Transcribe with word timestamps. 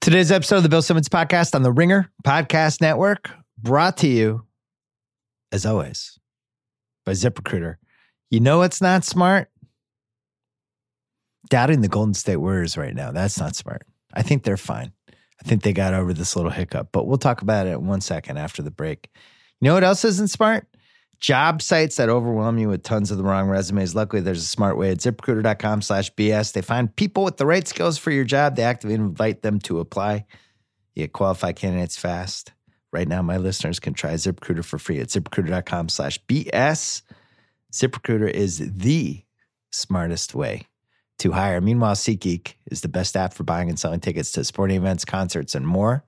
Today's 0.00 0.32
episode 0.32 0.56
of 0.56 0.62
the 0.62 0.70
Bill 0.70 0.80
Simmons 0.80 1.10
Podcast 1.10 1.54
on 1.54 1.62
the 1.62 1.70
Ringer 1.70 2.10
Podcast 2.24 2.80
Network, 2.80 3.30
brought 3.58 3.98
to 3.98 4.08
you, 4.08 4.46
as 5.52 5.66
always, 5.66 6.18
by 7.04 7.12
ZipRecruiter. 7.12 7.76
You 8.30 8.40
know 8.40 8.60
what's 8.60 8.80
not 8.80 9.04
smart? 9.04 9.50
Doubting 11.50 11.82
the 11.82 11.88
Golden 11.88 12.14
State 12.14 12.38
Warriors 12.38 12.78
right 12.78 12.94
now. 12.94 13.12
That's 13.12 13.38
not 13.38 13.54
smart. 13.54 13.82
I 14.14 14.22
think 14.22 14.42
they're 14.42 14.56
fine. 14.56 14.92
I 15.10 15.46
think 15.46 15.64
they 15.64 15.74
got 15.74 15.92
over 15.92 16.14
this 16.14 16.34
little 16.34 16.50
hiccup, 16.50 16.88
but 16.92 17.06
we'll 17.06 17.18
talk 17.18 17.42
about 17.42 17.66
it 17.66 17.72
in 17.72 17.86
one 17.86 18.00
second 18.00 18.38
after 18.38 18.62
the 18.62 18.70
break. 18.70 19.10
You 19.60 19.66
know 19.66 19.74
what 19.74 19.84
else 19.84 20.02
isn't 20.06 20.28
smart? 20.28 20.66
Job 21.20 21.60
sites 21.60 21.96
that 21.96 22.08
overwhelm 22.08 22.58
you 22.58 22.68
with 22.68 22.82
tons 22.82 23.10
of 23.10 23.18
the 23.18 23.24
wrong 23.24 23.48
resumes. 23.48 23.94
Luckily, 23.94 24.22
there's 24.22 24.42
a 24.42 24.46
smart 24.46 24.76
way 24.76 24.90
at 24.90 24.98
ziprecruiter.com 24.98 25.82
slash 25.82 26.12
BS. 26.14 26.52
They 26.52 26.62
find 26.62 26.94
people 26.94 27.24
with 27.24 27.36
the 27.36 27.46
right 27.46 27.68
skills 27.68 27.98
for 27.98 28.10
your 28.10 28.24
job. 28.24 28.56
They 28.56 28.62
actively 28.62 28.94
invite 28.94 29.42
them 29.42 29.60
to 29.60 29.80
apply. 29.80 30.24
You 30.94 31.04
get 31.04 31.12
qualified 31.12 31.56
candidates 31.56 31.96
fast. 31.96 32.52
Right 32.92 33.06
now, 33.06 33.22
my 33.22 33.36
listeners 33.36 33.78
can 33.78 33.94
try 33.94 34.14
ZipRecruiter 34.14 34.64
for 34.64 34.78
free 34.78 34.98
at 34.98 35.08
ziprecruiter.com 35.08 35.90
slash 35.90 36.18
BS. 36.26 37.02
ZipRecruiter 37.72 38.28
is 38.28 38.58
the 38.72 39.22
smartest 39.70 40.34
way 40.34 40.66
to 41.18 41.32
hire. 41.32 41.60
Meanwhile, 41.60 41.94
SeatGeek 41.94 42.54
is 42.70 42.80
the 42.80 42.88
best 42.88 43.16
app 43.16 43.34
for 43.34 43.44
buying 43.44 43.68
and 43.68 43.78
selling 43.78 44.00
tickets 44.00 44.32
to 44.32 44.42
sporting 44.42 44.78
events, 44.78 45.04
concerts, 45.04 45.54
and 45.54 45.66
more 45.66 46.04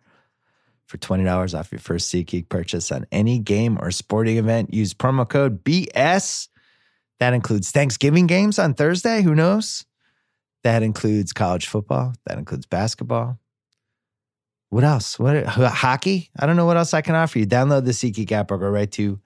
for 0.86 0.98
$20 0.98 1.59
off 1.59 1.72
your 1.72 1.78
first 1.78 2.12
SeatGeek 2.12 2.48
purchase 2.48 2.92
on 2.92 3.06
any 3.10 3.38
game 3.38 3.78
or 3.80 3.91
sporting 3.91 4.36
event. 4.36 4.74
Use 4.74 4.95
promo 4.95 5.28
code 5.28 5.64
BS. 5.64 6.48
That 7.20 7.34
includes 7.34 7.70
Thanksgiving 7.70 8.27
games 8.27 8.58
on 8.58 8.74
Thursday. 8.74 9.22
Who 9.22 9.34
knows? 9.34 9.84
That 10.64 10.82
includes 10.82 11.32
college 11.32 11.66
football. 11.66 12.14
That 12.27 12.38
includes 12.38 12.66
basketball. 12.66 13.38
What 14.70 14.84
else? 14.84 15.18
What 15.18 15.45
hockey? 15.46 16.30
I 16.38 16.46
don't 16.46 16.56
know 16.56 16.66
what 16.66 16.77
else 16.77 16.94
I 16.94 17.02
can 17.02 17.14
offer 17.14 17.38
you. 17.38 17.46
Download 17.46 17.84
the 17.84 17.92
SeatGeek 17.92 18.33
app 18.33 18.50
or 18.50 18.58
go 18.58 18.69
right 18.69 18.91
to 18.92 19.20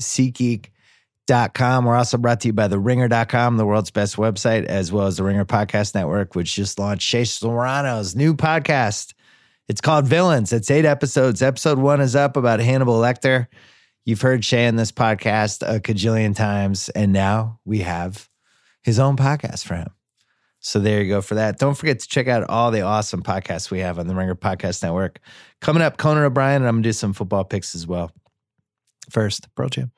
SeatGeek.com. 0.00 1.84
We're 1.84 1.96
also 1.96 2.16
brought 2.16 2.40
to 2.40 2.48
you 2.48 2.52
by 2.52 2.66
the 2.66 2.78
Ringer.com, 2.78 3.58
the 3.58 3.66
world's 3.66 3.90
best 3.90 4.16
website, 4.16 4.64
as 4.64 4.90
well 4.90 5.06
as 5.06 5.18
the 5.18 5.24
Ringer 5.24 5.44
Podcast 5.44 5.94
Network, 5.94 6.34
which 6.34 6.54
just 6.54 6.78
launched 6.78 7.06
Shea 7.06 7.24
Serrano's 7.24 8.16
new 8.16 8.34
podcast 8.34 9.12
it's 9.70 9.80
called 9.80 10.04
Villains. 10.04 10.52
It's 10.52 10.68
eight 10.68 10.84
episodes. 10.84 11.42
Episode 11.42 11.78
one 11.78 12.00
is 12.00 12.16
up 12.16 12.36
about 12.36 12.58
Hannibal 12.58 13.00
Lecter. 13.00 13.46
You've 14.04 14.20
heard 14.20 14.44
Shea 14.44 14.66
in 14.66 14.74
this 14.74 14.90
podcast 14.90 15.62
a 15.62 15.78
cajillion 15.78 16.34
times, 16.34 16.88
and 16.88 17.12
now 17.12 17.60
we 17.64 17.78
have 17.78 18.28
his 18.82 18.98
own 18.98 19.16
podcast 19.16 19.64
for 19.64 19.76
him. 19.76 19.90
So 20.58 20.80
there 20.80 21.00
you 21.00 21.08
go 21.08 21.22
for 21.22 21.36
that. 21.36 21.60
Don't 21.60 21.76
forget 21.76 22.00
to 22.00 22.08
check 22.08 22.26
out 22.26 22.50
all 22.50 22.72
the 22.72 22.80
awesome 22.80 23.22
podcasts 23.22 23.70
we 23.70 23.78
have 23.78 24.00
on 24.00 24.08
the 24.08 24.14
Ringer 24.16 24.34
Podcast 24.34 24.82
Network. 24.82 25.20
Coming 25.60 25.84
up, 25.84 25.98
Conan 25.98 26.24
O'Brien, 26.24 26.62
and 26.62 26.66
I'm 26.66 26.74
going 26.74 26.82
to 26.82 26.88
do 26.88 26.92
some 26.92 27.12
football 27.12 27.44
picks 27.44 27.76
as 27.76 27.86
well. 27.86 28.10
First, 29.08 29.54
Pearl 29.54 29.68
Jam. 29.68 29.92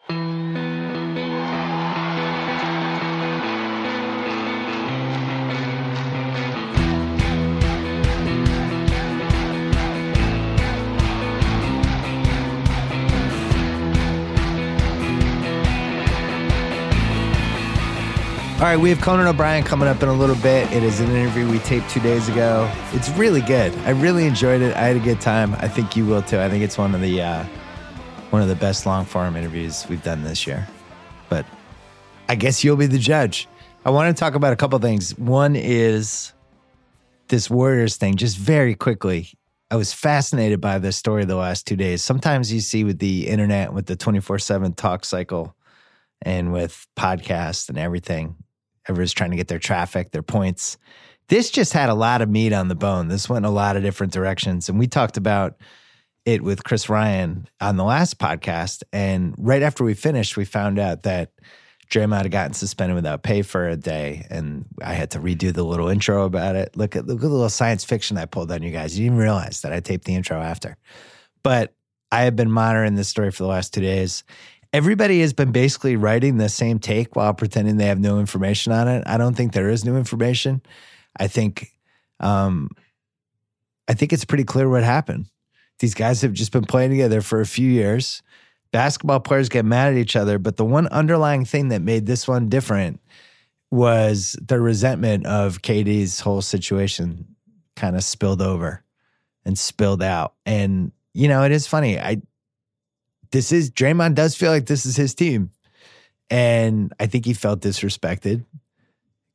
All 18.62 18.68
right, 18.68 18.76
we 18.76 18.90
have 18.90 19.00
Conan 19.00 19.26
O'Brien 19.26 19.64
coming 19.64 19.88
up 19.88 20.04
in 20.04 20.08
a 20.08 20.12
little 20.12 20.36
bit. 20.36 20.70
It 20.70 20.84
is 20.84 21.00
an 21.00 21.10
interview 21.10 21.50
we 21.50 21.58
taped 21.58 21.90
two 21.90 21.98
days 21.98 22.28
ago. 22.28 22.72
It's 22.92 23.08
really 23.08 23.40
good. 23.40 23.76
I 23.78 23.90
really 23.90 24.24
enjoyed 24.24 24.62
it. 24.62 24.76
I 24.76 24.82
had 24.82 24.94
a 24.94 25.00
good 25.00 25.20
time. 25.20 25.54
I 25.54 25.66
think 25.66 25.96
you 25.96 26.06
will 26.06 26.22
too. 26.22 26.38
I 26.38 26.48
think 26.48 26.62
it's 26.62 26.78
one 26.78 26.94
of 26.94 27.00
the 27.00 27.22
uh, 27.22 27.44
one 28.30 28.40
of 28.40 28.46
the 28.46 28.54
best 28.54 28.86
long 28.86 29.04
form 29.04 29.34
interviews 29.34 29.84
we've 29.88 30.04
done 30.04 30.22
this 30.22 30.46
year. 30.46 30.68
But 31.28 31.44
I 32.28 32.36
guess 32.36 32.62
you'll 32.62 32.76
be 32.76 32.86
the 32.86 33.00
judge. 33.00 33.48
I 33.84 33.90
want 33.90 34.16
to 34.16 34.20
talk 34.20 34.36
about 34.36 34.52
a 34.52 34.56
couple 34.56 34.78
things. 34.78 35.18
One 35.18 35.56
is 35.56 36.32
this 37.26 37.50
Warriors 37.50 37.96
thing, 37.96 38.14
just 38.14 38.36
very 38.36 38.76
quickly. 38.76 39.32
I 39.72 39.74
was 39.74 39.92
fascinated 39.92 40.60
by 40.60 40.78
this 40.78 40.96
story 40.96 41.24
the 41.24 41.34
last 41.34 41.66
two 41.66 41.74
days. 41.74 42.00
Sometimes 42.00 42.52
you 42.52 42.60
see 42.60 42.84
with 42.84 43.00
the 43.00 43.26
internet, 43.26 43.72
with 43.72 43.86
the 43.86 43.96
24 43.96 44.38
7 44.38 44.72
talk 44.74 45.04
cycle, 45.04 45.56
and 46.24 46.52
with 46.52 46.86
podcasts 46.96 47.68
and 47.68 47.76
everything, 47.76 48.36
Everyone's 48.88 49.12
trying 49.12 49.30
to 49.30 49.36
get 49.36 49.48
their 49.48 49.58
traffic, 49.58 50.10
their 50.10 50.22
points. 50.22 50.78
This 51.28 51.50
just 51.50 51.72
had 51.72 51.88
a 51.88 51.94
lot 51.94 52.20
of 52.20 52.28
meat 52.28 52.52
on 52.52 52.68
the 52.68 52.74
bone. 52.74 53.08
This 53.08 53.28
went 53.28 53.44
in 53.44 53.50
a 53.50 53.54
lot 53.54 53.76
of 53.76 53.82
different 53.82 54.12
directions. 54.12 54.68
And 54.68 54.78
we 54.78 54.86
talked 54.86 55.16
about 55.16 55.56
it 56.24 56.42
with 56.42 56.64
Chris 56.64 56.88
Ryan 56.88 57.48
on 57.60 57.76
the 57.76 57.84
last 57.84 58.18
podcast. 58.18 58.82
And 58.92 59.34
right 59.38 59.62
after 59.62 59.84
we 59.84 59.94
finished, 59.94 60.36
we 60.36 60.44
found 60.44 60.78
out 60.78 61.04
that 61.04 61.32
Draymond 61.90 62.22
had 62.22 62.30
gotten 62.30 62.54
suspended 62.54 62.94
without 62.94 63.22
pay 63.22 63.42
for 63.42 63.68
a 63.68 63.76
day. 63.76 64.26
And 64.30 64.64
I 64.82 64.94
had 64.94 65.10
to 65.12 65.20
redo 65.20 65.52
the 65.52 65.64
little 65.64 65.88
intro 65.88 66.24
about 66.24 66.56
it. 66.56 66.76
Look 66.76 66.96
at, 66.96 67.06
look 67.06 67.16
at 67.16 67.22
the 67.22 67.28
little 67.28 67.48
science 67.48 67.84
fiction 67.84 68.18
I 68.18 68.26
pulled 68.26 68.50
on 68.50 68.62
you 68.62 68.70
guys. 68.70 68.98
You 68.98 69.06
didn't 69.06 69.18
realize 69.18 69.62
that 69.62 69.72
I 69.72 69.80
taped 69.80 70.04
the 70.04 70.14
intro 70.14 70.40
after. 70.40 70.76
But 71.42 71.74
I 72.10 72.22
have 72.22 72.36
been 72.36 72.50
monitoring 72.50 72.94
this 72.94 73.08
story 73.08 73.30
for 73.30 73.42
the 73.42 73.48
last 73.48 73.72
two 73.72 73.80
days 73.80 74.24
everybody 74.72 75.20
has 75.20 75.32
been 75.32 75.52
basically 75.52 75.96
writing 75.96 76.36
the 76.36 76.48
same 76.48 76.78
take 76.78 77.14
while 77.14 77.34
pretending 77.34 77.76
they 77.76 77.86
have 77.86 78.00
no 78.00 78.18
information 78.18 78.72
on 78.72 78.88
it. 78.88 79.02
I 79.06 79.18
don't 79.18 79.34
think 79.34 79.52
there 79.52 79.70
is 79.70 79.84
new 79.84 79.96
information. 79.96 80.62
I 81.16 81.28
think, 81.28 81.70
um, 82.20 82.70
I 83.86 83.94
think 83.94 84.12
it's 84.12 84.24
pretty 84.24 84.44
clear 84.44 84.68
what 84.68 84.82
happened. 84.82 85.26
These 85.78 85.94
guys 85.94 86.22
have 86.22 86.32
just 86.32 86.52
been 86.52 86.64
playing 86.64 86.90
together 86.90 87.20
for 87.20 87.40
a 87.40 87.46
few 87.46 87.70
years. 87.70 88.22
Basketball 88.70 89.20
players 89.20 89.48
get 89.48 89.64
mad 89.64 89.92
at 89.92 89.98
each 89.98 90.16
other, 90.16 90.38
but 90.38 90.56
the 90.56 90.64
one 90.64 90.86
underlying 90.88 91.44
thing 91.44 91.68
that 91.68 91.82
made 91.82 92.06
this 92.06 92.26
one 92.26 92.48
different 92.48 93.00
was 93.70 94.36
the 94.40 94.60
resentment 94.60 95.26
of 95.26 95.62
KD's 95.62 96.20
whole 96.20 96.42
situation 96.42 97.36
kind 97.76 97.96
of 97.96 98.04
spilled 98.04 98.40
over 98.40 98.84
and 99.44 99.58
spilled 99.58 100.02
out. 100.02 100.34
And 100.46 100.92
you 101.14 101.28
know, 101.28 101.42
it 101.42 101.52
is 101.52 101.66
funny. 101.66 101.98
I 101.98 102.22
this 103.32 103.50
is 103.50 103.70
Draymond 103.70 104.14
does 104.14 104.34
feel 104.34 104.50
like 104.50 104.66
this 104.66 104.86
is 104.86 104.96
his 104.96 105.14
team. 105.14 105.50
And 106.30 106.92
I 107.00 107.06
think 107.06 107.26
he 107.26 107.34
felt 107.34 107.60
disrespected 107.60 108.44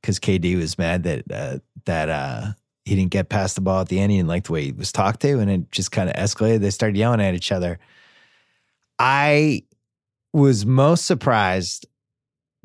because 0.01 0.19
KD 0.19 0.57
was 0.57 0.77
mad 0.77 1.03
that 1.03 1.31
uh, 1.31 1.59
that 1.85 2.09
uh, 2.09 2.53
he 2.85 2.95
didn't 2.95 3.11
get 3.11 3.29
past 3.29 3.55
the 3.55 3.61
ball 3.61 3.81
at 3.81 3.89
the 3.89 3.99
end. 3.99 4.11
He 4.11 4.17
didn't 4.17 4.29
like 4.29 4.45
the 4.45 4.53
way 4.53 4.63
he 4.63 4.71
was 4.71 4.91
talked 4.91 5.21
to, 5.21 5.39
and 5.39 5.51
it 5.51 5.71
just 5.71 5.91
kind 5.91 6.09
of 6.09 6.15
escalated. 6.15 6.61
They 6.61 6.69
started 6.69 6.97
yelling 6.97 7.21
at 7.21 7.35
each 7.35 7.51
other. 7.51 7.79
I 8.97 9.63
was 10.33 10.65
most 10.65 11.05
surprised 11.05 11.85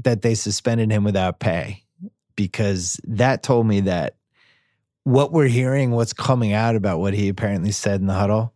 that 0.04 0.22
they 0.22 0.34
suspended 0.34 0.90
him 0.90 1.04
without 1.04 1.40
pay 1.40 1.82
because 2.36 3.00
that 3.04 3.42
told 3.42 3.66
me 3.66 3.80
that 3.80 4.16
what 5.04 5.32
we're 5.32 5.48
hearing, 5.48 5.90
what's 5.90 6.12
coming 6.12 6.52
out 6.52 6.76
about 6.76 7.00
what 7.00 7.14
he 7.14 7.28
apparently 7.28 7.72
said 7.72 8.00
in 8.00 8.06
the 8.06 8.14
huddle, 8.14 8.54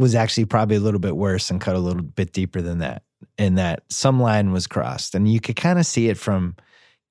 was 0.00 0.14
actually 0.14 0.46
probably 0.46 0.76
a 0.76 0.80
little 0.80 0.98
bit 0.98 1.14
worse 1.14 1.50
and 1.50 1.60
cut 1.60 1.76
a 1.76 1.78
little 1.78 2.02
bit 2.02 2.32
deeper 2.32 2.62
than 2.62 2.78
that. 2.78 3.02
And 3.36 3.58
that 3.58 3.82
some 3.88 4.18
line 4.18 4.50
was 4.50 4.66
crossed. 4.66 5.14
And 5.14 5.30
you 5.30 5.40
could 5.40 5.56
kind 5.56 5.78
of 5.78 5.84
see 5.84 6.08
it 6.08 6.16
from 6.16 6.56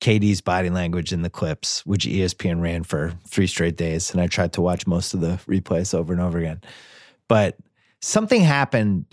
KD's 0.02 0.42
body 0.42 0.72
language 0.72 1.14
in 1.14 1.22
the 1.22 1.30
clips, 1.30 1.86
which 1.86 2.08
ESPN 2.08 2.62
ran 2.62 2.84
for 2.84 3.14
three 3.28 3.46
straight 3.46 3.78
days. 3.78 4.12
And 4.12 4.20
I 4.20 4.26
tried 4.26 4.54
to 4.54 4.62
watch 4.62 4.88
most 4.88 5.14
of 5.14 5.22
the 5.22 5.40
replays 5.48 5.94
over 5.94 6.12
and 6.12 6.22
over 6.22 6.40
again. 6.40 6.62
But 7.28 7.58
something 8.02 8.42
happened 8.42 9.06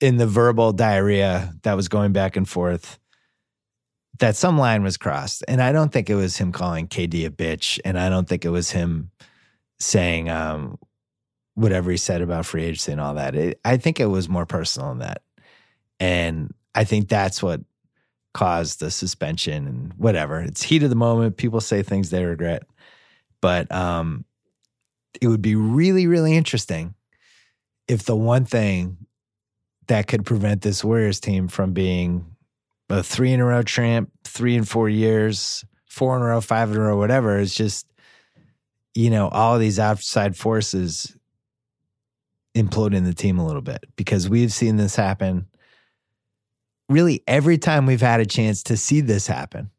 in 0.00 0.16
the 0.16 0.26
verbal 0.26 0.72
diarrhea 0.72 1.52
that 1.64 1.74
was 1.74 1.88
going 1.88 2.12
back 2.12 2.34
and 2.34 2.48
forth 2.48 2.98
that 4.20 4.36
some 4.36 4.56
line 4.56 4.82
was 4.82 4.96
crossed. 4.96 5.44
And 5.46 5.60
I 5.60 5.70
don't 5.70 5.92
think 5.92 6.08
it 6.08 6.14
was 6.14 6.38
him 6.38 6.50
calling 6.50 6.88
KD 6.88 7.26
a 7.26 7.30
bitch. 7.30 7.78
And 7.84 7.98
I 7.98 8.08
don't 8.08 8.26
think 8.26 8.46
it 8.46 8.50
was 8.50 8.70
him 8.70 9.10
saying, 9.80 10.30
um, 10.30 10.78
whatever 11.58 11.90
he 11.90 11.96
said 11.96 12.22
about 12.22 12.46
free 12.46 12.62
agency 12.62 12.92
and 12.92 13.00
all 13.00 13.14
that. 13.14 13.34
It, 13.34 13.60
I 13.64 13.78
think 13.78 13.98
it 13.98 14.06
was 14.06 14.28
more 14.28 14.46
personal 14.46 14.90
than 14.90 14.98
that. 15.00 15.22
And 15.98 16.54
I 16.72 16.84
think 16.84 17.08
that's 17.08 17.42
what 17.42 17.60
caused 18.32 18.78
the 18.78 18.92
suspension 18.92 19.66
and 19.66 19.92
whatever. 19.94 20.40
It's 20.40 20.62
heat 20.62 20.84
of 20.84 20.90
the 20.90 20.96
moment. 20.96 21.36
People 21.36 21.60
say 21.60 21.82
things 21.82 22.10
they 22.10 22.24
regret. 22.24 22.62
But 23.40 23.70
um, 23.72 24.24
it 25.20 25.26
would 25.26 25.42
be 25.42 25.56
really, 25.56 26.06
really 26.06 26.36
interesting 26.36 26.94
if 27.88 28.04
the 28.04 28.16
one 28.16 28.44
thing 28.44 28.96
that 29.88 30.06
could 30.06 30.24
prevent 30.24 30.62
this 30.62 30.84
Warriors 30.84 31.18
team 31.18 31.48
from 31.48 31.72
being 31.72 32.36
a 32.88 33.02
three 33.02 33.32
in 33.32 33.40
a 33.40 33.44
row 33.44 33.62
tramp, 33.62 34.12
three 34.22 34.54
in 34.54 34.62
four 34.62 34.88
years, 34.88 35.64
four 35.86 36.14
in 36.14 36.22
a 36.22 36.26
row, 36.26 36.40
five 36.40 36.70
in 36.70 36.76
a 36.76 36.80
row, 36.80 36.96
whatever, 36.96 37.36
is 37.38 37.52
just, 37.52 37.86
you 38.94 39.10
know, 39.10 39.28
all 39.28 39.58
these 39.58 39.80
outside 39.80 40.36
forces 40.36 41.17
imploding 42.54 43.04
the 43.04 43.14
team 43.14 43.38
a 43.38 43.46
little 43.46 43.62
bit 43.62 43.84
because 43.96 44.28
we've 44.28 44.52
seen 44.52 44.76
this 44.76 44.96
happen 44.96 45.46
really 46.88 47.22
every 47.26 47.58
time 47.58 47.86
we've 47.86 48.00
had 48.00 48.20
a 48.20 48.26
chance 48.26 48.62
to 48.64 48.76
see 48.76 49.00
this 49.00 49.26
happen. 49.26 49.70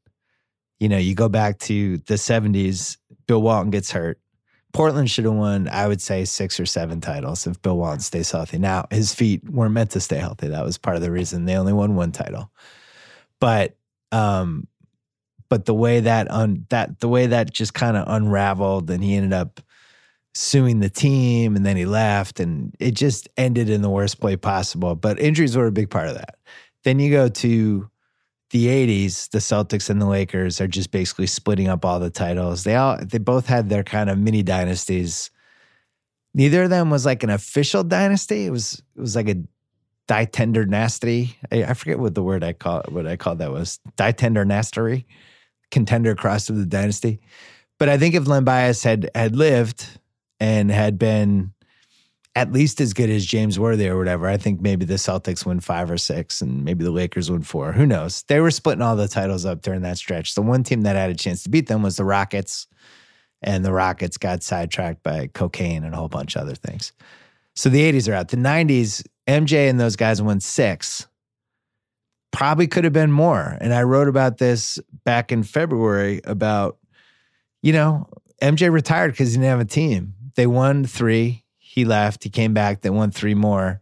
You 0.80 0.88
know, 0.88 0.98
you 0.98 1.16
go 1.16 1.27
back 1.27 1.60
to 1.60 1.98
the 1.98 2.13
70s, 2.13 2.98
Bill 3.27 3.42
Walton 3.42 3.71
gets 3.71 3.92
hurt. 3.92 4.19
Portland 4.71 5.10
should 5.10 5.25
have 5.25 5.33
won, 5.33 5.68
I 5.68 5.88
would 5.88 6.00
say, 6.00 6.25
six 6.25 6.60
or 6.60 6.66
seven 6.66 7.01
titles 7.01 7.48
if 7.48 7.62
Bill 7.62 7.77
Walton 7.77 8.01
stays 8.01 8.31
healthy. 8.31 8.60
Now, 8.60 8.86
his 8.92 9.13
feet 9.13 9.44
weren't 9.50 9.74
meant 9.74 9.92
to 9.92 10.00
stay 10.00 10.18
healthy. 10.18 10.48
That 10.48 10.63
was 10.63 10.77
part 10.77 10.95
of 10.95 11.01
the 11.01 11.12
reason 11.12 11.45
they 11.45 11.57
only 11.57 11.74
won 11.74 11.95
one 11.95 12.12
title. 12.12 12.51
But 13.39 13.75
um, 14.12 14.68
but 15.50 15.66
the 15.66 15.74
way 15.74 16.01
that 16.01 16.30
un, 16.30 16.66
that 16.69 17.00
the 17.00 17.10
way 17.10 17.27
that 17.27 17.51
just 17.51 17.74
kind 17.74 17.98
of 17.98 18.06
unraveled 18.07 18.89
and 18.92 19.04
he 19.04 19.16
ended 19.16 19.33
up 19.33 19.60
suing 20.40 20.80
the 20.80 20.90
team 20.90 21.58
and 21.58 21.66
then 21.66 21.76
he 21.76 21.86
left 21.86 22.40
and 22.40 22.74
it 22.80 22.92
just 22.92 23.28
ended 23.36 23.70
in 23.70 23.82
the 23.82 23.90
worst 23.90 24.22
way 24.22 24.38
possible. 24.38 24.96
But 24.96 25.20
injuries 25.20 25.58
were 25.58 25.68
a 25.68 25.72
big 25.72 25.90
part 25.90 26.08
of 26.08 26.16
that. 26.16 26.36
Then 26.86 26.98
you 26.98 27.12
go 27.12 27.28
to 27.28 27.90
the 28.52 28.68
80s, 28.68 29.30
the 29.32 29.40
Celtics 29.40 29.90
and 29.90 30.02
the 30.02 30.08
Lakers 30.08 30.62
are 30.62 30.68
just 30.68 30.92
basically 30.92 31.28
splitting 31.28 31.68
up 31.68 31.84
all 31.84 32.00
the 32.00 32.10
titles. 32.10 32.64
They 32.64 32.76
all 32.76 32.98
they 33.04 33.18
both 33.18 33.48
had 33.48 33.68
their 33.68 33.84
kind 33.84 34.10
of 34.10 34.18
mini 34.18 34.42
dynasties. 34.42 35.30
Neither 36.34 36.64
of 36.64 36.70
them 36.70 36.90
was 36.90 37.06
like 37.06 37.22
an 37.24 37.30
official 37.30 37.84
dynasty. 37.84 38.46
It 38.46 38.52
was 38.52 38.82
it 38.96 39.02
was 39.02 39.18
like 39.18 39.28
a 39.28 39.44
ditender 40.08 40.66
nasty. 40.66 41.36
I, 41.52 41.66
I 41.66 41.74
forget 41.74 42.00
what 42.00 42.16
the 42.16 42.24
word 42.24 42.46
I 42.46 42.54
call 42.54 42.84
what 42.88 43.06
I 43.06 43.18
called 43.18 43.40
that 43.40 43.52
was. 43.52 43.82
Ditender 43.98 44.48
nastery, 44.48 45.04
contender 45.70 46.16
cross 46.16 46.50
of 46.50 46.56
the 46.56 46.66
dynasty. 46.66 47.20
But 47.78 47.90
I 47.90 47.98
think 47.98 48.16
if 48.16 48.26
Len 48.26 48.46
Bias 48.46 48.84
had 48.84 49.12
had 49.14 49.36
lived 49.36 50.00
and 50.40 50.72
had 50.72 50.98
been 50.98 51.54
at 52.36 52.52
least 52.52 52.80
as 52.80 52.94
good 52.94 53.10
as 53.10 53.26
James 53.26 53.60
Worthy 53.60 53.90
or 53.90 53.98
whatever. 53.98 54.28
I 54.28 54.38
think 54.38 54.62
maybe 54.62 54.86
the 54.86 54.96
Celtics 54.96 55.46
win 55.46 55.60
five 55.60 55.90
or 55.90 55.98
six, 55.98 56.42
and 56.42 56.64
maybe 56.64 56.84
the 56.84 56.92
Lakers 56.92 57.30
win 57.30 57.42
four. 57.42 57.72
Who 57.74 57.86
knows? 57.86 58.24
They 58.24 58.40
were 58.40 58.52
splitting 58.52 58.82
all 58.82 58.96
the 58.96 59.08
titles 59.08 59.46
up 59.46 59.62
during 59.62 59.82
that 59.82 59.98
stretch. 59.98 60.36
The 60.36 60.42
one 60.42 60.64
team 60.64 60.82
that 60.84 60.96
had 60.96 61.10
a 61.10 61.16
chance 61.16 61.44
to 61.44 61.50
beat 61.50 61.68
them 61.68 61.82
was 61.82 61.98
the 61.98 62.06
Rockets, 62.06 62.68
and 63.42 63.66
the 63.66 63.74
Rockets 63.74 64.18
got 64.18 64.44
sidetracked 64.44 65.04
by 65.04 65.28
cocaine 65.28 65.84
and 65.84 65.94
a 65.94 65.98
whole 65.98 66.08
bunch 66.08 66.36
of 66.36 66.44
other 66.44 66.56
things. 66.56 66.94
So 67.56 67.70
the 67.70 67.92
80s 67.92 68.10
are 68.10 68.16
out. 68.16 68.30
The 68.30 68.38
90s, 68.38 69.06
MJ 69.28 69.70
and 69.70 69.80
those 69.80 69.96
guys 69.96 70.22
won 70.22 70.40
six. 70.40 71.08
Probably 72.32 72.68
could 72.68 72.84
have 72.84 72.94
been 72.94 73.12
more. 73.12 73.58
And 73.60 73.74
I 73.74 73.84
wrote 73.84 74.08
about 74.08 74.38
this 74.38 74.80
back 75.04 75.32
in 75.32 75.44
February 75.44 76.22
about, 76.24 76.78
you 77.62 77.74
know, 77.74 78.08
MJ 78.42 78.72
retired 78.72 79.12
because 79.12 79.32
he 79.32 79.38
didn't 79.38 79.50
have 79.50 79.60
a 79.60 79.66
team. 79.66 80.14
They 80.40 80.48
won 80.48 80.86
three 80.86 81.44
he 81.58 81.84
left. 81.84 82.24
He 82.24 82.30
came 82.30 82.54
back. 82.54 82.80
They 82.80 82.90
won 82.90 83.12
three 83.12 83.34
more. 83.34 83.82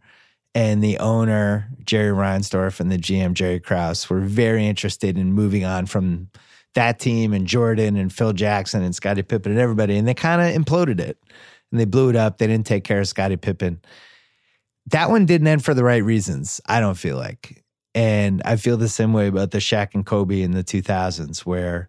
And 0.56 0.82
the 0.82 0.98
owner, 0.98 1.68
Jerry 1.84 2.10
Reinsdorf, 2.10 2.80
and 2.80 2.90
the 2.90 2.98
GM, 2.98 3.34
Jerry 3.34 3.60
Krause, 3.60 4.10
were 4.10 4.18
very 4.18 4.66
interested 4.66 5.16
in 5.16 5.34
moving 5.34 5.64
on 5.64 5.86
from 5.86 6.30
that 6.74 6.98
team 6.98 7.32
and 7.32 7.46
Jordan 7.46 7.96
and 7.96 8.12
Phil 8.12 8.32
Jackson 8.32 8.82
and 8.82 8.92
Scottie 8.92 9.22
Pippen 9.22 9.52
and 9.52 9.60
everybody. 9.60 9.96
And 9.96 10.08
they 10.08 10.14
kind 10.14 10.42
of 10.42 10.60
imploded 10.60 10.98
it 10.98 11.22
and 11.70 11.78
they 11.78 11.84
blew 11.84 12.08
it 12.08 12.16
up. 12.16 12.38
They 12.38 12.48
didn't 12.48 12.66
take 12.66 12.82
care 12.82 12.98
of 12.98 13.06
Scottie 13.06 13.36
Pippen. 13.36 13.80
That 14.86 15.10
one 15.10 15.26
didn't 15.26 15.46
end 15.46 15.64
for 15.64 15.74
the 15.74 15.84
right 15.84 16.02
reasons, 16.02 16.60
I 16.66 16.80
don't 16.80 16.98
feel 16.98 17.18
like. 17.18 17.62
And 17.94 18.42
I 18.44 18.56
feel 18.56 18.76
the 18.76 18.88
same 18.88 19.12
way 19.12 19.28
about 19.28 19.52
the 19.52 19.58
Shaq 19.58 19.94
and 19.94 20.04
Kobe 20.04 20.42
in 20.42 20.50
the 20.50 20.64
2000s, 20.64 21.46
where 21.46 21.88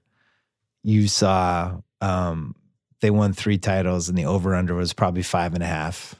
you 0.83 1.07
saw 1.07 1.81
um, 2.01 2.53
they 3.01 3.09
won 3.09 3.33
three 3.33 3.57
titles 3.57 4.09
and 4.09 4.17
the 4.17 4.25
over 4.25 4.55
under 4.55 4.75
was 4.75 4.93
probably 4.93 5.23
five 5.23 5.53
and 5.53 5.63
a 5.63 5.67
half. 5.67 6.15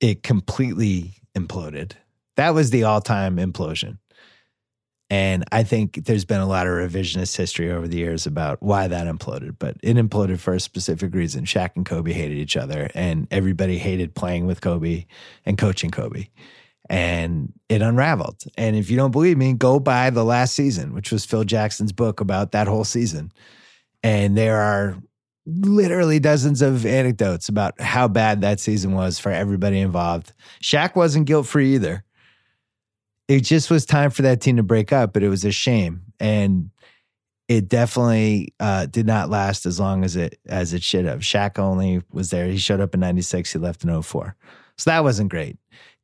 It 0.00 0.22
completely 0.22 1.14
imploded. 1.36 1.92
That 2.36 2.54
was 2.54 2.70
the 2.70 2.84
all 2.84 3.00
time 3.00 3.36
implosion. 3.36 3.98
And 5.10 5.44
I 5.50 5.62
think 5.62 6.04
there's 6.04 6.26
been 6.26 6.40
a 6.40 6.46
lot 6.46 6.66
of 6.66 6.74
revisionist 6.74 7.34
history 7.34 7.72
over 7.72 7.88
the 7.88 7.96
years 7.96 8.26
about 8.26 8.62
why 8.62 8.88
that 8.88 9.06
imploded, 9.06 9.56
but 9.58 9.76
it 9.82 9.96
imploded 9.96 10.38
for 10.38 10.52
a 10.52 10.60
specific 10.60 11.14
reason. 11.14 11.44
Shaq 11.44 11.70
and 11.76 11.86
Kobe 11.86 12.12
hated 12.12 12.36
each 12.36 12.58
other, 12.58 12.90
and 12.94 13.26
everybody 13.30 13.78
hated 13.78 14.14
playing 14.14 14.46
with 14.46 14.60
Kobe 14.60 15.06
and 15.46 15.56
coaching 15.56 15.90
Kobe. 15.90 16.28
And 16.90 17.54
it 17.70 17.80
unraveled. 17.80 18.44
And 18.58 18.76
if 18.76 18.90
you 18.90 18.96
don't 18.96 19.10
believe 19.10 19.38
me, 19.38 19.54
go 19.54 19.80
buy 19.80 20.10
the 20.10 20.24
last 20.24 20.54
season, 20.54 20.92
which 20.92 21.10
was 21.10 21.24
Phil 21.24 21.44
Jackson's 21.44 21.92
book 21.92 22.20
about 22.20 22.52
that 22.52 22.66
whole 22.66 22.84
season. 22.84 23.32
And 24.02 24.36
there 24.36 24.58
are 24.58 24.96
literally 25.48 26.18
dozens 26.20 26.60
of 26.60 26.84
anecdotes 26.84 27.48
about 27.48 27.80
how 27.80 28.06
bad 28.06 28.42
that 28.42 28.60
season 28.60 28.92
was 28.92 29.18
for 29.18 29.32
everybody 29.32 29.80
involved. 29.80 30.32
Shaq 30.62 30.94
wasn't 30.94 31.26
guilt 31.26 31.46
free 31.46 31.74
either. 31.74 32.04
It 33.28 33.40
just 33.40 33.70
was 33.70 33.86
time 33.86 34.10
for 34.10 34.22
that 34.22 34.40
team 34.40 34.56
to 34.56 34.62
break 34.62 34.92
up, 34.92 35.12
but 35.12 35.22
it 35.22 35.28
was 35.28 35.44
a 35.44 35.52
shame. 35.52 36.02
And 36.20 36.70
it 37.48 37.68
definitely 37.68 38.52
uh, 38.60 38.86
did 38.86 39.06
not 39.06 39.30
last 39.30 39.64
as 39.64 39.80
long 39.80 40.04
as 40.04 40.16
it 40.16 40.38
as 40.46 40.74
it 40.74 40.82
should 40.82 41.06
have. 41.06 41.20
Shaq 41.20 41.58
only 41.58 42.02
was 42.12 42.30
there. 42.30 42.46
He 42.46 42.58
showed 42.58 42.80
up 42.80 42.94
in 42.94 43.00
96, 43.00 43.52
he 43.52 43.58
left 43.58 43.84
in 43.84 44.02
04. 44.02 44.36
So 44.76 44.90
that 44.90 45.02
wasn't 45.02 45.30
great. 45.30 45.56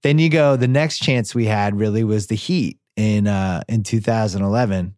Then 0.03 0.19
you 0.19 0.29
go, 0.31 0.57
the 0.57 0.69
next 0.69 0.99
chance 0.99 1.35
we 1.35 1.45
had 1.45 1.79
really 1.79 2.03
was 2.03 2.27
the 2.27 2.35
Heat 2.35 2.79
in 2.97 3.27
uh, 3.27 3.63
in 3.69 3.83
2011 3.83 4.95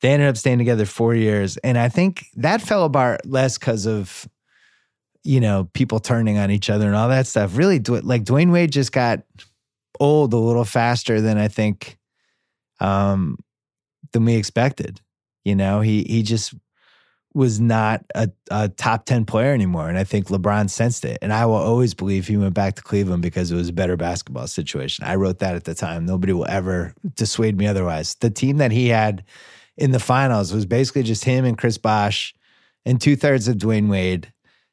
they 0.00 0.10
ended 0.10 0.28
up 0.28 0.36
staying 0.36 0.58
together 0.58 0.86
four 0.86 1.14
years. 1.14 1.56
And 1.58 1.78
I 1.78 1.88
think 1.88 2.26
that 2.36 2.62
fell 2.62 2.84
apart 2.84 3.26
less 3.26 3.58
because 3.58 3.86
of, 3.86 4.28
you 5.24 5.40
know, 5.40 5.68
people 5.72 6.00
turning 6.00 6.38
on 6.38 6.50
each 6.50 6.70
other 6.70 6.86
and 6.86 6.96
all 6.96 7.08
that 7.08 7.26
stuff. 7.26 7.56
Really, 7.56 7.78
like 7.78 8.24
Dwyane 8.24 8.52
Wade 8.52 8.72
just 8.72 8.92
got 8.92 9.22
old 9.98 10.32
a 10.32 10.38
little 10.38 10.64
faster 10.64 11.20
than 11.20 11.36
I 11.36 11.48
think 11.48 11.98
um, 12.80 13.38
than 14.12 14.24
we 14.24 14.34
expected. 14.34 15.00
You 15.44 15.54
know, 15.54 15.80
he 15.80 16.02
he 16.04 16.22
just 16.22 16.54
was 17.32 17.60
not 17.60 18.04
a, 18.14 18.28
a, 18.50 18.68
top 18.68 19.04
10 19.04 19.24
player 19.24 19.54
anymore. 19.54 19.88
And 19.88 19.96
I 19.96 20.02
think 20.02 20.26
LeBron 20.26 20.68
sensed 20.68 21.04
it. 21.04 21.18
And 21.22 21.32
I 21.32 21.46
will 21.46 21.54
always 21.54 21.94
believe 21.94 22.26
he 22.26 22.36
went 22.36 22.54
back 22.54 22.74
to 22.74 22.82
Cleveland 22.82 23.22
because 23.22 23.52
it 23.52 23.54
was 23.54 23.68
a 23.68 23.72
better 23.72 23.96
basketball 23.96 24.48
situation. 24.48 25.04
I 25.04 25.14
wrote 25.14 25.38
that 25.38 25.54
at 25.54 25.62
the 25.62 25.74
time. 25.74 26.04
Nobody 26.04 26.32
will 26.32 26.48
ever 26.48 26.92
dissuade 27.14 27.56
me 27.56 27.68
otherwise. 27.68 28.16
The 28.16 28.30
team 28.30 28.56
that 28.56 28.72
he 28.72 28.88
had 28.88 29.22
in 29.80 29.92
the 29.92 29.98
finals 29.98 30.52
was 30.52 30.66
basically 30.66 31.02
just 31.02 31.24
him 31.24 31.44
and 31.44 31.56
Chris 31.56 31.78
Bosh 31.78 32.34
and 32.84 33.00
two 33.00 33.16
thirds 33.16 33.48
of 33.48 33.56
Dwyane 33.56 33.88
Wade 33.88 34.32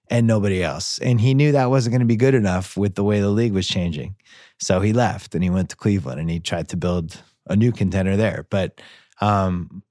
and 0.09 0.27
nobody 0.27 0.61
else. 0.61 0.99
And 0.99 1.19
he 1.19 1.33
knew 1.33 1.53
that 1.53 1.69
wasn't 1.69 1.93
going 1.93 2.01
to 2.01 2.05
be 2.05 2.17
good 2.17 2.35
enough 2.35 2.75
with 2.75 2.95
the 2.95 3.03
way 3.03 3.21
the 3.21 3.29
league 3.29 3.53
was 3.53 3.67
changing. 3.67 4.15
So 4.59 4.81
he 4.81 4.93
left 4.93 5.33
and 5.33 5.43
he 5.43 5.49
went 5.49 5.69
to 5.69 5.75
Cleveland 5.75 6.19
and 6.19 6.29
he 6.29 6.39
tried 6.39 6.69
to 6.69 6.77
build 6.77 7.21
a 7.47 7.55
new 7.55 7.71
contender 7.71 8.17
there. 8.17 8.45
But, 8.49 8.81
um, 9.21 9.81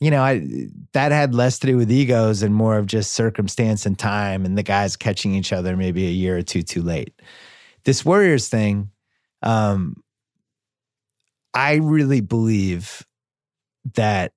you 0.00 0.10
know, 0.10 0.22
I 0.22 0.46
that 0.92 1.12
had 1.12 1.34
less 1.34 1.58
to 1.60 1.68
do 1.68 1.76
with 1.76 1.90
egos 1.90 2.42
and 2.42 2.54
more 2.54 2.76
of 2.76 2.86
just 2.86 3.12
circumstance 3.12 3.86
and 3.86 3.98
time 3.98 4.44
and 4.44 4.58
the 4.58 4.62
guys 4.62 4.96
catching 4.96 5.34
each 5.34 5.52
other 5.52 5.76
maybe 5.76 6.06
a 6.06 6.10
year 6.10 6.36
or 6.36 6.42
two 6.42 6.62
too 6.62 6.82
late. 6.82 7.14
This 7.84 8.04
Warriors 8.04 8.48
thing, 8.48 8.90
um, 9.42 10.02
I 11.54 11.76
really 11.76 12.20
believe 12.20 13.06
that 13.94 14.32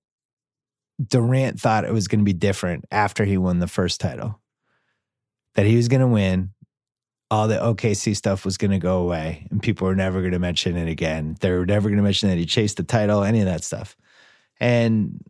Durant 1.02 1.60
thought 1.60 1.86
it 1.86 1.94
was 1.94 2.08
going 2.08 2.20
to 2.20 2.26
be 2.26 2.34
different 2.34 2.86
after 2.92 3.26
he 3.26 3.38
won 3.38 3.60
the 3.60 3.68
first 3.68 4.02
title. 4.02 4.40
That 5.56 5.66
he 5.66 5.76
was 5.76 5.88
going 5.88 6.02
to 6.02 6.08
win, 6.08 6.52
all 7.32 7.48
the 7.48 7.58
OKC 7.58 8.16
stuff 8.16 8.44
was 8.44 8.58
going 8.58 8.72
to 8.72 8.80
go 8.80 9.02
away, 9.02 9.48
and 9.52 9.62
people 9.62 9.88
were 9.88 9.96
never 9.96 10.20
going 10.20 10.34
to 10.34 10.40
mention 10.40 10.76
it 10.78 10.90
again. 10.90 11.38
They 11.40 11.52
were 11.52 11.66
never 11.66 11.90
going 11.90 11.98
to 11.98 12.04
mention 12.04 12.30
that 12.30 12.38
he 12.38 12.46
chased 12.46 12.78
the 12.78 12.84
title, 12.84 13.24
any 13.24 13.40
of 13.40 13.46
that 13.46 13.64
stuff, 13.64 13.96
and 14.60 15.24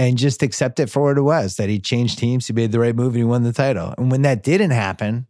and 0.00 0.16
just 0.16 0.44
accept 0.44 0.78
it 0.78 0.88
for 0.88 1.02
what 1.02 1.18
it 1.18 1.22
was. 1.22 1.56
That 1.56 1.68
he 1.68 1.78
changed 1.78 2.18
teams, 2.18 2.46
he 2.46 2.52
made 2.52 2.72
the 2.72 2.80
right 2.80 2.94
move, 2.94 3.08
and 3.08 3.16
he 3.16 3.24
won 3.24 3.42
the 3.42 3.52
title. 3.52 3.94
And 3.98 4.10
when 4.10 4.22
that 4.22 4.42
didn't 4.42 4.70
happen, 4.70 5.26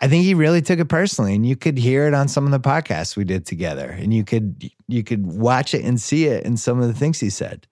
I 0.00 0.08
think 0.08 0.24
he 0.24 0.34
really 0.34 0.62
took 0.62 0.78
it 0.78 0.88
personally, 0.88 1.34
and 1.34 1.46
you 1.46 1.56
could 1.56 1.78
hear 1.78 2.06
it 2.06 2.14
on 2.14 2.28
some 2.28 2.44
of 2.44 2.50
the 2.50 2.60
podcasts 2.60 3.16
we 3.16 3.24
did 3.24 3.46
together, 3.46 3.88
and 3.88 4.12
you 4.12 4.24
could 4.24 4.70
you 4.88 5.04
could 5.04 5.26
watch 5.26 5.74
it 5.74 5.84
and 5.84 6.00
see 6.00 6.26
it 6.26 6.44
in 6.44 6.56
some 6.56 6.80
of 6.80 6.88
the 6.88 6.94
things 6.94 7.20
he 7.20 7.30
said 7.30 7.66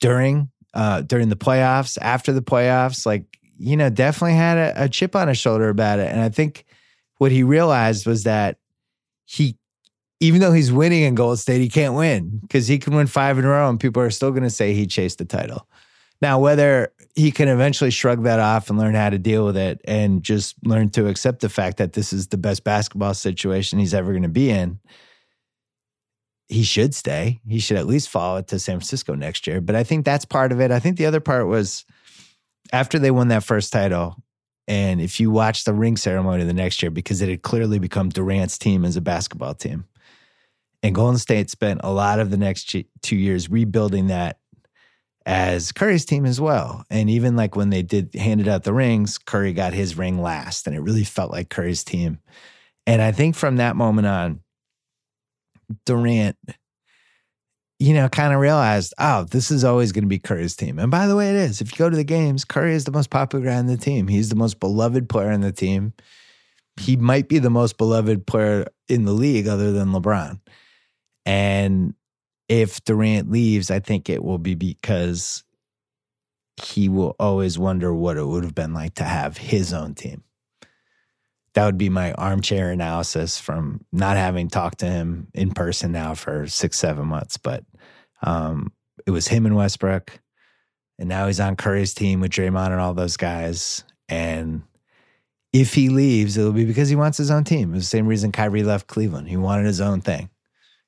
during 0.00 0.50
uh, 0.74 1.02
during 1.02 1.28
the 1.28 1.36
playoffs, 1.36 1.98
after 2.00 2.32
the 2.32 2.42
playoffs, 2.42 3.06
like 3.06 3.38
you 3.58 3.76
know, 3.76 3.90
definitely 3.90 4.34
had 4.34 4.56
a, 4.56 4.84
a 4.84 4.88
chip 4.88 5.14
on 5.14 5.28
his 5.28 5.36
shoulder 5.36 5.68
about 5.68 5.98
it. 5.98 6.08
And 6.10 6.20
I 6.20 6.30
think 6.30 6.64
what 7.18 7.30
he 7.30 7.42
realized 7.42 8.06
was 8.06 8.24
that 8.24 8.56
he, 9.26 9.58
even 10.18 10.40
though 10.40 10.52
he's 10.52 10.72
winning 10.72 11.02
in 11.02 11.14
Golden 11.14 11.36
State, 11.36 11.60
he 11.60 11.68
can't 11.68 11.94
win 11.94 12.38
because 12.40 12.66
he 12.66 12.78
can 12.78 12.94
win 12.94 13.06
five 13.06 13.38
in 13.38 13.44
a 13.44 13.48
row, 13.48 13.68
and 13.68 13.78
people 13.78 14.02
are 14.02 14.10
still 14.10 14.30
going 14.30 14.42
to 14.42 14.50
say 14.50 14.72
he 14.72 14.86
chased 14.86 15.18
the 15.18 15.26
title. 15.26 15.68
Now, 16.22 16.38
whether 16.38 16.92
he 17.14 17.30
can 17.30 17.48
eventually 17.48 17.90
shrug 17.90 18.24
that 18.24 18.40
off 18.40 18.70
and 18.70 18.78
learn 18.78 18.94
how 18.94 19.10
to 19.10 19.18
deal 19.18 19.44
with 19.44 19.56
it 19.56 19.80
and 19.84 20.22
just 20.22 20.54
learn 20.64 20.90
to 20.90 21.08
accept 21.08 21.40
the 21.40 21.48
fact 21.48 21.78
that 21.78 21.94
this 21.94 22.12
is 22.12 22.28
the 22.28 22.36
best 22.36 22.64
basketball 22.64 23.14
situation 23.14 23.78
he's 23.78 23.94
ever 23.94 24.10
going 24.12 24.22
to 24.22 24.28
be 24.28 24.50
in 24.50 24.78
he 26.50 26.64
should 26.64 26.94
stay. 26.94 27.40
He 27.46 27.60
should 27.60 27.76
at 27.76 27.86
least 27.86 28.08
follow 28.08 28.38
it 28.38 28.48
to 28.48 28.58
San 28.58 28.78
Francisco 28.78 29.14
next 29.14 29.46
year. 29.46 29.60
But 29.60 29.76
I 29.76 29.84
think 29.84 30.04
that's 30.04 30.24
part 30.24 30.50
of 30.50 30.60
it. 30.60 30.72
I 30.72 30.80
think 30.80 30.96
the 30.96 31.06
other 31.06 31.20
part 31.20 31.46
was 31.46 31.84
after 32.72 32.98
they 32.98 33.12
won 33.12 33.28
that 33.28 33.44
first 33.44 33.72
title, 33.72 34.16
and 34.66 35.00
if 35.00 35.20
you 35.20 35.30
watch 35.30 35.64
the 35.64 35.72
ring 35.72 35.96
ceremony 35.96 36.44
the 36.44 36.52
next 36.52 36.82
year, 36.82 36.90
because 36.90 37.22
it 37.22 37.28
had 37.28 37.42
clearly 37.42 37.78
become 37.78 38.08
Durant's 38.08 38.58
team 38.58 38.84
as 38.84 38.96
a 38.96 39.00
basketball 39.00 39.54
team. 39.54 39.86
And 40.82 40.94
Golden 40.94 41.18
State 41.18 41.50
spent 41.50 41.80
a 41.84 41.92
lot 41.92 42.18
of 42.18 42.30
the 42.30 42.36
next 42.36 42.74
two 43.02 43.16
years 43.16 43.50
rebuilding 43.50 44.08
that 44.08 44.38
as 45.26 45.72
Curry's 45.72 46.04
team 46.04 46.24
as 46.24 46.40
well. 46.40 46.84
And 46.90 47.10
even 47.10 47.36
like 47.36 47.54
when 47.54 47.70
they 47.70 47.82
did 47.82 48.14
handed 48.14 48.48
out 48.48 48.64
the 48.64 48.72
rings, 48.72 49.18
Curry 49.18 49.52
got 49.52 49.72
his 49.72 49.96
ring 49.96 50.20
last, 50.20 50.66
and 50.66 50.74
it 50.74 50.80
really 50.80 51.04
felt 51.04 51.30
like 51.30 51.50
Curry's 51.50 51.84
team. 51.84 52.18
And 52.86 53.02
I 53.02 53.12
think 53.12 53.36
from 53.36 53.56
that 53.56 53.76
moment 53.76 54.06
on, 54.06 54.40
Durant, 55.86 56.36
you 57.78 57.94
know, 57.94 58.08
kind 58.08 58.34
of 58.34 58.40
realized, 58.40 58.92
oh, 58.98 59.24
this 59.24 59.50
is 59.50 59.64
always 59.64 59.92
going 59.92 60.04
to 60.04 60.08
be 60.08 60.18
Curry's 60.18 60.56
team. 60.56 60.78
And 60.78 60.90
by 60.90 61.06
the 61.06 61.16
way, 61.16 61.30
it 61.30 61.36
is. 61.36 61.60
If 61.60 61.72
you 61.72 61.78
go 61.78 61.90
to 61.90 61.96
the 61.96 62.04
games, 62.04 62.44
Curry 62.44 62.74
is 62.74 62.84
the 62.84 62.92
most 62.92 63.10
popular 63.10 63.44
guy 63.44 63.56
on 63.56 63.66
the 63.66 63.76
team. 63.76 64.08
He's 64.08 64.28
the 64.28 64.36
most 64.36 64.60
beloved 64.60 65.08
player 65.08 65.30
on 65.30 65.40
the 65.40 65.52
team. 65.52 65.94
He 66.78 66.96
might 66.96 67.28
be 67.28 67.38
the 67.38 67.50
most 67.50 67.78
beloved 67.78 68.26
player 68.26 68.66
in 68.88 69.04
the 69.04 69.12
league 69.12 69.48
other 69.48 69.72
than 69.72 69.92
LeBron. 69.92 70.40
And 71.26 71.94
if 72.48 72.82
Durant 72.84 73.30
leaves, 73.30 73.70
I 73.70 73.80
think 73.80 74.08
it 74.10 74.24
will 74.24 74.38
be 74.38 74.54
because 74.54 75.44
he 76.62 76.88
will 76.88 77.14
always 77.18 77.58
wonder 77.58 77.94
what 77.94 78.16
it 78.16 78.26
would 78.26 78.44
have 78.44 78.54
been 78.54 78.74
like 78.74 78.94
to 78.96 79.04
have 79.04 79.36
his 79.36 79.72
own 79.72 79.94
team. 79.94 80.24
That 81.54 81.66
would 81.66 81.78
be 81.78 81.88
my 81.88 82.12
armchair 82.12 82.70
analysis 82.70 83.38
from 83.40 83.84
not 83.92 84.16
having 84.16 84.48
talked 84.48 84.78
to 84.80 84.86
him 84.86 85.28
in 85.34 85.50
person 85.50 85.90
now 85.92 86.14
for 86.14 86.46
six, 86.46 86.78
seven 86.78 87.06
months. 87.08 87.36
But 87.36 87.64
um, 88.22 88.72
it 89.06 89.10
was 89.10 89.28
him 89.28 89.46
and 89.46 89.56
Westbrook. 89.56 90.20
And 90.98 91.08
now 91.08 91.26
he's 91.26 91.40
on 91.40 91.56
Curry's 91.56 91.94
team 91.94 92.20
with 92.20 92.30
Draymond 92.30 92.72
and 92.72 92.80
all 92.80 92.94
those 92.94 93.16
guys. 93.16 93.84
And 94.08 94.62
if 95.52 95.74
he 95.74 95.88
leaves, 95.88 96.36
it'll 96.36 96.52
be 96.52 96.66
because 96.66 96.88
he 96.88 96.96
wants 96.96 97.18
his 97.18 97.30
own 97.30 97.44
team. 97.44 97.74
It's 97.74 97.84
the 97.84 97.96
same 97.96 98.06
reason 98.06 98.32
Kyrie 98.32 98.62
left 98.62 98.86
Cleveland. 98.86 99.28
He 99.28 99.36
wanted 99.36 99.66
his 99.66 99.80
own 99.80 100.02
thing. 100.02 100.30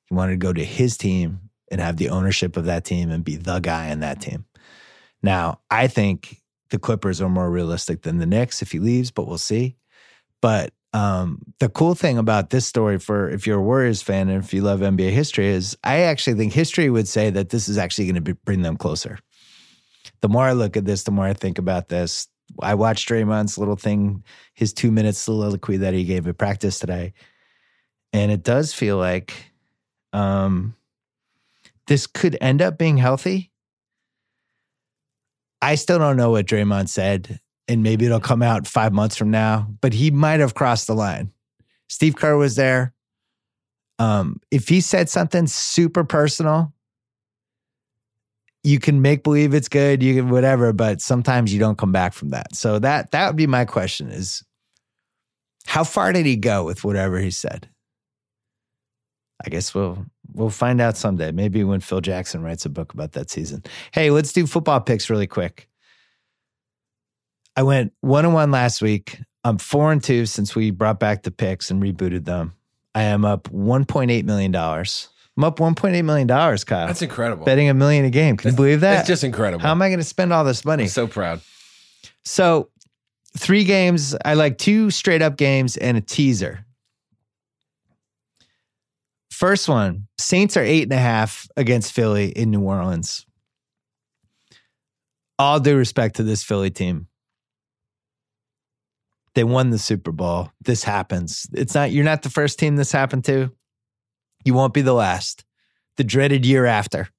He 0.05 0.15
wanted 0.15 0.33
to 0.33 0.37
go 0.37 0.53
to 0.53 0.63
his 0.63 0.97
team 0.97 1.49
and 1.71 1.81
have 1.81 1.97
the 1.97 2.09
ownership 2.09 2.55
of 2.55 2.65
that 2.65 2.85
team 2.85 3.09
and 3.09 3.23
be 3.23 3.35
the 3.35 3.59
guy 3.59 3.87
in 3.87 4.01
that 4.01 4.21
team. 4.21 4.45
Now, 5.23 5.61
I 5.71 5.87
think 5.87 6.41
the 6.69 6.77
Clippers 6.77 7.21
are 7.21 7.29
more 7.29 7.49
realistic 7.49 8.03
than 8.03 8.19
the 8.19 8.25
Knicks 8.25 8.61
if 8.61 8.71
he 8.71 8.79
leaves, 8.79 9.09
but 9.09 9.27
we'll 9.27 9.37
see. 9.37 9.75
But 10.43 10.73
um, 10.91 11.39
the 11.59 11.69
cool 11.69 11.95
thing 11.95 12.17
about 12.17 12.49
this 12.49 12.67
story 12.67 12.99
for 12.99 13.29
if 13.29 13.47
you're 13.47 13.59
a 13.59 13.63
Warriors 13.63 14.01
fan 14.01 14.27
and 14.27 14.43
if 14.43 14.53
you 14.53 14.61
love 14.61 14.81
NBA 14.81 15.11
history 15.11 15.47
is 15.47 15.77
I 15.85 15.99
actually 15.99 16.35
think 16.35 16.51
history 16.51 16.89
would 16.89 17.07
say 17.07 17.29
that 17.29 17.49
this 17.49 17.69
is 17.69 17.77
actually 17.77 18.11
going 18.11 18.21
to 18.21 18.35
bring 18.35 18.61
them 18.61 18.75
closer. 18.75 19.19
The 20.19 20.27
more 20.27 20.43
I 20.43 20.51
look 20.51 20.75
at 20.75 20.83
this, 20.83 21.03
the 21.03 21.11
more 21.11 21.23
I 21.23 21.31
think 21.31 21.59
about 21.59 21.87
this. 21.87 22.27
I 22.61 22.75
watched 22.75 23.07
Draymond's 23.07 23.57
little 23.57 23.77
thing, 23.77 24.25
his 24.53 24.73
two 24.73 24.91
minute 24.91 25.15
soliloquy 25.15 25.77
that 25.77 25.93
he 25.93 26.03
gave 26.03 26.27
at 26.27 26.37
practice 26.37 26.77
today. 26.77 27.13
And 28.11 28.29
it 28.29 28.43
does 28.43 28.73
feel 28.73 28.97
like 28.97 29.53
um, 30.11 30.75
this 31.87 32.05
could 32.05 32.37
end 32.41 32.61
up 32.61 32.77
being 32.77 32.97
healthy. 32.97 33.49
I 35.61 35.75
still 35.75 35.99
don't 35.99 36.17
know 36.17 36.31
what 36.31 36.47
Draymond 36.47 36.89
said, 36.89 37.39
and 37.67 37.83
maybe 37.83 38.05
it'll 38.05 38.19
come 38.19 38.41
out 38.41 38.67
five 38.67 38.93
months 38.93 39.15
from 39.15 39.31
now, 39.31 39.67
but 39.81 39.93
he 39.93 40.11
might 40.11 40.39
have 40.39 40.53
crossed 40.53 40.87
the 40.87 40.95
line. 40.95 41.31
Steve 41.89 42.15
Kerr 42.15 42.35
was 42.35 42.55
there. 42.55 42.93
Um, 43.99 44.41
if 44.51 44.67
he 44.67 44.81
said 44.81 45.09
something 45.09 45.47
super 45.47 46.03
personal, 46.03 46.73
you 48.63 48.79
can 48.79 49.01
make 49.01 49.23
believe 49.23 49.53
it's 49.53 49.69
good, 49.69 50.01
you 50.01 50.15
can 50.15 50.29
whatever, 50.29 50.73
but 50.73 51.01
sometimes 51.01 51.53
you 51.53 51.59
don't 51.59 51.77
come 51.77 51.91
back 51.91 52.13
from 52.13 52.29
that. 52.29 52.55
So 52.55 52.79
that 52.79 53.11
that 53.11 53.27
would 53.27 53.35
be 53.35 53.47
my 53.47 53.65
question 53.65 54.09
is 54.09 54.43
how 55.65 55.83
far 55.83 56.13
did 56.13 56.25
he 56.25 56.35
go 56.35 56.63
with 56.63 56.83
whatever 56.83 57.19
he 57.19 57.31
said? 57.31 57.69
I 59.45 59.49
guess 59.49 59.75
we'll 59.75 60.05
we'll 60.33 60.49
find 60.49 60.79
out 60.79 60.97
someday. 60.97 61.31
Maybe 61.31 61.63
when 61.63 61.81
Phil 61.81 62.01
Jackson 62.01 62.41
writes 62.41 62.65
a 62.65 62.69
book 62.69 62.93
about 62.93 63.11
that 63.13 63.29
season. 63.29 63.63
Hey, 63.91 64.09
let's 64.09 64.33
do 64.33 64.47
football 64.47 64.79
picks 64.79 65.09
really 65.09 65.27
quick. 65.27 65.67
I 67.55 67.63
went 67.63 67.93
one 68.01 68.25
and 68.25 68.33
one 68.33 68.51
last 68.51 68.81
week. 68.81 69.19
I'm 69.43 69.57
four 69.57 69.91
and 69.91 70.03
two 70.03 70.25
since 70.25 70.55
we 70.55 70.71
brought 70.71 70.99
back 70.99 71.23
the 71.23 71.31
picks 71.31 71.69
and 71.69 71.81
rebooted 71.81 72.25
them. 72.25 72.53
I 72.95 73.03
am 73.03 73.25
up 73.25 73.49
$1.8 73.49 74.23
million. 74.23 74.55
I'm 74.55 75.43
up 75.43 75.57
$1.8 75.57 76.05
million, 76.05 76.27
Kyle. 76.27 76.57
That's 76.87 77.01
incredible. 77.01 77.45
Betting 77.45 77.69
a 77.69 77.73
million 77.73 78.05
a 78.05 78.09
game. 78.09 78.37
Can 78.37 78.51
you 78.51 78.55
believe 78.55 78.81
that? 78.81 78.99
It's 78.99 79.07
just 79.07 79.23
incredible. 79.23 79.61
How 79.61 79.71
am 79.71 79.81
I 79.81 79.89
going 79.89 79.99
to 79.99 80.05
spend 80.05 80.31
all 80.31 80.43
this 80.43 80.63
money? 80.63 80.83
I'm 80.83 80.89
so 80.89 81.07
proud. 81.07 81.41
So, 82.23 82.69
three 83.37 83.63
games. 83.63 84.15
I 84.23 84.35
like 84.35 84.57
two 84.57 84.91
straight 84.91 85.21
up 85.21 85.37
games 85.37 85.75
and 85.75 85.97
a 85.97 86.01
teaser. 86.01 86.65
First 89.31 89.67
one 89.67 90.07
Saints 90.19 90.55
are 90.55 90.63
eight 90.63 90.83
and 90.83 90.93
a 90.93 90.97
half 90.97 91.47
against 91.57 91.91
Philly 91.91 92.29
in 92.29 92.51
New 92.51 92.61
Orleans. 92.61 93.25
All 95.39 95.59
due 95.59 95.75
respect 95.75 96.17
to 96.17 96.23
this 96.23 96.43
Philly 96.43 96.69
team. 96.69 97.07
They 99.35 99.43
won 99.43 99.71
the 99.71 99.79
Super 99.79 100.11
Bowl. 100.11 100.51
This 100.61 100.83
happens. 100.83 101.47
It's 101.53 101.73
not, 101.73 101.91
you're 101.91 102.03
not 102.03 102.21
the 102.21 102.29
first 102.29 102.59
team 102.59 102.75
this 102.75 102.91
happened 102.91 103.25
to. 103.25 103.51
You 104.45 104.53
won't 104.53 104.73
be 104.73 104.81
the 104.81 104.93
last. 104.93 105.43
The 105.97 106.03
dreaded 106.03 106.45
year 106.45 106.65
after. 106.65 107.09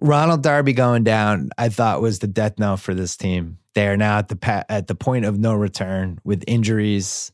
Ronald 0.00 0.42
Darby 0.42 0.72
going 0.72 1.04
down, 1.04 1.50
I 1.58 1.68
thought 1.68 2.02
was 2.02 2.18
the 2.18 2.26
death 2.26 2.58
knell 2.58 2.76
for 2.76 2.94
this 2.94 3.16
team. 3.16 3.58
They 3.74 3.86
are 3.88 3.96
now 3.96 4.18
at 4.18 4.28
the 4.28 4.66
at 4.68 4.86
the 4.86 4.94
point 4.94 5.24
of 5.24 5.38
no 5.38 5.54
return 5.54 6.18
with 6.24 6.44
injuries. 6.46 7.32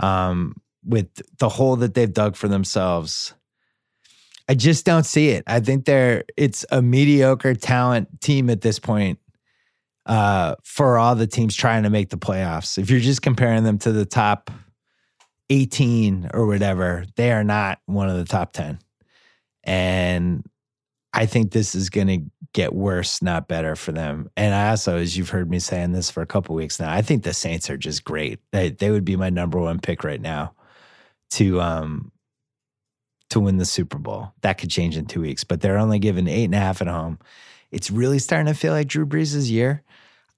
Um, 0.00 0.56
with 0.84 1.08
the 1.38 1.48
hole 1.48 1.76
that 1.76 1.94
they've 1.94 2.12
dug 2.12 2.36
for 2.36 2.48
themselves. 2.48 3.34
I 4.48 4.54
just 4.54 4.84
don't 4.84 5.06
see 5.06 5.30
it. 5.30 5.44
I 5.46 5.60
think 5.60 5.86
they're 5.86 6.24
it's 6.36 6.66
a 6.70 6.82
mediocre 6.82 7.54
talent 7.54 8.20
team 8.20 8.50
at 8.50 8.60
this 8.60 8.78
point 8.78 9.18
uh, 10.06 10.54
for 10.64 10.98
all 10.98 11.14
the 11.14 11.26
teams 11.26 11.54
trying 11.54 11.84
to 11.84 11.90
make 11.90 12.10
the 12.10 12.18
playoffs. 12.18 12.78
If 12.78 12.90
you're 12.90 13.00
just 13.00 13.22
comparing 13.22 13.64
them 13.64 13.78
to 13.78 13.92
the 13.92 14.04
top 14.04 14.50
18 15.50 16.30
or 16.34 16.46
whatever, 16.46 17.04
they 17.16 17.32
are 17.32 17.44
not 17.44 17.78
one 17.86 18.08
of 18.08 18.16
the 18.16 18.24
top 18.24 18.52
10. 18.52 18.78
And 19.64 20.44
I 21.12 21.26
think 21.26 21.52
this 21.52 21.74
is 21.74 21.90
going 21.90 22.08
to 22.08 22.18
get 22.52 22.74
worse, 22.74 23.22
not 23.22 23.48
better 23.48 23.76
for 23.76 23.92
them. 23.92 24.30
And 24.36 24.54
I 24.54 24.70
also, 24.70 24.96
as 24.98 25.16
you've 25.16 25.30
heard 25.30 25.50
me 25.50 25.58
saying 25.58 25.92
this 25.92 26.10
for 26.10 26.22
a 26.22 26.26
couple 26.26 26.54
weeks 26.54 26.78
now, 26.78 26.92
I 26.92 27.02
think 27.02 27.22
the 27.22 27.32
Saints 27.32 27.70
are 27.70 27.76
just 27.76 28.04
great. 28.04 28.40
They, 28.52 28.70
they 28.70 28.90
would 28.90 29.04
be 29.04 29.16
my 29.16 29.30
number 29.30 29.58
one 29.58 29.78
pick 29.80 30.04
right 30.04 30.20
now 30.20 30.54
to 31.30 31.60
um 31.60 32.12
to 33.30 33.40
win 33.40 33.56
the 33.56 33.64
Super 33.64 33.98
Bowl. 33.98 34.32
That 34.42 34.58
could 34.58 34.70
change 34.70 34.96
in 34.96 35.06
two 35.06 35.20
weeks, 35.20 35.44
but 35.44 35.60
they're 35.60 35.78
only 35.78 35.98
given 35.98 36.28
eight 36.28 36.44
and 36.44 36.54
a 36.54 36.58
half 36.58 36.80
at 36.80 36.86
home. 36.86 37.18
It's 37.70 37.90
really 37.90 38.20
starting 38.20 38.46
to 38.46 38.58
feel 38.58 38.72
like 38.72 38.86
Drew 38.86 39.06
Brees' 39.06 39.50
year. 39.50 39.82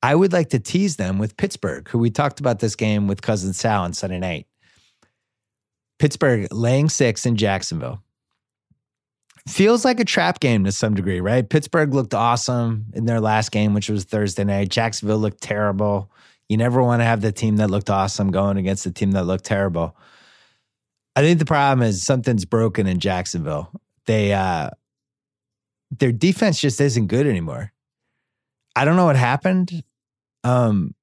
I 0.07 0.15
would 0.15 0.33
like 0.33 0.51
to 0.51 0.61
tease 0.61 0.95
them 0.95 1.19
with 1.19 1.37
Pittsburgh, 1.37 1.89
who 1.89 1.99
we 1.99 2.11
talked 2.11 2.39
about 2.39 2.61
this 2.61 2.77
game 2.77 3.09
with 3.09 3.23
cousin 3.23 3.53
Sal 3.53 3.83
on 3.83 3.93
Sunday 3.93 4.21
night. 4.21 4.47
Pittsburgh 5.99 6.47
laying 6.53 6.89
six 6.89 7.27
in 7.27 7.35
Jacksonville. 7.35 8.05
Feels 9.49 9.85
like 9.85 9.99
a 9.99 10.05
trap 10.05 10.39
game 10.39 10.63
to 10.63 10.71
some 10.71 10.95
degree, 10.95 11.21
right? 11.21 11.51
Pittsburgh 11.51 11.93
looked 11.93 12.15
awesome 12.15 12.87
in 12.95 13.07
their 13.07 13.21
last 13.21 13.51
game, 13.51 13.75
which 13.75 13.89
was 13.89 14.05
Thursday 14.05 14.45
night. 14.45 14.69
Jacksonville 14.69 15.19
looked 15.19 15.41
terrible. 15.41 16.09
You 16.49 16.57
never 16.57 16.81
want 16.81 17.01
to 17.01 17.05
have 17.05 17.21
the 17.21 17.33
team 17.33 17.57
that 17.57 17.73
looked 17.73 17.91
awesome 17.91 18.31
going 18.31 18.59
against 18.59 18.85
the 18.85 18.93
team 18.93 19.11
that 19.11 19.25
looked 19.25 19.45
terrible. 19.45 19.97
I 21.17 21.23
think 21.23 21.41
the 21.41 21.45
problem 21.47 21.85
is 21.85 22.05
something's 22.05 22.45
broken 22.45 22.87
in 22.87 23.01
Jacksonville. 23.01 23.73
They 24.07 24.33
uh 24.33 24.71
their 25.91 26.13
defense 26.13 26.61
just 26.61 26.81
isn't 26.81 27.09
good 27.09 27.27
anymore. 27.27 27.73
I 28.77 28.85
don't 28.85 28.95
know 28.95 29.07
what 29.07 29.17
happened. 29.17 29.83
Um 30.47 30.95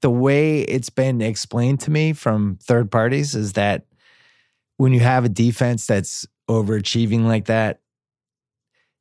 the 0.00 0.10
way 0.10 0.60
it's 0.60 0.90
been 0.90 1.20
explained 1.20 1.80
to 1.80 1.90
me 1.90 2.12
from 2.12 2.58
third 2.62 2.90
parties 2.90 3.34
is 3.34 3.54
that 3.54 3.86
when 4.76 4.92
you 4.92 5.00
have 5.00 5.24
a 5.24 5.28
defense 5.28 5.86
that's 5.86 6.24
overachieving 6.48 7.24
like 7.24 7.46
that 7.46 7.80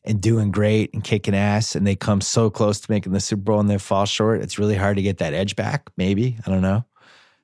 and 0.04 0.20
doing 0.20 0.50
great 0.50 0.92
and 0.94 1.04
kicking 1.04 1.36
ass 1.36 1.76
and 1.76 1.86
they 1.86 1.96
come 1.96 2.20
so 2.20 2.50
close 2.50 2.80
to 2.80 2.92
making 2.92 3.14
the 3.14 3.20
Super 3.20 3.44
Bowl 3.44 3.60
and 3.60 3.70
they 3.70 3.78
fall 3.78 4.06
short, 4.06 4.42
it's 4.42 4.58
really 4.58 4.76
hard 4.76 4.98
to 4.98 5.04
get 5.04 5.20
that 5.20 5.36
edge 5.36 5.56
back, 5.56 5.90
maybe. 5.98 6.38
I 6.46 6.50
don't 6.50 6.62
know. 6.62 6.84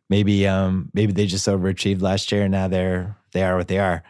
Maybe 0.10 0.48
um 0.48 0.90
maybe 0.94 1.14
they 1.14 1.28
just 1.28 1.48
overachieved 1.48 2.02
last 2.02 2.32
year 2.32 2.44
and 2.44 2.52
now 2.52 2.68
they're 2.68 3.16
they 3.34 3.44
are 3.44 3.56
what 3.56 3.68
they 3.68 3.80
are. 3.80 4.04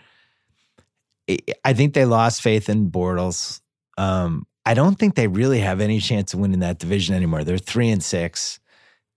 I 1.64 1.74
think 1.74 1.94
they 1.94 2.06
lost 2.06 2.42
faith 2.42 2.70
in 2.70 2.92
Bortles. 2.92 3.62
Um, 3.98 4.46
I 4.66 4.74
don't 4.74 4.98
think 4.98 5.16
they 5.16 5.28
really 5.28 5.60
have 5.60 5.82
any 5.82 6.00
chance 6.00 6.34
of 6.34 6.40
winning 6.40 6.62
that 6.62 6.80
division 6.80 7.16
anymore. 7.16 7.44
They're 7.44 7.58
three 7.58 7.90
and 7.90 8.04
six. 8.04 8.60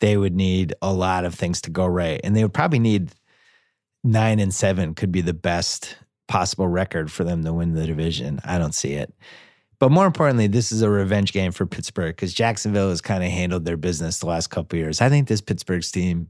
They 0.01 0.17
would 0.17 0.35
need 0.35 0.75
a 0.83 0.93
lot 0.93 1.25
of 1.25 1.35
things 1.35 1.61
to 1.63 1.71
go 1.71 1.87
right, 1.87 2.21
and 2.23 2.37
they 2.37 2.43
would 2.43 2.55
probably 2.55 2.79
need 2.79 3.11
nine 4.05 4.41
and 4.41 4.53
seven. 4.53 4.95
Could 4.95 5.13
be 5.13 5.21
the 5.23 5.35
best 5.35 5.97
possible 6.29 6.69
record 6.69 7.11
for 7.11 7.25
them 7.25 7.45
to 7.45 7.53
win 7.53 7.75
the 7.75 7.87
division. 7.87 8.41
I 8.45 8.59
don't 8.59 8.75
see 8.75 8.95
it. 8.95 9.15
But 9.79 9.93
more 9.93 10.07
importantly, 10.07 10.47
this 10.47 10.73
is 10.73 10.83
a 10.83 10.91
revenge 10.91 11.33
game 11.33 11.53
for 11.53 11.67
Pittsburgh 11.67 12.17
because 12.17 12.33
Jacksonville 12.33 12.89
has 12.89 13.01
kind 13.01 13.23
of 13.23 13.31
handled 13.31 13.65
their 13.65 13.77
business 13.77 14.19
the 14.19 14.27
last 14.27 14.49
couple 14.49 14.79
years. 14.79 15.01
I 15.01 15.09
think 15.09 15.29
this 15.29 15.43
Pittsburgh's 15.43 15.93
team 15.93 16.29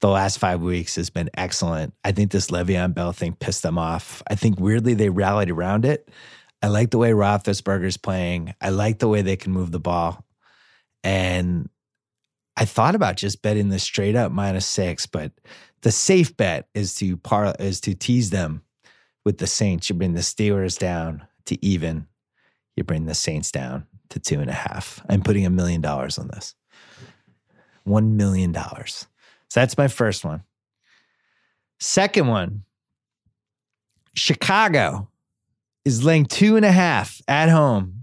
the 0.00 0.08
last 0.08 0.38
five 0.38 0.62
weeks 0.62 0.96
has 0.96 1.10
been 1.10 1.30
excellent. 1.34 1.94
I 2.04 2.12
think 2.12 2.30
this 2.30 2.48
Le'Veon 2.48 2.94
Bell 2.94 3.12
thing 3.12 3.34
pissed 3.34 3.62
them 3.62 3.78
off. 3.78 4.22
I 4.28 4.34
think 4.34 4.60
weirdly 4.60 4.94
they 4.94 5.10
rallied 5.10 5.50
around 5.50 5.84
it. 5.84 6.08
I 6.62 6.68
like 6.68 6.90
the 6.90 6.98
way 6.98 7.10
Roethlisberger's 7.10 7.96
playing. 7.96 8.54
I 8.60 8.70
like 8.70 8.98
the 8.98 9.08
way 9.08 9.22
they 9.22 9.36
can 9.36 9.52
move 9.52 9.70
the 9.70 9.80
ball. 9.80 10.24
And 11.04 11.68
I 12.56 12.64
thought 12.64 12.96
about 12.96 13.16
just 13.16 13.42
betting 13.42 13.68
the 13.68 13.78
straight 13.78 14.16
up 14.16 14.32
minus 14.32 14.66
six, 14.66 15.06
but 15.06 15.32
the 15.82 15.92
safe 15.92 16.36
bet 16.36 16.68
is 16.74 16.94
to 16.96 17.16
par 17.16 17.54
is 17.60 17.80
to 17.82 17.94
tease 17.94 18.30
them 18.30 18.62
with 19.24 19.38
the 19.38 19.46
Saints. 19.46 19.88
You 19.88 19.94
bring 19.94 20.14
the 20.14 20.20
Steelers 20.20 20.78
down 20.78 21.26
to 21.46 21.64
even. 21.64 22.06
You 22.76 22.82
bring 22.82 23.06
the 23.06 23.14
Saints 23.14 23.52
down 23.52 23.86
to 24.08 24.18
two 24.18 24.40
and 24.40 24.50
a 24.50 24.54
half. 24.54 25.00
I'm 25.08 25.22
putting 25.22 25.46
a 25.46 25.50
million 25.50 25.80
dollars 25.80 26.18
on 26.18 26.28
this. 26.28 26.54
One 27.84 28.16
million 28.16 28.52
dollars. 28.52 29.06
So 29.48 29.60
that's 29.60 29.78
my 29.78 29.88
first 29.88 30.24
one. 30.24 30.42
Second 31.78 32.26
one, 32.26 32.64
Chicago 34.14 35.08
is 35.88 36.04
laying 36.04 36.26
two 36.26 36.56
and 36.56 36.64
a 36.64 36.72
half 36.72 37.20
at 37.26 37.48
home 37.48 38.02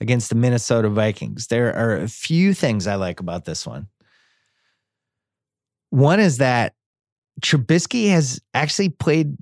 against 0.00 0.28
the 0.28 0.34
Minnesota 0.34 0.88
Vikings. 0.88 1.48
There 1.48 1.74
are 1.74 1.96
a 1.96 2.08
few 2.08 2.54
things 2.54 2.86
I 2.86 2.94
like 2.94 3.20
about 3.20 3.44
this 3.44 3.66
one. 3.66 3.88
One 5.90 6.20
is 6.20 6.38
that 6.38 6.74
Trubisky 7.40 8.10
has 8.10 8.40
actually 8.54 8.90
played. 8.90 9.36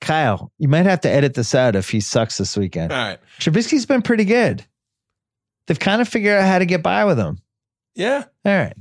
Kyle, 0.00 0.50
you 0.56 0.66
might 0.66 0.86
have 0.86 1.02
to 1.02 1.10
edit 1.10 1.34
this 1.34 1.54
out 1.54 1.76
if 1.76 1.90
he 1.90 2.00
sucks 2.00 2.38
this 2.38 2.56
weekend. 2.56 2.90
All 2.90 2.98
right. 2.98 3.18
Trubisky's 3.38 3.84
been 3.84 4.00
pretty 4.00 4.24
good. 4.24 4.64
They've 5.66 5.78
kind 5.78 6.00
of 6.00 6.08
figured 6.08 6.38
out 6.38 6.48
how 6.48 6.58
to 6.58 6.64
get 6.64 6.82
by 6.82 7.04
with 7.04 7.18
him. 7.18 7.38
Yeah. 7.94 8.24
All 8.46 8.52
right. 8.52 8.74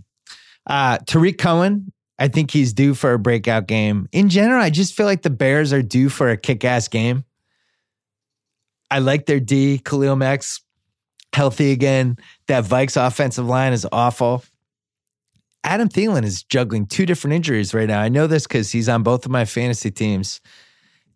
Uh, 0.66 1.00
Tarik 1.00 1.38
Cohen, 1.38 1.92
I 2.20 2.28
think 2.28 2.52
he's 2.52 2.74
due 2.74 2.94
for 2.94 3.14
a 3.14 3.20
breakout 3.20 3.66
game. 3.66 4.10
In 4.12 4.28
general, 4.28 4.62
I 4.62 4.70
just 4.70 4.94
feel 4.94 5.06
like 5.06 5.22
the 5.22 5.30
Bears 5.30 5.72
are 5.72 5.82
due 5.82 6.10
for 6.10 6.30
a 6.30 6.38
kick 6.38 6.66
ass 6.66 6.90
game. 6.90 7.24
I 8.92 9.00
like 9.00 9.26
their 9.26 9.40
D, 9.40 9.80
Khalil 9.80 10.18
Mack's 10.18 10.62
healthy 11.34 11.72
again. 11.72 12.18
That 12.48 12.66
Vikes 12.66 12.98
offensive 12.98 13.46
line 13.46 13.72
is 13.72 13.88
awful. 13.92 14.44
Adam 15.64 15.88
Thielen 15.88 16.24
is 16.24 16.44
juggling 16.44 16.88
two 16.88 17.06
different 17.06 17.36
injuries 17.36 17.74
right 17.74 17.88
now. 17.88 18.02
I 18.02 18.10
know 18.10 18.28
this 18.28 18.48
because 18.48 18.72
he's 18.72 18.90
on 18.90 19.04
both 19.04 19.26
of 19.26 19.32
my 19.32 19.46
fantasy 19.46 19.92
teams. 19.92 20.42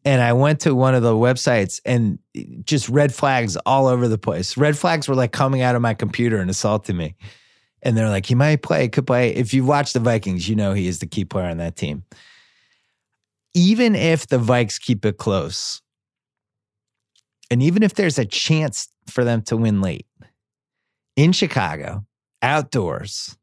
And 0.06 0.22
I 0.22 0.34
went 0.34 0.62
to 0.62 0.76
one 0.76 0.96
of 0.96 1.02
the 1.02 1.14
websites 1.14 1.80
and 1.86 2.20
just 2.66 2.90
red 2.90 3.14
flags 3.14 3.56
all 3.66 3.88
over 3.88 4.08
the 4.08 4.18
place. 4.18 4.58
Red 4.58 4.78
flags 4.78 5.08
were 5.08 5.16
like 5.16 5.32
coming 5.32 5.62
out 5.62 5.76
of 5.76 5.82
my 5.82 5.94
computer 5.94 6.38
and 6.38 6.50
assaulting 6.50 6.98
me. 6.98 7.16
And 7.84 7.98
they're 7.98 8.10
like, 8.10 8.26
he 8.26 8.36
might 8.36 8.62
play, 8.62 8.88
could 8.88 9.06
play. 9.06 9.36
If 9.36 9.54
you 9.54 9.66
watch 9.66 9.94
the 9.94 10.00
Vikings, 10.00 10.48
you 10.48 10.56
know 10.56 10.74
he 10.74 10.88
is 10.88 11.00
the 11.00 11.06
key 11.06 11.26
player 11.26 11.50
on 11.50 11.58
that 11.58 11.76
team. 11.76 12.04
Even 13.54 13.94
if 13.94 14.28
the 14.28 14.40
Vikes 14.40 14.80
keep 14.80 15.06
it 15.06 15.18
close, 15.18 15.82
and 17.52 17.62
even 17.62 17.84
if 17.84 17.94
there's 17.94 18.18
a 18.18 18.26
chance 18.26 18.88
for 19.08 19.24
them 19.24 19.42
to 19.44 19.58
win 19.58 19.82
late 19.82 20.08
in 21.16 21.34
Chicago, 21.34 22.06
outdoors, 22.42 23.38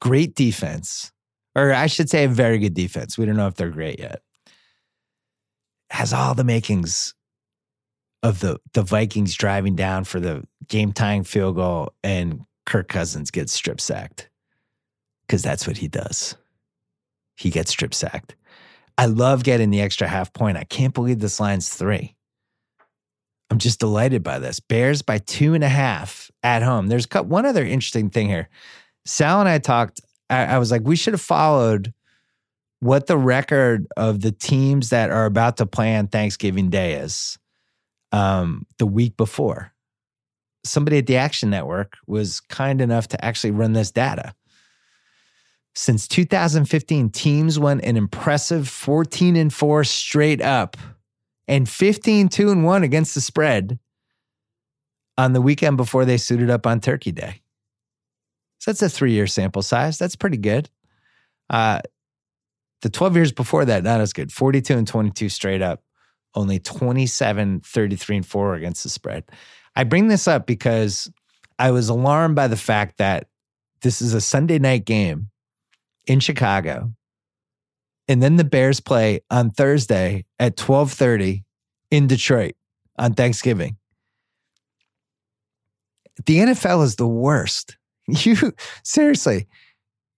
great 0.00 0.34
defense, 0.34 1.12
or 1.54 1.72
I 1.72 1.86
should 1.86 2.08
say 2.08 2.24
a 2.24 2.28
very 2.28 2.58
good 2.58 2.74
defense. 2.74 3.18
We 3.18 3.26
don't 3.26 3.36
know 3.36 3.46
if 3.46 3.56
they're 3.56 3.68
great 3.68 3.98
yet. 3.98 4.22
Has 5.90 6.12
all 6.12 6.34
the 6.34 6.44
makings 6.44 7.14
of 8.22 8.40
the 8.40 8.58
the 8.72 8.82
Vikings 8.82 9.34
driving 9.34 9.74
down 9.74 10.04
for 10.04 10.20
the 10.20 10.44
game 10.68 10.92
tying 10.92 11.24
field 11.24 11.56
goal 11.56 11.92
and 12.02 12.46
Kirk 12.66 12.88
Cousins 12.88 13.30
gets 13.30 13.52
strip 13.52 13.80
sacked. 13.80 14.28
Cuz 15.28 15.42
that's 15.42 15.66
what 15.66 15.78
he 15.78 15.88
does. 15.88 16.36
He 17.36 17.50
gets 17.50 17.70
strip 17.70 17.94
sacked. 17.94 18.36
I 18.98 19.06
love 19.06 19.42
getting 19.42 19.70
the 19.70 19.80
extra 19.80 20.06
half 20.06 20.32
point. 20.32 20.56
I 20.56 20.64
can't 20.64 20.94
believe 20.94 21.18
this 21.18 21.40
line's 21.40 21.68
3. 21.68 22.14
I'm 23.50 23.58
just 23.58 23.80
delighted 23.80 24.22
by 24.22 24.38
this. 24.38 24.60
Bears 24.60 25.02
by 25.02 25.18
two 25.18 25.52
and 25.52 25.62
a 25.62 25.68
half 25.68 26.30
at 26.42 26.62
home. 26.62 26.86
There's 26.86 27.06
one 27.12 27.44
other 27.44 27.62
interesting 27.62 28.08
thing 28.08 28.28
here. 28.28 28.48
Sal 29.04 29.40
and 29.40 29.48
I 29.48 29.58
talked. 29.58 30.00
I, 30.30 30.46
I 30.46 30.58
was 30.58 30.70
like, 30.70 30.82
we 30.84 30.96
should 30.96 31.12
have 31.12 31.20
followed 31.20 31.92
what 32.80 33.06
the 33.06 33.18
record 33.18 33.86
of 33.96 34.20
the 34.20 34.32
teams 34.32 34.88
that 34.88 35.10
are 35.10 35.26
about 35.26 35.58
to 35.58 35.66
play 35.66 35.94
on 35.96 36.08
Thanksgiving 36.08 36.70
Day 36.70 36.94
is 36.94 37.38
um, 38.10 38.66
the 38.78 38.86
week 38.86 39.16
before. 39.16 39.71
Somebody 40.64 40.98
at 40.98 41.06
the 41.06 41.16
Action 41.16 41.50
Network 41.50 41.96
was 42.06 42.40
kind 42.40 42.80
enough 42.80 43.08
to 43.08 43.24
actually 43.24 43.50
run 43.50 43.72
this 43.72 43.90
data. 43.90 44.34
Since 45.74 46.06
2015, 46.08 47.10
teams 47.10 47.58
went 47.58 47.84
an 47.84 47.96
impressive 47.96 48.68
14 48.68 49.36
and 49.36 49.52
4 49.52 49.84
straight 49.84 50.42
up 50.42 50.76
and 51.48 51.68
15 51.68 52.28
2 52.28 52.50
and 52.50 52.64
1 52.64 52.82
against 52.82 53.14
the 53.14 53.20
spread 53.20 53.78
on 55.18 55.32
the 55.32 55.40
weekend 55.40 55.76
before 55.76 56.04
they 56.04 56.16
suited 56.16 56.50
up 56.50 56.66
on 56.66 56.80
Turkey 56.80 57.12
Day. 57.12 57.42
So 58.58 58.70
that's 58.70 58.82
a 58.82 58.88
three 58.88 59.12
year 59.12 59.26
sample 59.26 59.62
size. 59.62 59.98
That's 59.98 60.16
pretty 60.16 60.36
good. 60.36 60.70
Uh, 61.50 61.80
the 62.82 62.90
12 62.90 63.16
years 63.16 63.32
before 63.32 63.64
that, 63.64 63.84
not 63.84 64.00
as 64.00 64.12
good. 64.12 64.32
42 64.32 64.76
and 64.76 64.86
22 64.86 65.28
straight 65.28 65.62
up, 65.62 65.82
only 66.34 66.58
27, 66.58 67.60
33 67.60 68.16
and 68.16 68.26
4 68.26 68.54
against 68.54 68.82
the 68.82 68.88
spread. 68.88 69.24
I 69.74 69.84
bring 69.84 70.08
this 70.08 70.28
up 70.28 70.46
because 70.46 71.10
I 71.58 71.70
was 71.70 71.88
alarmed 71.88 72.34
by 72.34 72.48
the 72.48 72.56
fact 72.56 72.98
that 72.98 73.26
this 73.82 74.02
is 74.02 74.14
a 74.14 74.20
Sunday 74.20 74.58
night 74.58 74.84
game 74.84 75.30
in 76.06 76.20
Chicago 76.20 76.92
and 78.08 78.22
then 78.22 78.36
the 78.36 78.44
Bears 78.44 78.80
play 78.80 79.20
on 79.30 79.50
Thursday 79.50 80.24
at 80.38 80.56
12:30 80.56 81.44
in 81.90 82.06
Detroit 82.06 82.54
on 82.98 83.14
Thanksgiving. 83.14 83.76
The 86.26 86.38
NFL 86.40 86.84
is 86.84 86.96
the 86.96 87.08
worst. 87.08 87.76
You 88.08 88.52
seriously, 88.82 89.46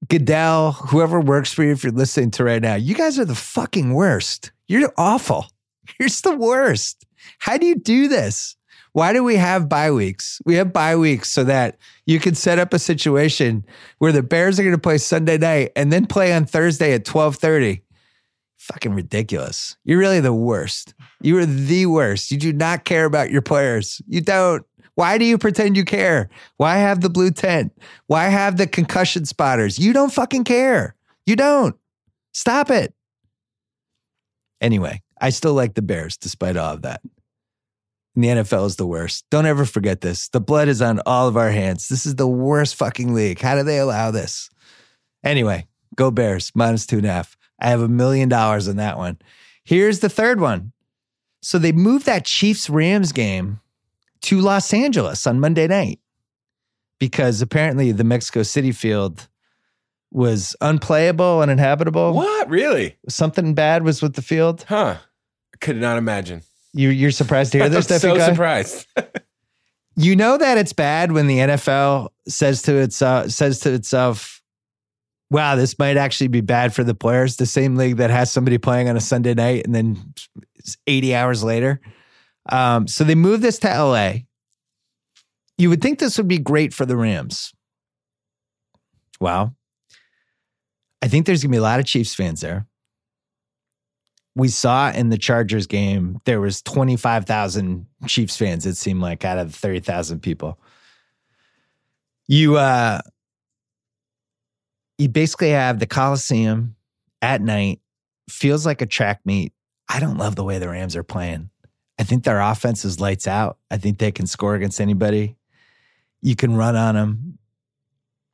Goodell, 0.08 0.72
whoever 0.72 1.20
works 1.20 1.52
for 1.52 1.62
you, 1.62 1.72
if 1.72 1.84
you're 1.84 1.92
listening 1.92 2.30
to 2.32 2.44
right 2.44 2.62
now, 2.62 2.76
you 2.76 2.94
guys 2.94 3.18
are 3.18 3.26
the 3.26 3.34
fucking 3.34 3.92
worst. 3.92 4.52
You're 4.66 4.92
awful. 4.96 5.46
You're 6.00 6.08
the 6.08 6.34
worst. 6.34 7.04
How 7.38 7.58
do 7.58 7.66
you 7.66 7.74
do 7.74 8.08
this? 8.08 8.56
Why 8.94 9.12
do 9.12 9.24
we 9.24 9.34
have 9.34 9.68
bye 9.68 9.90
weeks? 9.90 10.40
We 10.46 10.54
have 10.54 10.72
bye 10.72 10.94
weeks 10.94 11.28
so 11.28 11.42
that 11.44 11.78
you 12.06 12.20
can 12.20 12.36
set 12.36 12.60
up 12.60 12.72
a 12.72 12.78
situation 12.78 13.66
where 13.98 14.12
the 14.12 14.22
Bears 14.22 14.58
are 14.58 14.62
going 14.62 14.74
to 14.74 14.80
play 14.80 14.98
Sunday 14.98 15.36
night 15.36 15.72
and 15.74 15.92
then 15.92 16.06
play 16.06 16.32
on 16.32 16.46
Thursday 16.46 16.94
at 16.94 17.04
12:30 17.04 17.82
fucking 18.64 18.94
ridiculous. 18.94 19.76
You're 19.84 19.98
really 19.98 20.20
the 20.20 20.32
worst. 20.32 20.94
You 21.20 21.38
are 21.38 21.46
the 21.46 21.86
worst. 21.86 22.30
You 22.30 22.38
do 22.38 22.52
not 22.52 22.84
care 22.84 23.04
about 23.04 23.30
your 23.30 23.42
players. 23.42 24.00
You 24.06 24.20
don't. 24.20 24.64
Why 24.94 25.18
do 25.18 25.24
you 25.24 25.38
pretend 25.38 25.76
you 25.76 25.84
care? 25.84 26.30
Why 26.56 26.76
have 26.76 27.00
the 27.00 27.10
blue 27.10 27.32
tent? 27.32 27.72
Why 28.06 28.26
have 28.26 28.56
the 28.56 28.68
concussion 28.68 29.24
spotters? 29.24 29.76
You 29.76 29.92
don't 29.92 30.12
fucking 30.12 30.44
care. 30.44 30.94
You 31.26 31.34
don't. 31.34 31.74
Stop 32.32 32.70
it. 32.70 32.94
Anyway, 34.60 35.02
I 35.20 35.30
still 35.30 35.54
like 35.54 35.74
the 35.74 35.82
Bears 35.82 36.16
despite 36.16 36.56
all 36.56 36.74
of 36.74 36.82
that. 36.82 37.00
And 38.14 38.24
the 38.24 38.28
NFL 38.28 38.66
is 38.66 38.76
the 38.76 38.86
worst. 38.86 39.24
Don't 39.30 39.46
ever 39.46 39.64
forget 39.64 40.00
this. 40.00 40.28
The 40.28 40.40
blood 40.40 40.68
is 40.68 40.80
on 40.80 41.00
all 41.04 41.26
of 41.26 41.36
our 41.36 41.50
hands. 41.50 41.88
This 41.88 42.06
is 42.06 42.14
the 42.14 42.28
worst 42.28 42.76
fucking 42.76 43.12
league. 43.12 43.40
How 43.40 43.56
do 43.56 43.62
they 43.62 43.78
allow 43.78 44.10
this? 44.10 44.50
Anyway, 45.24 45.66
go 45.96 46.10
Bears, 46.10 46.52
minus 46.54 46.86
two 46.86 46.98
and 46.98 47.06
a 47.06 47.10
half. 47.10 47.36
I 47.60 47.70
have 47.70 47.80
a 47.80 47.88
million 47.88 48.28
dollars 48.28 48.68
on 48.68 48.76
that 48.76 48.98
one. 48.98 49.18
Here's 49.64 50.00
the 50.00 50.08
third 50.08 50.40
one. 50.40 50.72
So 51.42 51.58
they 51.58 51.72
moved 51.72 52.06
that 52.06 52.24
Chiefs 52.24 52.70
Rams 52.70 53.12
game 53.12 53.60
to 54.22 54.40
Los 54.40 54.72
Angeles 54.72 55.26
on 55.26 55.40
Monday 55.40 55.66
night 55.66 56.00
because 56.98 57.42
apparently 57.42 57.92
the 57.92 58.04
Mexico 58.04 58.42
City 58.42 58.72
field 58.72 59.28
was 60.10 60.56
unplayable, 60.60 61.40
uninhabitable. 61.40 62.14
What? 62.14 62.48
Really? 62.48 62.96
Something 63.08 63.52
bad 63.54 63.82
was 63.82 64.00
with 64.00 64.14
the 64.14 64.22
field. 64.22 64.64
Huh. 64.68 64.96
Could 65.60 65.76
not 65.76 65.98
imagine. 65.98 66.42
You, 66.74 66.90
you're 66.90 67.10
surprised 67.10 67.52
to 67.52 67.58
hear 67.58 67.68
this, 67.70 67.90
I'm 67.90 67.98
so 68.00 68.18
surprised. 68.18 68.86
you 69.96 70.16
know 70.16 70.36
that 70.36 70.58
it's 70.58 70.72
bad 70.72 71.12
when 71.12 71.26
the 71.26 71.38
NFL 71.38 72.08
says 72.28 72.62
to 72.62 72.76
itself, 72.76 73.30
says 73.30 73.60
to 73.60 73.72
itself, 73.72 74.42
wow, 75.30 75.56
this 75.56 75.78
might 75.78 75.96
actually 75.96 76.28
be 76.28 76.40
bad 76.40 76.74
for 76.74 76.84
the 76.84 76.94
players. 76.94 77.36
The 77.36 77.46
same 77.46 77.76
league 77.76 77.96
that 77.96 78.10
has 78.10 78.30
somebody 78.30 78.58
playing 78.58 78.88
on 78.88 78.96
a 78.96 79.00
Sunday 79.00 79.34
night 79.34 79.64
and 79.64 79.74
then 79.74 80.14
80 80.86 81.14
hours 81.14 81.42
later. 81.42 81.80
Um, 82.50 82.86
so 82.86 83.04
they 83.04 83.14
moved 83.14 83.42
this 83.42 83.58
to 83.60 83.68
LA. 83.68 84.12
You 85.56 85.70
would 85.70 85.80
think 85.80 85.98
this 85.98 86.18
would 86.18 86.28
be 86.28 86.38
great 86.38 86.74
for 86.74 86.84
the 86.84 86.96
Rams. 86.96 87.52
Wow. 89.20 89.54
I 91.00 91.08
think 91.08 91.26
there's 91.26 91.42
going 91.42 91.52
to 91.52 91.56
be 91.56 91.58
a 91.58 91.62
lot 91.62 91.80
of 91.80 91.86
Chiefs 91.86 92.14
fans 92.14 92.40
there. 92.40 92.66
We 94.36 94.48
saw 94.48 94.90
in 94.90 95.10
the 95.10 95.18
Chargers 95.18 95.66
game, 95.66 96.20
there 96.24 96.40
was 96.40 96.60
25,000 96.62 97.86
Chiefs 98.06 98.36
fans, 98.36 98.66
it 98.66 98.76
seemed 98.76 99.00
like, 99.00 99.24
out 99.24 99.38
of 99.38 99.54
30,000 99.54 100.20
people. 100.20 100.58
You, 102.26 102.56
uh, 102.56 103.00
you 104.98 105.08
basically 105.08 105.50
have 105.50 105.78
the 105.78 105.86
Coliseum 105.86 106.74
at 107.22 107.40
night, 107.40 107.80
feels 108.28 108.66
like 108.66 108.82
a 108.82 108.86
track 108.86 109.20
meet. 109.24 109.52
I 109.88 110.00
don't 110.00 110.18
love 110.18 110.36
the 110.36 110.44
way 110.44 110.58
the 110.58 110.68
Rams 110.68 110.96
are 110.96 111.02
playing. 111.02 111.50
I 111.98 112.02
think 112.02 112.24
their 112.24 112.40
offense 112.40 112.84
is 112.84 113.00
lights 113.00 113.26
out. 113.26 113.58
I 113.70 113.76
think 113.76 113.98
they 113.98 114.10
can 114.10 114.26
score 114.26 114.54
against 114.54 114.80
anybody. 114.80 115.36
You 116.22 116.34
can 116.34 116.56
run 116.56 116.76
on 116.76 116.94
them. 116.94 117.38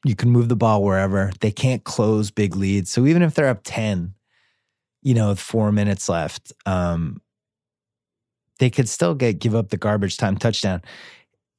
You 0.05 0.17
can 0.17 0.31
move 0.31 0.49
the 0.49 0.57
ball 0.57 0.83
wherever. 0.83 1.31
They 1.41 1.51
can't 1.51 1.85
close 1.85 2.31
big 2.31 2.57
leads. 2.57 2.91
So 2.91 3.07
even 3.07 3.23
if 3.23 3.35
they're 3.35 3.49
up 3.49 3.61
10, 3.65 4.15
you 5.03 5.15
know, 5.15 5.35
four 5.35 5.73
minutes 5.73 6.09
left, 6.09 6.53
um, 6.67 7.21
they 8.59 8.71
could 8.71 8.89
still 8.89 9.15
get 9.15 9.39
give 9.39 9.55
up 9.55 9.71
the 9.71 9.77
garbage 9.77 10.17
time 10.17 10.37
touchdown. 10.37 10.83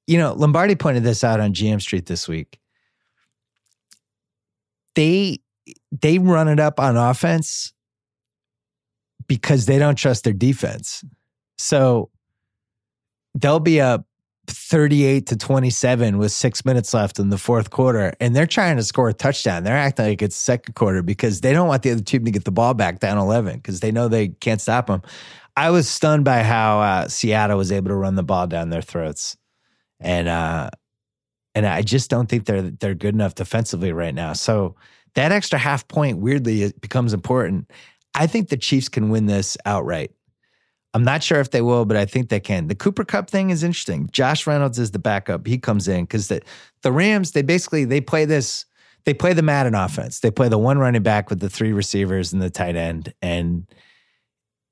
You 0.08 0.18
know, 0.18 0.34
Lombardi 0.34 0.76
pointed 0.76 1.04
this 1.04 1.24
out 1.24 1.40
on 1.40 1.54
GM 1.54 1.82
Street 1.82 2.06
this 2.06 2.28
week. 2.28 2.60
They 4.96 5.40
they 5.92 6.20
run 6.20 6.48
it 6.48 6.60
up 6.60 6.80
on 6.80 6.98
offense 6.98 7.74
because 9.28 9.66
they 9.66 9.80
don't 9.80 9.96
trust 9.96 10.24
their 10.24 10.34
defense. 10.34 11.04
So 11.58 12.10
they'll 13.36 13.60
be 13.60 13.80
up 13.80 14.06
38 14.52 15.28
to 15.28 15.38
27 15.38 16.18
with 16.18 16.32
six 16.32 16.64
minutes 16.66 16.94
left 16.94 17.20
in 17.20 17.30
the 17.30 17.38
fourth 17.38 17.70
quarter, 17.70 18.14
and 18.20 18.36
they're 18.36 18.46
trying 18.46 18.78
to 18.78 18.84
score 18.84 19.10
a 19.10 19.14
touchdown. 19.14 19.64
They're 19.64 19.78
acting 19.78 20.06
like 20.06 20.22
it's 20.22 20.36
second 20.36 20.76
quarter 20.76 21.02
because 21.02 21.42
they 21.42 21.54
don't 21.54 21.68
want 21.68 21.84
the 21.84 21.92
other 21.92 22.02
team 22.02 22.26
to 22.26 22.32
get 22.32 22.46
the 22.46 22.52
ball 22.52 22.74
back 22.74 23.00
down 23.00 23.18
11 23.18 23.58
because 23.58 23.80
they 23.80 23.92
know 23.92 24.08
they 24.08 24.30
can't 24.30 24.62
stop 24.62 24.88
them. 24.88 25.02
I 25.56 25.70
was 25.70 25.90
stunned 25.90 26.26
by 26.26 26.44
how 26.44 26.80
uh, 26.80 27.08
Seattle 27.08 27.58
was 27.58 27.72
able 27.72 27.90
to 27.90 27.96
run 27.96 28.16
the 28.16 28.24
ball 28.24 28.48
down 28.48 28.70
their 28.70 28.82
throats, 28.82 29.36
and 30.00 30.28
uh, 30.28 30.70
and 31.54 31.66
I 31.66 31.82
just 31.82 32.10
don't 32.10 32.30
think 32.30 32.46
they're 32.46 32.62
they're 32.62 32.96
good 32.96 33.14
enough 33.14 33.36
defensively 33.36 33.92
right 33.92 34.16
now. 34.16 34.34
So 34.34 34.76
that 35.16 35.32
extra 35.32 35.60
half 35.60 35.88
point 35.88 36.20
weirdly 36.20 36.72
becomes 36.80 37.14
important. 37.14 37.70
I 38.16 38.28
think 38.28 38.50
the 38.50 38.58
Chiefs 38.58 38.90
can 38.90 39.10
win 39.10 39.26
this 39.26 39.58
outright. 39.66 40.12
I'm 40.94 41.04
not 41.04 41.24
sure 41.24 41.40
if 41.40 41.52
they 41.52 41.62
will, 41.62 41.86
but 41.86 41.96
I 41.96 42.06
think 42.06 42.30
they 42.30 42.40
can. 42.40 42.68
The 42.68 42.76
Cooper 42.76 43.06
Kupp 43.06 43.30
thing 43.30 43.50
is 43.50 43.64
interesting. 43.64 44.10
Josh 44.12 44.46
Reynolds 44.46 44.78
is 44.78 44.92
the 44.92 45.00
backup. 45.00 45.48
He 45.48 45.58
comes 45.58 45.88
in 45.88 46.04
because 46.04 46.28
the 46.28 46.42
the 46.84 46.92
Rams 46.92 47.32
they 47.32 47.42
basically 47.42 47.86
they 47.86 48.02
play 48.02 48.26
this 48.26 48.66
they 49.06 49.14
play 49.14 49.34
the 49.34 49.42
Madden 49.42 49.74
offense. 49.74 50.20
They 50.20 50.32
play 50.32 50.50
the 50.50 50.58
one 50.58 50.78
running 50.78 51.04
back 51.04 51.30
with 51.30 51.40
the 51.40 51.50
three 51.50 51.74
receivers 51.74 52.34
and 52.34 52.42
the 52.42 52.50
tight 52.50 52.76
end, 52.76 53.14
and 53.22 53.68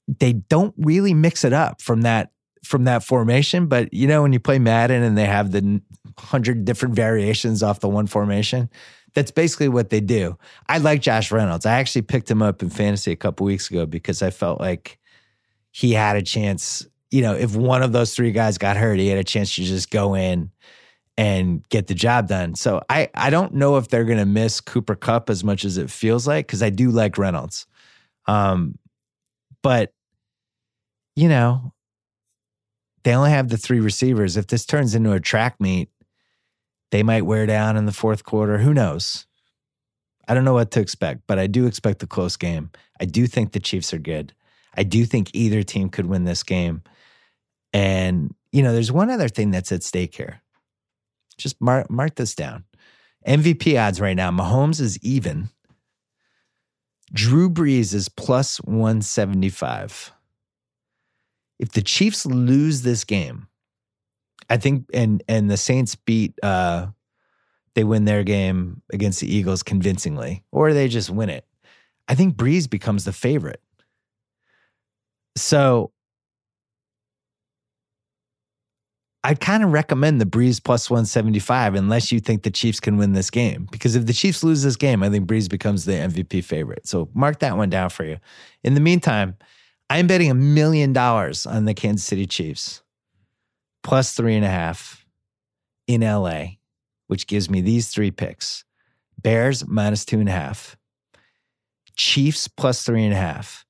they 0.08 0.34
don't 0.34 0.74
really 0.78 1.14
mix 1.14 1.44
it 1.44 1.54
up 1.54 1.82
from 1.82 2.02
that 2.02 2.32
from 2.66 2.84
that 2.84 3.04
formation. 3.04 3.68
But 3.68 3.94
you 3.94 4.08
know 4.08 4.22
when 4.22 4.34
you 4.34 4.40
play 4.42 4.60
Madden 4.60 5.04
and 5.04 5.18
they 5.18 5.26
have 5.26 5.52
the 5.52 5.82
hundred 6.18 6.66
different 6.66 6.96
variations 6.96 7.64
off 7.64 7.80
the 7.80 7.90
one 7.90 8.08
formation, 8.08 8.70
that's 9.14 9.32
basically 9.32 9.70
what 9.70 9.90
they 9.90 10.02
do. 10.02 10.38
I 10.68 10.80
like 10.80 11.02
Josh 11.02 11.32
Reynolds. 11.32 11.66
I 11.66 11.80
actually 11.80 12.02
picked 12.04 12.30
him 12.30 12.42
up 12.42 12.62
in 12.62 12.70
fantasy 12.70 13.14
a 13.14 13.16
couple 13.16 13.46
weeks 13.46 13.70
ago 13.70 13.86
because 13.86 14.22
I 14.22 14.32
felt 14.32 14.60
like 14.60 14.99
he 15.72 15.94
had 15.94 16.16
a 16.16 16.22
chance. 16.22 16.88
You 17.12 17.22
know, 17.22 17.36
if 17.36 17.56
one 17.56 17.82
of 17.82 17.92
those 17.92 18.16
three 18.16 18.32
guys 18.32 18.58
got 18.58 18.78
hurt, 18.78 19.00
he 19.00 19.08
had 19.08 19.18
a 19.18 19.24
chance 19.24 19.56
to 19.56 19.64
just 19.64 19.90
go 19.90 20.16
in 20.16 20.52
and 21.18 21.68
get 21.70 21.88
the 21.88 21.94
job 21.94 22.28
done. 22.28 22.56
So 22.56 22.82
I 22.90 23.10
I 23.14 23.30
don't 23.30 23.54
know 23.54 23.78
if 23.78 23.90
they're 23.90 24.06
going 24.06 24.20
to 24.20 24.26
miss 24.26 24.62
Cooper 24.62 24.96
Kupp 24.96 25.30
as 25.30 25.44
much 25.44 25.66
as 25.66 25.78
it 25.78 25.90
feels 25.90 26.28
like 26.28 26.48
because 26.48 26.64
I 26.64 26.70
do 26.70 26.92
like 26.92 27.18
Reynolds, 27.18 27.68
um, 28.26 28.78
but 29.62 29.94
you 31.16 31.28
know 31.28 31.74
they 33.04 33.14
only 33.14 33.32
have 33.32 33.50
the 33.50 33.58
three 33.58 33.80
receivers. 33.80 34.38
If 34.38 34.48
this 34.48 34.66
turns 34.66 34.96
into 34.96 35.12
a 35.12 35.20
track 35.20 35.60
meet, 35.60 35.90
they 36.92 37.04
might 37.04 37.26
wear 37.26 37.46
down 37.46 37.76
in 37.76 37.86
the 37.86 37.92
fourth 37.92 38.24
quarter. 38.24 38.60
Who 38.60 38.74
knows? 38.74 39.26
I 40.28 40.34
don't 40.34 40.46
know 40.46 40.54
what 40.54 40.72
to 40.72 40.80
expect, 40.80 41.22
but 41.28 41.40
I 41.40 41.48
do 41.48 41.66
expect 41.66 42.04
a 42.04 42.08
close 42.08 42.38
game. 42.38 42.70
I 43.02 43.06
do 43.06 43.26
think 43.26 43.52
the 43.52 43.60
Chiefs 43.60 43.94
are 43.94 44.00
good. 44.00 44.34
I 44.76 44.84
do 44.84 45.06
think 45.06 45.32
either 45.34 45.64
team 45.64 45.90
could 45.90 46.06
win 46.06 46.26
this 46.26 46.44
game. 46.44 46.84
And, 47.74 48.34
you 48.52 48.64
know, 48.64 48.74
there's 48.74 48.92
one 48.92 49.10
other 49.10 49.30
thing 49.30 49.52
that's 49.52 49.72
at 49.72 49.84
stake 49.84 50.16
here. 50.16 50.42
Just 51.38 51.60
mark, 51.62 51.90
mark 51.90 52.16
this 52.16 52.36
down. 52.36 52.66
MVP 53.28 53.80
odds 53.80 54.00
right 54.00 54.16
now 54.16 54.32
Mahomes 54.32 54.80
is 54.80 54.98
even, 55.00 55.50
Drew 57.14 57.50
Brees 57.50 57.94
is 57.94 58.10
plus 58.10 58.58
175. 58.58 60.12
If 61.58 61.72
the 61.72 61.82
Chiefs 61.82 62.26
lose 62.26 62.84
this 62.84 63.04
game, 63.04 63.48
I 64.50 64.58
think 64.58 64.86
and 64.94 65.22
and 65.28 65.50
the 65.50 65.58
Saints 65.58 65.96
beat 65.96 66.34
uh 66.42 66.88
they 67.76 67.84
win 67.84 68.06
their 68.06 68.24
game 68.24 68.82
against 68.92 69.22
the 69.22 69.34
Eagles 69.34 69.64
convincingly, 69.64 70.44
or 70.52 70.74
they 70.74 70.88
just 70.88 71.10
win 71.10 71.30
it. 71.30 71.46
I 72.08 72.16
think 72.16 72.36
Brees 72.36 72.70
becomes 72.70 73.06
the 73.06 73.14
favorite. 73.14 73.62
So 75.36 75.92
I'd 79.24 79.40
kind 79.40 79.64
of 79.64 79.72
recommend 79.72 80.22
the 80.22 80.26
Brees 80.26 80.64
plus 80.64 80.90
175 80.90 81.76
unless 81.76 82.12
you 82.12 82.20
think 82.20 82.44
the 82.44 82.52
Chiefs 82.52 82.80
can 82.80 82.98
win 82.98 83.14
this 83.14 83.30
game. 83.30 83.68
Because 83.72 83.96
if 83.96 84.06
the 84.06 84.14
Chiefs 84.14 84.44
lose 84.44 84.64
this 84.64 84.78
game, 84.78 85.04
I 85.04 85.10
think 85.10 85.28
Brees 85.28 85.50
becomes 85.50 85.86
the 85.86 85.94
MVP 85.94 86.44
favorite. 86.44 86.88
So 86.88 87.10
mark 87.14 87.40
that 87.40 87.58
one 87.58 87.70
down 87.70 87.90
for 87.90 88.06
you. 88.06 88.18
In 88.64 88.76
the 88.76 88.80
meantime, 88.80 89.38
I'm 89.90 90.08
betting 90.08 90.32
a 90.32 90.36
million 90.36 90.94
dollars 90.94 91.46
on 91.46 91.66
the 91.66 91.74
Kansas 91.74 92.06
City 92.06 92.26
Chiefs 92.26 92.82
plus 93.84 94.14
three 94.14 94.36
and 94.36 94.46
a 94.46 94.50
half 94.50 95.06
in 95.88 96.02
LA, 96.02 96.46
which 97.08 97.28
gives 97.28 97.50
me 97.50 97.62
these 97.62 97.90
three 97.90 98.12
picks 98.12 98.64
Bears 99.22 99.68
minus 99.68 100.06
two 100.06 100.20
and 100.20 100.30
a 100.30 100.32
half, 100.32 100.78
Chiefs 101.98 102.48
plus 102.48 102.84
three 102.84 103.04
and 103.04 103.14
a 103.14 103.18
half, 103.18 103.66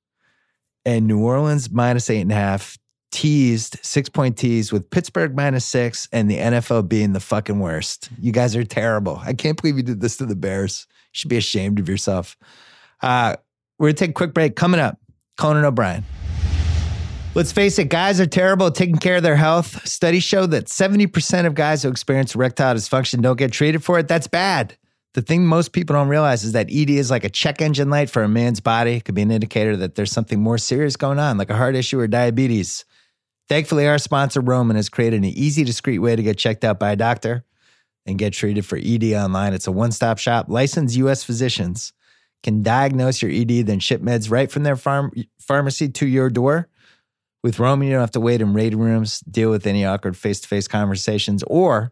and 0.84 1.06
New 1.06 1.20
Orleans 1.20 1.70
minus 1.70 2.10
eight 2.10 2.20
and 2.20 2.32
a 2.32 2.36
half, 2.36 2.76
teased, 3.10 3.78
six 3.82 4.08
point 4.08 4.36
tease 4.36 4.72
with 4.72 4.88
Pittsburgh 4.90 5.34
minus 5.34 5.64
six 5.64 6.08
and 6.12 6.30
the 6.30 6.38
NFL 6.38 6.88
being 6.88 7.12
the 7.12 7.20
fucking 7.20 7.58
worst. 7.58 8.08
You 8.18 8.32
guys 8.32 8.56
are 8.56 8.64
terrible. 8.64 9.20
I 9.24 9.32
can't 9.32 9.60
believe 9.60 9.76
you 9.76 9.82
did 9.82 10.00
this 10.00 10.16
to 10.18 10.26
the 10.26 10.36
Bears. 10.36 10.86
You 10.90 10.96
should 11.12 11.30
be 11.30 11.36
ashamed 11.36 11.78
of 11.78 11.88
yourself. 11.88 12.36
Uh, 13.02 13.36
we're 13.78 13.88
to 13.88 13.94
take 13.94 14.10
a 14.10 14.14
quick 14.14 14.34
break. 14.34 14.56
Coming 14.56 14.80
up, 14.80 14.98
Conan 15.38 15.64
O'Brien. 15.64 16.04
Let's 17.34 17.52
face 17.52 17.78
it, 17.78 17.88
guys 17.88 18.20
are 18.20 18.26
terrible 18.26 18.66
at 18.66 18.74
taking 18.74 18.96
care 18.96 19.16
of 19.16 19.22
their 19.22 19.36
health. 19.36 19.86
Studies 19.86 20.24
show 20.24 20.46
that 20.46 20.66
70% 20.66 21.46
of 21.46 21.54
guys 21.54 21.82
who 21.84 21.88
experience 21.88 22.34
erectile 22.34 22.74
dysfunction 22.74 23.22
don't 23.22 23.38
get 23.38 23.52
treated 23.52 23.84
for 23.84 24.00
it. 24.00 24.08
That's 24.08 24.26
bad. 24.26 24.76
The 25.14 25.22
thing 25.22 25.44
most 25.44 25.72
people 25.72 25.94
don't 25.94 26.08
realize 26.08 26.44
is 26.44 26.52
that 26.52 26.68
ED 26.70 26.90
is 26.90 27.10
like 27.10 27.24
a 27.24 27.28
check 27.28 27.60
engine 27.60 27.90
light 27.90 28.10
for 28.10 28.22
a 28.22 28.28
man's 28.28 28.60
body. 28.60 28.92
It 28.92 29.04
could 29.04 29.16
be 29.16 29.22
an 29.22 29.30
indicator 29.30 29.76
that 29.76 29.96
there's 29.96 30.12
something 30.12 30.40
more 30.40 30.58
serious 30.58 30.96
going 30.96 31.18
on, 31.18 31.36
like 31.36 31.50
a 31.50 31.56
heart 31.56 31.74
issue 31.74 31.98
or 31.98 32.06
diabetes. 32.06 32.84
Thankfully, 33.48 33.88
our 33.88 33.98
sponsor, 33.98 34.40
Roman, 34.40 34.76
has 34.76 34.88
created 34.88 35.18
an 35.18 35.24
easy, 35.24 35.64
discreet 35.64 35.98
way 35.98 36.14
to 36.14 36.22
get 36.22 36.38
checked 36.38 36.64
out 36.64 36.78
by 36.78 36.92
a 36.92 36.96
doctor 36.96 37.44
and 38.06 38.18
get 38.18 38.32
treated 38.32 38.64
for 38.64 38.78
ED 38.80 39.12
online. 39.14 39.52
It's 39.52 39.66
a 39.66 39.72
one 39.72 39.90
stop 39.90 40.18
shop. 40.18 40.46
Licensed 40.48 40.96
U.S. 40.96 41.24
physicians 41.24 41.92
can 42.44 42.62
diagnose 42.62 43.20
your 43.20 43.30
ED, 43.32 43.66
then 43.66 43.80
ship 43.80 44.00
meds 44.02 44.30
right 44.30 44.50
from 44.50 44.62
their 44.62 44.76
farm- 44.76 45.12
pharmacy 45.40 45.88
to 45.88 46.06
your 46.06 46.30
door. 46.30 46.68
With 47.42 47.58
Roman, 47.58 47.88
you 47.88 47.94
don't 47.94 48.00
have 48.00 48.10
to 48.12 48.20
wait 48.20 48.40
in 48.40 48.54
waiting 48.54 48.78
rooms, 48.78 49.20
deal 49.20 49.50
with 49.50 49.66
any 49.66 49.84
awkward 49.84 50.16
face 50.16 50.40
to 50.40 50.48
face 50.48 50.68
conversations, 50.68 51.42
or 51.46 51.90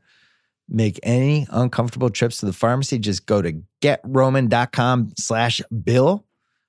make 0.68 1.00
any 1.02 1.46
uncomfortable 1.50 2.10
trips 2.10 2.38
to 2.38 2.46
the 2.46 2.52
pharmacy. 2.52 2.98
Just 2.98 3.26
go 3.26 3.40
to 3.42 3.62
getroman.com 3.80 5.12
slash 5.16 5.60
bill, 5.82 6.26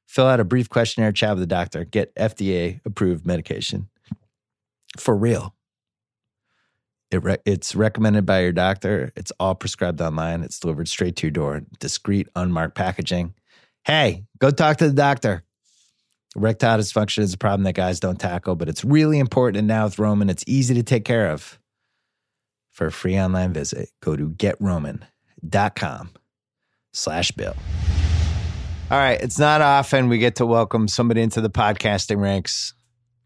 fill 0.08 0.28
out 0.28 0.40
a 0.40 0.46
brief 0.46 0.70
questionnaire, 0.70 1.12
chat 1.12 1.32
with 1.32 1.40
the 1.40 1.48
doctor, 1.48 1.84
get 1.84 2.16
FDA 2.16 2.80
approved 2.86 3.26
medication. 3.26 3.90
For 4.98 5.16
real. 5.16 5.54
It 7.12 7.24
re- 7.24 7.38
it's 7.46 7.76
recommended 7.76 8.26
by 8.26 8.42
your 8.42 8.52
doctor. 8.52 9.12
It's 9.16 9.32
all 9.40 9.56
prescribed 9.56 10.00
online. 10.00 10.44
It's 10.44 10.60
delivered 10.60 10.88
straight 10.88 11.16
to 11.18 11.28
your 11.28 11.32
door, 11.32 11.64
discreet, 11.80 12.28
unmarked 12.36 12.76
packaging. 12.76 13.34
Hey, 13.84 14.26
go 14.40 14.52
talk 14.52 14.78
to 14.78 14.88
the 14.88 14.94
doctor. 14.94 15.44
Erectile 16.36 16.78
dysfunction 16.78 17.24
is 17.24 17.34
a 17.34 17.38
problem 17.38 17.64
that 17.64 17.74
guys 17.74 18.00
don't 18.00 18.20
tackle, 18.20 18.56
but 18.56 18.70
it's 18.70 18.86
really 18.86 19.18
important. 19.18 19.58
And 19.58 19.68
now 19.68 19.86
with 19.86 19.98
Roman, 19.98 20.30
it's 20.30 20.44
easy 20.46 20.76
to 20.76 20.84
take 20.84 21.04
care 21.04 21.32
of. 21.32 21.59
For 22.80 22.88
a 22.88 22.92
free 22.94 23.20
online 23.20 23.52
visit, 23.52 23.90
go 24.00 24.16
to 24.16 24.30
getroman.com 24.30 26.12
slash 26.94 27.32
bill. 27.32 27.54
All 28.90 28.98
right. 28.98 29.20
It's 29.20 29.38
not 29.38 29.60
often 29.60 30.08
we 30.08 30.18
get 30.18 30.38
to 30.38 30.46
welcome 30.46 30.88
somebody 30.88 31.22
into 31.22 31.42
the 31.42 31.50
podcasting 31.50 32.22
ranks. 32.22 32.74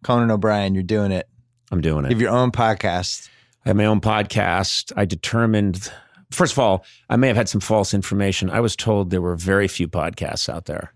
Conan 0.04 0.32
O'Brien, 0.32 0.74
you're 0.74 0.82
doing 0.82 1.12
it. 1.12 1.30
I'm 1.72 1.82
doing 1.82 2.04
it. 2.04 2.10
You 2.10 2.16
have 2.16 2.22
your 2.22 2.32
own 2.32 2.50
podcast. 2.52 3.30
I 3.64 3.70
have 3.70 3.76
my 3.76 3.86
own 3.86 4.02
podcast. 4.02 4.92
I 4.98 5.06
determined, 5.06 5.92
first 6.32 6.54
of 6.54 6.58
all, 6.58 6.84
I 7.08 7.16
may 7.18 7.28
have 7.28 7.38
had 7.38 7.48
some 7.48 7.62
false 7.62 7.94
information. 7.94 8.50
I 8.50 8.60
was 8.60 8.76
told 8.76 9.12
there 9.12 9.22
were 9.22 9.36
very 9.36 9.68
few 9.68 9.88
podcasts 9.88 10.50
out 10.50 10.66
there 10.66 10.96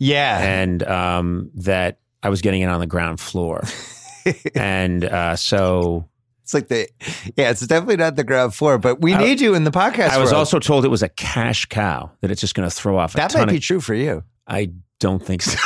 Yeah. 0.00 0.40
and 0.40 0.82
um, 0.82 1.52
that 1.54 2.00
I 2.20 2.30
was 2.30 2.42
getting 2.42 2.62
it 2.62 2.66
on 2.68 2.80
the 2.80 2.88
ground 2.88 3.20
floor. 3.20 3.62
and 4.56 5.04
uh, 5.04 5.36
so 5.36 6.08
It's 6.42 6.54
like 6.54 6.68
the, 6.68 6.88
yeah, 7.36 7.50
it's 7.50 7.64
definitely 7.66 7.96
not 7.96 8.16
the 8.16 8.24
ground 8.24 8.54
floor, 8.54 8.78
but 8.78 9.00
we 9.00 9.14
need 9.14 9.40
you 9.40 9.54
in 9.54 9.64
the 9.64 9.70
podcast. 9.70 10.08
I 10.08 10.18
was 10.18 10.30
world. 10.30 10.40
also 10.40 10.58
told 10.58 10.84
it 10.84 10.88
was 10.88 11.02
a 11.02 11.08
cash 11.08 11.66
cow, 11.66 12.10
that 12.20 12.30
it's 12.30 12.40
just 12.40 12.54
going 12.54 12.68
to 12.68 12.74
throw 12.74 12.98
off 12.98 13.14
a 13.14 13.18
that 13.18 13.34
might 13.34 13.48
be 13.48 13.56
of. 13.56 13.62
true 13.62 13.80
for 13.80 13.94
you. 13.94 14.24
I 14.46 14.72
don't 14.98 15.24
think 15.24 15.42
so. 15.42 15.58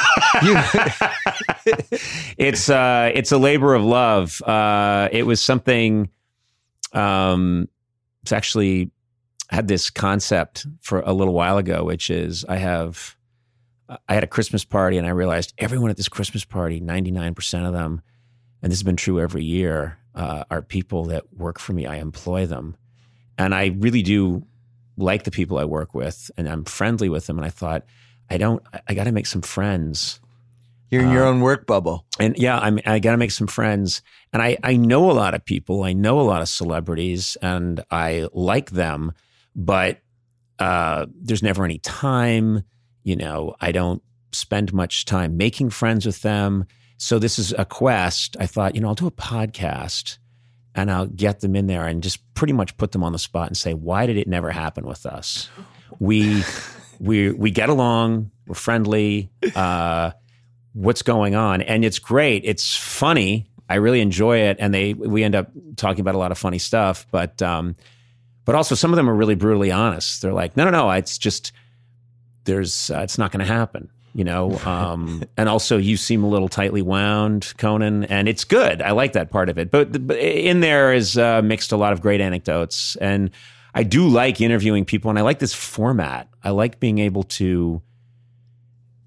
It's 2.39 2.69
uh, 2.69 3.11
it's 3.15 3.33
a 3.33 3.39
labor 3.39 3.75
of 3.75 3.83
love. 3.83 4.41
Uh, 4.43 5.09
it 5.11 5.25
was 5.25 5.41
something. 5.41 6.11
Um, 6.93 7.69
it's 8.23 8.33
actually 8.33 8.91
had 9.49 9.69
this 9.69 9.91
concept 9.91 10.67
for 10.81 11.01
a 11.01 11.13
little 11.13 11.35
while 11.35 11.59
ago, 11.59 11.85
which 11.85 12.11
is 12.11 12.45
I 12.49 12.57
have 12.57 13.17
I 14.09 14.15
had 14.15 14.25
a 14.25 14.29
Christmas 14.29 14.65
party 14.65 14.99
and 14.99 15.07
I 15.07 15.11
realized 15.11 15.55
everyone 15.59 15.91
at 15.91 15.97
this 15.97 16.09
Christmas 16.09 16.45
party, 16.45 16.81
ninety 16.81 17.11
nine 17.11 17.35
percent 17.35 17.67
of 17.67 17.73
them, 17.73 18.03
and 18.63 18.71
this 18.71 18.79
has 18.79 18.85
been 18.85 18.97
true 18.97 19.21
every 19.21 19.45
year, 19.45 19.99
uh, 20.17 20.45
are 20.51 20.63
people 20.63 21.05
that 21.07 21.33
work 21.37 21.59
for 21.59 21.73
me. 21.73 21.87
I 21.87 21.97
employ 21.97 22.47
them, 22.47 22.77
and 23.39 23.55
I 23.55 23.67
really 23.79 24.03
do 24.03 24.45
like 24.97 25.25
the 25.25 25.31
people 25.31 25.59
I 25.59 25.65
work 25.65 25.95
with, 25.95 26.31
and 26.37 26.49
I'm 26.49 26.65
friendly 26.65 27.09
with 27.09 27.27
them. 27.27 27.39
And 27.39 27.45
I 27.45 27.51
thought, 27.51 27.85
I 28.31 28.39
don't, 28.39 28.63
I, 28.89 28.95
got 28.95 29.05
to 29.05 29.13
make 29.13 29.27
some 29.27 29.43
friends 29.43 30.21
You're 30.91 31.03
in 31.03 31.11
your 31.11 31.25
own 31.25 31.41
work 31.41 31.67
bubble. 31.67 32.07
and 32.19 32.37
yeah, 32.39 32.59
I'm, 32.59 32.81
I 32.87 32.99
got 32.99 33.13
to 33.13 33.19
make 33.19 33.31
some 33.31 33.47
friends. 33.47 34.03
And 34.33 34.43
I, 34.43 34.57
I 34.65 34.77
know 34.77 35.11
a 35.11 35.13
lot 35.13 35.35
of 35.35 35.45
people. 35.45 35.85
I 35.85 35.93
know 35.93 36.19
a 36.21 36.23
lot 36.23 36.43
of 36.43 36.49
celebrities, 36.49 37.37
and 37.43 37.85
I 37.91 38.29
like 38.33 38.71
them, 38.71 39.13
but 39.55 40.01
uh, 40.59 41.07
there's 41.15 41.43
never 41.43 41.65
any 41.65 41.79
time. 41.79 42.63
You 43.05 43.17
know, 43.17 43.55
I 43.61 43.71
don't 43.73 44.03
spend 44.33 44.73
much 44.73 45.05
time 45.05 45.37
making 45.37 45.71
friends 45.71 46.07
with 46.07 46.23
them. 46.23 46.67
So 46.99 47.19
this 47.19 47.39
is 47.39 47.55
a 47.59 47.65
quest. 47.65 48.37
I 48.41 48.47
thought, 48.47 48.75
you 48.75 48.81
know, 48.81 48.89
I'll 48.89 48.95
do 48.95 49.07
a 49.07 49.11
podcast 49.11 50.19
and 50.75 50.91
I'll 50.91 51.07
get 51.07 51.41
them 51.41 51.57
in 51.57 51.67
there 51.67 51.87
and 51.87 52.03
just 52.03 52.19
pretty 52.35 52.53
much 52.53 52.77
put 52.77 52.93
them 52.93 53.03
on 53.03 53.13
the 53.13 53.19
spot 53.19 53.49
and 53.49 53.57
say, 53.57 53.75
why 53.75 54.07
did 54.07 54.17
it 54.17 54.29
never 54.29 54.51
happen 54.51 54.87
with 54.87 55.07
us? 55.07 55.49
We 55.99 56.43
we 56.99 57.33
we 57.33 57.51
get 57.51 57.69
along, 57.69 58.31
we're 58.47 58.55
friendly. 58.55 59.31
Uh, 59.55 60.13
what's 60.73 61.03
going 61.03 61.35
on? 61.35 61.63
And 61.63 61.85
it's 61.85 61.99
great. 61.99 62.43
It's 62.45 62.77
funny. 62.77 63.47
I 63.69 63.77
really 63.77 64.01
enjoy 64.01 64.39
it, 64.39 64.59
and 64.61 64.73
they 64.73 64.95
we 64.95 65.25
end 65.25 65.35
up 65.35 65.51
talking 65.77 66.01
about 66.01 66.15
a 66.15 66.19
lot 66.19 66.31
of 66.31 66.39
funny 66.39 66.59
stuff. 66.59 67.07
But 67.11 67.41
um, 67.43 67.77
but 68.45 68.55
also 68.55 68.75
some 68.75 68.93
of 68.93 68.97
them 68.97 69.09
are 69.11 69.15
really 69.15 69.35
brutally 69.35 69.73
honest. 69.73 70.23
They're 70.23 70.33
like, 70.33 70.57
no, 70.57 70.65
no, 70.65 70.71
no. 70.71 70.91
It's 70.91 71.19
just 71.19 71.53
there's 72.45 72.91
uh, 72.91 73.01
it's 73.01 73.19
not 73.19 73.33
going 73.33 73.45
to 73.45 73.53
happen. 73.53 73.91
You 74.17 74.25
know, 74.25 74.59
um, 74.65 75.23
and 75.37 75.47
also 75.47 75.77
you 75.77 75.99
seem 75.99 76.25
a 76.25 76.29
little 76.29 76.49
tightly 76.49 76.81
wound, 76.81 77.53
Conan, 77.59 78.05
and 78.05 78.29
it's 78.29 78.45
good. 78.45 78.81
I 78.81 78.93
like 78.93 79.13
that 79.13 79.31
part 79.31 79.51
of 79.51 79.59
it. 79.59 79.71
But, 79.71 80.07
but 80.07 80.17
in 80.17 80.61
there 80.61 80.95
is 80.95 81.19
uh, 81.19 81.43
mixed 81.43 81.71
a 81.71 81.77
lot 81.77 81.93
of 81.93 82.01
great 82.01 82.23
anecdotes, 82.23 82.97
and 82.97 83.31
I 83.75 83.83
do 83.83 84.09
like 84.09 84.41
interviewing 84.41 84.87
people, 84.87 85.11
and 85.11 85.19
I 85.19 85.23
like 85.23 85.39
this 85.39 85.53
format. 85.53 86.31
I 86.43 86.49
like 86.51 86.81
being 86.81 86.99
able 86.99 87.25
to 87.25 87.83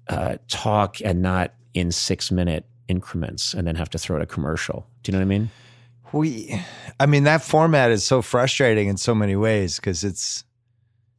uh, 0.08 0.36
talk 0.46 0.98
and 1.04 1.22
not 1.22 1.54
in 1.74 1.90
six 1.90 2.30
minute 2.30 2.64
increments, 2.86 3.52
and 3.52 3.66
then 3.66 3.74
have 3.74 3.90
to 3.90 3.98
throw 3.98 4.16
it 4.16 4.22
a 4.22 4.26
commercial. 4.26 4.86
Do 5.02 5.10
you 5.10 5.18
know 5.18 5.24
what 5.24 5.34
I 5.34 5.38
mean? 5.38 5.50
We, 6.12 6.62
I 7.00 7.06
mean, 7.06 7.24
that 7.24 7.42
format 7.42 7.90
is 7.90 8.04
so 8.04 8.22
frustrating 8.22 8.86
in 8.86 8.96
so 8.96 9.16
many 9.16 9.34
ways 9.34 9.76
because 9.76 10.04
it's 10.04 10.44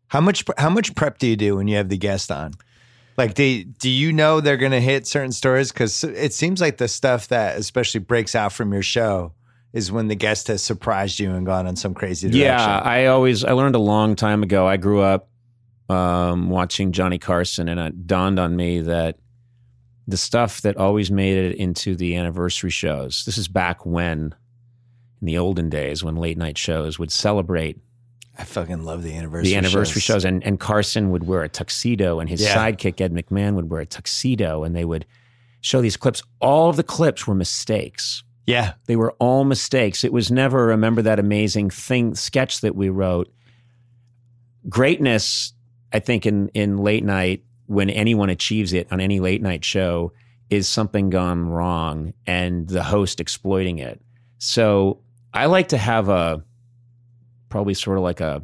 how 0.07 0.21
much 0.21 0.45
how 0.57 0.69
much 0.69 0.95
prep 0.95 1.17
do 1.17 1.27
you 1.27 1.35
do 1.35 1.57
when 1.57 1.67
you 1.67 1.75
have 1.75 1.89
the 1.89 1.97
guest 1.97 2.31
on? 2.31 2.53
Like, 3.21 3.35
do 3.35 3.63
do 3.63 3.87
you 3.87 4.11
know 4.11 4.41
they're 4.41 4.57
going 4.57 4.71
to 4.71 4.81
hit 4.81 5.05
certain 5.05 5.31
stories? 5.31 5.71
Because 5.71 6.03
it 6.03 6.33
seems 6.33 6.59
like 6.59 6.77
the 6.77 6.87
stuff 6.87 7.27
that 7.27 7.55
especially 7.55 7.99
breaks 7.99 8.33
out 8.33 8.51
from 8.51 8.73
your 8.73 8.81
show 8.81 9.33
is 9.73 9.91
when 9.91 10.07
the 10.07 10.15
guest 10.15 10.47
has 10.47 10.63
surprised 10.63 11.19
you 11.19 11.31
and 11.31 11.45
gone 11.45 11.67
on 11.67 11.75
some 11.75 11.93
crazy 11.93 12.29
direction. 12.29 12.47
Yeah, 12.47 12.79
I 12.79 13.05
always 13.05 13.45
I 13.45 13.51
learned 13.51 13.75
a 13.75 13.79
long 13.79 14.15
time 14.15 14.41
ago. 14.41 14.65
I 14.65 14.77
grew 14.77 15.01
up 15.01 15.29
um, 15.87 16.49
watching 16.49 16.93
Johnny 16.93 17.19
Carson, 17.19 17.69
and 17.69 17.79
it 17.79 18.07
dawned 18.07 18.39
on 18.39 18.55
me 18.55 18.81
that 18.81 19.19
the 20.07 20.17
stuff 20.17 20.61
that 20.61 20.77
always 20.77 21.11
made 21.11 21.37
it 21.37 21.57
into 21.57 21.95
the 21.95 22.15
anniversary 22.15 22.71
shows. 22.71 23.23
This 23.25 23.37
is 23.37 23.47
back 23.47 23.85
when, 23.85 24.33
in 25.21 25.27
the 25.27 25.37
olden 25.37 25.69
days, 25.69 26.03
when 26.03 26.15
late 26.15 26.39
night 26.39 26.57
shows 26.57 26.97
would 26.97 27.11
celebrate 27.11 27.79
I 28.37 28.43
fucking 28.43 28.83
love 28.83 29.03
the 29.03 29.13
anniversary. 29.15 29.51
the 29.51 29.55
anniversary 29.57 30.01
shows, 30.01 30.25
and, 30.25 30.43
and 30.43 30.59
Carson 30.59 31.11
would 31.11 31.27
wear 31.27 31.43
a 31.43 31.49
tuxedo, 31.49 32.19
and 32.19 32.29
his 32.29 32.41
Yeah. 32.41 32.55
sidekick 32.55 32.99
Ed 33.01 33.13
McMahon 33.13 33.55
would 33.55 33.69
wear 33.69 33.81
a 33.81 33.85
tuxedo, 33.85 34.63
and 34.63 34.75
they 34.75 34.85
would 34.85 35.05
show 35.59 35.81
these 35.81 35.97
clips. 35.97 36.23
All 36.39 36.69
of 36.69 36.75
the 36.77 36.83
clips 36.83 37.27
were 37.27 37.35
mistakes. 37.35 38.23
Yeah, 38.47 38.73
They 38.87 38.95
were 38.95 39.11
all 39.19 39.43
mistakes. 39.43 40.03
It 40.03 40.11
was 40.11 40.31
never 40.31 40.65
remember 40.65 41.01
that 41.03 41.19
amazing 41.19 41.69
thing 41.69 42.15
sketch 42.15 42.61
that 42.61 42.75
we 42.75 42.89
wrote. 42.89 43.31
Greatness, 44.67 45.53
I 45.93 45.99
think, 45.99 46.25
in 46.25 46.49
in 46.49 46.77
late 46.77 47.03
night 47.03 47.43
when 47.67 47.89
anyone 47.89 48.29
achieves 48.29 48.73
it 48.73 48.87
on 48.91 48.99
any 48.99 49.19
late 49.19 49.41
night 49.41 49.63
show 49.63 50.11
is 50.49 50.67
something 50.67 51.09
gone 51.09 51.47
wrong 51.47 52.13
and 52.27 52.67
the 52.67 52.83
host 52.83 53.19
exploiting 53.19 53.77
it. 53.79 54.01
So 54.39 54.99
I 55.33 55.45
like 55.45 55.69
to 55.69 55.77
have 55.77 56.09
a 56.09 56.43
probably 57.51 57.73
sort 57.75 57.97
of 57.97 58.03
like 58.03 58.19
a 58.21 58.43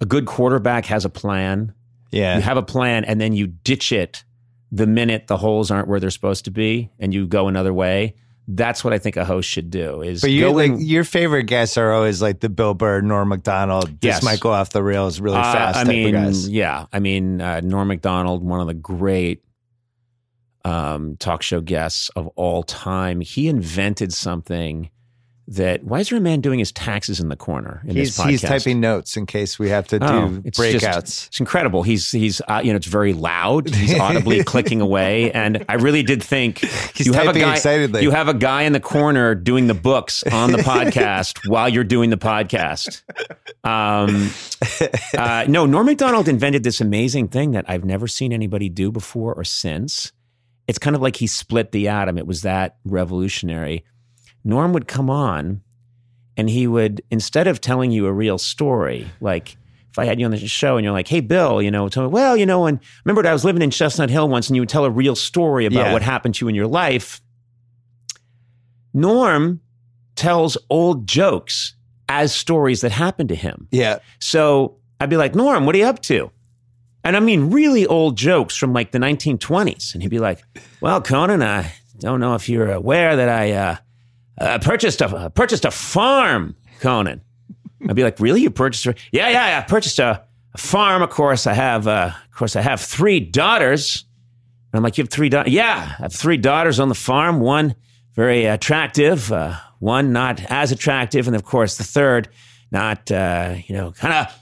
a 0.00 0.04
good 0.06 0.26
quarterback 0.26 0.84
has 0.86 1.04
a 1.04 1.10
plan 1.10 1.72
yeah. 2.10 2.36
you 2.36 2.42
have 2.42 2.56
a 2.56 2.62
plan 2.62 3.04
and 3.04 3.20
then 3.20 3.32
you 3.32 3.46
ditch 3.46 3.92
it 3.92 4.24
the 4.70 4.86
minute 4.86 5.26
the 5.28 5.36
holes 5.38 5.70
aren't 5.70 5.88
where 5.88 5.98
they're 6.00 6.10
supposed 6.10 6.44
to 6.44 6.50
be 6.50 6.90
and 6.98 7.14
you 7.14 7.26
go 7.26 7.48
another 7.48 7.72
way 7.72 8.14
that's 8.48 8.82
what 8.84 8.92
i 8.94 8.98
think 8.98 9.16
a 9.16 9.24
host 9.24 9.48
should 9.48 9.70
do 9.70 10.00
is 10.02 10.20
But 10.22 10.30
you 10.30 10.50
like 10.50 10.72
your 10.78 11.04
favorite 11.04 11.44
guests 11.44 11.76
are 11.76 11.92
always 11.92 12.22
like 12.22 12.40
the 12.40 12.48
Bill 12.48 12.72
Burr, 12.74 13.02
Norm 13.02 13.28
Macdonald. 13.28 14.00
This 14.00 14.16
Yes. 14.16 14.22
might 14.22 14.40
go 14.40 14.50
off 14.52 14.70
the 14.70 14.82
rails 14.82 15.20
really 15.20 15.36
Uh, 15.38 15.42
fast. 15.52 15.78
i 15.78 15.84
mean 15.84 16.32
yeah 16.48 16.86
i 16.92 16.98
mean 16.98 17.40
uh, 17.42 17.60
norm 17.60 17.88
macdonald 17.88 18.42
one 18.42 18.60
of 18.60 18.66
the 18.66 18.74
great 18.74 19.42
um, 20.64 21.16
talk 21.18 21.42
show 21.42 21.60
guests 21.60 22.10
of 22.16 22.26
all 22.36 22.62
time 22.62 23.20
he 23.20 23.48
invented 23.48 24.12
something 24.12 24.90
that 25.50 25.82
why 25.82 26.00
is 26.00 26.10
there 26.10 26.18
a 26.18 26.20
man 26.20 26.42
doing 26.42 26.58
his 26.58 26.70
taxes 26.72 27.20
in 27.20 27.30
the 27.30 27.36
corner 27.36 27.80
in 27.86 27.96
he's 27.96 28.14
this 28.14 28.26
podcast 28.26 28.28
he's 28.30 28.42
typing 28.42 28.80
notes 28.80 29.16
in 29.16 29.24
case 29.24 29.58
we 29.58 29.70
have 29.70 29.88
to 29.88 29.98
do 29.98 30.04
Oh, 30.06 30.40
it's 30.44 30.58
just- 30.58 30.84
breakouts. 30.84 31.26
It's 31.28 31.40
incredible. 31.40 31.82
He's 31.82 32.10
he's 32.10 32.42
uh, 32.48 32.60
you 32.62 32.70
know 32.72 32.76
it's 32.76 32.86
very 32.86 33.14
loud. 33.14 33.70
He's 33.74 33.98
audibly 34.00 34.44
clicking 34.44 34.80
away, 34.82 35.32
and 35.32 35.64
I 35.68 35.74
really 35.76 36.02
did 36.02 36.22
think 36.22 36.58
He's 36.94 37.06
you 37.06 37.14
have 37.14 37.34
a 37.34 37.38
guy. 37.38 37.54
excitedly. 37.54 38.02
You 38.02 38.10
have 38.10 38.28
a 38.28 38.34
guy 38.34 38.62
in 38.62 38.72
the 38.74 38.80
corner 38.80 39.34
doing 39.34 39.66
the 39.68 39.74
books 39.74 40.22
on 40.24 40.52
the 40.52 40.58
podcast 40.58 41.48
while 41.48 41.68
you're 41.68 41.82
doing 41.84 42.10
the 42.10 42.18
podcast. 42.18 43.02
Um, 43.64 44.30
uh, 45.16 45.44
no, 45.48 45.64
Norm 45.66 45.86
Macdonald 45.86 46.28
invented 46.28 46.62
this 46.62 46.80
amazing 46.80 47.28
thing 47.28 47.52
that 47.52 47.64
I've 47.68 47.84
never 47.84 48.06
seen 48.06 48.32
anybody 48.32 48.68
do 48.68 48.92
before 48.92 49.34
or 49.34 49.44
since. 49.44 50.12
It's 50.66 50.78
kind 50.78 50.94
of 50.94 51.00
like 51.00 51.16
he 51.16 51.26
split 51.26 51.72
the 51.72 51.88
atom. 51.88 52.18
It 52.18 52.26
was 52.26 52.42
that 52.42 52.76
revolutionary. 52.84 53.84
Norm 54.44 54.72
would 54.72 54.88
come 54.88 55.10
on 55.10 55.60
and 56.36 56.48
he 56.48 56.66
would, 56.66 57.02
instead 57.10 57.46
of 57.46 57.60
telling 57.60 57.90
you 57.90 58.06
a 58.06 58.12
real 58.12 58.38
story, 58.38 59.10
like 59.20 59.56
if 59.90 59.98
I 59.98 60.04
had 60.04 60.18
you 60.20 60.24
on 60.26 60.30
the 60.30 60.38
show 60.38 60.76
and 60.76 60.84
you're 60.84 60.92
like, 60.92 61.08
hey, 61.08 61.20
Bill, 61.20 61.60
you 61.60 61.70
know, 61.70 61.88
tell 61.88 62.04
me, 62.04 62.08
well, 62.10 62.36
you 62.36 62.46
know, 62.46 62.66
and 62.66 62.78
remember 63.04 63.26
I 63.28 63.32
was 63.32 63.44
living 63.44 63.62
in 63.62 63.70
Chestnut 63.70 64.10
Hill 64.10 64.28
once 64.28 64.48
and 64.48 64.56
you 64.56 64.62
would 64.62 64.68
tell 64.68 64.84
a 64.84 64.90
real 64.90 65.16
story 65.16 65.66
about 65.66 65.86
Yeah. 65.86 65.92
what 65.92 66.02
happened 66.02 66.34
to 66.36 66.44
you 66.44 66.48
in 66.48 66.54
your 66.54 66.66
life. 66.68 67.20
Norm 68.94 69.60
tells 70.16 70.56
old 70.70 71.06
jokes 71.06 71.74
as 72.08 72.34
stories 72.34 72.80
that 72.80 72.90
happened 72.92 73.28
to 73.28 73.34
him. 73.34 73.68
yeah, 73.70 73.98
So 74.18 74.76
I'd 75.00 75.10
be 75.10 75.16
like, 75.16 75.34
Norm, 75.34 75.66
what 75.66 75.74
are 75.74 75.78
you 75.78 75.84
up 75.86 76.00
to? 76.02 76.30
And 77.04 77.16
I 77.16 77.20
mean, 77.20 77.50
really 77.50 77.86
old 77.86 78.16
jokes 78.16 78.56
from 78.56 78.72
like 78.72 78.92
the 78.92 78.98
1920s. 78.98 79.94
And 79.94 80.02
he'd 80.02 80.08
be 80.08 80.18
like, 80.18 80.42
Well, 80.80 81.00
Conan, 81.00 81.42
I 81.42 81.72
don't 81.98 82.20
know 82.20 82.34
if 82.34 82.48
you're 82.48 82.72
aware 82.72 83.16
that 83.16 83.28
I 83.28 83.52
uh, 83.52 83.76
uh, 84.40 84.58
purchased 84.58 85.00
a 85.00 85.06
uh, 85.06 85.28
purchased 85.30 85.64
a 85.64 85.70
farm, 85.70 86.54
Conan. 86.80 87.20
I'd 87.88 87.96
be 87.96 88.02
like, 88.04 88.20
Really? 88.20 88.42
You 88.42 88.50
purchased? 88.50 88.86
A, 88.86 88.94
yeah, 89.12 89.28
yeah, 89.28 89.48
yeah. 89.48 89.58
I 89.58 89.62
purchased 89.68 89.98
a, 89.98 90.24
a 90.54 90.58
farm. 90.58 91.02
Of 91.02 91.10
course, 91.10 91.46
I 91.46 91.54
have. 91.54 91.86
Uh, 91.86 92.10
of 92.30 92.36
course, 92.36 92.56
I 92.56 92.60
have 92.60 92.80
three 92.80 93.20
daughters. 93.20 94.04
And 94.72 94.78
I'm 94.78 94.82
like, 94.82 94.98
You 94.98 95.04
have 95.04 95.10
three 95.10 95.28
daughters? 95.28 95.52
Yeah, 95.52 95.94
I 95.98 96.02
have 96.02 96.12
three 96.12 96.36
daughters 96.36 96.80
on 96.80 96.88
the 96.88 96.94
farm. 96.94 97.40
One 97.40 97.74
very 98.14 98.46
attractive. 98.46 99.32
Uh, 99.32 99.56
one 99.78 100.12
not 100.12 100.40
as 100.50 100.72
attractive, 100.72 101.26
and 101.28 101.36
of 101.36 101.44
course, 101.44 101.76
the 101.76 101.84
third 101.84 102.28
not. 102.70 103.10
Uh, 103.10 103.56
you 103.66 103.74
know, 103.74 103.92
kind 103.92 104.14
of. 104.14 104.34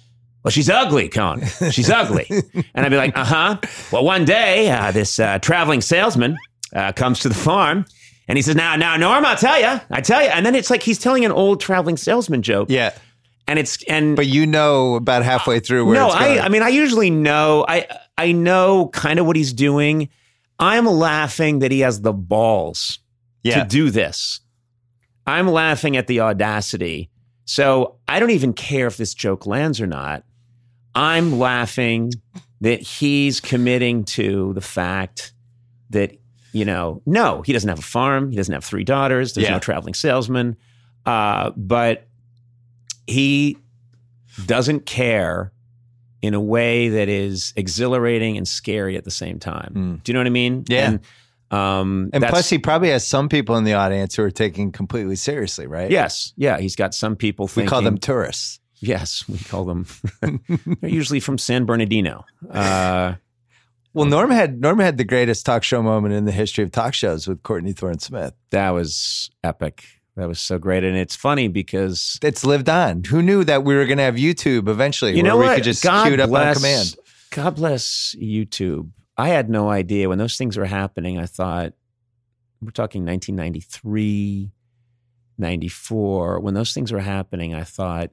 Well, 0.42 0.52
she's 0.52 0.70
ugly, 0.70 1.08
Conan. 1.08 1.44
She's 1.72 1.90
ugly. 1.90 2.28
And 2.74 2.86
I'd 2.86 2.90
be 2.90 2.96
like, 2.96 3.18
uh 3.18 3.24
huh. 3.24 3.58
Well, 3.90 4.04
one 4.04 4.24
day, 4.24 4.70
uh, 4.70 4.92
this 4.92 5.18
uh, 5.18 5.40
traveling 5.40 5.80
salesman 5.80 6.38
uh, 6.72 6.92
comes 6.92 7.18
to 7.20 7.28
the 7.28 7.34
farm 7.34 7.84
and 8.28 8.36
he 8.36 8.42
says, 8.42 8.56
Now, 8.56 8.76
now, 8.76 8.96
Norm, 8.96 9.24
I'll 9.24 9.36
tell 9.36 9.58
you, 9.58 9.80
I 9.90 10.00
tell 10.00 10.22
you. 10.22 10.28
And 10.28 10.44
then 10.44 10.54
it's 10.54 10.70
like 10.70 10.82
he's 10.82 10.98
telling 10.98 11.24
an 11.24 11.32
old 11.32 11.60
traveling 11.60 11.96
salesman 11.96 12.42
joke. 12.42 12.68
yeah. 12.70 12.92
And 13.48 13.60
it's, 13.60 13.80
and 13.84 14.16
But 14.16 14.26
you 14.26 14.44
know 14.44 14.96
about 14.96 15.22
halfway 15.22 15.60
through 15.60 15.86
where 15.86 15.94
no. 15.94 16.08
I, 16.08 16.44
I 16.44 16.48
mean, 16.48 16.62
I 16.62 16.68
usually 16.68 17.10
know, 17.10 17.64
I, 17.68 17.86
I 18.18 18.32
know 18.32 18.88
kind 18.88 19.20
of 19.20 19.26
what 19.26 19.36
he's 19.36 19.52
doing. 19.52 20.08
I'm 20.58 20.84
laughing 20.86 21.60
that 21.60 21.70
he 21.70 21.80
has 21.80 22.00
the 22.00 22.12
balls 22.12 22.98
yeah, 23.44 23.62
to 23.62 23.68
do 23.68 23.90
this. 23.90 24.40
I'm 25.28 25.46
laughing 25.46 25.96
at 25.96 26.08
the 26.08 26.20
audacity. 26.20 27.08
So 27.44 27.98
I 28.08 28.18
don't 28.18 28.30
even 28.30 28.52
care 28.52 28.88
if 28.88 28.96
this 28.96 29.14
joke 29.14 29.46
lands 29.46 29.80
or 29.80 29.86
not. 29.86 30.24
I'm 30.96 31.38
laughing 31.38 32.10
that 32.62 32.80
he's 32.80 33.40
committing 33.40 34.04
to 34.04 34.54
the 34.54 34.60
fact 34.60 35.32
that 35.90 36.16
you 36.52 36.64
know, 36.64 37.02
no, 37.06 37.42
he 37.42 37.52
doesn't 37.52 37.68
have 37.68 37.78
a 37.78 37.82
farm. 37.82 38.30
He 38.30 38.36
doesn't 38.36 38.52
have 38.54 38.64
three 38.64 38.84
daughters. 38.84 39.34
There's 39.34 39.46
Yeah. 39.46 39.54
no 39.54 39.58
traveling 39.58 39.94
salesman. 39.94 40.56
Uh, 41.04 41.50
but 41.56 42.06
he 43.06 43.56
doesn't 44.46 44.86
care 44.86 45.52
in 46.22 46.34
a 46.34 46.40
way 46.40 46.88
that 46.88 47.08
is 47.08 47.52
exhilarating 47.56 48.36
and 48.36 48.48
scary 48.48 48.96
at 48.96 49.04
the 49.04 49.10
same 49.10 49.38
time. 49.38 49.72
Mm. 49.74 50.02
Do 50.02 50.10
you 50.10 50.14
know 50.14 50.20
what 50.20 50.26
I 50.26 50.30
mean? 50.30 50.64
Yeah. 50.68 50.88
And, 50.90 51.00
um, 51.56 52.10
And 52.12 52.24
plus, 52.24 52.50
he 52.50 52.58
probably 52.58 52.88
has 52.90 53.06
some 53.06 53.28
people 53.28 53.56
in 53.56 53.64
the 53.64 53.74
audience 53.74 54.16
who 54.16 54.22
are 54.24 54.30
taking 54.30 54.72
completely 54.72 55.14
seriously, 55.16 55.66
right? 55.66 55.90
yes, 55.90 56.32
yeah, 56.36 56.58
he's 56.58 56.74
got 56.74 56.94
some 56.94 57.14
people 57.16 57.48
We 57.54 57.66
call 57.66 57.82
them 57.82 57.98
tourists. 57.98 58.58
Yes, 58.80 59.24
we 59.28 59.38
call 59.38 59.64
them. 59.64 59.86
they're 60.80 60.90
usually 60.90 61.20
from 61.20 61.38
San 61.38 61.64
Bernardino. 61.64 62.24
Uh, 62.50 63.14
Well, 63.96 64.04
Norm 64.04 64.30
had 64.30 64.60
Norm 64.60 64.78
had 64.78 64.98
the 64.98 65.04
greatest 65.04 65.46
talk 65.46 65.62
show 65.62 65.82
moment 65.82 66.12
in 66.12 66.26
the 66.26 66.30
history 66.32 66.62
of 66.62 66.70
talk 66.70 66.92
shows 66.92 67.26
with 67.26 67.42
Courtney 67.42 67.72
Thorne 67.72 67.98
Smith. 67.98 68.34
that 68.50 68.68
was 68.72 69.30
epic. 69.42 69.86
That 70.16 70.28
was 70.28 70.38
so 70.38 70.58
great, 70.58 70.84
and 70.84 70.98
it's 70.98 71.16
funny 71.16 71.48
because 71.48 72.18
It's 72.22 72.44
lived 72.44 72.68
on. 72.68 73.04
Who 73.04 73.22
knew 73.22 73.42
that 73.44 73.64
we 73.64 73.74
were 73.74 73.86
going 73.86 73.96
to 73.96 74.04
have 74.04 74.16
YouTube 74.16 74.68
eventually? 74.68 75.12
you 75.16 75.22
where 75.22 75.32
know 75.32 75.38
we 75.38 75.46
what? 75.46 75.54
could 75.54 75.64
just 75.64 75.82
God 75.82 76.04
queue 76.04 76.12
it 76.12 76.20
up 76.20 76.28
bless, 76.28 76.56
on 76.56 76.62
command. 76.62 76.96
God 77.30 77.54
bless 77.56 78.14
YouTube. 78.20 78.90
I 79.16 79.28
had 79.28 79.48
no 79.48 79.70
idea 79.70 80.10
when 80.10 80.18
those 80.18 80.36
things 80.36 80.58
were 80.58 80.66
happening. 80.66 81.18
I 81.18 81.24
thought 81.24 81.72
we're 82.60 82.72
talking 82.72 83.06
1993, 83.06 84.50
94. 85.38 86.40
When 86.40 86.52
those 86.52 86.74
things 86.74 86.92
were 86.92 87.00
happening, 87.00 87.54
I 87.54 87.64
thought, 87.64 88.10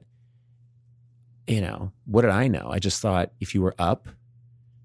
you 1.46 1.60
know, 1.60 1.92
what 2.06 2.22
did 2.22 2.30
I 2.30 2.48
know? 2.48 2.68
I 2.70 2.78
just 2.78 3.02
thought 3.02 3.32
if 3.38 3.54
you 3.54 3.60
were 3.60 3.74
up 3.78 4.08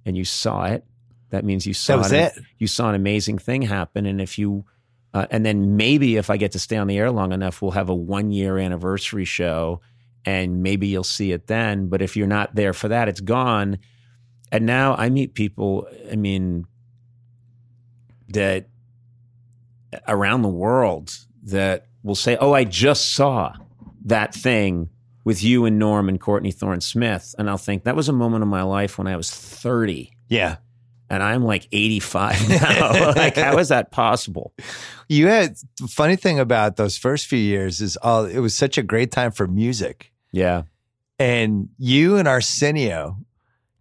and 0.09 0.17
you 0.17 0.25
saw 0.25 0.65
it, 0.65 0.83
that 1.29 1.45
means 1.45 1.65
you 1.65 1.73
saw 1.73 1.93
That 1.93 1.97
was 1.99 2.11
an- 2.11 2.19
it. 2.25 2.33
You 2.57 2.67
saw 2.67 2.89
an 2.89 2.95
amazing 2.95 3.37
thing 3.37 3.61
happen, 3.61 4.05
and 4.05 4.19
if 4.19 4.37
you, 4.37 4.65
uh, 5.13 5.27
and 5.31 5.45
then 5.45 5.77
maybe 5.77 6.17
if 6.17 6.29
I 6.29 6.35
get 6.37 6.51
to 6.51 6.59
stay 6.59 6.75
on 6.75 6.87
the 6.87 6.97
air 6.97 7.11
long 7.11 7.31
enough, 7.31 7.61
we'll 7.61 7.71
have 7.71 7.87
a 7.89 7.95
one 7.95 8.31
year 8.31 8.57
anniversary 8.57 9.25
show, 9.25 9.79
and 10.25 10.61
maybe 10.61 10.87
you'll 10.87 11.03
see 11.05 11.31
it 11.31 11.47
then. 11.47 11.87
But 11.87 12.01
if 12.01 12.17
you're 12.17 12.27
not 12.27 12.55
there 12.55 12.73
for 12.73 12.89
that, 12.89 13.07
it's 13.07 13.21
gone. 13.21 13.77
And 14.51 14.65
now 14.65 14.95
I 14.95 15.09
meet 15.09 15.35
people. 15.35 15.87
I 16.11 16.15
mean, 16.15 16.65
that 18.29 18.67
around 20.07 20.41
the 20.41 20.49
world 20.49 21.15
that 21.43 21.87
will 22.03 22.15
say, 22.15 22.37
"Oh, 22.39 22.53
I 22.53 22.63
just 22.63 23.13
saw 23.13 23.53
that 24.05 24.33
thing 24.33 24.89
with 25.23 25.43
you 25.43 25.65
and 25.65 25.77
Norm 25.79 26.09
and 26.09 26.19
Courtney 26.19 26.51
Thorne 26.51 26.81
Smith," 26.81 27.35
and 27.37 27.49
I'll 27.49 27.57
think 27.57 27.83
that 27.83 27.95
was 27.95 28.09
a 28.09 28.13
moment 28.13 28.43
of 28.43 28.47
my 28.49 28.63
life 28.63 28.97
when 28.97 29.07
I 29.07 29.15
was 29.15 29.29
30 29.31 30.11
Yeah. 30.29 30.57
and 31.09 31.21
I'm 31.23 31.43
like 31.43 31.67
85 31.71 32.49
now. 32.61 33.11
like, 33.15 33.35
how 33.35 33.57
is 33.57 33.69
that 33.69 33.91
possible? 33.91 34.53
You 35.07 35.27
had 35.27 35.55
the 35.79 35.87
funny 35.87 36.15
thing 36.15 36.39
about 36.39 36.75
those 36.75 36.97
first 36.97 37.25
few 37.27 37.39
years 37.39 37.81
is 37.81 37.97
all 37.97 38.25
it 38.25 38.39
was 38.39 38.55
such 38.55 38.77
a 38.77 38.83
great 38.83 39.11
time 39.11 39.31
for 39.31 39.47
music. 39.47 40.11
Yeah. 40.31 40.63
And 41.17 41.69
you 41.77 42.15
and 42.17 42.27
Arsenio 42.27 43.17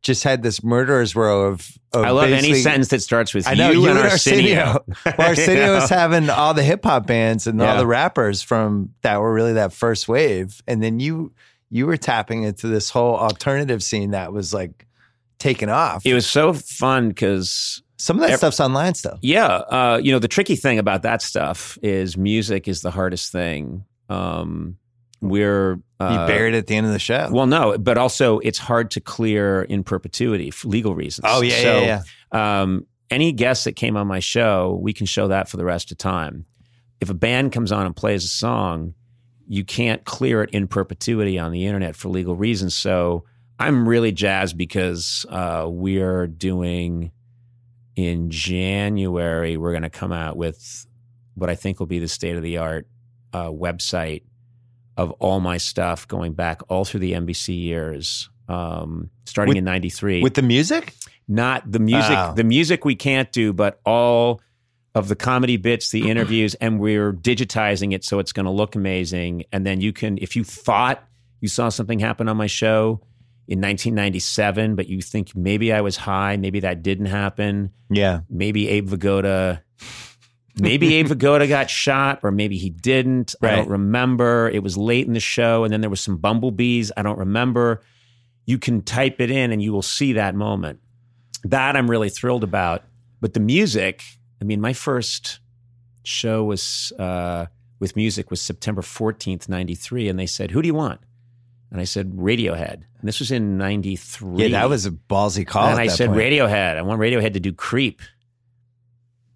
just 0.03 0.25
had 0.25 0.43
this 0.43 0.63
murderer's 0.63 1.17
row 1.17 1.47
of, 1.47 1.77
of 1.93 2.05
I 2.05 2.11
love 2.11 2.31
any 2.31 2.55
sentence 2.55 2.89
that 2.89 3.03
starts 3.03 3.35
with 3.35 3.49
I 3.49 3.55
know 3.55 3.71
you, 3.71 3.83
you, 3.83 3.89
and 3.89 3.99
and 3.99 4.09
Arsenio. 4.09 4.85
Arsenio. 5.05 5.73
Well, 5.79 5.89
having 5.89 6.31
all 6.31 6.55
the 6.55 6.63
hip 6.63 6.85
hop 6.85 7.07
bands 7.07 7.47
and 7.47 7.61
all 7.61 7.77
the 7.79 7.87
rappers 7.87 8.43
from 8.43 8.95
that 9.03 9.21
were 9.21 9.33
really 9.33 9.55
that 9.55 9.73
first 9.73 10.09
wave, 10.09 10.63
and 10.67 10.83
then 10.83 11.01
you 11.01 11.33
you 11.71 11.87
were 11.87 11.97
tapping 11.97 12.45
into 12.45 12.67
this 12.69 12.91
whole 12.91 13.17
alternative 13.17 13.83
scene 13.83 14.13
that 14.13 14.33
was 14.33 14.55
like 14.55 14.87
taken 15.39 15.69
off. 15.69 16.05
It 16.07 16.15
was 16.15 16.27
so 16.27 16.53
fun 16.53 17.09
because 17.09 17.83
Some 17.97 18.17
of 18.17 18.23
that 18.23 18.31
ev- 18.33 18.39
stuff's 18.39 18.61
online 18.61 18.95
stuff. 18.95 19.19
Yeah, 19.23 19.47
uh, 19.47 20.01
you 20.03 20.13
know 20.13 20.19
the 20.19 20.29
tricky 20.29 20.57
thing 20.57 20.79
about 20.79 21.03
that 21.03 21.23
stuff 21.23 21.77
is 21.83 22.17
music 22.17 22.69
is 22.69 22.83
the 22.83 22.91
hardest 22.91 23.33
thing. 23.33 23.85
Um, 24.09 24.79
we're 25.21 25.81
uh, 26.01 26.27
buried 26.27 26.55
it 26.55 26.59
at 26.59 26.67
the 26.67 26.77
end 26.77 26.87
of 26.87 26.93
the 26.93 26.99
show. 26.99 27.29
well, 27.31 27.47
no, 27.47 27.77
but 27.79 27.99
also 27.99 28.39
it's 28.41 28.59
hard 28.59 28.91
to 28.93 29.01
clear 29.01 29.63
in 29.63 29.83
perpetuity 29.83 30.51
for 30.51 30.69
legal 30.69 30.95
reasons. 30.95 31.25
oh 31.29 31.43
yeah, 31.43 31.63
So, 31.63 31.81
yeah, 31.81 32.03
yeah. 32.33 32.61
Um, 32.63 32.87
any 33.11 33.33
guest 33.33 33.65
that 33.65 33.75
came 33.75 33.97
on 33.97 34.07
my 34.07 34.21
show, 34.21 34.79
we 34.83 34.93
can 34.93 35.07
show 35.07 35.29
that 35.29 35.49
for 35.49 35.57
the 35.57 35.65
rest 35.65 35.91
of 35.91 35.99
time. 35.99 36.45
If 37.01 37.11
a 37.11 37.15
band 37.15 37.53
comes 37.53 37.73
on 37.73 37.87
and 37.87 37.97
plays 37.97 38.25
a 38.25 38.29
song, 38.29 38.95
you 39.47 39.65
can't 39.65 40.05
clear 40.05 40.43
it 40.43 40.51
in 40.51 40.69
perpetuity 40.69 41.39
on 41.39 41.53
the 41.53 41.65
internet 41.67 41.97
for 41.97 42.11
legal 42.11 42.37
reasons. 42.37 42.75
So 42.75 43.25
I'm 43.59 43.89
really 43.89 44.13
jazzed 44.13 44.59
because 44.59 45.25
uh, 45.31 45.67
we're 45.69 46.27
doing 46.27 47.13
in 47.97 48.31
January, 48.31 49.57
we're 49.57 49.73
going 49.73 49.83
to 49.83 49.91
come 49.91 50.13
out 50.13 50.37
with 50.37 50.87
what 51.35 51.49
I 51.51 51.55
think 51.55 51.81
will 51.81 51.87
be 51.87 51.99
the 51.99 52.09
state 52.09 52.37
of 52.37 52.43
the 52.43 52.59
art 52.59 52.87
uh, 53.33 53.47
website 53.47 54.23
of 54.99 55.13
all 55.13 55.41
my 55.41 55.57
stuff 55.57 56.07
going 56.07 56.35
back 56.35 56.61
all 56.69 56.85
through 56.85 57.01
the 57.01 57.13
NBC 57.13 57.55
years, 57.59 58.29
um, 58.49 59.09
starting 59.25 59.51
With- 59.51 59.59
in 59.59 59.65
'93 59.65 60.23
With 60.23 60.35
the 60.35 60.43
music, 60.43 60.93
not 61.27 61.71
the 61.71 61.79
music 61.79 62.17
Oh. 62.19 62.35
the 62.35 62.45
music 62.45 62.85
we 62.85 62.95
can't 62.97 63.31
do 63.33 63.53
but 63.53 63.81
all 63.85 64.41
of 64.95 65.09
the 65.09 65.15
comedy 65.17 65.57
bits 65.59 65.91
the 65.91 66.09
interviews 66.11 66.55
and 66.55 66.81
we're 66.81 67.13
digitizing 67.13 67.93
it 67.95 68.03
so 68.05 68.19
it's 68.19 68.33
going 68.33 68.47
to 68.47 68.51
look 68.53 68.75
amazing 68.75 69.45
and 69.53 69.65
then 69.67 69.81
you 69.83 69.93
can 69.93 70.19
if 70.19 70.35
you 70.37 70.43
thought 70.45 71.05
you 71.41 71.49
saw 71.49 71.69
something 71.69 71.99
happen 71.99 72.29
on 72.29 72.37
my 72.39 72.47
show 72.47 73.01
in 73.47 73.61
1997 73.61 74.75
but 74.75 74.89
you 74.89 75.03
think 75.03 75.37
maybe 75.37 75.71
i 75.73 75.81
was 75.83 75.97
high 75.99 76.37
maybe 76.39 76.61
that 76.61 76.83
didn't 76.83 77.07
happen 77.07 77.71
yeah. 77.91 78.21
maybe 78.31 78.67
abe 78.69 78.89
vigoda 78.89 79.61
maybe 80.61 80.95
abe 80.95 81.07
vigoda 81.09 81.49
got 81.49 81.71
shot 81.71 82.21
or 82.23 82.31
maybe 82.31 82.57
he 82.59 82.71
didn't. 82.71 83.35
I 83.43 83.57
don't 83.57 83.69
remember. 83.69 84.49
It 84.51 84.63
was 84.63 84.77
late 84.77 85.07
in 85.07 85.13
the 85.13 85.21
show 85.21 85.65
and 85.65 85.73
then 85.73 85.81
there 85.81 85.91
was 85.91 86.01
some 86.01 86.17
bumblebees. 86.17 86.93
I 86.97 87.03
don't 87.03 87.19
remember. 87.19 87.83
You 88.47 88.59
can 88.59 88.83
type 88.83 89.21
it 89.21 89.31
in 89.31 89.53
and 89.53 89.63
you 89.63 89.73
will 89.73 89.83
see 89.83 90.15
that 90.15 90.35
moment. 90.35 90.81
That 91.45 91.77
i'm 91.77 91.89
really 91.91 92.11
thrilled 92.11 92.45
about. 92.45 92.85
But 93.21 93.35
the 93.35 93.41
music 93.41 94.03
i 94.41 94.45
mean 94.45 94.61
my 94.61 94.73
first 94.73 95.41
show 96.05 96.45
was 96.45 96.93
uh, 96.99 97.47
with 97.81 97.95
music 97.97 98.31
was 98.31 98.41
september 98.41 98.81
14th 98.83 99.49
93 99.49 100.09
and 100.09 100.19
they 100.19 100.27
said 100.27 100.51
who 100.51 100.63
do 100.63 100.67
you 100.67 100.75
want? 100.75 101.01
And 101.71 101.81
i 101.81 101.85
said 101.85 102.13
radiohead. 102.13 102.83
And 103.01 103.07
this 103.07 103.21
was 103.21 103.31
in 103.31 103.59
93 103.59 104.43
Yeah, 104.43 104.49
that 104.61 104.69
was 104.69 104.87
a 104.87 104.91
ballsy 104.91 105.47
call. 105.47 105.67
and 105.69 105.79
I 105.79 105.87
said 105.87 106.09
point. 106.09 106.21
Radiohead. 106.21 106.77
I 106.77 106.83
want 106.83 107.01
Radiohead 107.01 107.35
to 107.35 107.41
do 107.41 107.53
Creep. 107.53 108.01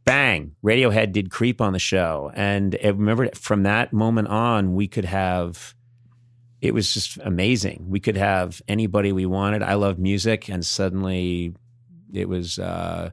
Bang! 0.04 0.56
Radiohead 0.64 1.12
did 1.12 1.30
Creep 1.30 1.60
on 1.60 1.72
the 1.72 1.78
show, 1.78 2.32
and 2.34 2.76
I 2.82 2.88
remember 2.88 3.28
from 3.34 3.62
that 3.62 3.92
moment 3.92 4.28
on, 4.28 4.74
we 4.74 4.88
could 4.88 5.04
have. 5.04 5.74
It 6.60 6.74
was 6.74 6.94
just 6.94 7.18
amazing. 7.18 7.86
We 7.88 7.98
could 8.00 8.16
have 8.16 8.62
anybody 8.68 9.10
we 9.12 9.26
wanted. 9.26 9.62
I 9.62 9.74
love 9.74 9.98
music, 9.98 10.48
and 10.48 10.64
suddenly, 10.64 11.54
it 12.12 12.28
was 12.28 12.58
a 12.58 13.12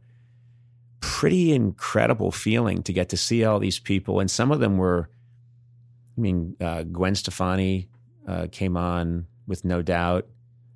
pretty 0.99 1.53
incredible 1.53 2.31
feeling 2.31 2.83
to 2.83 2.93
get 2.93 3.09
to 3.09 3.17
see 3.17 3.43
all 3.43 3.59
these 3.59 3.79
people, 3.79 4.19
and 4.19 4.29
some 4.29 4.51
of 4.51 4.59
them 4.59 4.77
were. 4.77 5.09
I 6.17 6.21
mean, 6.21 6.57
uh, 6.59 6.83
Gwen 6.83 7.15
Stefani 7.15 7.87
uh, 8.27 8.47
came 8.51 8.75
on 8.75 9.25
with 9.47 9.63
No 9.63 9.81
Doubt 9.81 10.27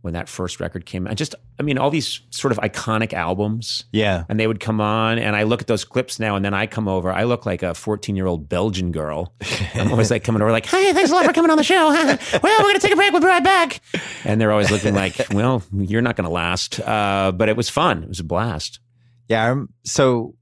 when 0.02 0.14
that 0.14 0.30
first 0.30 0.60
record 0.60 0.86
came 0.86 1.08
out. 1.08 1.16
Just, 1.16 1.36
I 1.64 1.66
mean, 1.66 1.78
all 1.78 1.90
these 1.90 2.20
sort 2.30 2.52
of 2.52 2.58
iconic 2.58 3.14
albums, 3.14 3.86
Yeah. 3.94 4.26
and 4.28 4.38
they 4.38 4.48
would 4.48 4.60
come 4.60 4.82
on, 4.82 5.18
and 5.18 5.34
I 5.34 5.44
look 5.44 5.62
at 5.62 5.68
those 5.68 5.86
clips 5.86 6.20
now, 6.20 6.36
and 6.36 6.44
then 6.44 6.54
I 6.54 6.68
come 6.68 6.90
over. 6.90 7.10
I 7.10 7.24
look 7.24 7.46
like 7.46 7.64
a 7.64 7.74
14 7.74 8.18
year 8.18 8.26
old 8.28 8.50
Belgian 8.50 8.92
girl. 8.92 9.34
I'm 9.76 9.92
always 9.92 10.12
like 10.12 10.26
coming 10.26 10.42
over, 10.42 10.52
like, 10.52 10.66
"Hey, 10.66 10.92
thanks 10.92 11.10
a 11.10 11.14
lot 11.16 11.24
for 11.26 11.32
coming 11.32 11.50
on 11.52 11.56
the 11.58 11.64
show. 11.64 11.88
well, 11.94 12.18
we're 12.44 12.50
going 12.64 12.76
to 12.76 12.82
take 12.82 12.92
a 12.92 12.98
break. 12.98 13.14
We'll 13.14 13.22
be 13.22 13.28
right 13.28 13.44
back." 13.44 13.80
And 14.26 14.42
they're 14.42 14.52
always 14.52 14.72
looking 14.72 14.94
like, 14.94 15.16
"Well, 15.32 15.64
you're 15.74 16.02
not 16.02 16.18
going 16.18 16.26
to 16.28 16.34
last." 16.34 16.82
Uh, 16.82 17.32
but 17.34 17.48
it 17.48 17.56
was 17.56 17.70
fun. 17.70 18.04
It 18.04 18.10
was 18.10 18.20
a 18.20 18.26
blast. 18.26 18.82
Yeah. 19.30 19.50
I'm, 19.52 19.70
so, 19.86 20.36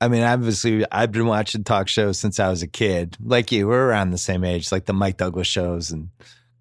I 0.00 0.06
mean, 0.06 0.22
obviously, 0.22 0.84
I've 0.92 1.10
been 1.10 1.26
watching 1.26 1.64
talk 1.64 1.88
shows 1.88 2.18
since 2.18 2.38
I 2.38 2.48
was 2.48 2.62
a 2.62 2.68
kid. 2.68 3.16
Like 3.20 3.50
you, 3.50 3.66
we're 3.66 3.88
around 3.88 4.10
the 4.12 4.18
same 4.18 4.44
age, 4.44 4.70
like 4.70 4.86
the 4.86 4.92
Mike 4.92 5.16
Douglas 5.16 5.48
shows 5.48 5.90
and 5.90 6.10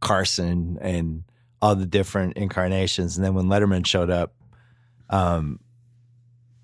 Carson 0.01 0.77
and 0.81 1.23
all 1.61 1.75
the 1.75 1.85
different 1.85 2.37
incarnations. 2.37 3.17
And 3.17 3.25
then 3.25 3.33
when 3.33 3.45
Letterman 3.45 3.85
showed 3.85 4.09
up, 4.09 4.33
um, 5.09 5.59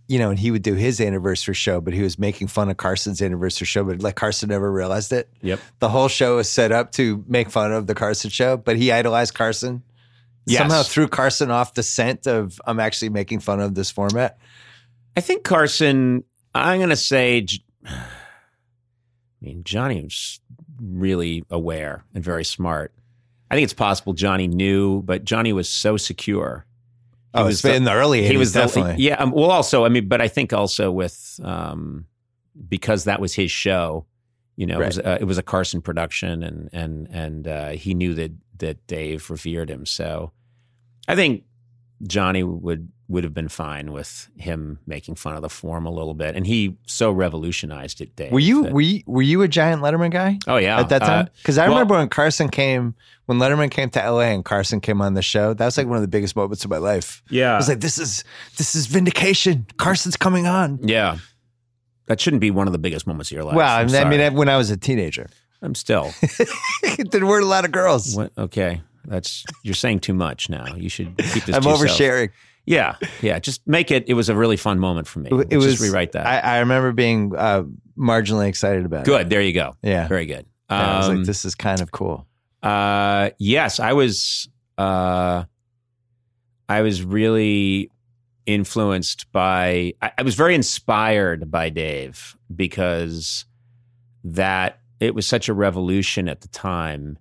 you 0.08 0.20
know, 0.20 0.30
and 0.30 0.38
he 0.38 0.52
would 0.52 0.62
do 0.62 0.76
his 0.76 1.02
anniversary 1.02 1.56
show, 1.56 1.82
but 1.82 1.94
he 1.94 2.02
was 2.02 2.20
making 2.20 2.48
fun 2.48 2.70
of 2.70 2.78
Carson's 2.78 3.22
anniversary 3.22 3.66
show, 3.66 3.84
but 3.84 4.02
like 4.02 4.16
Carson 4.16 4.50
never 4.50 4.72
realized 4.72 5.12
it. 5.12 5.30
Yep. 5.42 5.60
The 5.80 5.90
whole 5.90 6.08
show 6.08 6.36
was 6.36 6.50
set 6.50 6.72
up 6.72 6.92
to 6.94 7.24
make 7.28 7.50
fun 7.50 7.72
of 7.72 7.88
the 7.88 7.96
Carson 7.96 8.30
show, 8.30 8.56
but 8.56 8.78
he 8.78 8.92
idolized 8.92 9.34
Carson. 9.34 9.82
Yes. 10.46 10.60
Somehow 10.60 10.84
threw 10.84 11.08
Carson 11.08 11.50
off 11.50 11.74
the 11.74 11.82
scent 11.82 12.28
of 12.28 12.60
I'm 12.68 12.80
actually 12.80 13.10
making 13.10 13.40
fun 13.40 13.60
of 13.60 13.74
this 13.74 13.90
format. 13.90 14.38
I 15.18 15.22
think 15.22 15.44
Carson. 15.44 16.24
I'm 16.54 16.78
going 16.78 16.90
to 16.90 16.96
say. 16.96 17.46
I 17.86 18.06
mean, 19.42 19.64
Johnny 19.64 20.04
was 20.04 20.40
really 20.82 21.44
aware 21.50 22.04
and 22.14 22.24
very 22.24 22.46
smart. 22.46 22.94
I 23.52 23.56
think 23.56 23.64
it's 23.66 23.74
possible 23.74 24.14
Johnny 24.14 24.48
knew, 24.48 25.02
but 25.04 25.24
Johnny 25.24 25.54
was 25.54 25.70
so 25.70 25.98
secure. 25.98 26.66
He 27.34 27.42
Oh, 27.42 27.46
was 27.46 27.62
the- 27.62 27.76
in 27.76 27.84
the 27.84 27.94
early 27.94 28.22
80s, 28.22 28.32
he 28.32 28.38
was 28.38 28.54
the- 28.54 28.60
definitely. 28.62 29.04
yeah. 29.04 29.16
Um, 29.16 29.32
well, 29.32 29.52
also, 29.52 29.86
I 29.86 29.90
mean, 29.90 30.08
but 30.08 30.22
I 30.22 30.28
think 30.28 30.54
also 30.54 30.92
with 30.92 31.40
um, 31.44 32.06
because 32.70 33.04
that 33.04 33.20
was 33.20 33.34
his 33.34 33.52
show. 33.52 34.06
You 34.56 34.66
know, 34.66 34.80
it 34.80 34.86
was 34.88 35.00
uh, 35.00 35.18
it 35.20 35.26
was 35.26 35.38
a 35.38 35.44
Carson 35.44 35.82
production, 35.82 36.42
and 36.42 36.70
and 36.72 37.08
and 37.12 37.48
uh, 37.48 37.70
he 37.72 37.94
knew 37.94 38.14
that 38.14 38.32
that 38.60 38.88
Dave 38.88 39.30
revered 39.30 39.70
him. 39.70 39.86
So 39.86 40.32
I 41.10 41.16
think 41.16 41.44
Johnny 42.08 42.42
would 42.44 42.90
would 43.08 43.24
have 43.24 43.34
been 43.36 43.50
fine 43.50 43.92
with 43.92 44.30
him 44.36 44.80
making 44.88 45.14
fun 45.16 45.36
of 45.36 45.42
the 45.44 45.50
form 45.50 45.86
a 45.86 45.92
little 45.92 46.16
bit, 46.16 46.36
and 46.36 46.48
he 46.48 46.76
so 46.88 47.12
revolutionized 47.12 48.02
it. 48.02 48.16
Dave. 48.16 48.32
Were 48.32 48.40
you 48.40 48.64
that- 48.64 48.74
were 48.74 48.82
you, 48.82 49.04
were 49.06 49.22
you 49.22 49.42
a 49.44 49.48
giant 49.48 49.82
Letterman 49.84 50.10
guy 50.12 50.40
oh 50.48 50.58
yeah, 50.58 50.80
at 50.80 50.90
that 50.90 51.04
Uh, 51.04 51.06
time? 51.06 51.30
Because 51.38 51.58
I 51.60 51.68
well- 51.68 51.76
remember 51.78 51.96
when 51.96 52.10
Carson 52.10 52.50
came, 52.50 52.96
when 53.28 53.38
Letterman 53.38 53.70
came 53.70 53.90
to 53.92 54.00
LA 54.00 54.22
and 54.34 54.44
Carson 54.44 54.82
came 54.82 55.02
on 55.02 55.14
the 55.14 55.22
show. 55.22 55.54
That 55.54 55.66
was 55.66 55.78
like 55.78 55.86
one 55.88 55.98
of 55.98 56.02
the 56.02 56.08
biggest 56.08 56.36
moments 56.36 56.64
of 56.66 56.72
my 56.72 56.78
life. 56.78 57.22
yeah, 57.30 57.54
I 57.54 57.58
was 57.58 57.68
like, 57.70 57.80
this 57.82 57.98
is 58.00 58.24
this 58.58 58.74
is 58.76 58.88
vindication. 58.88 59.68
Carson's 59.78 60.18
coming 60.18 60.48
on. 60.48 60.80
yeah. 60.82 61.18
That 62.08 62.22
shouldn't 62.22 62.42
be 62.42 62.52
one 62.52 62.68
of 62.68 62.72
the 62.74 62.78
biggest 62.80 63.08
moments 63.08 63.32
of 63.32 63.36
your 63.36 63.44
life. 63.44 63.56
Well, 63.56 63.76
I 63.76 63.80
mean, 63.82 63.90
sorry. 63.90 64.06
I 64.06 64.30
mean, 64.30 64.36
when 64.38 64.48
I 64.48 64.58
was 64.58 64.70
a 64.70 64.78
teenager, 64.78 65.28
I'm 65.64 65.74
still. 65.74 66.12
there 67.12 67.26
weren't 67.26 67.44
a 67.44 67.48
lot 67.48 67.66
of 67.66 67.72
girls. 67.72 68.16
What, 68.16 68.32
okay, 68.38 68.82
that's 69.06 69.44
you're 69.64 69.74
saying 69.74 70.02
too 70.02 70.14
much 70.14 70.48
now. 70.50 70.76
You 70.76 70.88
should 70.90 71.18
keep 71.18 71.46
this. 71.46 71.56
I'm 71.56 71.64
to 71.64 71.70
yourself. 71.70 71.88
Yeah, 72.66 72.96
yeah. 73.22 73.40
Just 73.40 73.66
make 73.68 73.92
it. 73.92 74.06
It 74.08 74.14
was 74.16 74.28
a 74.30 74.36
really 74.36 74.58
fun 74.58 74.80
moment 74.80 75.08
for 75.08 75.20
me. 75.20 75.30
It, 75.30 75.36
Let's 75.36 75.56
was. 75.56 75.66
just 75.66 75.82
rewrite 75.84 76.14
that. 76.14 76.26
I, 76.26 76.40
I 76.40 76.60
remember 76.60 76.92
being 76.92 77.34
uh, 77.36 77.64
marginally 77.98 78.48
excited 78.48 78.86
about 78.86 79.02
it. 79.02 79.06
Good. 79.06 79.30
There 79.30 79.42
you 79.42 79.54
go. 79.54 79.76
Yeah. 79.84 80.08
Very 80.08 80.26
good. 80.26 80.46
Yeah, 80.70 80.94
I 80.94 80.98
was 80.98 81.10
Um, 81.10 81.18
like, 81.18 81.26
this 81.28 81.46
is 81.46 81.54
kind 81.56 81.82
of 81.82 81.92
cool. 81.92 82.26
Uh, 82.64 83.30
yes, 83.38 83.80
I 83.80 83.94
was. 83.94 84.50
Uh, 84.78 85.44
I 86.68 86.82
was 86.82 87.04
really 87.04 87.92
influenced 88.48 89.32
by. 89.32 89.94
I, 90.02 90.12
I 90.18 90.22
was 90.24 90.36
very 90.36 90.56
inspired 90.56 91.52
by 91.52 91.70
Dave 91.70 92.36
because 92.54 93.46
that 94.24 94.80
it 95.00 95.14
was 95.14 95.28
such 95.28 95.50
a 95.50 95.54
revolution 95.54 96.28
at 96.28 96.42
the 96.42 96.48
time. 96.48 97.20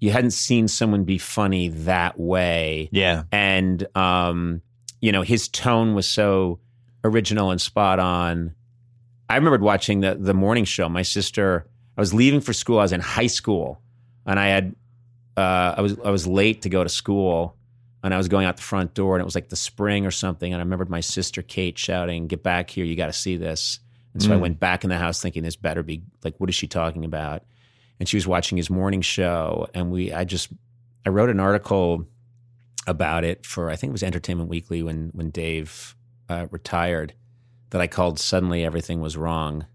You 0.00 0.10
hadn't 0.10 0.32
seen 0.32 0.68
someone 0.68 1.04
be 1.04 1.16
funny 1.18 1.68
that 1.68 2.18
way, 2.18 2.88
Yeah. 2.92 3.22
and 3.30 3.86
um, 3.96 4.60
you 5.02 5.12
know 5.12 5.20
his 5.22 5.48
tone 5.48 5.94
was 5.94 6.08
so 6.08 6.60
original 7.04 7.50
and 7.50 7.60
spot 7.60 7.98
on. 7.98 8.54
I 9.28 9.36
remembered 9.36 9.60
watching 9.62 10.00
the 10.00 10.14
the 10.14 10.32
morning 10.34 10.64
show. 10.64 10.88
My 10.88 11.02
sister, 11.02 11.66
I 11.98 12.00
was 12.00 12.14
leaving 12.14 12.40
for 12.40 12.54
school. 12.54 12.78
I 12.78 12.82
was 12.82 12.92
in 12.92 13.00
high 13.00 13.26
school, 13.26 13.82
and 14.24 14.40
I 14.40 14.46
had 14.46 14.74
uh, 15.36 15.74
I 15.76 15.80
was 15.82 15.96
I 16.04 16.10
was 16.10 16.26
late 16.26 16.62
to 16.62 16.68
go 16.70 16.82
to 16.82 16.88
school, 16.90 17.56
and 18.02 18.14
I 18.14 18.16
was 18.16 18.28
going 18.28 18.46
out 18.46 18.56
the 18.56 18.62
front 18.62 18.94
door, 18.94 19.16
and 19.16 19.20
it 19.20 19.24
was 19.24 19.34
like 19.34 19.48
the 19.48 19.56
spring 19.56 20.06
or 20.06 20.10
something. 20.10 20.52
And 20.52 20.60
I 20.60 20.64
remembered 20.64 20.88
my 20.90 21.00
sister 21.00 21.42
Kate 21.42 21.76
shouting, 21.78 22.28
"Get 22.28 22.42
back 22.42 22.70
here! 22.70 22.84
You 22.84 22.96
got 22.96 23.06
to 23.06 23.12
see 23.12 23.36
this!" 23.36 23.80
And 24.14 24.22
so 24.22 24.32
I 24.32 24.36
Mm. 24.36 24.40
went 24.40 24.60
back 24.60 24.84
in 24.84 24.90
the 24.90 24.98
house 24.98 25.22
thinking 25.22 25.42
this 25.42 25.56
better 25.56 25.82
be 25.82 26.02
like, 26.22 26.34
what 26.38 26.50
is 26.50 26.54
she 26.54 26.66
talking 26.68 27.06
about? 27.06 27.44
And 27.98 28.06
she 28.06 28.18
was 28.18 28.26
watching 28.26 28.58
his 28.58 28.68
morning 28.68 29.00
show, 29.00 29.66
and 29.74 29.90
we 29.90 30.12
I 30.12 30.24
just 30.24 30.48
I 31.06 31.08
wrote 31.08 31.30
an 31.30 31.40
article 31.40 32.06
about 32.86 33.24
it 33.24 33.46
for 33.46 33.70
I 33.70 33.76
think 33.76 33.90
it 33.90 33.92
was 33.92 34.02
Entertainment 34.02 34.48
Weekly 34.50 34.82
when 34.82 35.10
when 35.14 35.30
Dave 35.30 35.94
uh, 36.28 36.46
retired 36.50 37.14
that 37.70 37.80
I 37.80 37.86
called 37.86 38.18
suddenly 38.18 38.64
everything 38.64 39.00
was 39.00 39.16
wrong 39.16 39.66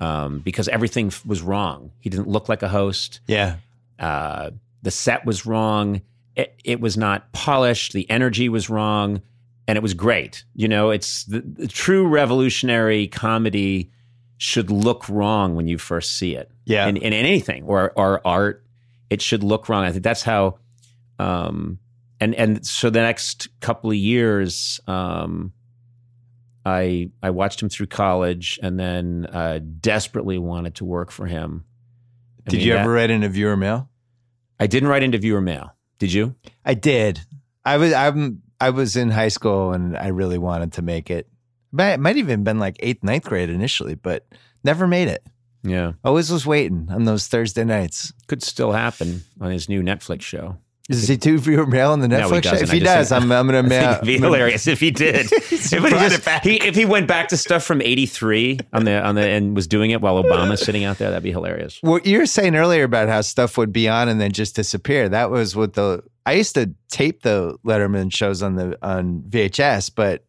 um, 0.00 0.40
because 0.40 0.68
everything 0.68 1.08
f- 1.08 1.24
was 1.26 1.42
wrong. 1.42 1.92
He 2.00 2.08
didn't 2.10 2.28
look 2.28 2.48
like 2.48 2.62
a 2.62 2.68
host. 2.68 3.20
Yeah. 3.26 3.56
Uh, 3.98 4.50
the 4.82 4.90
set 4.90 5.24
was 5.26 5.44
wrong. 5.44 6.00
It, 6.36 6.54
it 6.64 6.80
was 6.80 6.96
not 6.96 7.32
polished. 7.32 7.92
The 7.92 8.08
energy 8.08 8.48
was 8.48 8.70
wrong, 8.70 9.20
and 9.66 9.76
it 9.76 9.82
was 9.82 9.92
great. 9.94 10.44
You 10.54 10.68
know, 10.68 10.90
it's 10.90 11.24
the, 11.24 11.40
the 11.40 11.68
true 11.68 12.06
revolutionary 12.06 13.08
comedy 13.08 13.90
should 14.38 14.70
look 14.70 15.06
wrong 15.08 15.54
when 15.54 15.68
you 15.68 15.76
first 15.76 16.16
see 16.16 16.34
it 16.34 16.50
Yeah. 16.64 16.86
in, 16.86 16.96
in 16.96 17.12
anything 17.12 17.64
or 17.64 17.92
or 17.96 18.26
art, 18.26 18.64
it 19.10 19.20
should 19.20 19.42
look 19.42 19.68
wrong. 19.68 19.84
I 19.84 19.90
think 19.92 20.04
that's 20.04 20.22
how. 20.22 20.58
Um, 21.18 21.78
and 22.20 22.34
and 22.34 22.66
so 22.66 22.90
the 22.90 23.00
next 23.00 23.48
couple 23.60 23.90
of 23.90 23.96
years, 23.96 24.80
um, 24.86 25.52
I 26.64 27.10
I 27.22 27.30
watched 27.30 27.62
him 27.62 27.68
through 27.68 27.86
college, 27.86 28.58
and 28.62 28.78
then 28.78 29.26
uh, 29.32 29.60
desperately 29.80 30.38
wanted 30.38 30.74
to 30.76 30.84
work 30.84 31.10
for 31.10 31.26
him. 31.26 31.64
I 32.46 32.50
Did 32.50 32.58
mean, 32.58 32.66
you 32.66 32.72
that- 32.74 32.80
ever 32.80 32.92
write 32.92 33.10
in 33.10 33.22
a 33.22 33.28
viewer 33.28 33.56
mail? 33.56 33.88
I 34.58 34.66
didn't 34.66 34.88
write 34.90 35.02
into 35.02 35.16
viewer 35.18 35.40
mail. 35.40 35.74
Did 35.98 36.12
you? 36.12 36.34
I 36.64 36.74
did. 36.74 37.20
I 37.64 37.78
was 37.78 37.92
I'm 37.94 38.42
I 38.60 38.70
was 38.70 38.94
in 38.96 39.10
high 39.10 39.28
school 39.28 39.72
and 39.72 39.96
I 39.96 40.08
really 40.08 40.38
wanted 40.38 40.72
to 40.74 40.82
make 40.82 41.10
it. 41.10 41.28
But 41.72 41.94
it 41.94 42.00
might 42.00 42.16
even 42.16 42.42
been 42.44 42.58
like 42.58 42.76
eighth, 42.80 43.02
ninth 43.04 43.24
grade 43.24 43.48
initially, 43.48 43.94
but 43.94 44.26
never 44.64 44.86
made 44.86 45.08
it. 45.08 45.24
Yeah, 45.62 45.92
Always 46.04 46.30
was 46.30 46.46
waiting 46.46 46.88
on 46.90 47.04
those 47.04 47.26
Thursday 47.28 47.64
nights. 47.64 48.12
could 48.26 48.42
still 48.42 48.72
happen 48.72 49.22
on 49.40 49.50
his 49.50 49.68
new 49.68 49.82
Netflix 49.82 50.22
show. 50.22 50.56
Does 50.90 51.06
he 51.06 51.16
do 51.16 51.38
viewer 51.38 51.66
mail 51.66 51.92
on 51.92 52.00
the 52.00 52.08
Netflix? 52.08 52.30
No, 52.30 52.36
he 52.36 52.42
show? 52.42 52.54
If 52.64 52.70
I 52.70 52.74
he 52.74 52.80
does, 52.80 53.12
I'm 53.12 53.30
I'm 53.30 53.46
gonna 53.46 53.62
mail. 53.76 53.92
it'd 53.92 54.04
be 54.06 54.18
hilarious 54.18 54.66
if 54.66 54.80
he 54.80 54.90
did. 54.90 55.26
if, 55.32 55.48
he 55.50 55.68
just- 55.68 56.28
he, 56.44 56.56
if 56.56 56.74
he 56.74 56.84
went 56.84 57.06
back 57.06 57.28
to 57.28 57.36
stuff 57.36 57.62
from 57.62 57.80
'83 57.80 58.58
on 58.72 58.84
the 58.84 59.00
on 59.00 59.14
the 59.14 59.22
and 59.26 59.54
was 59.54 59.66
doing 59.68 59.92
it 59.92 60.00
while 60.00 60.22
Obama's 60.22 60.62
sitting 60.62 60.82
out 60.84 60.98
there, 60.98 61.10
that'd 61.10 61.22
be 61.22 61.30
hilarious. 61.32 61.78
What 61.90 62.06
you 62.06 62.18
were 62.18 62.26
saying 62.26 62.56
earlier 62.56 62.82
about 62.84 63.08
how 63.08 63.20
stuff 63.20 63.56
would 63.56 63.72
be 63.72 63.88
on 63.88 64.08
and 64.08 64.20
then 64.20 64.32
just 64.32 64.56
disappear. 64.56 65.08
That 65.08 65.30
was 65.30 65.54
what 65.54 65.74
the 65.74 66.02
I 66.26 66.32
used 66.32 66.54
to 66.56 66.74
tape 66.88 67.22
the 67.22 67.56
Letterman 67.64 68.12
shows 68.12 68.42
on 68.42 68.56
the 68.56 68.76
on 68.82 69.22
VHS, 69.28 69.92
but 69.94 70.24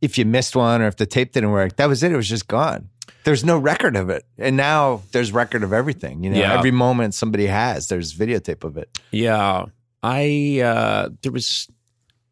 if 0.00 0.18
you 0.18 0.24
missed 0.24 0.54
one 0.56 0.82
or 0.82 0.86
if 0.86 0.96
the 0.96 1.06
tape 1.06 1.32
didn't 1.32 1.50
work, 1.50 1.76
that 1.76 1.88
was 1.88 2.02
it. 2.02 2.12
It 2.12 2.16
was 2.16 2.28
just 2.28 2.48
gone. 2.48 2.88
There's 3.24 3.44
no 3.44 3.58
record 3.58 3.96
of 3.96 4.10
it, 4.10 4.24
and 4.38 4.56
now 4.56 5.02
there's 5.12 5.32
record 5.32 5.62
of 5.62 5.72
everything. 5.72 6.22
You 6.24 6.30
know, 6.30 6.38
Yeah. 6.38 6.56
every 6.58 6.70
moment 6.70 7.14
somebody 7.14 7.46
has, 7.46 7.88
there's 7.88 8.14
videotape 8.14 8.64
of 8.64 8.76
it. 8.76 8.88
Yeah, 9.10 9.66
I 10.02 10.60
uh 10.62 11.08
there 11.22 11.32
was. 11.32 11.68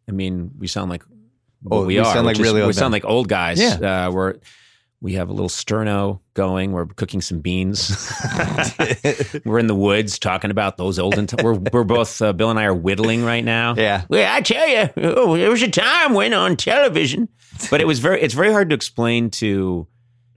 I 0.09 0.13
mean, 0.13 0.51
we 0.59 0.67
sound 0.69 0.91
like 0.91 1.03
Oh, 1.71 1.83
we, 1.83 1.87
we 1.95 1.99
are. 1.99 2.05
sound 2.13 2.27
like 2.27 2.39
really 2.39 2.61
we 2.61 2.63
old 2.67 2.75
sound 2.75 2.93
like 2.93 3.05
old 3.05 3.29
guys. 3.29 3.61
Yeah. 3.61 4.07
uh, 4.09 4.11
we're 4.11 4.35
we 5.01 5.15
have 5.15 5.29
a 5.31 5.33
little 5.33 5.49
sterno 5.49 6.21
going. 6.35 6.73
We're 6.73 6.87
cooking 6.87 7.21
some 7.21 7.41
beans. 7.41 7.91
we're 9.45 9.59
in 9.59 9.67
the 9.67 9.75
woods 9.75 10.19
talking 10.19 10.51
about 10.51 10.77
those 10.77 10.99
olden. 10.99 11.27
T- 11.27 11.37
we're 11.43 11.55
we're 11.55 11.85
both 11.85 12.21
uh, 12.21 12.33
Bill 12.33 12.51
and 12.51 12.59
I 12.59 12.65
are 12.65 12.75
whittling 12.75 13.25
right 13.25 13.45
now. 13.45 13.75
Yeah. 13.83 14.05
Well, 14.09 14.33
I 14.33 14.41
tell 14.43 14.69
you, 14.69 14.91
oh, 14.99 15.37
there 15.37 15.51
was 15.51 15.63
a 15.63 15.69
time 15.69 16.15
when 16.15 16.33
on 16.35 16.57
television, 16.57 17.29
but 17.71 17.81
it 17.81 17.87
was 17.87 17.99
very. 17.99 18.21
It's 18.21 18.35
very 18.35 18.53
hard 18.53 18.69
to 18.71 18.75
explain 18.77 19.31
to, 19.31 19.87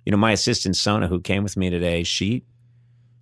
you 0.06 0.12
know, 0.12 0.18
my 0.18 0.32
assistant 0.32 0.76
Sona, 0.76 1.08
who 1.08 1.20
came 1.20 1.44
with 1.44 1.58
me 1.58 1.70
today. 1.70 2.04
She 2.04 2.44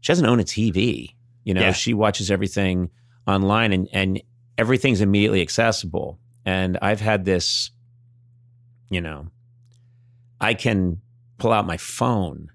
she 0.02 0.12
doesn't 0.12 0.26
own 0.26 0.40
a 0.40 0.44
TV. 0.44 1.16
You 1.46 1.54
know, 1.54 1.62
Yeah. 1.62 1.72
she 1.72 1.94
watches 1.94 2.30
everything 2.30 2.90
online, 3.28 3.72
and 3.74 3.88
and 3.94 4.22
everything's 4.58 5.02
immediately 5.02 5.42
accessible. 5.42 6.20
And 6.46 6.78
I've 6.82 7.00
had 7.00 7.24
this, 7.26 7.72
you 8.90 9.00
know, 9.02 9.28
I 10.42 10.54
can 10.54 11.02
pull 11.38 11.54
out 11.54 11.66
my 11.66 11.78
phone 11.78 12.50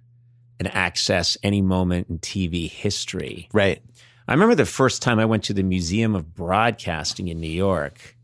and 0.60 0.74
access 0.74 1.36
any 1.42 1.62
moment 1.62 2.08
in 2.10 2.18
TV 2.18 2.68
history. 2.68 3.48
Right. 3.52 3.82
I 4.26 4.32
remember 4.32 4.54
the 4.54 4.66
first 4.66 5.00
time 5.00 5.18
I 5.18 5.24
went 5.24 5.44
to 5.44 5.54
the 5.54 5.62
Museum 5.62 6.14
of 6.14 6.34
Broadcasting 6.34 7.28
in 7.28 7.40
New 7.40 7.48
York. 7.50 8.16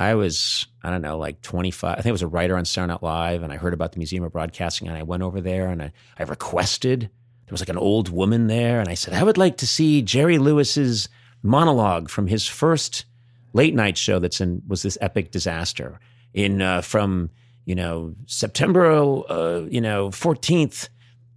I 0.00 0.14
was, 0.14 0.66
I 0.82 0.88
don't 0.88 1.02
know, 1.02 1.18
like 1.18 1.42
25. 1.42 1.92
I 1.92 1.96
think 1.96 2.06
I 2.06 2.12
was 2.12 2.22
a 2.22 2.26
writer 2.26 2.56
on 2.56 2.64
Saturday 2.64 2.90
Night 2.94 3.02
Live, 3.02 3.42
and 3.42 3.52
I 3.52 3.58
heard 3.58 3.74
about 3.74 3.92
the 3.92 3.98
Museum 3.98 4.24
of 4.24 4.32
Broadcasting, 4.32 4.88
and 4.88 4.96
I 4.96 5.02
went 5.02 5.22
over 5.22 5.42
there 5.42 5.68
and 5.68 5.82
I, 5.82 5.92
I 6.18 6.22
requested. 6.22 7.02
There 7.02 7.52
was 7.52 7.60
like 7.60 7.68
an 7.68 7.76
old 7.76 8.08
woman 8.08 8.46
there, 8.46 8.80
and 8.80 8.88
I 8.88 8.94
said, 8.94 9.12
I 9.12 9.22
would 9.22 9.36
like 9.36 9.58
to 9.58 9.66
see 9.66 10.00
Jerry 10.00 10.38
Lewis's 10.38 11.10
monologue 11.42 12.08
from 12.08 12.28
his 12.28 12.46
first 12.46 13.04
late 13.52 13.74
night 13.74 13.98
show 13.98 14.18
that's 14.18 14.40
in 14.40 14.62
was 14.66 14.82
this 14.82 14.96
epic 15.02 15.32
disaster 15.32 16.00
in 16.32 16.62
uh, 16.62 16.80
from 16.80 17.28
you 17.66 17.74
know 17.74 18.14
September 18.26 18.90
uh, 18.90 19.66
you 19.68 19.80
know 19.80 20.08
14th 20.08 20.88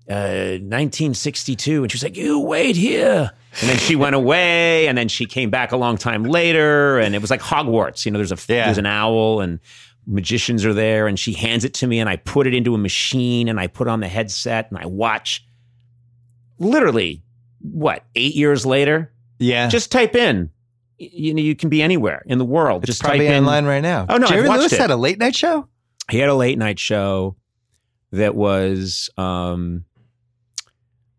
uh, 0.10 0.60
1962 0.60 1.84
and 1.84 1.92
she 1.92 1.96
was 1.96 2.04
like 2.04 2.18
you 2.18 2.40
wait 2.40 2.76
here 2.76 3.32
and 3.62 3.70
then 3.70 3.78
she 3.78 3.96
went 3.96 4.16
away 4.16 4.88
and 4.88 4.98
then 4.98 5.08
she 5.08 5.26
came 5.26 5.50
back 5.50 5.72
a 5.72 5.78
long 5.78 5.98
time 5.98 6.24
later 6.24 7.00
and 7.00 7.16
it 7.16 7.22
was 7.22 7.30
like 7.32 7.40
Hogwarts 7.42 8.06
you 8.06 8.12
know 8.12 8.18
there's 8.20 8.32
a 8.34 8.54
Yeah. 8.54 8.66
there's 8.66 8.78
an 8.78 8.86
owl 8.86 9.40
and 9.40 9.60
magicians 10.06 10.66
are 10.66 10.74
there 10.74 11.08
and 11.08 11.18
she 11.18 11.32
hands 11.32 11.64
it 11.64 11.74
to 11.76 11.88
me 11.88 12.00
and 12.02 12.10
I 12.10 12.18
put 12.18 12.48
it 12.48 12.54
into 12.54 12.76
a 12.76 12.78
machine 12.78 13.48
and 13.48 13.60
I 13.60 13.68
put 13.68 13.88
on 13.88 14.02
the 14.02 14.08
headset 14.10 14.70
and 14.70 14.78
I 14.78 14.86
watch 14.88 15.46
literally 16.60 17.24
what 17.62 18.04
8 18.16 18.36
years 18.36 18.66
later 18.66 19.12
Yeah. 19.40 19.70
just 19.70 19.92
type 19.92 20.16
in 20.16 20.50
you 20.98 21.34
know 21.34 21.42
you 21.42 21.56
can 21.56 21.70
be 21.70 21.82
anywhere 21.82 22.22
in 22.26 22.38
the 22.38 22.46
world 22.46 22.84
it's 22.84 22.88
just 22.88 23.02
type 23.02 23.12
probably 23.12 23.28
in 23.28 23.36
online 23.44 23.66
right 23.66 23.82
now. 23.82 24.06
Oh, 24.10 24.18
no, 24.18 24.28
Jerry 24.28 24.48
Lewis 24.50 24.72
it. 24.74 24.80
had 24.80 24.92
a 24.92 24.96
late 24.98 25.18
night 25.18 25.36
show. 25.36 25.68
he 26.10 26.20
had 26.20 26.30
a 26.30 26.36
late 26.36 26.58
night 26.58 26.78
show 26.80 27.36
that 28.12 28.36
was 28.36 29.10
um, 29.18 29.86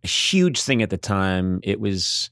a 0.05 0.09
huge 0.09 0.61
thing 0.61 0.83
at 0.83 0.91
the 0.91 0.97
time. 0.99 1.61
It 1.63 1.81
was 1.81 2.31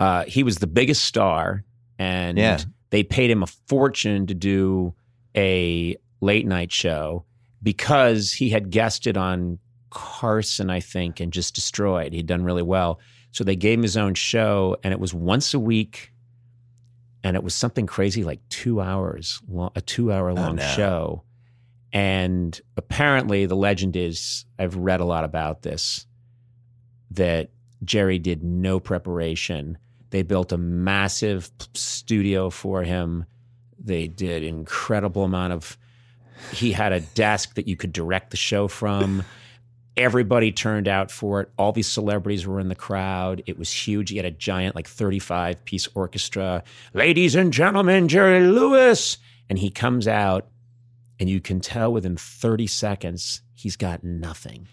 uh, 0.00 0.24
he 0.24 0.42
was 0.42 0.56
the 0.56 0.66
biggest 0.66 1.04
star, 1.04 1.64
and 1.98 2.36
Yeah. 2.38 2.58
they 2.90 3.02
paid 3.02 3.30
him 3.30 3.42
a 3.42 3.46
fortune 3.46 4.26
to 4.26 4.34
do 4.34 4.94
a 5.36 5.96
late 6.20 6.46
night 6.46 6.72
show 6.72 7.24
because 7.62 8.32
he 8.32 8.50
had 8.50 8.70
guested 8.70 9.16
on 9.16 9.58
Carson, 9.90 10.68
I 10.70 10.80
think, 10.80 11.20
and 11.20 11.32
just 11.32 11.54
destroyed. 11.54 12.12
He'd 12.12 12.26
done 12.26 12.44
really 12.44 12.62
well. 12.62 13.00
So 13.32 13.44
they 13.44 13.56
gave 13.56 13.78
him 13.78 13.82
his 13.82 13.96
own 13.96 14.14
show, 14.14 14.76
and 14.82 14.92
it 14.92 15.00
was 15.00 15.12
once 15.14 15.54
a 15.54 15.60
week, 15.60 16.12
and 17.22 17.36
it 17.36 17.42
was 17.42 17.54
something 17.54 17.86
crazy 17.86 18.24
like 18.24 18.40
two 18.48 18.80
hours, 18.80 19.40
long, 19.48 19.70
a 19.74 19.80
two-hour 19.80 20.32
long 20.34 20.56
no. 20.56 20.62
show. 20.62 21.22
And 21.92 22.58
apparently, 22.76 23.46
the 23.46 23.56
legend 23.56 23.96
is 23.96 24.44
I've 24.58 24.76
read 24.76 25.00
a 25.00 25.04
lot 25.04 25.24
about 25.24 25.62
this 25.62 26.06
that 27.10 27.50
Jerry 27.84 28.18
did 28.18 28.42
no 28.42 28.80
preparation. 28.80 29.78
They 30.10 30.22
built 30.22 30.52
a 30.52 30.58
massive 30.58 31.50
studio 31.74 32.50
for 32.50 32.82
him. 32.82 33.26
They 33.78 34.08
did 34.08 34.42
incredible 34.42 35.24
amount 35.24 35.52
of. 35.52 35.76
He 36.52 36.72
had 36.72 36.92
a 36.92 37.00
desk 37.00 37.54
that 37.54 37.66
you 37.66 37.76
could 37.76 37.92
direct 37.92 38.30
the 38.30 38.36
show 38.36 38.68
from. 38.68 39.24
Everybody 39.96 40.52
turned 40.52 40.88
out 40.88 41.10
for 41.10 41.40
it. 41.40 41.50
All 41.56 41.72
these 41.72 41.88
celebrities 41.88 42.46
were 42.46 42.60
in 42.60 42.68
the 42.68 42.74
crowd. 42.74 43.42
It 43.46 43.58
was 43.58 43.72
huge. 43.72 44.10
He 44.10 44.18
had 44.18 44.26
a 44.26 44.30
giant, 44.30 44.74
like 44.76 44.86
35 44.86 45.64
piece 45.64 45.88
orchestra. 45.94 46.62
Ladies 46.92 47.34
and 47.34 47.52
gentlemen, 47.52 48.06
Jerry 48.08 48.40
Lewis. 48.40 49.16
And 49.48 49.58
he 49.58 49.70
comes 49.70 50.06
out, 50.08 50.48
and 51.18 51.30
you 51.30 51.40
can 51.40 51.60
tell 51.60 51.92
within 51.92 52.16
30 52.16 52.66
seconds, 52.66 53.42
he's 53.54 53.76
got 53.76 54.04
nothing. 54.04 54.68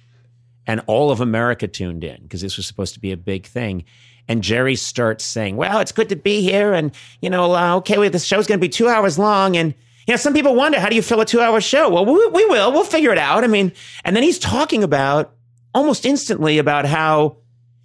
And 0.66 0.82
all 0.88 1.11
of 1.11 1.20
America 1.22 1.68
tuned 1.68 2.03
in 2.03 2.22
because 2.24 2.41
this 2.41 2.55
was 2.57 2.66
supposed 2.66 2.93
to 2.93 2.99
be 2.99 3.11
a 3.11 3.18
big 3.18 3.45
thing. 3.45 3.84
And 4.30 4.41
Jerry 4.41 4.76
starts 4.78 5.24
saying, 5.26 5.57
Well, 5.57 5.80
it's 5.80 5.91
good 5.91 6.07
to 6.09 6.16
be 6.16 6.41
here. 6.41 6.74
And, 6.74 6.91
you 7.22 7.30
know, 7.30 7.53
uh, 7.53 7.76
okay, 7.78 7.97
wait, 7.97 8.14
this 8.14 8.24
show's 8.24 8.47
going 8.47 8.59
to 8.59 8.61
be 8.66 8.70
two 8.70 8.88
hours 8.88 9.20
long. 9.20 9.57
And, 9.57 9.74
you 10.07 10.14
know, 10.14 10.18
some 10.18 10.34
people 10.34 10.55
wonder, 10.55 10.80
how 10.80 10.88
do 10.88 10.95
you 10.95 11.01
fill 11.01 11.20
a 11.20 11.26
two 11.26 11.41
hour 11.41 11.59
show? 11.59 11.89
Well, 11.89 12.05
we, 12.05 12.14
we 12.28 12.45
will. 12.45 12.72
We'll 12.72 12.86
figure 12.86 13.11
it 13.11 13.18
out. 13.18 13.43
I 13.43 13.47
mean, 13.47 13.74
and 14.05 14.16
then 14.16 14.24
he's 14.24 14.39
talking 14.39 14.84
about 14.84 15.34
almost 15.76 16.05
instantly 16.05 16.57
about 16.57 16.86
how, 16.86 17.38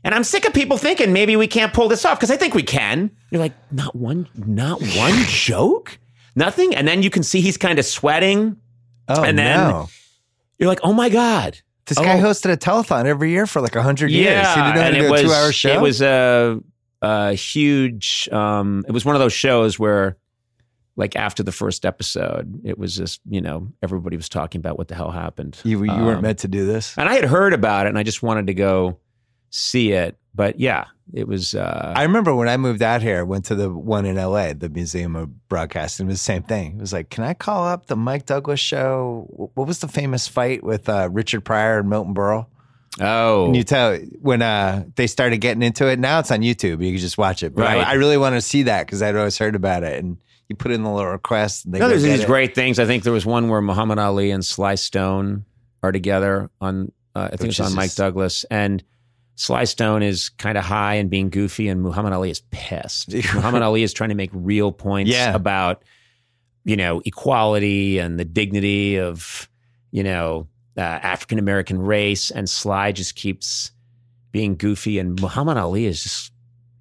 and 0.04 0.14
I'm 0.14 0.22
sick 0.22 0.46
of 0.46 0.54
people 0.54 0.76
thinking 0.78 1.12
maybe 1.12 1.34
we 1.34 1.48
can't 1.48 1.72
pull 1.72 1.88
this 1.88 2.04
off 2.04 2.18
because 2.18 2.30
I 2.30 2.36
think 2.36 2.54
we 2.54 2.62
can. 2.62 3.10
You're 3.30 3.40
like, 3.40 3.54
not 3.72 3.96
one, 3.96 4.28
not 4.36 4.80
one 4.80 5.14
joke, 5.26 5.98
nothing. 6.36 6.74
And 6.76 6.86
then 6.86 7.02
you 7.02 7.10
can 7.10 7.24
see 7.24 7.40
he's 7.40 7.56
kind 7.56 7.80
of 7.80 7.84
sweating. 7.84 8.56
Oh 9.08 9.24
And 9.24 9.36
then- 9.36 9.68
no. 9.70 9.88
You're 10.58 10.68
like, 10.68 10.80
oh 10.84 10.92
my 10.92 11.08
God. 11.08 11.58
This 11.89 11.99
guy 11.99 12.18
Oh. 12.20 12.22
hosted 12.22 12.53
a 12.53 12.57
telethon 12.57 13.07
every 13.07 13.30
year 13.30 13.47
for 13.47 13.61
like 13.61 13.74
hundred 13.74 14.11
years. 14.11 14.26
Yeah, 14.26 14.55
he 14.55 14.72
didn't 14.72 14.74
know 14.76 14.99
and 14.99 15.07
it 15.07 15.11
was 15.11 15.20
a 15.20 15.24
two-hour 15.24 15.53
show. 15.53 15.68
it 15.72 15.80
was 15.80 16.01
a, 16.03 16.61
a 17.03 17.32
huge. 17.34 18.28
Um, 18.30 18.84
it 18.86 18.93
was 18.93 19.05
one 19.05 19.14
of 19.14 19.20
those 19.20 19.32
shows 19.32 19.78
where, 19.78 20.16
like 20.97 21.16
after 21.16 21.43
the 21.43 21.53
first 21.53 21.84
episode, 21.86 22.61
it 22.64 22.78
was 22.78 22.97
just 22.97 23.20
you 23.28 23.41
know 23.41 23.68
everybody 23.82 24.16
was 24.16 24.28
talking 24.28 24.59
about 24.61 24.76
what 24.78 24.89
the 24.89 24.95
hell 24.95 25.11
happened. 25.11 25.59
you, 25.64 25.82
you 25.82 25.91
weren't 25.91 26.16
Um, 26.18 26.22
meant 26.22 26.39
to 26.41 26.49
do 26.49 26.66
this. 26.66 26.97
and 26.99 27.09
I 27.09 27.14
had 27.14 27.24
heard 27.24 27.53
about 27.55 27.86
it, 27.86 27.91
and 27.91 27.99
I 27.99 28.03
just 28.03 28.22
wanted 28.22 28.47
to 28.49 28.55
go 28.55 28.99
see 29.51 29.93
it. 29.93 30.16
But 30.34 30.61
yeah, 30.61 30.84
it 31.12 31.26
was. 31.26 31.54
Uh, 31.54 31.92
I 31.96 32.02
remember 32.02 32.34
when 32.34 32.48
I 32.48 32.56
moved 32.56 32.82
out 32.82 33.02
here, 33.02 33.24
went 33.24 33.46
to 33.46 33.54
the 33.54 33.70
one 33.70 34.04
in 34.06 34.16
LA, 34.16 34.52
the 34.52 34.68
Museum 34.68 35.16
of 35.16 35.48
Broadcasting. 35.48 36.06
It 36.06 36.11
was 36.11 36.18
the 36.20 36.24
same 36.24 36.42
thing. 36.42 36.76
It 36.76 36.80
was 36.80 36.92
like, 36.92 37.11
can 37.11 37.24
I 37.24 37.34
call 37.34 37.66
up 37.66 37.86
the 37.86 37.96
Mike 37.96 38.26
Douglas 38.26 38.61
show? 38.61 39.26
What 39.54 39.66
was 39.66 39.78
the 39.78 39.88
famous 39.88 40.28
fight 40.28 40.62
with 40.62 40.88
uh, 40.88 41.09
Richard 41.11 41.42
Pryor 41.44 41.78
and 41.80 41.88
Milton 41.90 42.14
Berle? 42.14 42.46
oh, 43.00 43.46
And 43.46 43.56
you 43.56 43.62
tell 43.64 43.96
when 44.20 44.42
uh, 44.42 44.84
they 44.96 45.06
started 45.06 45.38
getting 45.38 45.62
into 45.62 45.86
it. 45.88 45.98
Now 45.98 46.18
it's 46.18 46.30
on 46.30 46.40
YouTube. 46.40 46.84
You 46.84 46.92
can 46.92 46.96
just 46.98 47.16
watch 47.18 47.42
it. 47.42 47.54
But 47.54 47.66
I- 47.66 47.76
Right. 47.76 47.86
I, 47.86 47.92
really 47.94 48.16
want 48.18 48.34
to 48.34 48.40
see 48.40 48.64
that 48.64 48.86
because 48.86 49.02
I'd 49.02 49.14
always 49.16 49.38
heard 49.38 49.54
about 49.54 49.82
it. 49.84 50.02
And 50.02 50.16
you 50.48 50.56
put 50.56 50.72
in 50.72 50.82
the 50.82 50.90
little 50.90 51.11
request. 51.11 51.64
And 51.64 51.74
they 51.74 51.78
no, 51.78 51.88
there's 51.88 52.02
these 52.02 52.20
it. 52.24 52.26
great 52.26 52.54
things. 52.54 52.78
I 52.78 52.86
think 52.86 53.04
there 53.04 53.12
was 53.12 53.24
one 53.26 53.48
where 53.48 53.61
Muhammad 53.62 53.98
Ali 53.98 54.30
and 54.30 54.44
Sly 54.44 54.74
Stone 54.74 55.44
are 55.82 55.92
together 55.92 56.50
on. 56.61 56.90
Uh, 57.14 57.24
I 57.32 57.36
think 57.36 57.40
Which 57.48 57.61
it's 57.61 57.68
on 57.70 57.74
Mike 57.74 57.86
just- 57.86 57.98
Douglas 57.98 58.44
and. 58.50 58.82
Sly 59.41 59.64
Stone 59.64 60.03
is 60.03 60.30
kind 60.30 60.59
of 60.59 60.64
high 60.64 60.95
and 60.95 61.09
being 61.09 61.30
goofy, 61.30 61.68
and 61.68 61.80
Muhammad 61.80 62.12
Ali 62.12 62.28
is 62.30 62.41
pissed. 62.51 63.14
Muhammad 63.34 63.62
Ali 63.62 63.84
is 63.84 63.93
trying 63.93 64.09
to 64.09 64.16
make 64.16 64.30
real 64.32 64.72
points 64.72 65.12
Yeah. 65.12 65.32
about, 65.32 65.84
you 66.64 66.74
know, 66.76 67.01
equality 67.05 67.99
and 67.99 68.18
the 68.18 68.24
dignity 68.24 68.99
of, 68.99 69.49
you 69.93 70.03
know, 70.03 70.49
uh, 70.76 70.80
African 70.80 71.39
American 71.39 71.80
race, 71.80 72.32
and 72.32 72.51
Sly 72.51 72.91
just 72.91 73.14
keeps 73.14 73.70
being 74.32 74.57
goofy, 74.57 74.99
and 74.99 75.20
Muhammad 75.20 75.57
Ali 75.57 75.86
is 75.86 76.03
just 76.03 76.32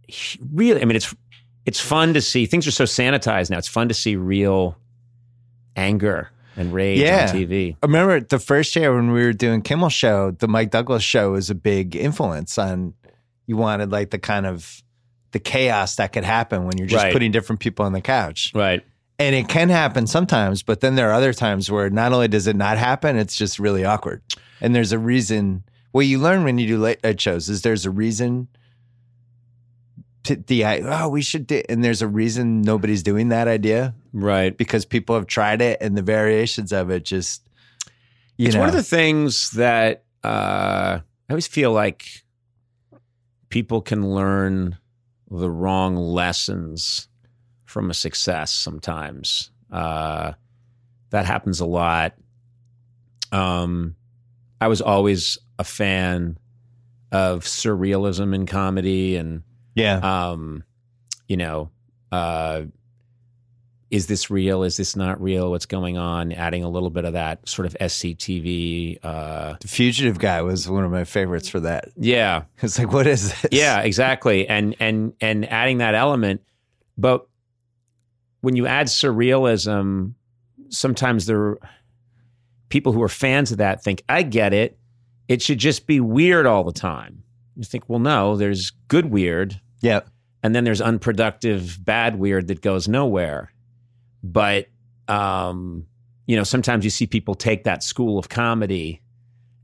he- 0.07 0.39
really. 0.51 0.81
I 0.81 0.85
mean, 0.85 0.95
it's 0.95 1.15
it's 1.67 1.79
fun 1.79 2.15
to 2.15 2.21
see. 2.21 2.47
Things 2.47 2.65
are 2.65 2.71
so 2.71 2.85
sanitized 2.85 3.51
now. 3.51 3.59
It's 3.59 3.67
fun 3.67 3.87
to 3.87 3.93
see 3.93 4.15
real 4.15 4.75
anger 5.75 6.31
and 6.57 6.73
rage 6.73 6.99
Yeah. 6.99 7.27
on 7.29 7.35
TV. 7.35 7.77
I 7.81 7.85
remember 7.85 8.19
the 8.19 8.39
first 8.39 8.75
year 8.75 8.93
when 8.93 9.11
we 9.11 9.23
were 9.23 9.31
doing 9.33 9.61
Kimmel 9.61 9.89
show, 9.89 10.31
the 10.31 10.47
Mike 10.47 10.71
Douglas 10.71 11.03
show 11.03 11.31
was 11.31 11.49
a 11.49 11.55
big 11.55 11.95
influence 11.95 12.57
on 12.57 12.93
you 13.45 13.55
wanted 13.55 13.91
like 13.91 14.09
the 14.09 14.19
kind 14.19 14.45
of 14.45 14.81
the 15.31 15.39
chaos 15.39 15.95
that 15.95 16.11
could 16.11 16.23
happen 16.25 16.65
when 16.65 16.77
you're 16.77 16.87
just 16.87 17.03
Right. 17.03 17.13
putting 17.13 17.31
different 17.31 17.59
people 17.61 17.85
on 17.85 17.93
the 17.93 18.01
couch. 18.01 18.51
Right. 18.55 18.83
And 19.19 19.35
it 19.35 19.47
can 19.47 19.69
happen 19.69 20.05
sometimes, 20.07 20.63
but 20.63 20.81
then 20.81 20.95
there 20.95 21.09
are 21.09 21.13
other 21.13 21.33
times 21.33 21.71
where 21.71 21.89
not 21.89 22.11
only 22.13 22.27
does 22.27 22.47
it 22.47 22.55
not 22.55 22.77
happen, 22.77 23.17
it's 23.17 23.35
just 23.35 23.57
really 23.59 23.83
awkward. 23.85 24.21
And 24.61 24.75
there's 24.75 24.91
a 24.91 24.99
reason. 24.99 25.63
What 25.91 26.05
you 26.05 26.19
learn 26.19 26.43
when 26.43 26.57
you 26.59 26.67
do 26.67 26.77
late 26.77 27.03
night 27.03 27.19
shows 27.21 27.49
is 27.49 27.61
there's 27.61 27.85
a 27.85 27.89
reason 27.91 28.47
the 30.35 30.63
oh 30.65 31.09
we 31.09 31.21
should 31.21 31.47
do, 31.47 31.61
and 31.69 31.83
there's 31.83 32.01
a 32.01 32.07
reason 32.07 32.61
nobody's 32.61 33.03
doing 33.03 33.29
that 33.29 33.47
idea 33.47 33.93
Right. 34.13 34.55
because 34.57 34.85
people 34.85 35.15
have 35.15 35.27
tried 35.27 35.61
it 35.61 35.77
and 35.81 35.97
the 35.97 36.01
variations 36.01 36.71
of 36.71 36.89
it 36.89 37.03
just 37.05 37.47
you 38.37 38.45
it's 38.47 38.55
know 38.55 38.61
one 38.61 38.69
of 38.69 38.75
the 38.75 38.83
things 38.83 39.51
that 39.51 40.03
uh, 40.23 40.99
I 40.99 41.31
always 41.31 41.47
feel 41.47 41.71
like 41.71 42.05
people 43.49 43.81
can 43.81 44.13
learn 44.13 44.77
the 45.29 45.49
wrong 45.49 45.95
lessons 45.95 47.07
from 47.65 47.89
a 47.89 47.93
success 47.93 48.51
sometimes. 48.51 49.51
Uh, 49.71 50.33
that 51.09 51.25
happens 51.25 51.59
a 51.59 51.65
lot. 51.65 52.13
Um, 53.31 53.95
I 54.61 54.67
was 54.67 54.81
always 54.81 55.37
a 55.59 55.63
fan 55.63 56.37
of 57.11 57.43
surrealism 57.43 58.33
in 58.35 58.45
comedy 58.45 59.15
and 59.15 59.43
yeah 59.77 60.29
um, 60.29 60.63
you 61.27 61.37
know, 61.37 61.69
uh, 62.11 62.63
is 63.89 64.07
this 64.07 64.29
real? 64.29 64.63
Is 64.63 64.77
this 64.77 64.95
not 64.95 65.21
real? 65.21 65.51
What's 65.51 65.65
going 65.65 65.97
on? 65.97 66.33
Adding 66.33 66.63
a 66.63 66.69
little 66.69 66.89
bit 66.89 67.05
of 67.05 67.13
that 67.13 67.47
sort 67.47 67.65
of 67.65 67.75
SCTV. 67.79 68.99
Uh, 69.03 69.55
the 69.61 69.67
fugitive 69.67 70.19
guy 70.19 70.41
was 70.41 70.69
one 70.69 70.83
of 70.83 70.91
my 70.91 71.03
favorites 71.03 71.47
for 71.47 71.61
that 71.61 71.89
yeah, 71.95 72.43
it's 72.61 72.77
like 72.77 72.91
what 72.91 73.07
is 73.07 73.29
this 73.29 73.51
yeah, 73.51 73.81
exactly. 73.81 74.47
And 74.47 74.75
and 74.79 75.13
and 75.21 75.49
adding 75.49 75.77
that 75.77 75.95
element, 75.95 76.41
but 76.97 77.27
when 78.41 78.55
you 78.55 78.67
add 78.67 78.87
surrealism, 78.87 80.13
sometimes 80.69 81.25
there 81.25 81.57
people 82.69 82.91
who 82.91 83.01
are 83.01 83.09
fans 83.09 83.51
of 83.51 83.59
that 83.59 83.83
think, 83.83 84.03
I 84.09 84.23
get 84.23 84.53
it. 84.53 84.77
It 85.29 85.41
should 85.41 85.57
just 85.57 85.87
be 85.87 85.99
weird 85.99 86.45
all 86.45 86.63
the 86.63 86.73
time. 86.73 87.23
You 87.55 87.63
think, 87.63 87.85
well, 87.87 87.99
no, 87.99 88.35
there's 88.35 88.71
good 88.87 89.05
weird 89.05 89.59
yeah. 89.81 90.01
And 90.43 90.55
then 90.55 90.63
there's 90.63 90.81
unproductive 90.81 91.83
bad 91.83 92.17
weird 92.17 92.47
that 92.47 92.61
goes 92.61 92.87
nowhere. 92.87 93.51
But 94.23 94.67
um 95.07 95.85
you 96.25 96.35
know 96.35 96.43
sometimes 96.43 96.83
you 96.83 96.89
see 96.89 97.07
people 97.07 97.33
take 97.33 97.63
that 97.63 97.81
school 97.81 98.19
of 98.19 98.27
comedy 98.27 99.01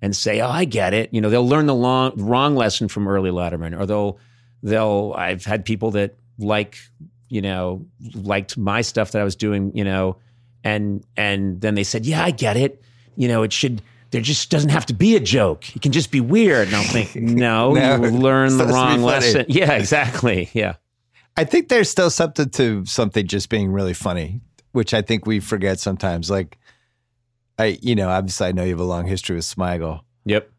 and 0.02 0.16
say 0.16 0.40
oh 0.42 0.50
i 0.50 0.66
get 0.66 0.94
it. 0.94 1.14
You 1.14 1.22
know 1.22 1.30
they'll 1.30 1.48
learn 1.48 1.66
the 1.66 1.76
long, 1.76 2.14
wrong 2.18 2.56
lesson 2.56 2.88
from 2.88 3.08
early 3.08 3.32
letterman 3.32 3.78
or 3.80 3.86
they'll 3.86 4.20
they'll 4.62 5.14
i've 5.18 5.44
had 5.44 5.66
people 5.66 5.92
that 5.92 6.16
like 6.38 6.78
you 7.30 7.42
know 7.42 7.86
liked 8.14 8.58
my 8.58 8.82
stuff 8.82 9.12
that 9.12 9.22
i 9.22 9.24
was 9.24 9.36
doing 9.36 9.76
you 9.76 9.84
know 9.84 10.18
and 10.64 11.04
and 11.18 11.60
then 11.60 11.76
they 11.76 11.84
said 11.84 12.06
yeah 12.06 12.24
i 12.24 12.32
get 12.32 12.58
it. 12.58 12.82
You 13.16 13.28
know 13.28 13.44
it 13.44 13.54
should 13.54 13.82
there 14.14 14.22
just 14.22 14.50
doesn't 14.50 14.70
have 14.70 14.86
to 14.86 14.94
be 14.94 15.16
a 15.18 15.20
joke 15.20 15.76
it 15.76 15.82
can 15.82 15.92
just 15.92 16.10
be 16.12 16.22
weird 16.22 16.68
and 16.68 16.76
i'll 16.78 16.84
think 16.84 17.14
no, 17.16 17.74
No, 17.74 17.96
you 18.04 18.12
learn 18.12 18.58
the 18.58 18.66
supposed 18.66 18.70
to 18.70 18.74
be 18.74 18.74
wrong 18.74 19.02
lesson 19.04 19.46
yeah 19.50 19.74
exactly 19.74 20.50
yeah 20.54 20.76
i 21.36 21.44
think 21.44 21.68
there's 21.68 21.90
still 21.90 22.10
something 22.10 22.50
to 22.52 22.86
something 22.86 23.28
just 23.28 23.50
being 23.50 23.72
really 23.72 23.94
funny 23.94 24.40
which 24.72 24.94
i 24.94 25.02
think 25.02 25.26
we 25.26 25.40
forget 25.42 25.80
sometimes 25.80 26.30
like 26.32 26.58
i 27.60 27.78
you 27.82 27.96
know 27.96 28.10
obviously 28.10 28.48
i 28.48 28.52
know 28.52 28.64
you 28.64 28.70
have 28.70 28.80
a 28.80 28.84
long 28.84 29.06
history 29.06 29.36
with 29.36 29.46
smigel 29.46 30.02
Yep. 30.26 30.50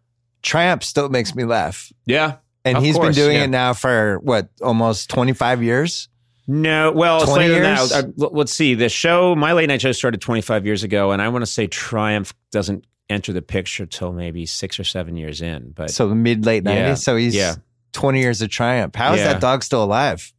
triumph 0.42 0.82
still 0.84 1.08
makes 1.08 1.34
me 1.34 1.44
laugh 1.44 1.90
Yeah. 2.06 2.36
and 2.64 2.76
he's 2.78 2.96
course, 2.96 3.14
been 3.16 3.24
doing 3.24 3.36
yeah. 3.38 3.44
it 3.44 3.48
now 3.50 3.72
for 3.72 4.18
what 4.22 4.48
almost 4.60 5.08
25 5.10 5.62
years 5.62 6.08
No, 6.46 6.92
well, 6.92 7.22
it's 7.22 7.30
20 7.32 7.48
later 7.48 7.62
than 7.62 7.76
years? 7.78 7.90
that. 7.90 8.04
Uh, 8.04 8.08
l- 8.26 8.30
let's 8.34 8.52
see. 8.52 8.74
The 8.74 8.90
show, 8.90 9.34
my 9.34 9.54
late 9.54 9.68
night 9.68 9.80
show, 9.80 9.92
started 9.92 10.20
25 10.20 10.66
years 10.66 10.82
ago, 10.82 11.10
and 11.12 11.22
I 11.22 11.28
want 11.30 11.40
to 11.40 11.46
say 11.50 11.66
Triumph 11.66 12.34
doesn't 12.52 12.84
enter 13.10 13.32
the 13.32 13.42
picture 13.42 13.86
till 13.86 14.12
maybe 14.12 14.46
six 14.46 14.78
or 14.80 14.84
seven 14.84 15.16
years 15.16 15.42
in. 15.42 15.72
But 15.74 15.90
so 15.90 16.14
mid 16.14 16.46
late 16.46 16.64
90s 16.64 16.74
Yeah, 16.74 16.94
so 16.94 17.16
he's 17.16 17.34
yeah. 17.34 17.56
20 17.92 18.18
years 18.20 18.42
of 18.42 18.48
triumph 18.50 18.94
how 18.94 19.12
is 19.14 19.20
Yeah. 19.20 19.34
that 19.34 19.40
dog 19.40 19.62
still 19.62 19.84
alive 19.84 20.32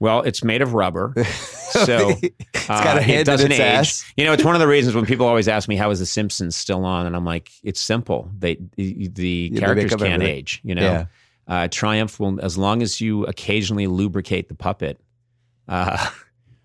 Well, 0.00 0.22
it's 0.22 0.42
made 0.44 0.62
of 0.62 0.74
rubber, 0.74 1.14
so 1.24 2.10
it's 2.22 2.66
got 2.66 2.98
a 2.98 3.00
uh, 3.00 3.04
it 3.20 3.24
doesn't 3.24 3.52
its 3.52 3.60
age. 3.60 3.66
ass. 3.66 4.12
You 4.16 4.24
know, 4.24 4.32
it's 4.32 4.42
one 4.44 4.56
of 4.56 4.60
the 4.60 4.66
reasons 4.66 4.96
when 4.96 5.06
people 5.06 5.26
always 5.26 5.46
ask 5.46 5.68
me 5.68 5.76
how 5.76 5.90
is 5.90 6.00
The 6.00 6.06
Simpsons 6.06 6.56
still 6.56 6.84
on, 6.84 7.06
and 7.06 7.14
I'm 7.14 7.24
like, 7.24 7.50
it's 7.62 7.80
simple. 7.80 8.28
They 8.36 8.56
the, 8.76 9.08
the 9.08 9.50
they 9.50 9.60
characters 9.60 9.92
up 9.92 10.00
can't 10.00 10.22
age. 10.24 10.60
You 10.64 10.74
know, 10.74 10.82
Yeah. 10.82 11.04
uh, 11.46 11.68
Triumph 11.70 12.18
will 12.18 12.40
as 12.44 12.58
long 12.58 12.82
as 12.82 13.00
you 13.00 13.24
occasionally 13.26 13.86
lubricate 13.86 14.48
the 14.48 14.54
puppet. 14.56 15.00
Uh, 15.68 16.04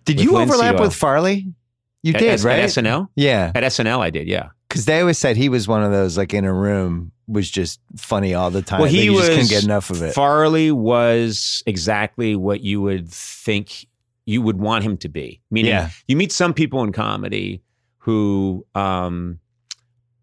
Did 0.06 0.20
you 0.20 0.38
overlap 0.38 0.76
oil. 0.76 0.82
with 0.82 0.96
Farley? 0.96 1.54
You 2.02 2.14
at, 2.14 2.20
did, 2.20 2.30
at, 2.40 2.44
right? 2.44 2.60
At 2.62 2.70
SNL, 2.72 3.08
yeah, 3.16 3.52
at 3.54 3.64
SNL, 3.64 4.00
I 4.00 4.10
did. 4.10 4.28
Yeah. 4.28 4.50
Because 4.68 4.86
they 4.86 5.00
always 5.00 5.18
said 5.18 5.38
he 5.38 5.50
was 5.50 5.68
one 5.68 5.84
of 5.84 5.92
those 5.92 6.18
like 6.18 6.34
in 6.34 6.46
a 6.46 6.54
room 6.54 7.12
was 7.28 7.50
just 7.50 7.80
funny 7.96 8.34
all 8.34 8.50
the 8.52 8.62
time. 8.62 8.80
Well, 8.82 8.90
he 8.90 9.06
you 9.06 9.14
just 9.16 9.30
couldn't 9.30 9.50
get 9.50 9.64
enough 9.64 9.90
of 9.90 10.02
it. 10.02 10.14
Farley 10.14 10.72
was 10.72 11.64
exactly 11.66 12.36
what 12.36 12.62
you 12.62 12.82
would 12.82 13.10
think 13.10 13.88
you 14.26 14.42
would 14.42 14.60
want 14.60 14.84
him 14.84 14.98
to 14.98 15.10
be. 15.10 15.42
Meaning, 15.52 15.72
Yeah. 15.72 15.90
you 16.08 16.16
meet 16.18 16.32
some 16.32 16.54
people 16.54 16.84
in 16.84 16.92
comedy 16.92 17.62
who 18.00 18.66
um, 18.76 19.40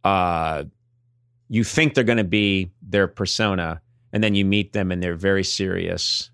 uh, 0.04 0.64
you 1.48 1.64
think 1.64 1.94
they're 1.94 2.04
going 2.04 2.18
to 2.18 2.24
be 2.24 2.70
their 2.82 3.06
persona, 3.08 3.80
and 4.12 4.22
then 4.22 4.34
you 4.34 4.44
meet 4.44 4.72
them 4.72 4.90
and 4.92 5.02
they're 5.02 5.14
very 5.14 5.44
serious 5.44 6.30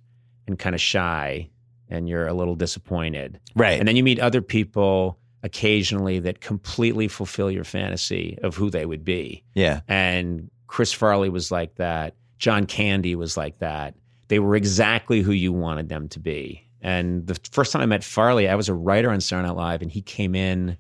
and 0.47 0.59
kind 0.59 0.75
of 0.75 0.81
shy, 0.81 1.49
and 1.89 2.09
you're 2.09 2.27
a 2.27 2.35
little 2.35 2.57
disappointed. 2.57 3.39
right. 3.55 3.79
And 3.79 3.87
then 3.87 3.95
you 3.97 4.03
meet 4.03 4.19
other 4.19 4.43
people 4.43 5.19
occasionally 5.43 6.19
that 6.21 6.41
completely 6.41 7.09
fulfill 7.09 7.51
your 7.51 7.65
fantasy 7.65 8.39
of 8.43 8.57
who 8.57 8.71
they 8.71 8.87
would 8.87 9.05
be. 9.05 9.43
yeah. 9.55 9.81
And 9.89 10.51
Chris 10.67 10.93
Farley 10.93 11.29
was 11.29 11.51
like 11.51 11.75
that. 11.77 12.15
John 12.39 12.65
Candy 12.67 13.17
was 13.17 13.37
like 13.37 13.59
that. 13.59 13.95
They 14.29 14.39
were 14.39 14.55
exactly 14.55 15.21
who 15.21 15.33
you 15.33 15.53
wanted 15.53 15.89
them 15.89 16.09
to 16.11 16.21
be. 16.21 16.65
And 16.81 17.27
the 17.27 17.39
first 17.51 17.73
time 17.73 17.83
I 17.83 17.87
met 17.87 18.05
Farley, 18.05 18.49
I 18.49 18.55
was 18.55 18.69
a 18.69 18.75
writer 18.75 19.11
on 19.11 19.21
Saturday 19.21 19.49
Night 19.49 19.57
Live, 19.57 19.83
and 19.83 19.91
he 19.91 20.01
came 20.01 20.35
in. 20.35 20.79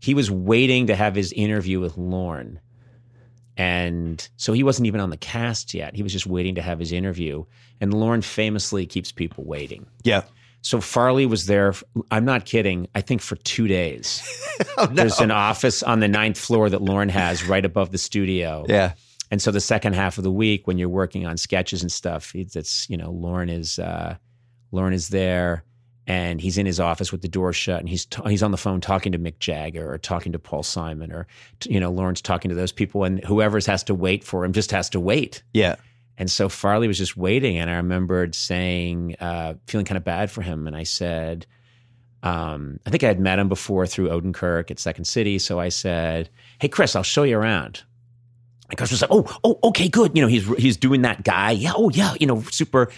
He 0.00 0.14
was 0.14 0.30
waiting 0.30 0.86
to 0.86 0.94
have 0.94 1.14
his 1.14 1.32
interview 1.32 1.80
with 1.80 1.98
Lorne. 1.98 2.60
And 3.56 4.26
so 4.36 4.52
he 4.52 4.62
wasn't 4.62 4.86
even 4.86 5.00
on 5.00 5.10
the 5.10 5.16
cast 5.16 5.74
yet. 5.74 5.96
He 5.96 6.02
was 6.02 6.12
just 6.12 6.26
waiting 6.26 6.54
to 6.54 6.62
have 6.62 6.78
his 6.78 6.92
interview. 6.92 7.44
And 7.80 7.92
Lorne 7.92 8.22
famously 8.22 8.86
keeps 8.86 9.12
people 9.12 9.44
waiting. 9.44 9.86
Yeah. 10.04 10.22
So 10.66 10.80
Farley 10.80 11.26
was 11.26 11.46
there. 11.46 11.74
I'm 12.10 12.24
not 12.24 12.44
kidding. 12.44 12.88
I 12.92 13.00
think 13.00 13.22
for 13.22 13.36
two 13.36 13.68
days. 13.68 14.22
Oh, 14.78 14.84
no. 14.84 14.94
There's 14.94 15.20
an 15.20 15.30
office 15.30 15.82
on 15.82 16.00
the 16.00 16.08
ninth 16.08 16.38
floor 16.38 16.70
that 16.70 16.80
Lorne 16.82 17.10
has 17.10 17.44
right 17.46 17.64
above 17.64 17.92
the 17.92 17.98
studio. 17.98 18.64
Yeah. 18.68 18.92
And 19.30 19.40
so 19.40 19.50
the 19.50 19.60
second 19.60 19.94
half 19.94 20.16
of 20.18 20.24
the 20.24 20.30
week, 20.30 20.66
when 20.66 20.76
you're 20.78 20.88
working 20.88 21.26
on 21.26 21.36
sketches 21.36 21.82
and 21.82 21.92
stuff, 21.92 22.34
it's, 22.34 22.56
it's 22.56 22.88
you 22.88 22.96
know 22.96 23.10
Lorne 23.10 23.48
is 23.50 23.78
uh, 23.78 24.16
Lorne 24.72 24.92
is 24.94 25.08
there, 25.08 25.62
and 26.06 26.40
he's 26.40 26.56
in 26.58 26.64
his 26.66 26.80
office 26.80 27.12
with 27.12 27.22
the 27.22 27.28
door 27.28 27.52
shut, 27.52 27.80
and 27.80 27.88
he's 27.88 28.06
t- 28.06 28.22
he's 28.26 28.42
on 28.42 28.50
the 28.50 28.56
phone 28.56 28.80
talking 28.80 29.12
to 29.12 29.18
Mick 29.18 29.38
Jagger 29.38 29.90
or 29.90 29.98
talking 29.98 30.32
to 30.32 30.38
Paul 30.38 30.62
Simon, 30.62 31.12
or 31.12 31.26
you 31.66 31.80
know 31.80 31.90
Lorne's 31.90 32.22
talking 32.22 32.48
to 32.48 32.54
those 32.54 32.72
people, 32.72 33.04
and 33.04 33.22
whoever's 33.24 33.66
has 33.66 33.82
to 33.84 33.94
wait 33.94 34.24
for 34.24 34.44
him 34.44 34.52
just 34.52 34.70
has 34.70 34.88
to 34.90 35.00
wait. 35.00 35.42
Yeah. 35.52 35.76
And 36.18 36.30
so 36.30 36.48
Farley 36.48 36.88
was 36.88 36.98
just 36.98 37.16
waiting, 37.16 37.58
and 37.58 37.70
I 37.70 37.74
remembered 37.74 38.34
saying, 38.34 39.16
uh, 39.20 39.54
feeling 39.66 39.84
kind 39.84 39.98
of 39.98 40.04
bad 40.04 40.30
for 40.30 40.40
him, 40.42 40.66
and 40.66 40.74
I 40.74 40.84
said, 40.84 41.46
um, 42.22 42.80
I 42.86 42.90
think 42.90 43.04
I 43.04 43.08
had 43.08 43.20
met 43.20 43.38
him 43.38 43.48
before 43.48 43.86
through 43.86 44.08
Odenkirk 44.08 44.70
at 44.70 44.78
Second 44.78 45.04
City, 45.04 45.38
so 45.38 45.60
I 45.60 45.68
said, 45.68 46.28
"Hey, 46.58 46.68
Chris, 46.68 46.96
I'll 46.96 47.02
show 47.02 47.22
you 47.22 47.38
around." 47.38 47.82
And 48.68 48.76
Chris 48.76 48.90
was 48.90 49.02
like, 49.02 49.12
"Oh, 49.12 49.26
oh, 49.44 49.58
okay, 49.64 49.88
good." 49.88 50.16
You 50.16 50.22
know, 50.22 50.28
he's 50.28 50.46
he's 50.56 50.76
doing 50.76 51.02
that 51.02 51.22
guy. 51.22 51.52
Yeah, 51.52 51.72
oh 51.76 51.90
yeah, 51.90 52.14
you 52.18 52.26
know, 52.26 52.42
super, 52.50 52.90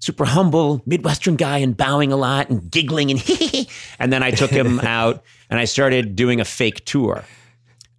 super 0.00 0.26
humble 0.26 0.82
Midwestern 0.84 1.36
guy 1.36 1.58
and 1.58 1.74
bowing 1.74 2.12
a 2.12 2.16
lot 2.16 2.50
and 2.50 2.70
giggling 2.70 3.10
and 3.10 3.18
he 3.20 3.68
and 3.98 4.12
then 4.12 4.22
I 4.22 4.32
took 4.32 4.50
him 4.50 4.80
out 4.82 5.24
and 5.48 5.58
I 5.58 5.64
started 5.64 6.14
doing 6.14 6.40
a 6.40 6.44
fake 6.44 6.84
tour, 6.84 7.24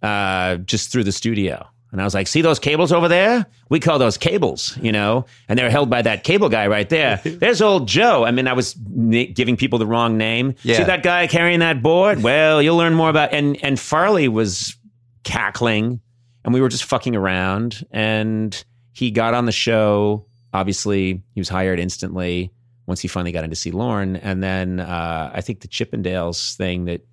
uh, 0.02 0.56
just 0.56 0.92
through 0.92 1.04
the 1.04 1.12
studio. 1.12 1.66
And 1.96 2.02
I 2.02 2.04
was 2.04 2.14
like, 2.14 2.26
"See 2.26 2.42
those 2.42 2.58
cables 2.58 2.92
over 2.92 3.08
there? 3.08 3.46
We 3.70 3.80
call 3.80 3.98
those 3.98 4.18
cables, 4.18 4.76
you 4.82 4.92
know, 4.92 5.26
and 5.48 5.58
they're 5.58 5.70
held 5.70 5.88
by 5.90 6.02
that 6.02 6.24
cable 6.24 6.48
guy 6.48 6.66
right 6.66 6.88
there. 6.88 7.16
There's 7.24 7.62
old 7.62 7.88
Joe. 7.88 8.24
I 8.24 8.30
mean, 8.30 8.46
I 8.46 8.52
was 8.52 8.76
n- 8.76 9.32
giving 9.32 9.56
people 9.56 9.78
the 9.78 9.86
wrong 9.86 10.16
name. 10.18 10.54
Yeah. 10.62 10.76
See 10.76 10.84
that 10.84 11.02
guy 11.02 11.26
carrying 11.26 11.60
that 11.60 11.82
board? 11.82 12.22
Well, 12.22 12.60
you'll 12.62 12.76
learn 12.76 12.94
more 12.94 13.08
about." 13.10 13.32
And 13.32 13.62
and 13.64 13.80
Farley 13.80 14.28
was 14.28 14.76
cackling 15.24 16.00
and 16.44 16.54
we 16.54 16.60
were 16.60 16.68
just 16.68 16.84
fucking 16.84 17.16
around 17.16 17.84
and 17.90 18.64
he 18.92 19.10
got 19.10 19.34
on 19.34 19.44
the 19.46 19.50
show 19.52 20.24
obviously 20.54 21.20
he 21.34 21.40
was 21.40 21.48
hired 21.48 21.80
instantly 21.80 22.52
once 22.86 23.00
he 23.00 23.08
finally 23.08 23.32
got 23.32 23.42
in 23.42 23.50
to 23.50 23.56
see 23.56 23.72
Lorne 23.72 24.14
and 24.14 24.40
then 24.42 24.78
uh, 24.78 25.32
I 25.34 25.40
think 25.40 25.60
the 25.62 25.68
Chippendales 25.68 26.56
thing 26.56 26.84
that 26.84 27.04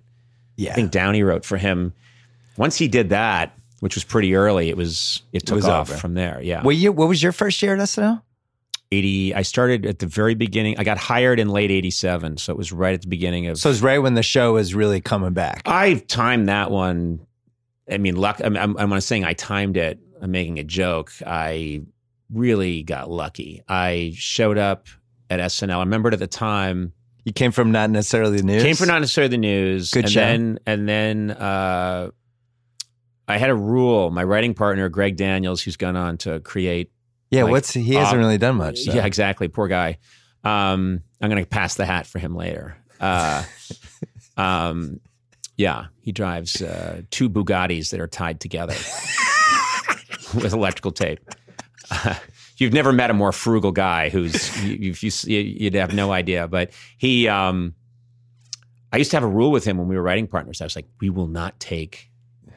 Yeah. 0.56 0.70
I 0.70 0.74
think 0.74 0.92
Downey 0.92 1.24
wrote 1.24 1.44
for 1.44 1.56
him 1.56 1.92
once 2.56 2.76
he 2.76 2.86
did 2.86 3.08
that 3.08 3.58
which 3.80 3.94
was 3.94 4.04
pretty 4.04 4.34
early 4.34 4.68
it 4.68 4.76
was 4.76 5.22
it 5.32 5.46
took 5.46 5.56
was 5.56 5.64
off 5.66 5.90
over. 5.90 5.98
from 5.98 6.14
there 6.14 6.40
yeah 6.42 6.62
What 6.62 6.76
year? 6.76 6.92
What 6.92 7.08
was 7.08 7.22
your 7.22 7.32
first 7.32 7.62
year 7.62 7.74
at 7.74 7.80
SNL? 7.80 8.22
80 8.92 9.34
I 9.34 9.42
started 9.42 9.86
at 9.86 9.98
the 9.98 10.06
very 10.06 10.34
beginning 10.34 10.76
I 10.78 10.84
got 10.84 10.98
hired 10.98 11.40
in 11.40 11.48
late 11.48 11.70
87 11.70 12.36
so 12.36 12.52
it 12.52 12.56
was 12.56 12.70
right 12.72 12.94
at 12.94 13.02
the 13.02 13.08
beginning 13.08 13.46
of 13.48 13.58
So 13.58 13.70
it's 13.70 13.80
right 13.80 13.98
when 13.98 14.14
the 14.14 14.22
show 14.22 14.52
was 14.54 14.74
really 14.74 15.00
coming 15.00 15.32
back. 15.32 15.62
I 15.66 15.94
timed 16.06 16.48
that 16.48 16.70
one. 16.70 17.20
I 17.90 17.98
mean, 17.98 18.16
luck. 18.16 18.40
I'm, 18.42 18.56
I'm, 18.56 18.76
I'm 18.78 18.88
not 18.90 19.02
saying 19.02 19.24
I 19.24 19.32
timed 19.34 19.76
it. 19.76 19.98
I'm 20.22 20.30
making 20.30 20.58
a 20.58 20.64
joke. 20.64 21.12
I 21.26 21.82
really 22.32 22.82
got 22.82 23.10
lucky. 23.10 23.62
I 23.68 24.12
showed 24.14 24.56
up 24.58 24.86
at 25.28 25.40
SNL. 25.40 25.76
I 25.76 25.80
remembered 25.80 26.14
at 26.14 26.20
the 26.20 26.26
time 26.26 26.92
You 27.24 27.32
came 27.32 27.52
from 27.52 27.72
not 27.72 27.90
necessarily 27.90 28.38
the 28.38 28.42
news. 28.44 28.62
came 28.62 28.76
from 28.76 28.88
not 28.88 29.00
necessarily 29.00 29.28
the 29.30 29.38
news. 29.38 29.90
Good 29.90 30.04
and 30.04 30.12
show. 30.12 30.20
then 30.20 30.58
and 30.66 30.88
then 30.88 31.30
uh, 31.32 32.10
I 33.26 33.38
had 33.38 33.50
a 33.50 33.54
rule. 33.54 34.10
My 34.10 34.24
writing 34.24 34.54
partner 34.54 34.88
Greg 34.88 35.16
Daniels, 35.16 35.62
who's 35.62 35.76
gone 35.76 35.96
on 35.96 36.18
to 36.18 36.40
create. 36.40 36.90
Yeah. 37.30 37.44
like, 37.44 37.52
what's 37.52 37.72
he 37.72 37.94
hasn't 37.94 38.18
really 38.18 38.38
done 38.38 38.56
much. 38.56 38.80
so. 38.80 38.92
Yeah, 38.92 39.06
exactly. 39.06 39.48
Poor 39.48 39.66
guy. 39.66 39.98
Um, 40.44 41.00
I'm 41.20 41.30
going 41.30 41.42
to 41.42 41.48
pass 41.48 41.74
the 41.74 41.86
hat 41.86 42.06
for 42.06 42.18
him 42.18 42.36
later. 42.36 42.76
Uh, 43.00 43.44
um, 44.36 45.00
yeah, 45.56 45.86
he 46.00 46.12
drives 46.12 46.60
uh, 46.60 47.02
two 47.10 47.30
Bugattis 47.30 47.90
that 47.90 48.00
are 48.00 48.08
tied 48.08 48.40
together 48.40 48.74
with 50.34 50.52
electrical 50.52 50.92
tape. 50.92 51.20
Uh, 51.90 52.14
you've 52.58 52.72
never 52.72 52.92
met 52.92 53.10
a 53.10 53.14
more 53.14 53.32
frugal 53.32 53.72
guy 53.72 54.10
who's 54.10 54.64
you, 54.64 54.94
you'd 55.26 55.74
have 55.74 55.94
no 55.94 56.12
idea. 56.12 56.46
But 56.46 56.72
he, 56.98 57.28
um, 57.28 57.74
I 58.92 58.98
used 58.98 59.10
to 59.12 59.16
have 59.16 59.24
a 59.24 59.28
rule 59.28 59.50
with 59.50 59.64
him 59.64 59.78
when 59.78 59.88
we 59.88 59.96
were 59.96 60.02
writing 60.02 60.26
partners. 60.26 60.60
I 60.60 60.64
was 60.64 60.76
like, 60.76 60.86
we 61.00 61.08
will 61.08 61.28
not 61.28 61.58
take 61.58 62.10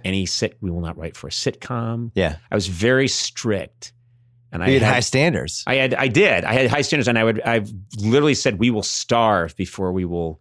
any 0.08 0.26
sit. 0.26 0.58
We 0.62 0.72
will 0.72 0.82
not 0.82 0.97
write 0.97 1.16
for 1.16 1.28
a 1.28 1.32
sitcom. 1.32 2.12
Yeah. 2.16 2.38
I 2.49 2.55
was 2.55 2.68
very 2.68 3.08
strict, 3.08 3.93
and 4.51 4.64
I 4.64 4.70
had 4.72 4.82
had 4.82 4.93
high 4.93 4.99
standards. 5.01 5.64
I 5.68 5.76
had, 5.76 5.93
I 5.93 6.08
did. 6.08 6.43
I 6.45 6.53
had 6.53 6.70
high 6.70 6.82
standards, 6.82 7.08
and 7.08 7.20
I 7.20 7.24
would, 7.24 7.41
I've 7.41 7.72
literally 7.99 8.34
said, 8.34 8.60
we 8.60 8.70
will 8.70 8.84
starve 8.84 9.55
before 9.55 9.91
we 9.91 10.05
will 10.05 10.39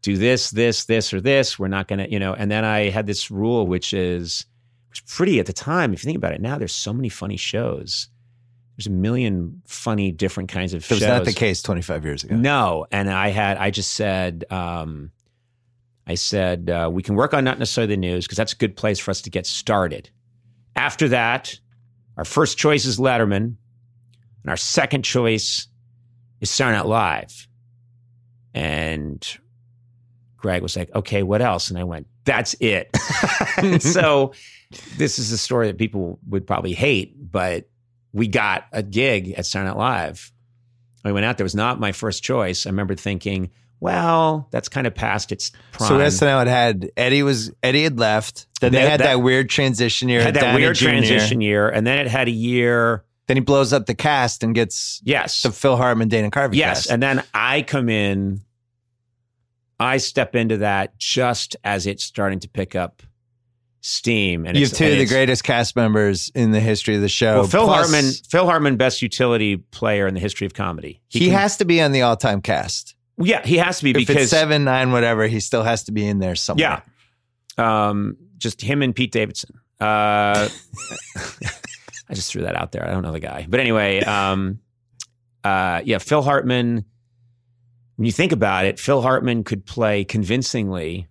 do 0.00 0.16
this, 0.16 0.50
this, 0.50 0.86
this, 0.86 1.12
or 1.14 1.20
this. 1.20 1.58
We're 1.58 1.68
not 1.68 1.86
going 1.86 2.00
to, 2.00 2.10
you 2.10 2.18
know. 2.18 2.34
And 2.34 2.50
then 2.50 2.64
I 2.64 2.90
had 2.90 3.06
this 3.06 3.30
rule, 3.30 3.66
which 3.66 3.94
is 3.94 4.46
was 4.90 5.00
pretty 5.00 5.38
at 5.40 5.46
the 5.46 5.52
time. 5.52 5.92
If 5.92 6.02
you 6.02 6.08
think 6.08 6.18
about 6.18 6.32
it 6.32 6.40
now, 6.40 6.58
there's 6.58 6.74
so 6.74 6.92
many 6.92 7.08
funny 7.08 7.36
shows. 7.36 8.08
There's 8.76 8.86
a 8.86 8.90
million 8.90 9.62
funny, 9.66 10.12
different 10.12 10.48
kinds 10.48 10.74
of 10.74 10.82
That 10.82 10.94
was 10.94 11.00
shows. 11.00 11.08
not 11.08 11.24
the 11.24 11.32
case 11.32 11.62
25 11.62 12.04
years 12.04 12.24
ago. 12.24 12.36
No, 12.36 12.86
and 12.90 13.10
I 13.10 13.28
had, 13.28 13.58
I 13.58 13.70
just 13.70 13.92
said, 13.92 14.44
um, 14.50 15.12
I 16.06 16.14
said 16.14 16.68
uh, 16.68 16.90
we 16.92 17.02
can 17.02 17.14
work 17.14 17.32
on 17.32 17.44
not 17.44 17.58
necessarily 17.58 17.94
the 17.94 18.00
news 18.00 18.26
because 18.26 18.38
that's 18.38 18.52
a 18.52 18.56
good 18.56 18.76
place 18.76 18.98
for 18.98 19.10
us 19.10 19.22
to 19.22 19.30
get 19.30 19.46
started. 19.46 20.10
After 20.74 21.08
that, 21.08 21.58
our 22.16 22.24
first 22.24 22.58
choice 22.58 22.84
is 22.84 22.98
Letterman, 22.98 23.56
and 24.42 24.48
our 24.48 24.56
second 24.56 25.02
choice 25.02 25.68
is 26.40 26.50
Saturday 26.50 26.78
Night 26.78 26.86
Live. 26.86 27.48
And 28.54 29.38
Greg 30.36 30.62
was 30.62 30.76
like, 30.76 30.94
"Okay, 30.94 31.22
what 31.22 31.40
else?" 31.40 31.70
And 31.70 31.78
I 31.78 31.84
went, 31.84 32.06
"That's 32.24 32.54
it." 32.60 32.90
so 33.80 34.32
this 34.96 35.18
is 35.18 35.32
a 35.32 35.38
story 35.38 35.68
that 35.68 35.78
people 35.78 36.18
would 36.28 36.46
probably 36.46 36.72
hate, 36.72 37.14
but 37.30 37.68
we 38.12 38.26
got 38.28 38.66
a 38.72 38.82
gig 38.82 39.32
at 39.32 39.46
Saturday 39.46 39.70
Night 39.70 39.78
Live. 39.78 40.32
I 41.04 41.12
went 41.12 41.26
out 41.26 41.36
there. 41.36 41.44
It 41.44 41.46
was 41.46 41.54
not 41.54 41.80
my 41.80 41.92
first 41.92 42.22
choice. 42.22 42.66
I 42.66 42.70
remember 42.70 42.94
thinking, 42.94 43.50
well, 43.82 44.46
that's 44.52 44.68
kind 44.68 44.86
of 44.86 44.94
past 44.94 45.32
its 45.32 45.50
prime. 45.72 45.88
So 45.88 45.98
SNL 45.98 46.38
had 46.38 46.48
had 46.48 46.90
Eddie 46.96 47.22
was 47.24 47.50
Eddie 47.64 47.82
had 47.82 47.98
left. 47.98 48.46
Then 48.60 48.70
they 48.72 48.78
That- 48.82 48.90
had 48.90 49.00
that, 49.00 49.04
that- 49.06 49.14
weird 49.22 49.50
transition 49.50 50.08
year. 50.08 50.22
had 50.22 50.34
that 50.34 50.54
weird 50.54 50.76
Jr.. 50.76 50.84
transition 50.84 51.40
year, 51.40 51.68
and 51.68 51.84
then 51.86 51.98
it 51.98 52.06
had 52.06 52.28
a 52.28 52.32
year. 52.32 53.04
Then 53.26 53.36
he 53.36 53.40
blows 53.40 53.72
up 53.72 53.86
the 53.86 53.94
cast 53.94 54.42
and 54.44 54.54
gets 54.54 55.00
Yes, 55.04 55.42
the 55.42 55.50
Phil 55.52 55.76
Hartman, 55.76 56.08
Dana 56.08 56.30
Carvey 56.30 56.54
yes, 56.56 56.78
cast. 56.84 56.90
and 56.90 57.02
then 57.02 57.22
I 57.34 57.62
come 57.62 57.88
in. 57.88 58.42
I 59.80 59.96
step 59.96 60.36
into 60.36 60.58
that 60.58 60.96
just 60.98 61.56
as 61.64 61.86
it's 61.88 62.04
starting 62.04 62.38
to 62.40 62.48
pick 62.48 62.76
up 62.76 63.02
steam, 63.80 64.46
and 64.46 64.56
you 64.56 64.64
have 64.66 64.72
two 64.76 64.84
of 64.92 64.98
the 64.98 65.06
greatest 65.06 65.42
cast 65.42 65.74
members 65.74 66.30
in 66.36 66.52
the 66.52 66.60
history 66.60 66.94
of 66.94 67.00
the 67.00 67.08
show. 67.08 67.40
Well, 67.40 67.48
Phil 67.48 67.64
Plus, 67.64 67.90
Hartman, 67.90 68.12
Phil 68.30 68.44
Hartman, 68.46 68.76
best 68.76 69.02
utility 69.02 69.56
player 69.56 70.06
in 70.06 70.14
the 70.14 70.20
history 70.20 70.46
of 70.46 70.54
comedy. 70.54 71.00
He, 71.08 71.26
can- 71.26 71.30
has 71.30 71.56
to 71.56 71.64
be 71.64 71.80
on 71.82 71.90
the 71.90 72.02
all-time 72.02 72.42
cast. 72.42 72.94
Yeah, 73.24 73.44
he 73.44 73.56
has 73.58 73.78
to 73.78 73.84
be 73.84 73.90
If 73.90 73.96
because 73.96 74.30
seven, 74.30 74.64
nine, 74.64 74.92
whatever, 74.92 75.26
he 75.26 75.40
still 75.40 75.62
has 75.62 75.84
to 75.84 75.92
be 75.92 76.06
in 76.06 76.18
there 76.18 76.34
somewhere. 76.34 76.82
Yeah. 77.58 77.88
Um, 77.88 78.16
just 78.38 78.60
him 78.60 78.82
and 78.82 78.94
Pete 78.94 79.12
Davidson. 79.12 79.54
Uh, 79.80 80.48
I 81.16 82.14
just 82.14 82.30
threw 82.32 82.42
that 82.42 82.56
out 82.56 82.72
there. 82.72 82.86
I 82.86 82.90
don't 82.92 83.02
know 83.02 83.12
the 83.12 83.20
guy, 83.20 83.46
but 83.48 83.60
anyway, 83.60 84.00
um, 84.00 84.58
uh, 85.44 85.80
yeah, 85.84 85.98
Phil 85.98 86.22
Hartman. 86.22 86.84
When 87.96 88.06
you 88.06 88.12
think 88.12 88.32
about 88.32 88.64
it, 88.64 88.80
Phil 88.80 89.02
Hartman 89.02 89.44
could 89.44 89.64
play 89.66 90.04
convincingly 90.04 91.08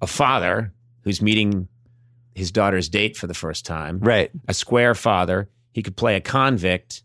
a 0.00 0.06
father 0.06 0.72
who's 1.04 1.20
meeting 1.22 1.68
his 2.34 2.50
daughter's 2.50 2.88
date 2.88 3.16
for 3.16 3.26
the 3.26 3.34
first 3.34 3.66
time, 3.66 3.98
Right. 4.00 4.30
a 4.48 4.54
square 4.54 4.94
father. 4.94 5.48
He 5.72 5.82
could 5.82 5.96
play 5.96 6.16
a 6.16 6.20
convict. 6.20 7.02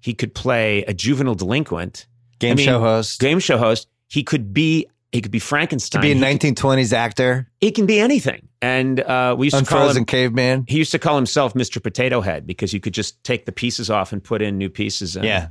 He 0.00 0.14
could 0.14 0.34
play 0.34 0.82
a 0.84 0.94
juvenile 0.94 1.34
delinquent, 1.34 2.06
Game 2.38 2.52
I 2.52 2.54
mean, 2.56 2.66
show 2.66 2.80
host. 2.80 3.20
game 3.20 3.38
show 3.40 3.58
host. 3.58 3.88
He 4.08 4.22
could 4.22 4.52
be 4.54 4.86
he 5.12 5.20
could 5.22 5.30
be 5.32 5.38
Frankenstein. 5.38 6.02
be 6.02 6.12
a 6.12 6.14
1920s 6.14 6.92
actor. 6.92 7.48
it 7.60 7.74
can 7.74 7.86
be 7.86 7.98
anything. 7.98 8.46
And 8.60 9.00
uh, 9.00 9.34
we 9.38 9.46
used 9.46 9.56
to 9.56 9.64
call 9.64 9.78
Unfrozen 9.78 10.00
him. 10.02 10.06
caveman. 10.06 10.64
He 10.68 10.76
used 10.78 10.90
to 10.92 10.98
call 10.98 11.16
himself 11.16 11.54
Mr. 11.54 11.82
Potato 11.82 12.20
Head 12.20 12.46
because 12.46 12.72
you 12.74 12.80
could 12.80 12.92
just 12.92 13.22
take 13.24 13.46
the 13.46 13.52
pieces 13.52 13.88
off 13.90 14.12
and 14.12 14.22
put 14.22 14.42
in 14.42 14.58
new 14.58 14.68
pieces. 14.68 15.16
In. 15.16 15.24
Yeah. 15.24 15.48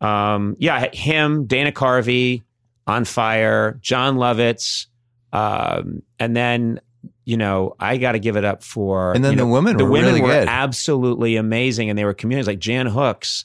um, 0.00 0.56
yeah. 0.58 0.88
Him, 0.92 1.46
Dana 1.46 1.70
Carvey, 1.72 2.42
On 2.86 3.04
Fire, 3.04 3.78
Jon 3.82 4.16
Lovitz, 4.16 4.86
um, 5.32 6.02
and 6.18 6.34
then 6.36 6.80
you 7.24 7.36
know 7.36 7.74
I 7.78 7.98
got 7.98 8.12
to 8.12 8.18
give 8.18 8.36
it 8.36 8.44
up 8.44 8.62
for 8.64 9.12
And 9.14 9.24
then 9.24 9.32
you 9.32 9.38
the 9.38 9.46
women 9.46 9.76
the 9.76 9.84
were 9.84 9.90
women 9.92 10.08
really 10.08 10.22
were 10.22 10.28
good. 10.28 10.48
absolutely 10.48 11.36
amazing, 11.36 11.88
and 11.90 11.98
they 11.98 12.04
were 12.04 12.14
communities 12.14 12.46
like 12.48 12.58
Jan 12.58 12.86
Hooks, 12.86 13.44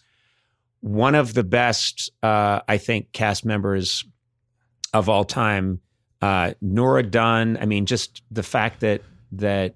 one 0.81 1.15
of 1.15 1.33
the 1.33 1.43
best, 1.43 2.11
uh, 2.23 2.61
I 2.67 2.77
think, 2.77 3.11
cast 3.11 3.45
members 3.45 4.05
of 4.93 5.09
all 5.09 5.25
time. 5.25 5.81
Uh, 6.21 6.53
Nora 6.61 7.03
Dunn. 7.03 7.57
I 7.61 7.65
mean, 7.65 7.85
just 7.85 8.23
the 8.31 8.43
fact 8.43 8.81
that 8.81 9.01
that 9.33 9.75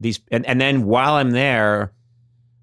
these 0.00 0.20
and, 0.30 0.44
and 0.46 0.60
then 0.60 0.84
while 0.84 1.14
I'm 1.14 1.30
there, 1.30 1.92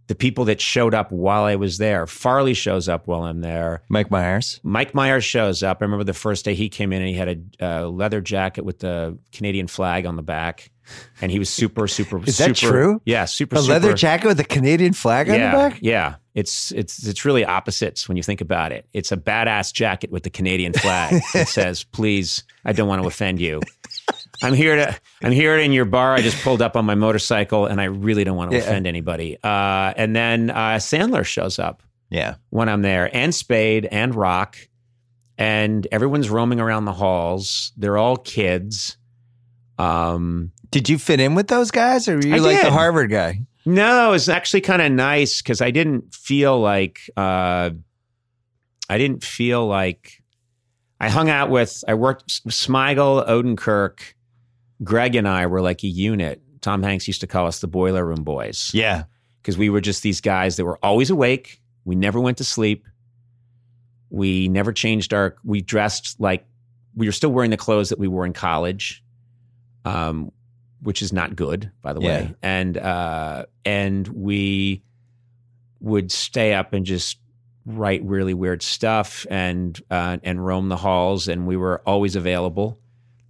the 0.08 0.16
people 0.16 0.46
that 0.46 0.62
showed 0.62 0.94
up 0.94 1.12
while 1.12 1.44
I 1.44 1.56
was 1.56 1.78
there. 1.78 2.06
Farley 2.06 2.54
shows 2.54 2.88
up 2.88 3.08
while 3.08 3.24
I'm 3.24 3.42
there. 3.42 3.82
Mike 3.90 4.12
Myers. 4.12 4.60
Mike 4.64 4.94
Myers 4.94 5.24
shows 5.24 5.64
up. 5.64 5.80
I 5.82 5.86
remember 5.86 6.04
the 6.04 6.14
first 6.14 6.46
day 6.46 6.54
he 6.54 6.70
came 6.70 6.94
in 6.94 7.02
and 7.02 7.10
he 7.10 7.16
had 7.16 7.48
a 7.60 7.66
uh, 7.66 7.88
leather 7.88 8.22
jacket 8.22 8.64
with 8.64 8.80
the 8.80 9.18
Canadian 9.32 9.68
flag 9.68 10.06
on 10.06 10.16
the 10.16 10.22
back, 10.22 10.70
and 11.22 11.32
he 11.32 11.40
was 11.40 11.50
super, 11.50 11.88
super. 11.88 12.22
Is 12.26 12.38
that 12.38 12.56
true? 12.56 13.02
Yeah, 13.06 13.26
super. 13.26 13.56
Super. 13.58 13.66
A 13.72 13.74
leather 13.74 13.94
jacket 13.94 14.28
with 14.28 14.40
a 14.40 14.44
Canadian 14.44 14.94
flag 14.94 15.30
on 15.30 15.34
the 15.36 15.40
back? 15.40 15.80
yeah. 15.82 16.16
It's 16.34 16.72
it's 16.74 17.08
it's 17.08 17.24
really 17.24 17.46
opposites 17.46 18.10
when 18.10 18.18
you 18.18 18.24
think 18.24 18.42
about 18.42 18.74
it. 18.74 18.86
It's 18.92 19.12
a 19.14 19.18
badass 19.18 19.72
jacket 19.72 20.12
with 20.12 20.24
the 20.24 20.30
Canadian 20.30 20.74
flag 20.74 21.22
that 21.34 21.48
says, 21.48 21.86
"Please, 21.86 22.44
I 22.66 22.74
don't 22.74 22.90
want 22.90 23.02
to 23.02 23.08
offend 23.08 23.40
you. 23.40 23.62
I'm 24.44 24.54
here 24.54 24.76
to 24.76 25.00
I'm 25.24 25.32
here 25.32 25.58
in 25.58 25.72
your 25.72 25.86
bar. 25.86 26.14
I 26.14 26.22
just 26.22 26.44
pulled 26.44 26.62
up 26.62 26.76
on 26.76 26.84
my 26.84 26.96
motorcycle, 26.96 27.68
and 27.68 27.80
I 27.80 27.86
really 27.86 28.26
don't 28.26 28.36
want 28.36 28.52
to 28.52 28.58
Yeah. 28.58 28.64
offend 28.64 28.86
anybody." 28.86 29.38
Uh, 29.42 29.94
and 29.96 30.14
then 30.14 30.50
uh, 30.50 30.76
Sandler 30.76 31.24
shows 31.24 31.58
up 31.58 31.82
Yeah. 32.10 32.36
when 32.50 32.68
I'm 32.68 32.82
there, 32.82 33.10
and 33.16 33.34
Spade 33.34 33.86
and 33.86 34.14
Rock, 34.14 34.58
and 35.38 35.88
everyone's 35.90 36.30
roaming 36.30 36.60
around 36.60 36.84
the 36.84 36.92
halls. 36.94 37.72
They're 37.78 37.98
all 37.98 38.18
kids. 38.18 38.98
Um, 39.78 40.52
Did 40.76 40.90
you 40.90 40.98
fit 40.98 41.22
in 41.22 41.36
with 41.36 41.48
those 41.48 41.72
guys 41.72 42.10
or 42.10 42.18
were 42.18 42.26
you 42.28 42.36
I 42.36 42.40
like 42.40 42.62
the. 42.62 42.70
Harvard 42.70 43.10
guy? 43.10 43.40
No, 43.66 44.10
it 44.10 44.12
was 44.12 44.28
actually 44.28 44.60
kind 44.60 44.82
of 44.82 44.92
nice 44.92 45.42
because 45.42 45.62
I 45.62 45.72
didn't 45.72 46.14
feel 46.14 46.60
like 46.60 47.00
uh, 47.16 47.70
I 48.90 48.98
didn't 48.98 49.24
feel 49.24 49.66
like 49.66 50.22
I 51.00 51.08
hung 51.10 51.30
out 51.30 51.50
with. 51.50 51.82
I 51.88 51.94
worked 51.94 52.28
Smigel, 52.50 53.26
Odenkirk, 53.26 54.00
Greg, 54.84 55.16
and 55.16 55.26
I 55.30 55.46
were 55.46 55.62
like 55.62 55.82
a 55.84 55.88
unit. 55.88 56.42
Tom 56.60 56.84
Hanks 56.84 57.08
used 57.08 57.22
to 57.22 57.28
call 57.28 57.48
us 57.48 57.60
the 57.60 57.68
Boiler 57.68 58.06
Room 58.06 58.26
Boys 58.26 58.72
Yeah. 58.74 59.04
because 59.42 59.58
we 59.58 59.70
were 59.70 59.80
just 59.80 60.04
these 60.04 60.20
guys 60.20 60.58
that 60.58 60.66
were 60.66 60.78
always 60.84 61.10
awake. 61.10 61.62
We 61.86 61.96
never 61.96 62.20
went 62.20 62.40
to 62.40 62.44
sleep. 62.44 62.86
We 64.10 64.50
never 64.50 64.74
changed 64.74 65.14
our. 65.14 65.38
We 65.46 65.62
dressed 65.62 66.20
like 66.20 66.46
we 66.96 67.06
were 67.06 67.14
still 67.14 67.32
wearing 67.32 67.52
the 67.52 67.58
clothes 67.58 67.90
that 67.90 68.00
we 68.00 68.10
wore 68.10 68.26
in 68.26 68.34
college, 68.34 69.02
um, 69.86 70.32
which 70.86 71.02
is 71.02 71.12
not 71.12 71.36
good, 71.36 71.72
by 71.82 71.94
the 71.94 72.00
Yeah. 72.02 72.08
way. 72.08 72.36
And 72.42 72.78
uh, 72.78 73.46
and 73.66 74.08
we 74.08 74.82
would 75.82 76.12
stay 76.12 76.54
up 76.54 76.74
and 76.74 76.86
just 76.86 77.18
write 77.66 78.04
really 78.04 78.34
weird 78.34 78.62
stuff 78.62 79.26
and 79.30 79.80
uh, 79.90 80.18
and 80.24 80.46
roam 80.46 80.70
the 80.70 80.78
halls, 80.78 81.28
and 81.28 81.46
we 81.48 81.58
were 81.58 81.82
always 81.86 82.16
available. 82.16 82.80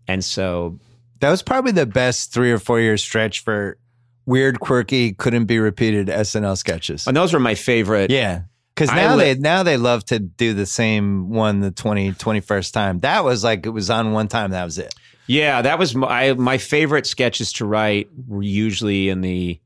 And 0.08 0.24
so 0.24 0.80
That 1.22 1.32
was 1.32 1.42
probably 1.42 1.72
the 1.72 1.86
best 1.86 2.32
three 2.34 2.52
or 2.52 2.60
four 2.60 2.80
year 2.80 2.98
stretch 2.98 3.40
for 3.44 3.78
weird, 4.26 4.60
quirky, 4.60 5.14
couldn't 5.14 5.46
be 5.46 5.58
repeated 5.60 6.08
SNL 6.08 6.58
sketches. 6.58 7.08
and 7.08 7.16
those 7.16 7.34
were 7.34 7.40
my 7.40 7.56
favorite. 7.56 8.12
Yeah. 8.12 8.42
Because 8.76 8.92
now 8.94 9.16
li- 9.16 9.34
they 9.34 9.40
now 9.40 9.64
they 9.64 9.78
love 9.78 10.04
to 10.06 10.20
do 10.20 10.54
the 10.54 10.66
same 10.66 11.30
one 11.30 11.62
the 11.62 11.72
20, 11.72 12.12
21st 12.12 12.74
time. 12.74 13.00
That 13.00 13.24
was 13.24 13.42
like 13.44 13.66
it 13.66 13.70
was 13.70 13.90
on 13.90 14.12
one 14.12 14.28
time. 14.28 14.52
That 14.52 14.66
was 14.66 14.78
it. 14.78 14.94
Yeah, 15.28 15.62
that 15.62 15.80
was 15.80 15.96
my 15.96 16.34
my 16.34 16.58
favorite 16.58 17.06
sketches 17.06 17.54
to 17.54 17.66
write 17.66 18.10
were 18.28 18.44
usually 18.44 19.10
in 19.10 19.22
the 19.22 19.60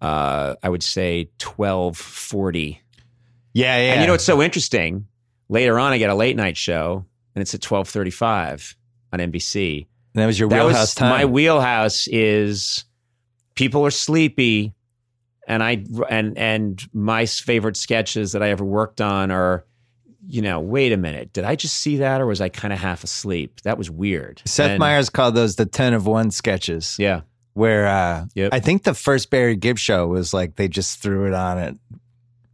uh 0.00 0.54
I 0.62 0.68
would 0.68 0.82
say 0.82 1.30
1240. 1.40 2.82
Yeah, 3.52 3.76
yeah. 3.78 3.92
And 3.92 4.00
you 4.02 4.06
know 4.06 4.12
what's 4.12 4.24
so 4.24 4.42
interesting? 4.42 5.06
Later 5.48 5.78
on 5.78 5.92
I 5.92 5.98
get 5.98 6.10
a 6.10 6.14
late 6.14 6.36
night 6.36 6.56
show 6.56 7.06
and 7.34 7.42
it's 7.42 7.54
at 7.54 7.64
1235 7.64 8.76
on 9.12 9.18
NBC. 9.20 9.86
And 10.14 10.22
that 10.22 10.26
was 10.26 10.38
your 10.38 10.48
that 10.48 10.64
wheelhouse 10.64 10.80
was 10.80 10.94
time. 10.94 11.10
my 11.10 11.24
wheelhouse 11.24 12.06
is 12.08 12.84
people 13.54 13.84
are 13.86 13.90
sleepy 13.90 14.74
and 15.46 15.62
I 15.62 15.84
and 16.10 16.36
and 16.36 16.82
my 16.92 17.26
favorite 17.26 17.76
sketches 17.76 18.32
that 18.32 18.42
I 18.42 18.50
ever 18.50 18.64
worked 18.64 19.00
on 19.00 19.30
are 19.30 19.64
you 20.28 20.42
know, 20.42 20.60
wait 20.60 20.92
a 20.92 20.96
minute. 20.96 21.32
Did 21.32 21.44
I 21.44 21.54
just 21.56 21.76
see 21.76 21.98
that 21.98 22.20
or 22.20 22.26
was 22.26 22.40
I 22.40 22.48
kind 22.48 22.72
of 22.72 22.78
half 22.80 23.04
asleep? 23.04 23.60
That 23.62 23.78
was 23.78 23.90
weird. 23.90 24.42
Seth 24.44 24.70
And- 24.70 24.78
Meyers 24.78 25.08
called 25.10 25.34
those 25.34 25.56
the 25.56 25.66
10 25.66 25.94
of 25.94 26.06
1 26.06 26.30
sketches. 26.30 26.96
Yeah. 26.98 27.20
Where 27.54 27.86
uh, 27.86 28.26
Yep. 28.34 28.52
I 28.52 28.60
think 28.60 28.82
the 28.82 28.92
first 28.94 29.30
Barry 29.30 29.56
Gibb 29.56 29.78
show 29.78 30.06
was 30.08 30.34
like 30.34 30.56
they 30.56 30.68
just 30.68 31.00
threw 31.00 31.26
it 31.26 31.32
on 31.34 31.58
at 31.58 31.74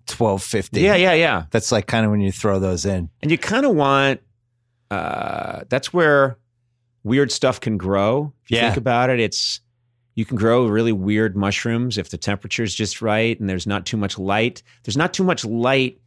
1250. 0.09 0.81
Yeah, 0.81 0.95
yeah, 0.97 1.15
yeah. 1.15 1.45
That's 1.51 1.73
like 1.73 1.87
kind 1.87 2.05
of 2.05 2.11
when 2.11 2.21
you 2.21 2.33
throw 2.33 2.59
those 2.59 2.85
in. 2.85 3.09
And 3.23 3.31
you 3.31 3.39
kind 3.39 3.65
of 3.67 3.75
want 3.75 4.21
uh 4.91 5.63
that's 5.69 5.93
where 5.93 6.37
weird 7.03 7.33
stuff 7.33 7.61
can 7.61 7.79
grow. 7.79 8.33
If 8.45 8.51
you 8.51 8.57
Yeah. 8.59 8.69
think 8.69 8.77
about 8.77 9.11
it, 9.11 9.21
it's 9.21 9.61
you 10.15 10.25
can 10.27 10.37
grow 10.37 10.67
really 10.67 10.93
weird 10.93 11.37
mushrooms 11.37 11.97
if 11.97 12.11
the 12.11 12.19
temperature's 12.19 12.75
just 12.75 13.01
right 13.01 13.39
and 13.41 13.49
there's 13.49 13.67
not 13.67 13.87
too 13.87 13.97
much 13.97 14.19
light. 14.19 14.63
There's 14.85 14.97
not 14.97 15.15
too 15.15 15.25
much 15.25 15.45
light. 15.45 15.99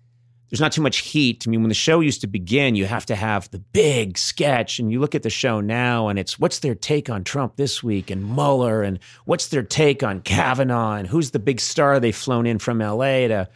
There's 0.56 0.62
not 0.62 0.72
too 0.72 0.82
much 0.82 1.00
heat. 1.00 1.44
I 1.46 1.50
mean, 1.50 1.64
when 1.64 1.68
the 1.68 1.76
show 1.76 2.00
used 2.00 2.22
to 2.22 2.28
begin, 2.28 2.76
you 2.76 2.86
have 2.86 3.06
to 3.08 3.16
have 3.16 3.52
the 3.52 3.60
big 3.60 4.18
sketch. 4.18 4.80
And 4.80 4.90
you 4.90 5.02
look 5.02 5.14
at 5.14 5.22
the 5.22 5.30
show 5.30 5.60
now 5.60 6.08
and 6.08 6.18
it's 6.18 6.40
what's 6.40 6.60
their 6.60 6.76
take 6.76 7.10
on 7.10 7.26
Trump 7.26 7.58
this 7.58 7.84
week 7.84 8.10
and 8.10 8.24
Mueller 8.24 8.82
and 8.82 9.00
what's 9.26 9.50
their 9.50 9.64
take 9.64 10.02
on 10.02 10.22
Kavanaugh 10.22 10.94
and 10.94 11.10
who's 11.10 11.32
the 11.32 11.40
big 11.40 11.60
star 11.60 12.00
they've 12.00 12.16
flown 12.16 12.46
in 12.46 12.58
from 12.58 12.80
LA 12.80 13.28
to. 13.28 13.50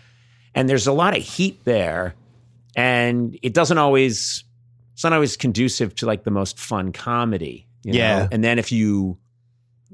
And 0.53 0.67
there's 0.67 0.87
a 0.87 0.91
lot 0.91 1.15
of 1.15 1.23
heat 1.23 1.63
there. 1.63 2.15
And 2.75 3.39
it 3.41 3.53
doesn't 3.53 3.77
always, 3.77 4.43
it's 4.91 5.05
not 5.05 5.13
always 5.13 5.37
conducive 5.37 5.95
to 5.95 6.05
like 6.05 6.25
the 6.25 6.31
most 6.31 6.59
fun 6.59 6.91
comedy. 6.91 7.65
you 7.85 7.93
know? 7.93 7.97
Yeah. 7.97 8.27
And 8.29 8.43
then 8.43 8.59
if 8.59 8.73
you 8.73 9.17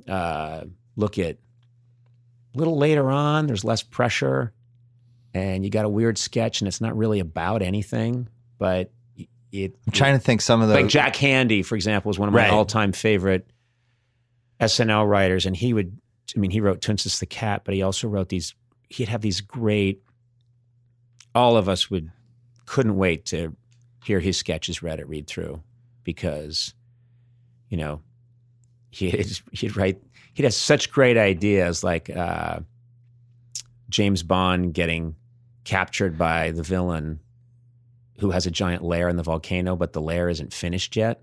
uh, 0.08 0.64
look 0.96 1.20
at 1.20 1.38
a 2.56 2.58
little 2.58 2.80
later 2.80 3.12
on, 3.12 3.46
there's 3.46 3.64
less 3.64 3.84
pressure 3.84 4.55
and 5.36 5.66
you 5.66 5.70
got 5.70 5.84
a 5.86 5.90
weird 5.90 6.18
sketch 6.18 6.62
and 6.62 6.68
it's 6.68 6.80
not 6.80 6.96
really 6.96 7.20
about 7.20 7.62
anything, 7.62 8.30
but 8.58 8.92
it. 9.52 9.76
I'm 9.86 9.92
trying 9.92 10.14
to 10.14 10.20
think 10.20 10.40
some 10.42 10.62
of 10.62 10.70
those. 10.70 10.76
like 10.76 10.88
Jack 10.88 11.14
Handey, 11.16 11.64
for 11.66 11.76
example, 11.76 12.10
is 12.10 12.18
one 12.18 12.30
of 12.30 12.34
my 12.34 12.44
Right. 12.44 12.52
all-time 12.52 12.94
favorite 12.94 13.46
SNL 14.62 15.06
writers, 15.08 15.46
and 15.46 15.56
he 15.56 15.74
would. 15.74 15.98
I 16.36 16.40
mean, 16.40 16.52
he 16.52 16.62
wrote 16.62 16.80
Toonces 16.82 17.20
the 17.20 17.26
Cat, 17.26 17.64
but 17.66 17.74
he 17.76 17.82
also 17.82 18.08
wrote 18.08 18.30
these. 18.30 18.56
He'd 18.90 19.10
have 19.10 19.22
these 19.22 19.42
great. 19.42 20.02
All 21.36 21.58
of 21.58 21.68
us 21.68 21.90
would 21.92 22.10
couldn't 22.66 22.96
wait 22.96 23.26
to 23.28 23.56
hear 24.06 24.20
his 24.22 24.38
sketches 24.38 24.82
read 24.82 25.00
at 25.02 25.08
read 25.10 25.28
through 25.28 25.62
because, 26.06 26.74
you 27.70 27.76
know, 27.78 28.02
he'd 28.90 29.40
he'd 29.52 29.76
write. 29.76 30.02
He'd 30.34 30.44
have 30.44 30.54
such 30.54 30.92
great 30.92 31.18
ideas 31.18 31.84
like 31.84 32.10
uh, 32.10 32.60
James 33.90 34.24
Bond 34.24 34.74
getting 34.74 35.16
captured 35.66 36.18
by 36.18 36.52
the 36.52 36.64
villain 36.64 37.20
who 38.20 38.32
has 38.32 38.46
a 38.46 38.52
giant 38.52 38.84
lair 38.84 39.10
in 39.10 39.18
the 39.18 39.24
volcano, 39.24 39.76
but 39.76 39.92
the 39.92 40.02
lair 40.02 40.30
isn't 40.30 40.54
finished 40.54 40.96
yet. 40.96 41.22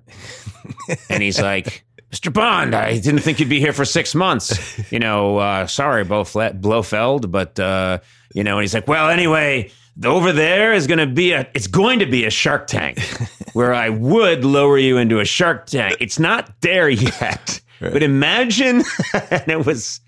and 1.08 1.22
he's 1.22 1.40
like, 1.50 1.84
Mr. 2.12 2.30
Bond, 2.30 2.74
I 2.74 2.98
didn't 2.98 3.20
think 3.20 3.40
you'd 3.40 3.48
be 3.48 3.60
here 3.60 3.72
for 3.72 3.86
six 3.86 4.14
months. 4.14 4.92
You 4.92 4.98
know, 4.98 5.38
uh, 5.38 5.66
sorry, 5.66 6.04
Blofeld, 6.04 6.60
Blofeld, 6.60 7.30
but, 7.30 7.58
uh, 7.58 8.00
you 8.34 8.44
know, 8.44 8.58
and 8.58 8.62
he's 8.62 8.74
like, 8.74 8.86
well, 8.86 9.08
anyway, 9.08 9.70
over 10.04 10.32
there 10.32 10.72
is 10.72 10.86
going 10.86 10.98
to 10.98 11.06
be 11.06 11.32
a 11.32 11.46
it's 11.54 11.66
going 11.66 11.98
to 11.98 12.06
be 12.06 12.24
a 12.24 12.30
shark 12.30 12.66
tank 12.66 12.98
where 13.52 13.74
I 13.74 13.88
would 13.90 14.44
lower 14.44 14.78
you 14.78 14.96
into 14.96 15.20
a 15.20 15.24
shark 15.24 15.66
tank. 15.66 15.96
It's 16.00 16.18
not 16.18 16.60
there 16.60 16.88
yet. 16.88 17.60
Right. 17.80 17.92
But 17.92 18.02
imagine 18.02 18.84
and 19.30 19.48
it 19.48 19.66
was 19.66 20.00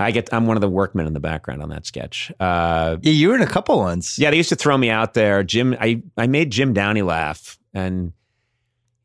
I 0.00 0.10
get 0.12 0.32
I'm 0.32 0.46
one 0.46 0.56
of 0.56 0.60
the 0.60 0.68
workmen 0.68 1.06
in 1.06 1.12
the 1.12 1.20
background 1.20 1.62
on 1.62 1.68
that 1.70 1.84
sketch. 1.86 2.30
Uh, 2.38 2.96
Yeah, 3.02 3.12
you 3.12 3.28
were 3.28 3.34
in 3.34 3.42
a 3.42 3.46
couple 3.46 3.78
ones. 3.78 4.18
yeah, 4.18 4.30
they 4.30 4.36
used 4.36 4.48
to 4.50 4.56
throw 4.56 4.78
me 4.78 4.90
out 4.90 5.14
there. 5.14 5.42
Jim 5.42 5.76
I 5.80 6.02
I 6.16 6.26
made 6.26 6.50
Jim 6.52 6.72
Downey 6.72 7.02
laugh 7.02 7.58
and 7.74 8.12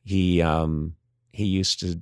he 0.03 0.41
um 0.41 0.95
he 1.31 1.45
used 1.45 1.79
to 1.79 1.99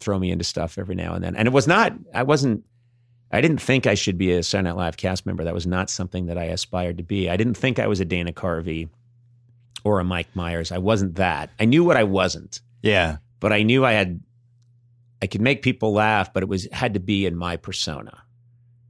throw 0.00 0.18
me 0.18 0.30
into 0.30 0.44
stuff 0.44 0.78
every 0.78 0.94
now 0.94 1.14
and 1.14 1.22
then. 1.24 1.34
And 1.36 1.46
it 1.48 1.52
was 1.52 1.66
not 1.66 1.92
I 2.12 2.22
wasn't 2.24 2.64
I 3.30 3.40
didn't 3.40 3.58
think 3.62 3.86
I 3.86 3.94
should 3.94 4.18
be 4.18 4.32
a 4.32 4.42
Saturday 4.42 4.68
Night 4.68 4.76
Live 4.76 4.96
cast 4.98 5.24
member. 5.24 5.44
That 5.44 5.54
was 5.54 5.66
not 5.66 5.88
something 5.88 6.26
that 6.26 6.36
I 6.36 6.44
aspired 6.44 6.98
to 6.98 7.02
be. 7.04 7.30
I 7.30 7.36
didn't 7.36 7.54
think 7.54 7.78
I 7.78 7.86
was 7.86 8.00
a 8.00 8.04
Dana 8.04 8.32
Carvey 8.32 8.88
or 9.84 10.00
a 10.00 10.04
Mike 10.04 10.28
Myers. 10.34 10.70
I 10.70 10.78
wasn't 10.78 11.14
that. 11.16 11.48
I 11.58 11.64
knew 11.64 11.82
what 11.82 11.96
I 11.96 12.04
wasn't, 12.04 12.60
Yeah. 12.82 13.16
but 13.40 13.52
I 13.52 13.62
knew 13.62 13.84
I 13.86 13.92
had 13.92 14.20
I 15.22 15.26
could 15.26 15.40
make 15.40 15.62
people 15.62 15.92
laugh, 15.92 16.32
but 16.32 16.42
it 16.42 16.48
was 16.48 16.66
had 16.72 16.94
to 16.94 17.00
be 17.00 17.24
in 17.26 17.36
my 17.36 17.56
persona. 17.56 18.24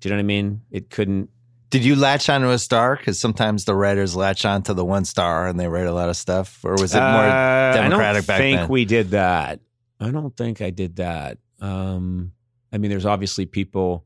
Do 0.01 0.09
you 0.09 0.15
know 0.15 0.17
what 0.17 0.25
I 0.25 0.27
mean? 0.27 0.63
It 0.71 0.89
couldn't 0.91 1.29
Did 1.71 1.85
you 1.85 1.95
latch 1.95 2.29
onto 2.29 2.49
a 2.49 2.59
star? 2.59 2.97
Because 2.97 3.21
sometimes 3.21 3.67
the 3.67 3.75
writers 3.75 4.17
latch 4.17 4.45
on 4.45 4.63
to 4.65 4.75
the 4.75 4.85
one 4.85 5.05
star 5.05 5.47
and 5.47 5.61
they 5.61 5.69
write 5.69 5.87
a 5.87 5.93
lot 5.93 6.09
of 6.09 6.17
stuff. 6.17 6.59
Or 6.65 6.73
was 6.73 6.95
it 6.95 6.99
more 7.01 7.07
Uh, 7.07 7.73
democratic 7.75 8.25
I 8.25 8.33
don't 8.33 8.39
think 8.39 8.59
then? 8.61 8.69
we 8.69 8.85
did 8.85 9.11
that. 9.11 9.61
I 10.01 10.11
don't 10.11 10.37
think 10.37 10.61
I 10.61 10.71
did 10.71 10.97
that. 10.97 11.39
Um, 11.61 12.33
I 12.73 12.79
mean, 12.79 12.91
there's 12.91 13.07
obviously 13.07 13.47
people, 13.47 14.05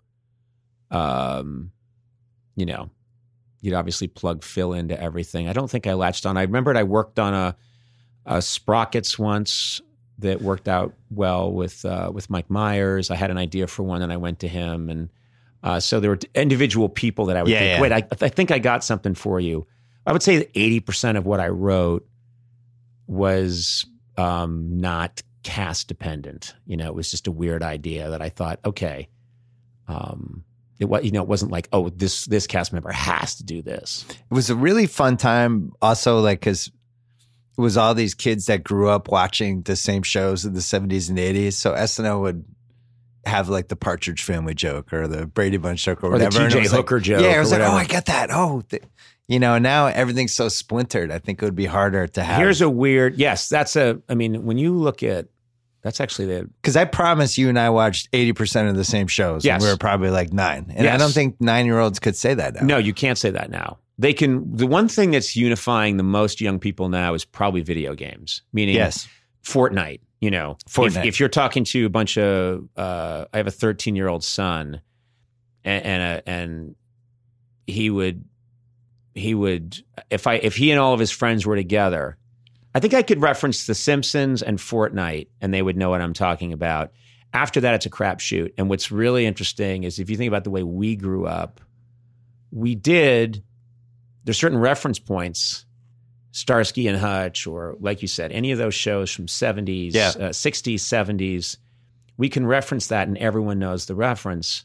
um, 0.90 1.70
you 2.56 2.66
know, 2.66 2.90
you'd 3.62 3.74
obviously 3.74 4.08
plug 4.08 4.42
Phil 4.44 4.72
into 4.72 5.00
everything. 5.00 5.48
I 5.48 5.52
don't 5.52 5.70
think 5.70 5.86
I 5.86 5.94
latched 5.94 6.26
on. 6.26 6.36
I 6.36 6.42
remembered 6.42 6.76
I 6.76 6.82
worked 6.82 7.18
on 7.18 7.32
a, 7.34 7.56
a 8.26 8.42
Sprockets 8.42 9.18
once 9.18 9.80
that 10.18 10.40
worked 10.40 10.68
out 10.68 10.94
well 11.10 11.52
with 11.52 11.84
uh, 11.84 12.10
with 12.12 12.30
Mike 12.30 12.48
Myers. 12.50 13.10
I 13.10 13.16
had 13.16 13.30
an 13.30 13.38
idea 13.38 13.66
for 13.66 13.82
one, 13.82 14.02
and 14.02 14.12
I 14.12 14.16
went 14.16 14.38
to 14.40 14.48
him, 14.48 14.88
and 14.88 15.10
uh, 15.62 15.80
so 15.80 16.00
there 16.00 16.10
were 16.10 16.18
individual 16.34 16.88
people 16.88 17.26
that 17.26 17.36
I 17.36 17.42
would 17.42 17.52
Yeah, 17.52 17.58
think, 17.58 17.70
yeah. 17.72 17.80
wait, 17.80 17.92
I, 17.92 18.24
I 18.24 18.28
think 18.28 18.50
I 18.50 18.58
got 18.58 18.84
something 18.84 19.14
for 19.14 19.40
you. 19.40 19.66
I 20.06 20.12
would 20.12 20.22
say 20.22 20.38
that 20.38 20.50
eighty 20.54 20.80
percent 20.80 21.18
of 21.18 21.26
what 21.26 21.40
I 21.40 21.48
wrote 21.48 22.06
was 23.06 23.86
um, 24.16 24.80
not 24.80 25.22
cast 25.42 25.88
dependent. 25.88 26.54
You 26.66 26.76
know, 26.76 26.86
it 26.86 26.94
was 26.94 27.10
just 27.10 27.26
a 27.26 27.32
weird 27.32 27.62
idea 27.62 28.10
that 28.10 28.22
I 28.22 28.28
thought, 28.28 28.58
okay, 28.64 29.08
um, 29.88 30.44
it 30.78 30.86
was 30.86 31.04
you 31.04 31.10
know, 31.10 31.22
it 31.22 31.28
wasn't 31.28 31.52
like, 31.52 31.68
oh, 31.72 31.88
this 31.90 32.24
this 32.26 32.46
cast 32.46 32.72
member 32.72 32.90
has 32.90 33.36
to 33.36 33.44
do 33.44 33.62
this. 33.62 34.04
It 34.10 34.34
was 34.34 34.50
a 34.50 34.56
really 34.56 34.86
fun 34.86 35.16
time. 35.16 35.72
Also, 35.80 36.20
like, 36.20 36.40
because 36.40 36.70
was 37.57 37.76
all 37.76 37.94
these 37.94 38.14
kids 38.14 38.46
that 38.46 38.62
grew 38.64 38.88
up 38.88 39.09
watching 39.11 39.62
the 39.62 39.76
same 39.76 40.02
shows 40.02 40.44
in 40.44 40.52
the 40.54 40.61
70s 40.61 41.09
and 41.09 41.18
80s. 41.18 41.54
So 41.54 41.72
SNL 41.74 42.20
would 42.20 42.44
have 43.24 43.48
like 43.48 43.68
the 43.68 43.76
Partridge 43.76 44.22
Family 44.22 44.54
joke 44.54 44.92
or 44.92 45.09
the 45.09 45.26
Brady 45.26 45.57
Bunch 45.57 45.82
joke 45.84 46.04
or, 46.04 46.09
Or 46.14 46.18
the 46.18 46.26
whatever. 46.26 46.44
and 46.44 46.52
it 46.52 46.57
TJ 46.57 46.61
was 46.62 46.72
like- 46.72 46.76
Hooker 46.78 47.00
joke 47.00 47.22
Yeah, 47.22 47.32
it 47.32 47.36
or 47.36 47.40
was 47.40 47.52
like, 47.52 47.61
oh. 47.62 47.72
I 47.72 47.84
get 47.84 48.07
that. 48.07 48.28
Oh, 48.30 48.62
th- 48.68 48.82
you 49.28 49.40
know, 49.40 49.59
now 49.59 49.86
everything's 49.86 50.32
so 50.34 50.48
splintered. 50.48 51.11
I 51.11 51.18
think 51.18 51.42
it 51.42 51.44
would 51.44 51.57
be 51.57 51.66
harder 51.66 52.07
to 52.07 52.22
have. 52.22 52.38
Here's 52.38 52.61
a 52.61 52.70
weird, 52.70 53.16
yes, 53.16 53.48
that's 53.48 53.74
a. 53.74 54.00
I 54.09 54.14
mean, 54.14 54.44
when 54.44 54.57
you 54.59 54.72
look 54.74 55.02
at, 55.02 55.26
that's 55.82 56.00
actually 56.00 56.26
the 56.26 56.48
Because 56.62 56.76
I 56.76 56.84
promise 56.84 57.36
you 57.38 57.48
and 57.48 57.59
I 57.59 57.70
watched 57.70 58.11
80% 58.12 58.68
of 58.70 58.76
the 58.76 58.84
same 58.84 59.07
shows. 59.09 59.44
Yes. 59.44 59.54
And 59.54 59.64
we 59.64 59.68
were 59.72 59.76
probably 59.78 60.11
like 60.11 60.32
nine. 60.32 60.72
And 60.76 60.86
I 60.86 60.96
don't 60.96 61.11
think 61.12 61.40
nine 61.40 61.66
year 61.66 61.78
olds 61.80 61.98
could 61.98 62.14
say 62.16 62.34
that 62.34 62.54
now. 62.54 62.62
No, 62.62 62.78
you 62.78 62.92
can't 62.94 63.18
say 63.18 63.30
that 63.30 63.50
now. 63.50 63.78
They 63.99 64.12
can. 64.12 64.57
The 64.57 64.66
one 64.66 64.88
thing 64.88 65.11
that's 65.11 65.36
unifying 65.36 65.97
the 65.97 66.03
most 66.03 66.40
young 66.40 66.59
people 66.59 66.88
now 66.88 67.14
is 67.14 67.24
probably 67.24 67.62
video 67.62 67.94
games. 67.94 68.42
Meaning, 68.53 68.74
Yes. 68.74 69.09
Fortnite. 69.42 70.01
You 70.20 70.30
know, 70.30 70.57
Fortnite. 70.68 70.99
If, 71.01 71.05
if 71.05 71.20
you're 71.20 71.28
talking 71.28 71.64
to 71.64 71.86
a 71.86 71.90
bunch 71.90 72.16
of, 72.18 72.68
uh, 72.76 73.26
I 73.32 73.36
have 73.36 73.47
a 73.47 73.51
13 73.51 73.94
year 73.97 74.09
old 74.09 74.24
son, 74.24 74.80
and 75.64 75.84
and, 75.84 76.18
uh, 76.18 76.22
and 76.26 76.74
he 77.66 77.90
would, 77.90 78.24
he 79.14 79.34
would, 79.34 79.82
if 80.11 80.26
I 80.26 80.34
if 80.34 80.57
he 80.57 80.70
and 80.70 80.80
all 80.80 80.94
of 80.94 81.01
his 81.01 81.11
friends 81.11 81.47
were 81.47 81.57
together, 81.57 82.16
I 82.74 82.80
think 82.80 82.92
I 82.92 83.03
could 83.03 83.20
reference 83.22 83.66
The 83.66 83.74
Simpsons 83.74 84.42
and 84.42 84.59
Fortnite, 84.59 85.28
and 85.40 85.53
they 85.55 85.62
would 85.62 85.76
know 85.76 85.90
what 85.90 86.03
I'm 86.03 86.12
talking 86.12 86.53
about. 86.53 86.92
After 87.32 87.61
that, 87.61 87.74
it's 87.74 87.86
a 87.86 87.90
crapshoot. 87.90 88.53
And 88.59 88.68
what's 88.68 88.90
really 88.90 89.26
interesting 89.26 89.84
is 89.84 89.99
if 89.99 90.11
you 90.11 90.16
think 90.16 90.28
about 90.28 90.44
the 90.44 90.51
way 90.51 90.62
we 90.62 90.97
grew 90.97 91.26
up, 91.26 91.61
we 92.51 92.74
did. 92.74 93.42
There's 94.26 94.36
certain 94.36 94.58
reference 94.58 94.98
points, 94.98 95.64
Starsky 96.32 96.88
and 96.88 96.98
Hutch, 96.98 97.46
or 97.46 97.76
like 97.78 98.02
you 98.02 98.08
said, 98.08 98.32
any 98.32 98.50
of 98.50 98.58
those 98.58 98.74
shows 98.74 99.10
from 99.12 99.28
70s, 99.28 99.94
Yeah. 99.94 100.08
uh, 100.18 100.32
60s, 100.32 100.82
70s. 100.82 101.58
We 102.16 102.28
can 102.28 102.44
reference 102.44 102.88
that, 102.88 103.06
and 103.06 103.16
everyone 103.18 103.60
knows 103.60 103.86
the 103.86 103.94
reference. 103.94 104.64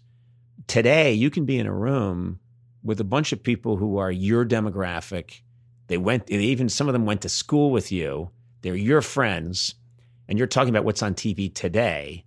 Today, 0.66 1.14
you 1.14 1.30
can 1.30 1.46
be 1.46 1.60
in 1.60 1.68
a 1.68 1.74
room 1.74 2.40
with 2.84 3.00
a 3.00 3.04
bunch 3.04 3.32
of 3.34 3.44
people 3.44 3.78
who 3.78 3.98
are 3.98 4.12
your 4.12 4.44
demographic. 4.46 5.42
They 5.88 5.98
went, 5.98 6.32
even 6.32 6.68
some 6.68 6.88
of 6.90 6.94
them 6.94 7.06
went 7.06 7.22
to 7.22 7.30
school 7.30 7.70
with 7.70 7.92
you. 7.92 8.32
They're 8.64 8.76
your 8.76 9.02
friends, 9.04 9.76
and 10.28 10.40
you're 10.40 10.48
talking 10.48 10.70
about 10.70 10.86
what's 10.86 11.04
on 11.04 11.14
TV 11.14 11.54
today. 11.54 12.26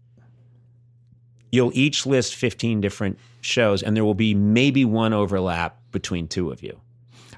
You'll 1.51 1.72
each 1.74 2.07
list 2.07 2.37
15 2.37 2.80
different 2.80 3.18
shows, 3.41 3.82
and 3.82 3.97
there 3.97 4.05
will 4.05 4.14
be 4.14 4.35
maybe 4.35 4.85
one 4.85 5.12
overlap 5.12 5.80
between 5.91 6.28
two 6.28 6.53
of 6.53 6.62
you. 6.62 6.80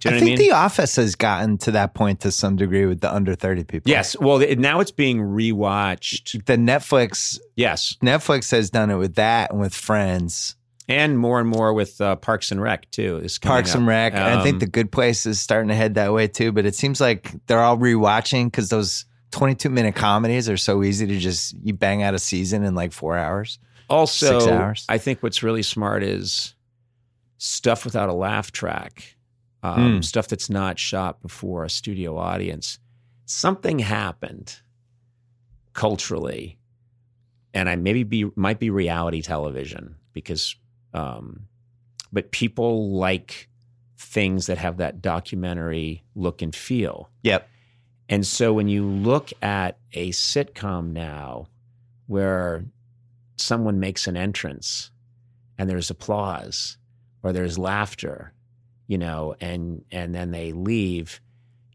Do 0.00 0.08
you 0.08 0.10
know 0.10 0.16
I 0.16 0.20
what 0.20 0.22
I 0.22 0.26
think 0.26 0.38
mean? 0.38 0.48
The 0.48 0.54
Office 0.54 0.96
has 0.96 1.14
gotten 1.14 1.58
to 1.58 1.70
that 1.72 1.94
point 1.94 2.20
to 2.20 2.30
some 2.30 2.56
degree 2.56 2.86
with 2.86 3.00
the 3.00 3.12
under 3.14 3.34
30 3.34 3.64
people. 3.64 3.90
yes. 3.90 4.16
Well, 4.18 4.40
it- 4.40 4.58
now 4.58 4.80
it's 4.80 4.90
being 4.90 5.18
rewatched. 5.20 6.44
The 6.46 6.56
Netflix 6.56 7.38
Yes. 7.56 7.96
Netflix 8.02 8.50
has 8.50 8.70
done 8.70 8.90
it 8.90 8.96
with 8.96 9.14
that 9.16 9.50
and 9.50 9.60
with 9.60 9.74
Friends, 9.74 10.56
And 10.88 11.18
more 11.18 11.40
and 11.40 11.48
more 11.48 11.72
with 11.72 12.00
uh, 12.00 12.16
Parks 12.16 12.52
and 12.52 12.60
Rec, 12.62 12.90
too. 12.90 13.16
Is 13.18 13.38
Parks 13.38 13.70
up. 13.70 13.78
and 13.78 13.86
Rec. 13.86 14.14
I 14.14 14.42
think 14.42 14.54
Um, 14.54 14.58
The 14.60 14.66
Good 14.66 14.92
Place 14.92 15.26
is 15.26 15.40
starting 15.40 15.68
to 15.68 15.74
head 15.74 15.94
that 15.94 16.12
way 16.12 16.28
too. 16.28 16.52
But 16.52 16.64
it 16.66 16.74
seems 16.76 17.00
like 17.00 17.32
they're 17.46 17.62
all 17.62 17.76
rewatching 17.76 18.46
because 18.46 18.68
those 18.68 19.04
22 19.32 19.68
minute 19.68 19.94
comedies 19.96 20.48
are 20.48 20.56
so 20.56 20.82
easy 20.84 21.06
to 21.06 21.18
just 21.18 21.54
you 21.64 21.74
bang 21.74 22.02
out 22.02 22.14
a 22.14 22.18
season 22.18 22.62
in 22.64 22.74
like 22.76 22.92
four 22.92 23.16
hours. 23.18 23.58
Also, 23.90 24.38
Six 24.40 24.46
hours. 24.50 24.84
I 24.88 24.98
think 24.98 25.22
what's 25.22 25.42
really 25.42 25.62
smart 25.62 26.02
is 26.04 26.54
stuff 27.38 27.84
without 27.84 28.08
a 28.08 28.12
laugh 28.14 28.50
track, 28.52 29.15
um, 29.62 29.98
Mm. 29.98 30.04
stuff 30.04 30.28
that's 30.28 30.50
not 30.50 30.78
shot 30.78 31.20
before 31.22 31.64
a 31.64 31.70
studio 31.70 32.16
audience. 32.18 32.78
Something 33.24 33.78
happened 33.80 34.60
culturally, 35.72 36.58
and 37.54 37.68
I 37.68 37.76
maybe 37.76 38.02
be 38.02 38.26
might 38.36 38.58
be 38.58 38.70
reality 38.70 39.22
television 39.22 39.96
because, 40.12 40.56
um, 40.94 41.46
but 42.12 42.30
people 42.30 42.92
like 42.92 43.48
things 43.98 44.46
that 44.46 44.58
have 44.58 44.76
that 44.78 45.02
documentary 45.02 46.04
look 46.14 46.42
and 46.42 46.54
feel. 46.54 47.10
Yep. 47.22 47.48
And 48.08 48.26
so 48.26 48.52
when 48.52 48.68
you 48.68 48.84
look 48.86 49.32
at 49.42 49.78
a 49.92 50.10
sitcom 50.10 50.92
now 50.92 51.48
where 52.06 52.64
someone 53.36 53.80
makes 53.80 54.06
an 54.06 54.16
entrance 54.16 54.90
and 55.58 55.68
there's 55.68 55.90
applause 55.90 56.78
or 57.22 57.32
there's 57.32 57.58
laughter, 57.58 58.32
you 58.86 58.98
know, 58.98 59.34
and 59.40 59.84
and 59.90 60.14
then 60.14 60.30
they 60.30 60.52
leave, 60.52 61.20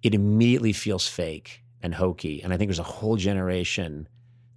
it 0.04 0.14
immediately 0.14 0.74
feels 0.74 1.08
fake 1.08 1.62
and 1.82 1.94
hokey. 1.96 2.42
And 2.44 2.54
I 2.54 2.58
think 2.58 2.70
there's 2.70 2.80
a 2.80 2.84
whole 2.84 3.16
generation 3.18 4.08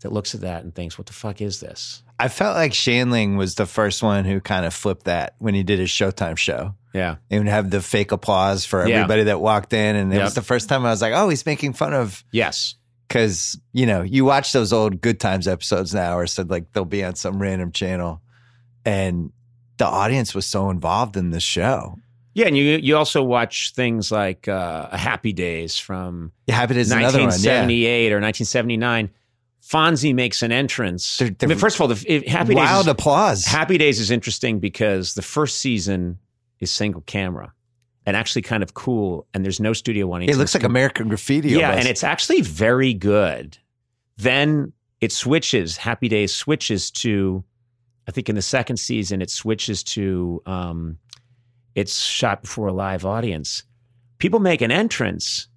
that 0.01 0.13
looks 0.13 0.35
at 0.35 0.43
that 0.43 0.63
and 0.63 0.75
thinks, 0.75 0.99
what 0.99 1.07
the 1.07 1.13
fuck 1.15 1.41
is 1.41 1.61
this? 1.61 2.03
I 2.19 2.29
felt 2.29 2.55
like 2.57 2.73
Shandling 2.73 3.37
was 3.39 3.55
the 3.55 3.67
first 3.67 4.03
one 4.03 4.25
who 4.25 4.41
kind 4.41 4.67
of 4.67 4.75
flipped 4.75 5.05
that 5.05 5.35
when 5.39 5.55
he 5.55 5.63
did 5.63 5.79
his 5.79 5.89
Showtime 5.89 6.37
show. 6.37 6.75
Yeah. 6.93 7.17
He 7.31 7.39
would 7.39 7.49
have 7.49 7.71
the 7.71 7.81
fake 7.81 8.13
applause 8.13 8.65
for 8.67 8.87
Yeah. 8.87 8.97
everybody 8.97 9.25
that 9.25 9.41
walked 9.41 9.73
in. 9.73 9.97
And 9.97 10.13
it 10.13 10.17
Yep. 10.17 10.25
was 10.25 10.35
the 10.35 10.43
first 10.43 10.69
time 10.69 10.85
I 10.87 10.91
was 10.91 11.01
like, 11.03 11.15
oh, 11.15 11.29
he's 11.31 11.47
making 11.47 11.73
fun 11.73 11.93
of 11.95 12.23
Yes. 12.31 12.75
because 13.09 13.59
you 13.73 13.87
know 13.87 14.03
you 14.03 14.25
watch 14.25 14.53
those 14.53 14.73
old 14.73 15.01
good 15.01 15.19
times 15.19 15.49
episodes 15.49 15.93
now 15.95 16.17
or 16.19 16.27
said 16.27 16.51
like 16.51 16.73
they'll 16.73 16.85
be 16.85 17.03
on 17.03 17.15
some 17.17 17.41
random 17.41 17.73
channel 17.73 18.21
and 18.85 19.31
the 19.79 19.87
audience 19.87 20.35
was 20.35 20.47
so 20.47 20.71
involved 20.71 21.17
in 21.17 21.31
the 21.31 21.41
show 21.41 21.97
Yeah, 22.35 22.47
and 22.47 22.57
you 22.57 22.79
you 22.83 22.97
also 22.97 23.23
watch 23.23 23.73
things 23.75 24.11
like 24.11 24.49
uh, 24.49 24.95
Happy 24.97 25.33
Days 25.33 25.79
from 25.79 26.33
yeah, 26.47 26.57
Happy 26.57 26.75
Days 26.75 26.87
is 26.89 26.93
another 26.93 27.19
one 27.21 27.31
yeah 27.41 27.63
1978 27.63 28.13
or 28.13 28.21
1979. 28.21 29.11
Fonzie 29.63 30.15
makes 30.15 30.43
an 30.43 30.53
entrance. 30.53 31.17
They're- 31.17 31.31
they're- 31.31 31.47
I 31.47 31.51
mean, 31.51 31.59
first 31.59 31.77
of 31.77 31.81
all, 31.81 31.89
the, 31.89 32.05
if 32.07 32.27
Happy 32.27 32.49
Days 32.49 32.57
wild 32.57 32.87
is, 32.87 32.91
applause 32.91 33.45
Happy 33.47 33.79
Days 33.79 33.99
is 34.01 34.11
interesting 34.11 34.59
because 34.59 35.15
the 35.15 35.23
first 35.23 35.59
season 35.59 36.19
is 36.61 36.71
single 36.71 37.01
camera 37.03 37.53
and 38.05 38.17
actually 38.17 38.43
kind 38.43 38.63
of 38.63 38.75
cool, 38.75 39.27
and 39.33 39.43
there's 39.45 39.61
no 39.61 39.73
studio 39.73 40.07
wanting. 40.07 40.29
it 40.29 40.37
looks 40.37 40.55
like 40.55 40.65
American 40.65 41.09
Graffiti 41.09 41.51
yeah, 41.51 41.69
almost. 41.69 41.79
and 41.81 41.89
it's 41.89 42.05
actually 42.05 42.43
very 42.43 42.93
good. 42.93 43.57
Then 44.19 44.73
it 45.01 45.13
switches. 45.13 45.77
Happy 45.79 46.09
Days 46.09 46.35
switches 46.35 46.91
to, 46.91 47.43
I 48.07 48.11
think 48.11 48.29
in 48.29 48.35
the 48.35 48.43
second 48.43 48.77
season 48.77 49.23
it 49.23 49.31
switches 49.31 49.83
to. 49.85 50.43
Um, 50.47 50.99
it's 51.75 52.01
shot 52.01 52.43
before 52.43 52.69
a 52.69 52.73
live 52.73 53.05
audience. 53.05 53.65
People 54.19 54.41
make 54.41 54.63
an 54.63 54.71
entrance 54.71 55.49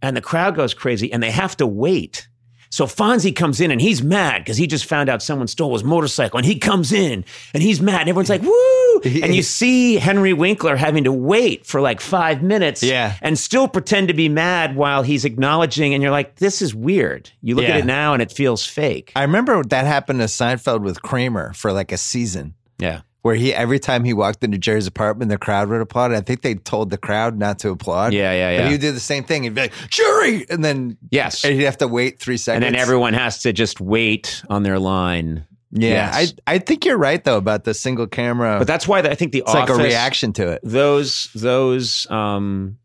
and 0.00 0.16
the 0.16 0.20
crowd 0.20 0.54
goes 0.54 0.74
crazy 0.74 1.12
and 1.12 1.22
they 1.22 1.30
have 1.30 1.56
to 1.58 1.66
wait. 1.66 2.28
So 2.70 2.86
Fonzie 2.86 3.36
comes 3.36 3.60
in 3.60 3.70
and 3.70 3.80
he's 3.82 4.02
mad 4.02 4.38
because 4.38 4.56
he 4.56 4.66
just 4.66 4.86
found 4.86 5.10
out 5.10 5.22
someone 5.22 5.46
stole 5.46 5.74
his 5.74 5.84
motorcycle 5.84 6.38
and 6.38 6.46
he 6.46 6.58
comes 6.58 6.90
in 6.90 7.22
and 7.52 7.62
he's 7.62 7.82
mad 7.82 8.00
and 8.00 8.08
everyone's 8.08 8.30
like, 8.30 8.40
woo! 8.42 9.00
And 9.04 9.34
you 9.34 9.42
see 9.60 9.96
Henry 9.96 10.32
Winkler 10.32 10.74
having 10.76 11.04
to 11.04 11.12
wait 11.12 11.66
for 11.66 11.82
like 11.82 12.00
five 12.00 12.42
minutes 12.42 12.82
Yeah. 12.82 13.14
and 13.20 13.38
still 13.38 13.68
pretend 13.68 14.08
to 14.08 14.14
be 14.14 14.30
mad 14.30 14.74
while 14.74 15.02
he's 15.02 15.26
acknowledging. 15.26 15.92
And 15.92 16.02
you're 16.02 16.12
like, 16.12 16.36
this 16.36 16.62
is 16.62 16.74
weird. 16.74 17.28
You 17.42 17.56
look 17.56 17.64
Yeah. 17.66 17.72
at 17.74 17.80
it 17.80 17.84
now 17.86 18.14
and 18.14 18.22
it 18.22 18.32
feels 18.32 18.64
fake. 18.64 19.12
I 19.14 19.22
remember 19.22 19.62
that 19.64 19.84
happened 19.84 20.20
to 20.20 20.26
Seinfeld 20.26 20.80
with 20.80 21.02
Kramer 21.02 21.52
for 21.52 21.72
like 21.74 21.92
a 21.92 21.98
season. 21.98 22.54
yeah. 22.78 23.02
Where 23.22 23.36
he 23.36 23.54
every 23.54 23.78
time 23.78 24.02
he 24.02 24.12
walked 24.12 24.42
into 24.42 24.58
Jerry's 24.58 24.88
apartment, 24.88 25.30
the 25.30 25.38
crowd 25.38 25.68
would 25.68 25.80
applaud. 25.80 26.12
I 26.12 26.20
think 26.22 26.42
they 26.42 26.56
told 26.56 26.90
the 26.90 26.98
crowd 26.98 27.38
not 27.38 27.60
to 27.60 27.70
applaud. 27.70 28.12
Yeah, 28.12 28.32
yeah, 28.32 28.50
But 28.50 28.62
yeah. 28.62 28.66
he 28.66 28.74
would 28.74 28.80
do 28.80 28.90
the 28.90 28.98
same 28.98 29.22
thing. 29.22 29.44
He'd 29.44 29.54
be 29.54 29.60
like, 29.62 29.72
Jerry! 29.88 30.44
And 30.50 30.64
then 30.64 30.96
Yes. 31.12 31.44
and 31.44 31.54
he'd 31.54 31.62
have 31.62 31.78
to 31.78 31.86
wait 31.88 32.18
three 32.18 32.36
seconds, 32.36 32.64
And 32.66 32.74
then 32.74 32.80
everyone 32.82 33.14
has 33.14 33.42
to 33.42 33.52
just 33.52 33.80
wait 33.80 34.42
on 34.50 34.64
their 34.64 34.80
line. 34.80 35.46
Yeah. 35.70 35.88
Yes. 36.18 36.34
I 36.46 36.54
I 36.54 36.58
think 36.58 36.84
you're 36.84 36.98
right 36.98 37.22
though 37.22 37.36
about 37.36 37.62
the 37.62 37.74
single 37.74 38.08
camera. 38.08 38.58
But 38.58 38.66
that's 38.66 38.88
why 38.88 38.98
I 38.98 39.14
think 39.14 39.30
the 39.32 39.38
it's 39.38 39.54
like 39.54 39.70
office, 39.70 39.78
a 39.78 39.82
reaction 39.84 40.32
to 40.34 40.48
it. 40.50 40.60
Those 40.64 41.30
those 41.34 42.10
um, 42.10 42.76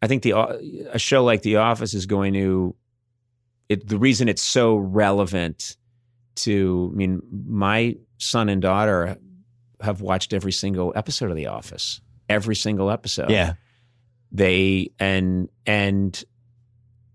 I 0.00 0.06
think 0.06 0.22
the 0.22 0.32
a 0.92 0.98
show 0.98 1.22
like 1.24 1.42
The 1.42 1.56
Office 1.56 1.92
is 1.94 2.06
going 2.06 2.32
to 2.34 2.74
it. 3.68 3.86
The 3.86 3.98
reason 3.98 4.28
it's 4.30 4.42
so 4.42 4.76
relevant 4.76 5.76
to 6.36 6.90
I 6.92 6.96
mean, 6.96 7.20
my 7.46 7.96
son 8.18 8.48
and 8.48 8.62
daughter 8.62 9.16
have 9.84 10.00
watched 10.00 10.32
every 10.32 10.52
single 10.52 10.92
episode 10.96 11.30
of 11.30 11.36
The 11.36 11.46
Office. 11.46 12.00
Every 12.28 12.56
single 12.56 12.90
episode. 12.90 13.30
Yeah. 13.30 13.54
they 14.32 14.90
and 14.98 15.48
and 15.66 16.24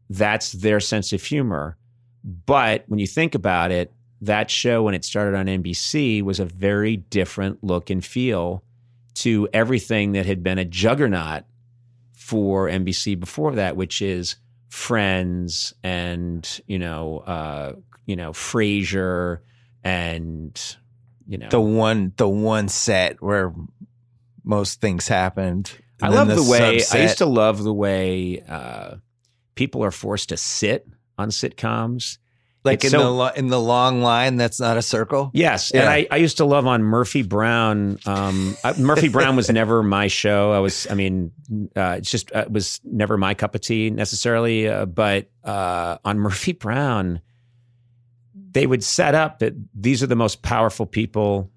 that's 0.09 0.53
their 0.53 0.79
sense 0.79 1.13
of 1.13 1.21
humor 1.23 1.77
but 2.23 2.83
when 2.87 2.99
you 2.99 3.07
think 3.07 3.35
about 3.35 3.71
it 3.71 3.91
that 4.21 4.49
show 4.49 4.83
when 4.83 4.93
it 4.93 5.05
started 5.05 5.35
on 5.37 5.45
NBC 5.45 6.21
was 6.23 6.39
a 6.39 6.45
very 6.45 6.97
different 6.97 7.63
look 7.63 7.89
and 7.89 8.03
feel 8.03 8.63
to 9.15 9.47
everything 9.53 10.13
that 10.13 10.25
had 10.25 10.43
been 10.43 10.57
a 10.57 10.65
juggernaut 10.65 11.43
for 12.13 12.67
NBC 12.67 13.19
before 13.19 13.53
that 13.55 13.75
which 13.75 14.01
is 14.01 14.35
Friends 14.69 15.73
and 15.83 16.61
you 16.67 16.79
know 16.79 17.19
uh 17.19 17.73
you 18.05 18.15
know 18.15 18.31
Frasier 18.31 19.39
and 19.83 20.77
you 21.29 21.37
know 21.37 21.47
The 21.49 21.61
one 21.61 22.11
the 22.17 22.27
one 22.27 22.67
set 22.67 23.21
where 23.21 23.53
most 24.43 24.81
things 24.81 25.07
happened. 25.07 25.71
I 26.01 26.09
love 26.09 26.27
then 26.27 26.37
the, 26.37 26.43
way 26.49 26.81
I 26.91 26.97
used 27.03 27.17
to 27.19 27.25
love 27.25 27.61
the 27.63 27.73
way 27.73 28.41
uh, 28.47 28.95
people 29.55 29.83
are 29.83 29.91
forced 29.91 30.29
to 30.29 30.37
sit 30.37 30.87
on 31.17 31.29
sitcoms. 31.29 32.17
like 32.63 32.75
it's 32.83 32.85
in 32.85 32.91
so- 32.91 33.03
the 33.03 33.09
lo- 33.11 33.31
in 33.35 33.47
the 33.47 33.59
long 33.59 34.01
line 34.01 34.37
that's 34.37 34.59
not 34.59 34.77
a 34.77 34.81
circle. 34.81 35.29
Yes, 35.33 35.71
Yeah. 35.73 35.81
and 35.81 35.89
I, 35.89 36.07
I 36.09 36.15
used 36.17 36.37
to 36.37 36.45
love 36.45 36.65
on 36.67 36.83
Murphy 36.83 37.21
Brown. 37.21 37.99
Um, 38.05 38.55
I- 38.63 38.79
Murphy 38.79 39.09
Brown 39.09 39.35
was 39.35 39.49
never 39.61 39.83
my 39.83 40.07
show. 40.07 40.51
I 40.53 40.59
was, 40.59 40.87
I 40.89 40.93
mean, 40.95 41.31
uh, 41.75 41.95
it's 41.99 42.09
just 42.09 42.31
uh, 42.33 42.39
it 42.47 42.51
was 42.51 42.79
never 42.85 43.17
my 43.17 43.33
cup 43.33 43.53
of 43.55 43.61
tea 43.61 43.89
necessarily. 43.89 44.67
Uh, 44.69 44.85
but 44.85 45.29
uh, 45.43 45.97
on 46.05 46.17
Murphy 46.19 46.53
Brown, 46.53 47.19
they 48.51 48.65
would 48.67 48.83
set 48.83 49.15
up 49.15 49.39
that 49.39 49.53
these 49.73 50.01
are 50.03 50.07
the 50.07 50.15
most 50.15 50.41
powerful 50.41 50.85
people 50.85 51.49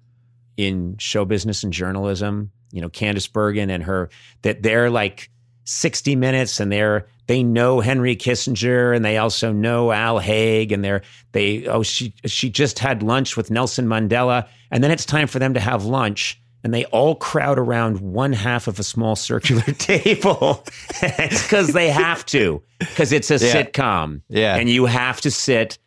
in 0.57 0.95
show 0.99 1.25
business 1.25 1.63
and 1.63 1.73
journalism. 1.73 2.51
You 2.71 2.81
know, 2.81 2.89
Candice 2.89 3.31
Bergen 3.31 3.69
and 3.69 3.83
her 3.83 4.09
that 4.41 4.63
they're 4.63 4.89
like 4.89 5.29
60 5.65 6.15
minutes 6.15 6.59
and 6.59 6.71
they're 6.71 7.07
they 7.27 7.41
know 7.41 7.79
Henry 7.79 8.15
Kissinger 8.17 8.93
and 8.95 9.05
they 9.05 9.17
also 9.17 9.53
know 9.53 9.91
Al 9.91 10.19
Haig 10.19 10.71
and 10.71 10.83
they're 10.83 11.03
they 11.31 11.65
oh 11.67 11.83
she 11.83 12.13
she 12.25 12.49
just 12.49 12.79
had 12.79 13.01
lunch 13.01 13.37
with 13.37 13.49
Nelson 13.49 13.87
Mandela 13.87 14.47
and 14.71 14.83
then 14.83 14.91
it's 14.91 15.05
time 15.05 15.27
for 15.27 15.39
them 15.39 15.53
to 15.53 15.59
have 15.59 15.85
lunch 15.85 16.39
and 16.65 16.73
they 16.73 16.83
all 16.85 17.15
crowd 17.15 17.57
around 17.59 17.99
one 18.01 18.33
half 18.33 18.67
of 18.67 18.77
a 18.79 18.83
small 18.83 19.15
circular 19.15 19.61
table 19.77 20.63
it's 21.01 21.43
because 21.43 21.69
they 21.73 21.89
have 21.89 22.25
to 22.27 22.61
because 22.79 23.11
it's 23.13 23.31
a 23.31 23.35
Yeah. 23.35 23.63
sitcom 23.63 24.21
Yeah. 24.27 24.57
and 24.57 24.69
you 24.69 24.85
have 24.85 25.21
to 25.21 25.31
sit 25.31 25.77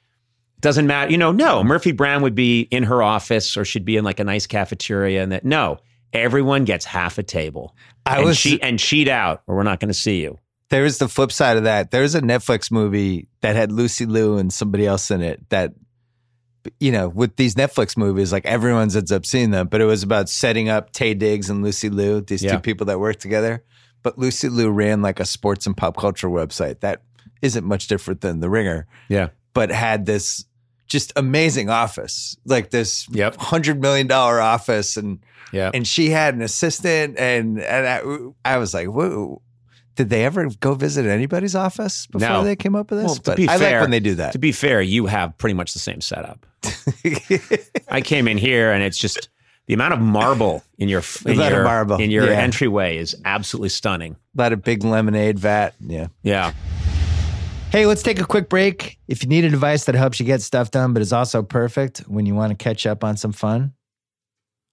doesn't 0.60 0.86
matter 0.86 1.10
you 1.10 1.18
know 1.18 1.32
no 1.32 1.62
Murphy 1.62 1.92
Brown 1.92 2.22
would 2.22 2.34
be 2.34 2.60
in 2.70 2.82
her 2.84 3.02
office 3.02 3.56
or 3.56 3.64
she'd 3.64 3.84
be 3.84 3.96
in 3.96 4.04
like 4.04 4.20
a 4.20 4.24
nice 4.24 4.46
cafeteria 4.46 5.22
and 5.22 5.32
that 5.32 5.44
no 5.44 5.78
everyone 6.12 6.64
gets 6.64 6.84
half 6.84 7.18
a 7.18 7.22
table 7.22 7.74
I 8.06 8.16
and 8.18 8.24
was 8.26 8.40
cheat 8.40 8.60
and 8.62 8.78
cheat 8.78 9.08
out 9.08 9.42
or 9.46 9.56
we're 9.56 9.62
not 9.64 9.80
going 9.80 9.88
to 9.88 9.94
see 9.94 10.22
you 10.22 10.38
There's 10.70 10.98
the 10.98 11.08
flip 11.08 11.30
side 11.30 11.56
of 11.58 11.64
that. 11.64 11.90
There's 11.90 12.14
a 12.14 12.20
Netflix 12.20 12.70
movie 12.70 13.28
that 13.42 13.54
had 13.54 13.70
Lucy 13.70 14.06
Liu 14.06 14.36
and 14.38 14.52
somebody 14.52 14.86
else 14.86 15.10
in 15.10 15.20
it 15.20 15.48
that, 15.50 15.74
you 16.80 16.90
know, 16.90 17.08
with 17.08 17.36
these 17.36 17.54
Netflix 17.54 17.96
movies, 17.96 18.32
like 18.32 18.44
everyone 18.46 18.82
ends 18.90 19.12
up 19.12 19.24
seeing 19.26 19.50
them, 19.50 19.68
but 19.68 19.80
it 19.80 19.84
was 19.84 20.02
about 20.02 20.28
setting 20.28 20.68
up 20.68 20.92
Taye 20.92 21.16
Diggs 21.18 21.50
and 21.50 21.62
Lucy 21.62 21.88
Liu, 21.90 22.20
these 22.20 22.42
Yeah. 22.42 22.52
two 22.56 22.60
people 22.60 22.86
that 22.86 22.98
work 22.98 23.16
together. 23.20 23.62
But 24.02 24.18
Lucy 24.18 24.48
Liu 24.48 24.70
ran 24.70 25.02
like 25.02 25.20
a 25.20 25.24
sports 25.24 25.66
and 25.66 25.76
pop 25.76 25.96
culture 25.96 26.28
website 26.28 26.80
that 26.80 27.02
isn't 27.42 27.64
much 27.64 27.86
different 27.88 28.20
than 28.22 28.40
The 28.40 28.48
Ringer, 28.50 28.86
yeah 29.08 29.28
but 29.56 29.70
had 29.70 30.06
this 30.06 30.44
just 30.86 31.12
amazing 31.16 31.68
office, 31.68 32.36
like 32.44 32.70
this 32.70 33.08
Yep. 33.10 33.36
hundred 33.40 33.80
million 33.80 34.06
dollar 34.06 34.40
office, 34.40 34.96
and 34.96 35.18
yeah 35.52 35.70
and 35.74 35.84
she 35.86 36.10
had 36.10 36.34
an 36.34 36.42
assistant, 36.42 37.18
and 37.18 37.58
and 37.60 37.86
I, 38.44 38.54
I 38.54 38.58
was 38.58 38.72
like, 38.72 38.86
whoa. 38.86 39.42
Did 39.96 40.10
they 40.10 40.26
ever 40.26 40.50
go 40.60 40.74
visit 40.74 41.06
anybody's 41.06 41.54
office 41.54 42.06
before 42.06 42.28
No. 42.28 42.44
they 42.44 42.54
came 42.54 42.76
up 42.76 42.90
with 42.90 43.00
this? 43.00 43.06
Well, 43.06 43.14
to 43.14 43.22
but 43.22 43.36
be 43.38 43.48
I 43.48 43.56
fair- 43.56 43.78
like 43.78 43.80
when 43.80 43.90
they 43.90 44.00
do 44.00 44.14
that. 44.16 44.32
To 44.32 44.38
be 44.38 44.52
fair, 44.52 44.82
you 44.82 45.06
have 45.06 45.38
pretty 45.38 45.54
much 45.54 45.72
the 45.72 45.78
same 45.78 46.02
setup. 46.02 46.44
I 47.88 48.02
came 48.02 48.28
in 48.28 48.36
here 48.36 48.72
and 48.72 48.82
it's 48.82 48.98
just 48.98 49.30
the 49.68 49.72
amount 49.72 49.94
of 49.94 50.00
marble 50.00 50.62
in 50.76 50.90
your 50.90 51.02
in 51.24 51.40
your, 51.40 51.64
marble, 51.64 51.96
in 51.96 52.10
your 52.10 52.26
yeah. 52.26 52.38
entryway 52.40 52.98
is 52.98 53.16
absolutely 53.24 53.70
stunning. 53.70 54.16
A 54.36 54.42
lot 54.42 54.52
of 54.52 54.62
big 54.62 54.84
lemonade 54.84 55.38
vat. 55.38 55.74
Yeah. 55.80 56.08
Yeah. 56.22 56.52
Hey, 57.70 57.84
let's 57.84 58.02
take 58.02 58.20
a 58.20 58.24
quick 58.24 58.48
break. 58.48 58.98
If 59.06 59.22
you 59.22 59.28
need 59.28 59.44
a 59.44 59.50
device 59.50 59.84
that 59.84 59.94
helps 59.94 60.18
you 60.18 60.24
get 60.24 60.40
stuff 60.40 60.70
done, 60.70 60.92
but 60.92 61.02
is 61.02 61.12
also 61.12 61.42
perfect 61.42 61.98
when 62.06 62.24
you 62.24 62.34
want 62.34 62.50
to 62.50 62.62
catch 62.62 62.86
up 62.86 63.04
on 63.04 63.16
some 63.16 63.32
fun, 63.32 63.74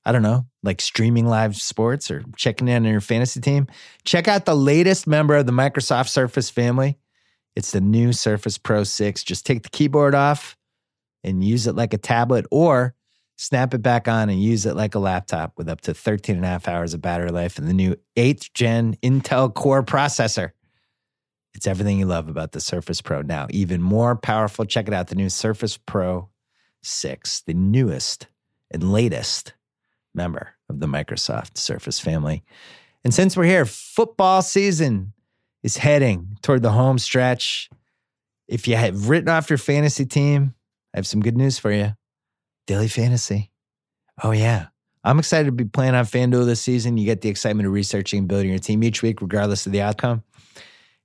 I 0.05 0.11
don't 0.11 0.21
know, 0.21 0.45
like 0.61 0.79
streaming 0.79 1.25
live 1.25 1.55
sports 1.55 2.11
or 2.11 2.23
checking 2.37 2.67
in 2.67 2.85
on 2.85 2.91
your 2.91 3.01
fantasy 3.01 3.41
team, 3.41 3.67
check 4.05 4.27
out 4.27 4.45
the 4.45 4.55
latest 4.55 5.07
member 5.07 5.35
of 5.35 5.45
the 5.45 5.51
Microsoft 5.51 6.09
Surface 6.09 6.49
family. 6.49 6.97
It's 7.55 7.71
the 7.71 7.81
new 7.81 8.13
Surface 8.13 8.57
Pro 8.57 8.83
6. 8.83 9.23
Just 9.23 9.45
take 9.45 9.63
the 9.63 9.69
keyboard 9.69 10.15
off 10.15 10.55
and 11.23 11.43
use 11.43 11.67
it 11.67 11.75
like 11.75 11.93
a 11.93 11.97
tablet 11.97 12.45
or 12.51 12.95
snap 13.37 13.73
it 13.73 13.81
back 13.81 14.07
on 14.07 14.29
and 14.29 14.41
use 14.41 14.65
it 14.65 14.75
like 14.75 14.95
a 14.95 14.99
laptop 14.99 15.53
with 15.57 15.67
up 15.67 15.81
to 15.81 15.93
13 15.93 16.35
and 16.35 16.45
a 16.45 16.47
half 16.47 16.67
hours 16.67 16.93
of 16.93 17.01
battery 17.01 17.31
life 17.31 17.57
and 17.57 17.67
the 17.67 17.73
new 17.73 17.95
8th 18.15 18.53
gen 18.53 18.95
Intel 19.03 19.53
Core 19.53 19.83
processor. 19.83 20.51
It's 21.55 21.67
everything 21.67 21.99
you 21.99 22.05
love 22.05 22.29
about 22.29 22.51
the 22.51 22.59
Surface 22.59 23.01
Pro 23.01 23.21
now, 23.21 23.47
even 23.49 23.81
more 23.81 24.15
powerful. 24.15 24.65
Check 24.65 24.87
it 24.87 24.93
out 24.93 25.07
the 25.07 25.15
new 25.15 25.29
Surface 25.29 25.77
Pro 25.77 26.29
6, 26.81 27.41
the 27.41 27.53
newest 27.53 28.27
and 28.71 28.91
latest 28.91 29.53
member 30.15 30.53
of 30.69 30.79
the 30.79 30.87
Microsoft 30.87 31.57
Surface 31.57 31.99
family. 31.99 32.43
And 33.03 33.13
since 33.13 33.37
we're 33.37 33.43
here, 33.43 33.65
football 33.65 34.41
season 34.41 35.13
is 35.61 35.77
heading 35.77 36.37
toward 36.41 36.61
the 36.61 36.71
home 36.71 36.97
stretch. 36.97 37.69
If 38.47 38.67
you 38.67 38.75
have 38.75 39.09
written 39.09 39.29
off 39.29 39.49
your 39.49 39.57
fantasy 39.57 40.05
team, 40.05 40.55
I 40.93 40.97
have 40.97 41.07
some 41.07 41.21
good 41.21 41.37
news 41.37 41.59
for 41.59 41.71
you. 41.71 41.95
Daily 42.67 42.87
Fantasy. 42.87 43.51
Oh, 44.23 44.31
yeah. 44.31 44.67
I'm 45.03 45.19
excited 45.19 45.45
to 45.45 45.51
be 45.51 45.65
playing 45.65 45.95
on 45.95 46.05
FanDuel 46.05 46.45
this 46.45 46.61
season. 46.61 46.97
You 46.97 47.05
get 47.05 47.21
the 47.21 47.29
excitement 47.29 47.67
of 47.67 47.73
researching 47.73 48.19
and 48.19 48.27
building 48.27 48.49
your 48.49 48.59
team 48.59 48.83
each 48.83 49.01
week, 49.01 49.21
regardless 49.21 49.65
of 49.65 49.71
the 49.71 49.81
outcome. 49.81 50.23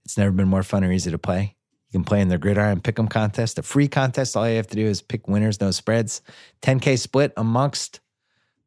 It's 0.08 0.16
never 0.16 0.32
been 0.32 0.48
more 0.48 0.62
fun 0.62 0.84
or 0.84 0.90
easy 0.90 1.10
to 1.10 1.18
play. 1.18 1.54
You 1.90 1.98
can 1.98 2.04
play 2.04 2.22
in 2.22 2.28
their 2.28 2.38
Gridiron 2.38 2.80
Pick'em 2.80 3.10
contest, 3.10 3.58
a 3.58 3.62
free 3.62 3.88
contest. 3.88 4.38
All 4.38 4.48
you 4.48 4.56
have 4.56 4.66
to 4.68 4.74
do 4.74 4.86
is 4.86 5.02
pick 5.02 5.28
winners, 5.28 5.60
no 5.60 5.70
spreads. 5.70 6.22
10K 6.62 6.98
split 6.98 7.34
amongst 7.36 8.00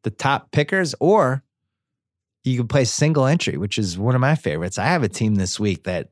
the 0.04 0.10
top 0.10 0.52
pickers, 0.52 0.94
or 1.00 1.42
you 2.44 2.56
can 2.56 2.68
play 2.68 2.84
single 2.84 3.26
entry, 3.26 3.56
which 3.56 3.76
is 3.76 3.98
one 3.98 4.14
of 4.14 4.20
my 4.20 4.36
favorites. 4.36 4.78
I 4.78 4.84
have 4.84 5.02
a 5.02 5.08
team 5.08 5.34
this 5.34 5.58
week 5.58 5.82
that 5.82 6.10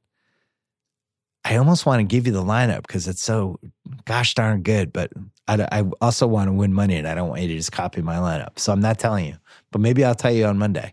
I 1.45 1.59
almost 1.59 1.87
want 1.87 2.01
to 2.01 2.05
give 2.05 2.26
you 2.26 2.33
the 2.33 2.43
lineup 2.43 2.85
because 2.89 3.07
it's 3.07 3.22
so 3.22 3.61
gosh 4.07 4.35
darn 4.35 4.62
good, 4.62 4.93
but 4.93 5.12
I, 5.47 5.64
I 5.70 5.85
also 6.01 6.26
want 6.26 6.49
to 6.49 6.53
win 6.53 6.74
money 6.74 6.97
and 6.97 7.07
I 7.07 7.14
don't 7.14 7.28
want 7.28 7.43
you 7.43 7.49
to 7.49 7.57
just 7.57 7.70
copy 7.70 8.03
my 8.03 8.16
lineup. 8.16 8.59
So 8.59 8.72
I'm 8.72 8.81
not 8.81 8.99
telling 8.99 9.26
you, 9.26 9.37
but 9.70 9.81
maybe 9.81 10.05
I'll 10.05 10.16
tell 10.16 10.33
you 10.33 10.47
on 10.47 10.59
Monday. 10.59 10.93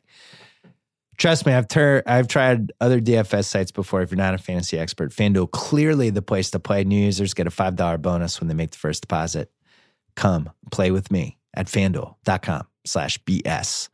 Trust 1.17 1.47
me, 1.47 1.53
I've 1.53 1.67
tur- 1.67 2.03
I've 2.05 2.27
tried 2.27 2.71
other 2.79 3.01
DFS 3.01 3.45
sites 3.45 3.71
before. 3.71 4.01
If 4.03 4.11
you're 4.11 4.17
not 4.17 4.35
a 4.35 4.37
fantasy 4.37 4.77
expert, 4.77 5.11
FanDuel 5.11 5.49
clearly 5.49 6.11
the 6.11 6.21
place 6.21 6.51
to 6.51 6.59
play. 6.59 6.83
New 6.83 7.03
users 7.03 7.33
get 7.33 7.47
a 7.47 7.51
five 7.51 7.75
dollar 7.75 7.97
bonus 7.97 8.39
when 8.39 8.47
they 8.47 8.53
make 8.53 8.71
the 8.71 8.77
first 8.77 9.01
deposit. 9.01 9.51
Come 10.15 10.49
play 10.71 10.91
with 10.91 11.11
me 11.11 11.37
at 11.55 11.65
FanDuel.com/slash 11.67 13.17
BS. 13.23 13.89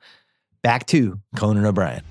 Back 0.61 0.85
to 0.87 1.19
Conan 1.37 1.65
O'Brien. 1.65 2.03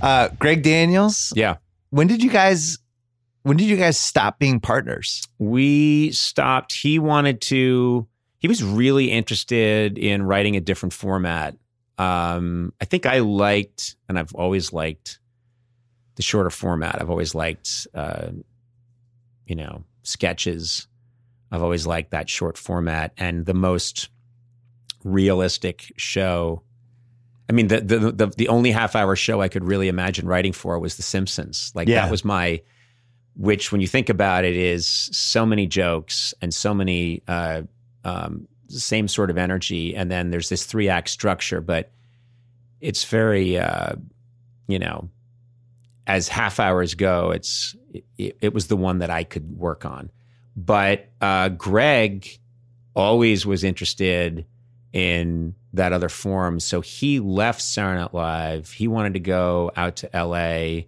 Uh, 0.00 0.28
Greg 0.38 0.62
Daniels. 0.62 1.32
Yeah. 1.34 1.56
When 1.90 2.06
did 2.06 2.22
you 2.22 2.30
guys? 2.30 2.78
When 3.42 3.56
did 3.56 3.66
you 3.68 3.76
guys 3.76 3.98
stop 3.98 4.38
being 4.38 4.60
partners? 4.60 5.26
we 5.38 6.12
stopped. 6.12 6.72
He 6.74 6.98
wanted 6.98 7.40
to. 7.42 8.06
He 8.38 8.46
was 8.48 8.62
really 8.62 9.10
interested 9.10 9.98
in 9.98 10.22
writing 10.22 10.54
a 10.54 10.60
different 10.60 10.92
format. 10.92 11.56
Um, 11.98 12.72
I 12.80 12.84
think 12.84 13.06
I 13.06 13.20
liked, 13.20 13.96
and 14.08 14.18
I've 14.18 14.34
always 14.34 14.72
liked 14.72 15.18
the 16.16 16.22
shorter 16.22 16.50
format. 16.50 17.00
I've 17.00 17.10
always 17.10 17.34
liked, 17.34 17.86
uh, 17.94 18.28
you 19.46 19.54
know, 19.54 19.84
sketches. 20.02 20.88
I've 21.52 21.62
always 21.62 21.86
liked 21.86 22.10
that 22.10 22.28
short 22.28 22.58
format, 22.58 23.12
and 23.16 23.46
the 23.46 23.54
most 23.54 24.08
realistic 25.04 25.92
show. 25.96 26.62
I 27.48 27.52
mean, 27.52 27.68
the 27.68 27.80
the 27.80 27.98
the, 28.12 28.26
the 28.36 28.48
only 28.48 28.70
half 28.70 28.96
hour 28.96 29.14
show 29.16 29.40
I 29.40 29.48
could 29.48 29.64
really 29.64 29.88
imagine 29.88 30.26
writing 30.26 30.52
for 30.52 30.78
was 30.78 30.96
The 30.96 31.02
Simpsons. 31.02 31.70
Like 31.74 31.88
Yeah. 31.88 32.02
that 32.02 32.10
was 32.10 32.24
my 32.24 32.62
which 33.36 33.72
when 33.72 33.80
you 33.80 33.86
think 33.88 34.08
about 34.08 34.44
it 34.44 34.56
is 34.56 34.86
so 34.86 35.44
many 35.44 35.66
jokes 35.66 36.34
and 36.40 36.54
so 36.54 36.72
many 36.72 37.20
uh, 37.26 37.62
um, 38.04 38.46
same 38.68 39.08
sort 39.08 39.30
of 39.30 39.38
energy 39.38 39.94
and 39.94 40.10
then 40.10 40.30
there's 40.30 40.48
this 40.48 40.64
three 40.64 40.88
act 40.88 41.08
structure 41.08 41.60
but 41.60 41.90
it's 42.80 43.04
very 43.04 43.58
uh, 43.58 43.92
you 44.68 44.78
know 44.78 45.08
as 46.06 46.28
half 46.28 46.60
hours 46.60 46.94
go 46.94 47.30
it's 47.30 47.74
it, 48.18 48.36
it 48.40 48.54
was 48.54 48.66
the 48.66 48.76
one 48.76 48.98
that 48.98 49.10
i 49.10 49.24
could 49.24 49.56
work 49.56 49.84
on. 49.84 50.10
But 50.56 51.08
uh, 51.20 51.48
greg 51.48 52.28
always 52.94 53.44
was 53.44 53.64
interested 53.64 54.46
in 54.92 55.54
that 55.72 55.92
other 55.92 56.08
form 56.08 56.60
so 56.60 56.80
he 56.80 57.18
left 57.18 57.76
Night 57.76 58.14
Live. 58.14 58.70
He 58.70 58.86
wanted 58.86 59.14
to 59.14 59.20
go 59.20 59.72
out 59.76 59.96
to 59.96 60.10
la 60.14 60.84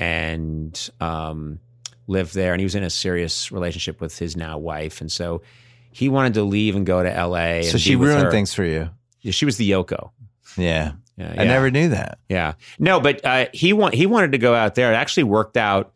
and 0.00 0.90
um, 1.00 1.60
lived 2.06 2.34
there, 2.34 2.52
and 2.52 2.60
he 2.60 2.64
was 2.64 2.74
in 2.74 2.82
a 2.82 2.90
serious 2.90 3.52
relationship 3.52 4.00
with 4.00 4.18
his 4.18 4.36
now 4.36 4.56
wife, 4.58 5.00
and 5.00 5.12
so 5.12 5.42
he 5.90 6.08
wanted 6.08 6.34
to 6.34 6.42
leave 6.42 6.76
and 6.76 6.86
go 6.86 7.02
to 7.02 7.12
L.A. 7.12 7.62
So 7.64 7.72
and 7.72 7.80
she 7.80 7.96
ruined 7.96 8.24
her. 8.24 8.30
things 8.30 8.54
for 8.54 8.64
you. 8.64 8.90
Yeah, 9.20 9.32
She 9.32 9.44
was 9.44 9.56
the 9.56 9.70
Yoko. 9.70 10.10
Yeah. 10.56 10.92
Yeah, 11.16 11.34
I 11.36 11.44
never 11.44 11.70
knew 11.70 11.90
that. 11.90 12.18
Yeah, 12.30 12.54
no, 12.78 12.98
but 12.98 13.22
uh, 13.26 13.46
he 13.52 13.74
want 13.74 13.94
he 13.94 14.06
wanted 14.06 14.32
to 14.32 14.38
go 14.38 14.54
out 14.54 14.74
there. 14.74 14.90
It 14.90 14.96
actually 14.96 15.24
worked 15.24 15.58
out. 15.58 15.92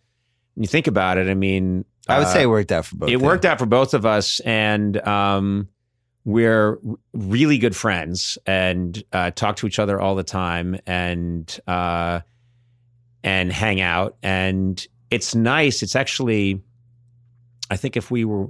When 0.54 0.64
you 0.64 0.68
think 0.68 0.86
about 0.86 1.16
it, 1.16 1.30
I 1.30 1.34
mean, 1.34 1.86
I 2.06 2.18
would 2.18 2.26
uh, 2.26 2.32
say 2.32 2.42
it 2.42 2.46
worked 2.46 2.70
out 2.70 2.84
for 2.84 2.96
both. 2.96 3.08
it 3.08 3.12
you. 3.12 3.18
worked 3.20 3.46
out 3.46 3.58
for 3.58 3.64
both 3.64 3.94
of 3.94 4.04
us, 4.04 4.40
and 4.40 4.94
um, 5.08 5.68
we're 6.26 6.78
really 7.14 7.56
good 7.56 7.74
friends 7.74 8.36
and 8.44 9.02
uh, 9.14 9.30
talk 9.30 9.56
to 9.56 9.66
each 9.66 9.78
other 9.78 9.98
all 9.98 10.14
the 10.14 10.24
time, 10.24 10.78
and 10.86 11.58
uh, 11.66 12.20
and 13.22 13.50
hang 13.50 13.80
out. 13.80 14.18
And 14.22 14.86
it's 15.10 15.34
nice. 15.34 15.82
It's 15.82 15.96
actually, 15.96 16.60
I 17.70 17.76
think, 17.76 17.96
if 17.96 18.10
we 18.10 18.26
were 18.26 18.48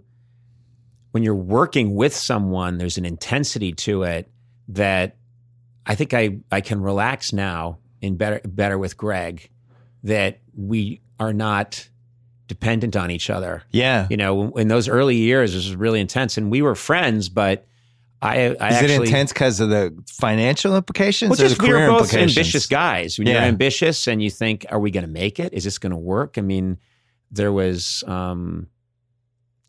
when 1.14 1.22
you're 1.22 1.32
working 1.36 1.94
with 1.94 2.12
someone, 2.12 2.76
there's 2.76 2.98
an 2.98 3.04
intensity 3.04 3.70
to 3.72 4.02
it 4.02 4.28
that 4.66 5.16
I 5.86 5.94
think 5.94 6.12
I 6.12 6.38
I 6.50 6.60
can 6.60 6.80
relax 6.80 7.32
now 7.32 7.78
in 8.00 8.16
better 8.16 8.40
better 8.44 8.76
with 8.78 8.96
Greg 8.96 9.48
that 10.02 10.40
we 10.56 11.00
are 11.20 11.32
not 11.32 11.88
dependent 12.48 12.96
on 12.96 13.12
each 13.12 13.30
other 13.30 13.62
Yeah. 13.70 14.08
you 14.10 14.16
know, 14.16 14.50
in 14.56 14.66
those 14.66 14.88
early 14.88 15.14
years, 15.16 15.54
it 15.54 15.58
was 15.58 15.76
really 15.76 16.00
intense, 16.00 16.36
and 16.36 16.50
we 16.50 16.62
were 16.62 16.74
friends. 16.74 17.28
But 17.28 17.64
I, 18.20 18.32
I 18.32 18.40
Is 18.48 18.58
actually, 18.60 18.94
it 18.94 19.02
intense 19.02 19.32
because 19.32 19.60
of 19.60 19.68
the 19.70 19.94
financial 20.10 20.76
implications 20.76 21.30
well, 21.30 21.36
just 21.48 21.62
we 21.62 21.68
were 21.72 21.86
both 21.86 22.12
ambitious 22.12 22.66
guys. 22.66 23.18
When 23.18 23.28
you're 23.28 23.36
Yeah. 23.36 23.44
ambitious 23.44 24.08
and 24.08 24.20
you 24.20 24.30
think, 24.30 24.66
"Are 24.68 24.80
we 24.80 24.90
going 24.90 25.06
to 25.06 25.10
make 25.10 25.38
it? 25.38 25.54
Is 25.54 25.62
this 25.62 25.78
going 25.78 25.92
to 25.92 25.96
work?" 25.96 26.38
I 26.38 26.40
mean, 26.40 26.78
there 27.30 27.52
was, 27.52 28.02
um, 28.08 28.66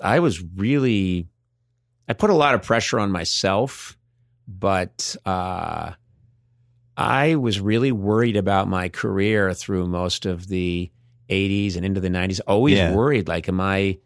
I 0.02 0.20
was 0.20 0.42
really, 0.56 1.28
I 2.08 2.14
put 2.14 2.30
a 2.30 2.34
lot 2.36 2.56
of 2.56 2.62
pressure 2.64 3.00
on 3.00 3.12
myself, 3.12 3.98
but 4.48 5.16
uh, 5.26 5.92
I 6.98 7.36
was 7.36 7.60
really 7.60 7.92
worried 7.92 8.38
about 8.38 8.68
my 8.68 8.90
career 8.90 9.54
through 9.54 9.88
most 9.88 10.26
of 10.26 10.48
the 10.48 10.92
80s 11.30 11.76
and 11.76 11.86
into 11.86 12.00
the 12.00 12.10
90s. 12.10 12.40
Always 12.48 12.78
Yeah. 12.78 12.94
worried, 12.94 13.28
like, 13.28 13.50
am 13.50 13.60
I 13.60 13.98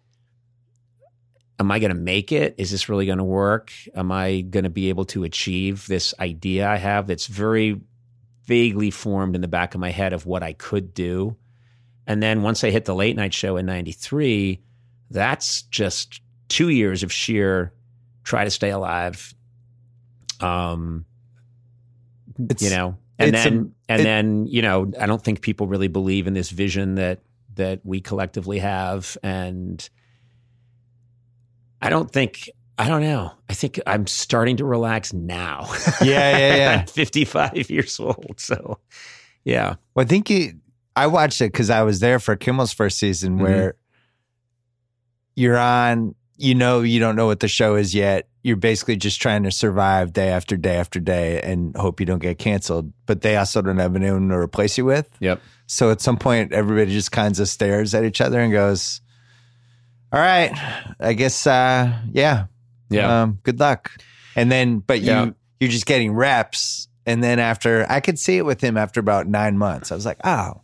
am 1.60 1.72
I 1.72 1.80
going 1.80 1.89
to 1.93 2.00
make 2.00 2.32
it? 2.32 2.56
Is 2.58 2.72
this 2.72 2.88
really 2.88 3.06
going 3.06 3.18
to 3.18 3.24
work? 3.26 3.74
Am 3.93 4.14
I 4.14 4.39
going 4.41 4.64
to 4.64 4.70
be 4.70 4.88
able 4.88 5.04
to 5.08 5.26
achieve 5.26 5.86
this 5.88 6.14
idea 6.18 6.66
I 6.70 6.78
have 6.78 7.06
that's 7.06 7.28
very 7.28 7.82
vaguely 8.45 8.91
formed 8.91 9.36
in 9.36 9.41
the 9.41 9.50
back 9.50 9.76
of 9.76 9.82
my 9.82 9.91
head 9.91 10.14
of 10.14 10.26
what 10.26 10.41
I 10.41 10.54
could 10.54 10.93
do? 10.93 11.36
And 12.08 12.24
then 12.24 12.43
once 12.43 12.64
I 12.64 12.70
hit 12.70 12.86
the 12.86 12.95
late 12.95 13.18
night 13.18 13.34
show 13.34 13.58
in 13.58 13.66
93, 13.66 14.62
that's 15.12 15.64
just 15.64 16.22
two 16.47 16.70
years 16.70 17.04
of 17.04 17.12
sheer 17.12 17.74
try 18.30 18.44
to 18.46 18.52
stay 18.52 18.70
alive. 18.70 19.34
Um, 20.40 21.06
It's- 22.50 22.62
you 22.62 22.70
know, 22.70 22.96
and 23.18 23.36
it's 23.36 23.46
a- 23.46 23.50
then 23.50 23.76
and 23.90 24.02
it- 24.02 24.04
then 24.04 24.46
you 24.48 24.62
know, 24.62 24.92
I 25.00 25.08
don't 25.08 25.22
think 25.24 25.42
people 25.42 25.68
really 25.68 25.88
believe 25.90 26.28
in 26.28 26.34
this 26.36 26.52
vision 26.52 26.96
that 26.96 27.22
that 27.56 27.82
we 27.84 28.00
collectively 28.02 28.60
have, 28.60 29.18
and 29.24 29.90
I 31.82 31.90
don't 31.90 32.10
think 32.12 32.50
I 32.78 32.88
don't 32.88 33.02
know. 33.02 33.32
I 33.50 33.54
think 33.56 33.78
I'm 33.86 34.08
starting 34.08 34.56
to 34.58 34.66
relax 34.66 35.12
now. 35.12 35.68
Yeah, 36.02 36.38
yeah, 36.38 36.56
yeah. 36.64 36.80
I'm 36.82 36.88
55 36.88 37.70
years 37.70 38.00
old, 38.00 38.36
so 38.38 38.80
yeah, 39.44 39.76
Well, 39.96 40.06
I 40.06 40.08
think 40.08 40.30
you, 40.30 40.54
I 40.96 41.08
watched 41.08 41.42
it 41.42 41.52
because 41.52 41.70
I 41.70 41.82
was 41.82 42.00
there 42.00 42.20
for 42.20 42.36
Kimmel's 42.38 42.72
first 42.72 42.98
season 43.00 43.34
Mm-hmm. 43.34 43.44
where 43.44 43.74
you're 45.36 45.58
on, 45.58 46.16
you 46.42 46.56
know, 46.56 46.82
you 46.82 47.00
don't 47.00 47.16
know 47.18 47.26
what 47.26 47.42
the 47.42 47.48
show 47.50 47.76
is 47.76 47.94
yet. 47.94 48.28
You're 48.44 48.56
basically 48.56 48.96
just 48.96 49.22
trying 49.22 49.44
to 49.44 49.52
survive 49.52 50.14
day 50.14 50.30
after 50.30 50.56
day 50.56 50.78
after 50.78 51.00
day 51.02 51.42
and 51.42 51.76
hope 51.76 52.00
you 52.00 52.06
don't 52.06 52.20
get 52.22 52.40
canceled. 52.40 52.94
But 53.06 53.22
they 53.22 53.36
also 53.36 53.62
don't 53.62 53.78
have 53.78 53.96
anyone 53.96 54.30
to 54.30 54.36
replace 54.38 54.78
you 54.78 54.86
with. 54.86 55.10
yep, 55.20 55.42
So 55.68 55.92
at 55.92 56.00
some 56.00 56.16
point, 56.18 56.54
everybody 56.54 56.92
just 56.92 57.12
kind 57.12 57.38
of 57.38 57.48
stares 57.50 57.94
at 57.94 58.06
each 58.06 58.22
other 58.22 58.40
and 58.40 58.54
goes, 58.54 59.02
All 60.14 60.20
right, 60.22 60.52
I 61.00 61.12
guess, 61.14 61.46
uh, 61.46 61.92
yeah, 62.12 62.46
yeah, 62.90 63.24
um, 63.24 63.40
good 63.44 63.60
luck. 63.60 63.92
And 64.38 64.50
then, 64.50 64.80
but 64.80 65.02
you, 65.02 65.08
Yeah. 65.08 65.30
you're 65.60 65.70
just 65.70 65.86
getting 65.86 66.14
reps. 66.14 66.88
And 67.06 67.22
then 67.24 67.40
after, 67.40 67.86
I 67.90 68.00
could 68.00 68.18
see 68.18 68.38
it 68.38 68.46
with 68.46 68.62
him 68.62 68.78
after 68.78 69.00
about 69.02 69.28
nine 69.28 69.58
months. 69.58 69.92
I 69.92 69.96
was 69.96 70.06
like, 70.06 70.20
oh, 70.24 70.62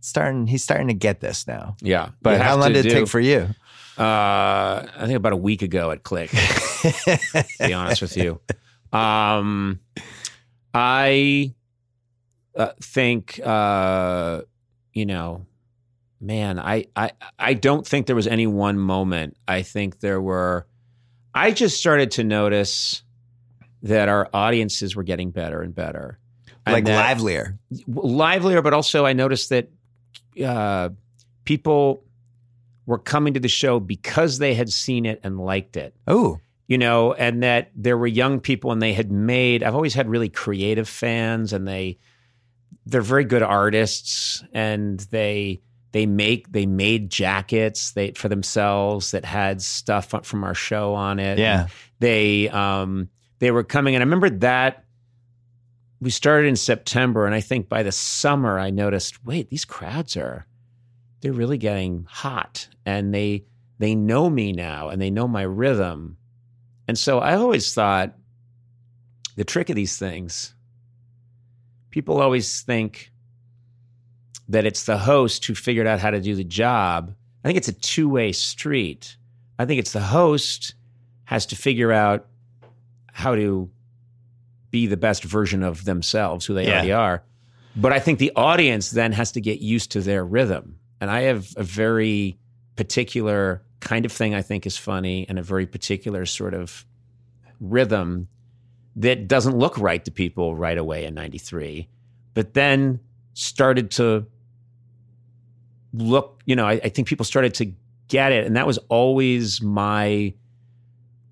starting, 0.00 0.46
he's 0.48 0.64
starting 0.64 0.88
to 0.88 0.94
get 0.94 1.20
this 1.20 1.46
now. 1.46 1.76
yeah. 1.80 2.10
But 2.22 2.40
how 2.40 2.56
long 2.56 2.72
did 2.72 2.84
it 2.86 2.88
do- 2.90 2.94
take 3.00 3.08
for 3.08 3.20
you? 3.20 3.48
Uh, 3.98 4.86
I 4.96 5.06
think 5.06 5.16
about 5.16 5.32
a 5.32 5.36
week 5.36 5.62
ago 5.62 5.90
at 5.90 6.02
Click. 6.02 6.30
to 6.30 7.48
be 7.60 7.72
honest 7.72 8.02
with 8.02 8.16
you. 8.16 8.40
Um, 8.92 9.80
I 10.74 11.54
uh, 12.54 12.72
think, 12.80 13.40
uh, 13.42 14.42
you 14.92 15.06
know, 15.06 15.46
man, 16.20 16.58
I, 16.58 16.86
I, 16.94 17.12
I 17.38 17.54
don't 17.54 17.86
think 17.86 18.06
there 18.06 18.16
was 18.16 18.26
any 18.26 18.46
one 18.46 18.78
moment. 18.78 19.36
I 19.48 19.62
think 19.62 20.00
there 20.00 20.20
were, 20.20 20.66
I 21.34 21.50
just 21.50 21.78
started 21.78 22.12
to 22.12 22.24
notice 22.24 23.02
that 23.82 24.08
our 24.08 24.28
audiences 24.32 24.96
were 24.96 25.02
getting 25.02 25.30
better 25.30 25.62
and 25.62 25.74
better. 25.74 26.18
And 26.64 26.72
like 26.72 26.84
that- 26.84 26.96
livelier. 26.96 27.58
livelier, 27.86 28.62
but 28.62 28.72
also 28.74 29.06
I 29.06 29.12
noticed 29.12 29.50
that 29.50 29.68
uh, 30.44 30.90
people 31.44 32.02
were 32.86 32.98
coming 32.98 33.34
to 33.34 33.40
the 33.40 33.48
show 33.48 33.80
because 33.80 34.38
they 34.38 34.54
had 34.54 34.72
seen 34.72 35.04
it 35.06 35.20
and 35.22 35.38
liked 35.38 35.76
it, 35.76 35.94
Oh, 36.06 36.38
you 36.68 36.78
know, 36.78 37.12
and 37.12 37.42
that 37.42 37.70
there 37.74 37.98
were 37.98 38.06
young 38.06 38.40
people 38.40 38.72
and 38.72 38.80
they 38.80 38.92
had 38.92 39.10
made. 39.12 39.62
I've 39.62 39.74
always 39.74 39.94
had 39.94 40.08
really 40.08 40.28
creative 40.28 40.88
fans, 40.88 41.52
and 41.52 41.66
they 41.66 41.98
they're 42.86 43.00
very 43.02 43.24
good 43.24 43.42
artists, 43.42 44.42
and 44.52 45.00
they 45.10 45.60
they 45.92 46.06
make 46.06 46.52
they 46.52 46.66
made 46.66 47.08
jackets 47.10 47.92
they 47.92 48.10
for 48.12 48.28
themselves 48.28 49.12
that 49.12 49.24
had 49.24 49.62
stuff 49.62 50.12
from 50.24 50.44
our 50.44 50.54
show 50.54 50.94
on 50.94 51.18
it. 51.18 51.38
yeah. 51.38 51.68
they 52.00 52.48
um 52.50 53.08
they 53.38 53.50
were 53.50 53.62
coming 53.64 53.94
and 53.94 54.02
i 54.02 54.04
remember 54.04 54.28
that 54.28 54.84
we 56.00 56.10
started 56.10 56.48
in 56.48 56.56
september 56.56 57.24
and 57.24 57.34
i 57.34 57.40
think 57.40 57.68
by 57.70 57.82
the 57.82 57.92
summer 57.92 58.58
i 58.58 58.68
noticed 58.68 59.24
wait 59.24 59.48
these 59.48 59.64
crowds 59.64 60.16
are 60.18 60.44
they're 61.20 61.32
really 61.32 61.58
getting 61.58 62.06
hot 62.08 62.68
and 62.84 63.12
they 63.14 63.44
they 63.78 63.94
know 63.94 64.28
me 64.30 64.52
now 64.52 64.88
and 64.88 65.00
they 65.00 65.10
know 65.10 65.26
my 65.28 65.42
rhythm 65.42 66.16
and 66.88 66.98
so 66.98 67.18
i 67.18 67.34
always 67.34 67.72
thought 67.74 68.14
the 69.36 69.44
trick 69.44 69.68
of 69.70 69.76
these 69.76 69.98
things 69.98 70.54
people 71.90 72.20
always 72.20 72.62
think 72.62 73.10
that 74.48 74.64
it's 74.66 74.84
the 74.84 74.98
host 74.98 75.44
who 75.44 75.54
figured 75.54 75.86
out 75.86 75.98
how 76.00 76.10
to 76.10 76.20
do 76.20 76.34
the 76.34 76.44
job 76.44 77.14
i 77.44 77.48
think 77.48 77.56
it's 77.58 77.68
a 77.68 77.72
two-way 77.72 78.32
street 78.32 79.16
i 79.58 79.64
think 79.64 79.78
it's 79.78 79.92
the 79.92 80.00
host 80.00 80.74
has 81.24 81.46
to 81.46 81.56
figure 81.56 81.92
out 81.92 82.26
how 83.12 83.34
to 83.34 83.68
be 84.70 84.86
the 84.86 84.96
best 84.96 85.24
version 85.24 85.62
of 85.62 85.84
themselves, 85.86 86.44
who 86.44 86.52
they 86.54 86.66
Yeah. 86.66 86.72
already 86.74 86.92
are. 86.92 87.22
But 87.74 87.92
I 87.92 87.98
think 87.98 88.18
the 88.18 88.30
audience 88.36 88.90
then 88.90 89.12
has 89.12 89.32
to 89.32 89.40
get 89.40 89.60
used 89.60 89.90
to 89.92 90.00
their 90.02 90.24
rhythm. 90.24 90.78
And 91.00 91.10
I 91.10 91.22
have 91.22 91.48
a 91.56 91.62
very 91.62 92.38
particular 92.76 93.62
kind 93.80 94.04
of 94.04 94.12
thing 94.12 94.34
I 94.34 94.42
think 94.42 94.66
is 94.66 94.76
funny 94.76 95.26
and 95.28 95.38
a 95.38 95.42
very 95.42 95.66
particular 95.66 96.26
sort 96.26 96.54
of 96.54 96.84
rhythm 97.60 98.28
that 98.96 99.28
doesn't 99.28 99.56
look 99.56 99.78
right 99.78 100.04
to 100.04 100.10
people 100.10 100.56
right 100.56 100.78
away 100.78 101.04
in 101.04 101.14
93, 101.14 101.88
but 102.34 102.54
then 102.54 102.98
started 103.34 103.90
to 103.92 104.26
look, 105.92 106.42
you 106.46 106.56
know, 106.56 106.66
I, 106.66 106.72
I 106.72 106.88
think 106.88 107.08
people 107.08 107.24
started 107.24 107.54
to 107.54 107.72
get 108.08 108.32
it. 108.32 108.46
And 108.46 108.56
that 108.56 108.66
was 108.66 108.78
always 108.88 109.60
my, 109.60 110.32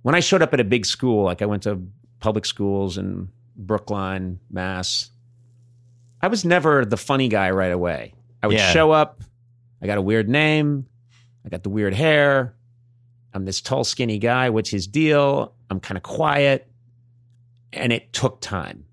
when 0.03 0.15
I 0.15 0.21
showed 0.21 0.43
up 0.43 0.53
at 0.53 0.61
a 0.61 0.65
big 0.65 0.85
school, 0.87 1.25
like 1.25 1.41
I 1.43 1.47
went 1.47 1.63
to 1.65 1.81
public 2.21 2.45
schools 2.45 2.99
in 2.99 3.29
Brookline, 3.57 4.41
Mass, 4.51 5.11
I 6.21 6.29
was 6.29 6.45
never 6.45 6.85
the 6.85 6.97
funny 6.97 7.29
guy 7.29 7.51
right 7.51 7.73
away. 7.73 8.15
I 8.43 8.47
would 8.47 8.57
Yeah. 8.57 8.73
show 8.73 8.91
up, 8.91 9.23
I 9.85 9.87
got 9.87 9.99
a 9.99 10.03
weird 10.03 10.29
name, 10.29 10.87
I 11.45 11.51
got 11.51 11.63
the 11.63 11.69
weird 11.69 11.93
hair, 11.95 12.57
I'm 13.35 13.45
this 13.45 13.61
tall, 13.61 13.85
skinny 13.85 14.19
guy. 14.19 14.49
What's 14.49 14.71
his 14.71 14.87
deal? 14.87 15.55
I'm 15.69 15.79
kind 15.81 15.97
of 15.99 16.03
quiet. 16.03 16.71
And 17.73 17.93
it 17.93 18.13
took 18.13 18.41
time. 18.41 18.87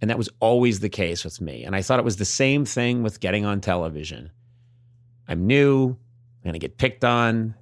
And 0.00 0.08
that 0.08 0.16
was 0.16 0.28
always 0.40 0.78
the 0.80 0.88
case 0.88 1.24
with 1.24 1.40
me. 1.40 1.64
And 1.64 1.74
I 1.74 1.82
thought 1.82 1.98
it 1.98 2.04
was 2.04 2.16
the 2.16 2.24
same 2.24 2.64
thing 2.64 3.02
with 3.02 3.18
getting 3.18 3.44
on 3.44 3.60
television. 3.60 4.30
I'm 5.26 5.46
new, 5.48 5.88
I'm 5.90 5.96
going 6.44 6.52
to 6.52 6.58
get 6.60 6.78
picked 6.78 7.04
on, 7.04 7.54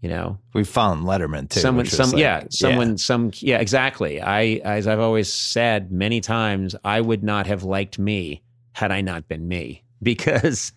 you 0.00 0.08
know, 0.08 0.38
We 0.54 0.62
found 0.62 1.04
Letterman 1.04 1.50
too. 1.50 1.58
someone 1.60 1.86
some 1.86 2.12
like- 2.12 2.20
yeah 2.20 2.44
someone 2.50 2.96
some 2.98 3.32
yeah 3.40 3.58
exactly 3.58 4.20
i 4.22 4.42
as 4.64 4.86
i've 4.86 5.00
always 5.00 5.30
said 5.30 5.90
many 5.90 6.20
times 6.20 6.76
i 6.84 7.00
would 7.00 7.24
not 7.24 7.48
have 7.48 7.64
liked 7.64 7.98
me 7.98 8.42
had 8.72 8.92
i 8.92 9.00
not 9.00 9.26
been 9.26 9.48
me 9.48 9.82
because 10.02 10.72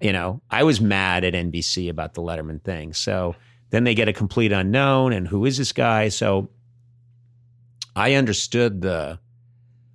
you 0.00 0.12
know 0.12 0.40
i 0.50 0.62
was 0.62 0.80
mad 0.80 1.24
at 1.24 1.34
nbc 1.34 1.88
about 1.90 2.14
the 2.14 2.22
letterman 2.22 2.62
thing 2.62 2.92
so 2.92 3.34
then 3.70 3.84
they 3.84 3.94
get 3.94 4.08
a 4.08 4.12
complete 4.12 4.50
unknown 4.52 5.12
and 5.12 5.28
who 5.28 5.44
is 5.44 5.56
this 5.58 5.72
guy 5.72 6.08
so 6.08 6.48
i 7.94 8.14
understood 8.14 8.80
the 8.80 9.18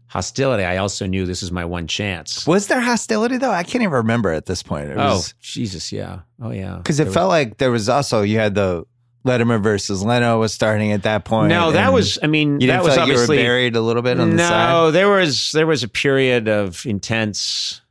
hostility 0.07 0.63
i 0.63 0.77
also 0.77 1.05
knew 1.05 1.25
this 1.25 1.43
is 1.43 1.51
my 1.51 1.65
one 1.65 1.87
chance 1.87 2.45
Was 2.47 2.67
there 2.67 2.79
hostility 2.79 3.37
though? 3.37 3.51
I 3.51 3.63
can't 3.63 3.81
even 3.81 3.91
remember 3.93 4.31
at 4.31 4.45
this 4.45 4.63
point. 4.63 4.89
It 4.91 4.97
oh 4.97 5.21
jesus 5.41 5.91
yeah 5.91 6.19
oh 6.41 6.51
yeah 6.51 6.77
because 6.77 6.99
it 6.99 7.05
There 7.05 7.13
felt 7.13 7.29
like 7.29 7.57
there 7.57 7.71
was 7.71 7.89
also 7.89 8.21
you 8.21 8.37
had 8.37 8.55
the 8.55 8.85
Letterman 9.25 9.63
versus 9.63 10.03
Leno 10.03 10.39
was 10.39 10.53
starting 10.53 10.91
at 10.91 11.01
that 11.03 11.25
point. 11.25 11.49
no 11.49 11.71
that 11.71 11.91
was 11.91 12.19
i 12.21 12.27
mean 12.27 12.61
you 12.61 12.67
that 12.67 12.83
was 12.83 12.95
like 12.95 13.07
you 13.07 13.13
were 13.13 13.19
obviously 13.19 13.37
buried 13.37 13.75
a 13.75 13.81
little 13.81 14.03
bit 14.03 14.19
on 14.19 14.29
the 14.29 14.37
side. 14.37 14.69
no, 14.71 14.91
there 14.91 15.09
was 15.09 15.51
there 15.51 15.65
was 15.65 15.81
a 15.83 15.87
period 15.89 16.47
of 16.47 16.85
intense. 16.85 17.81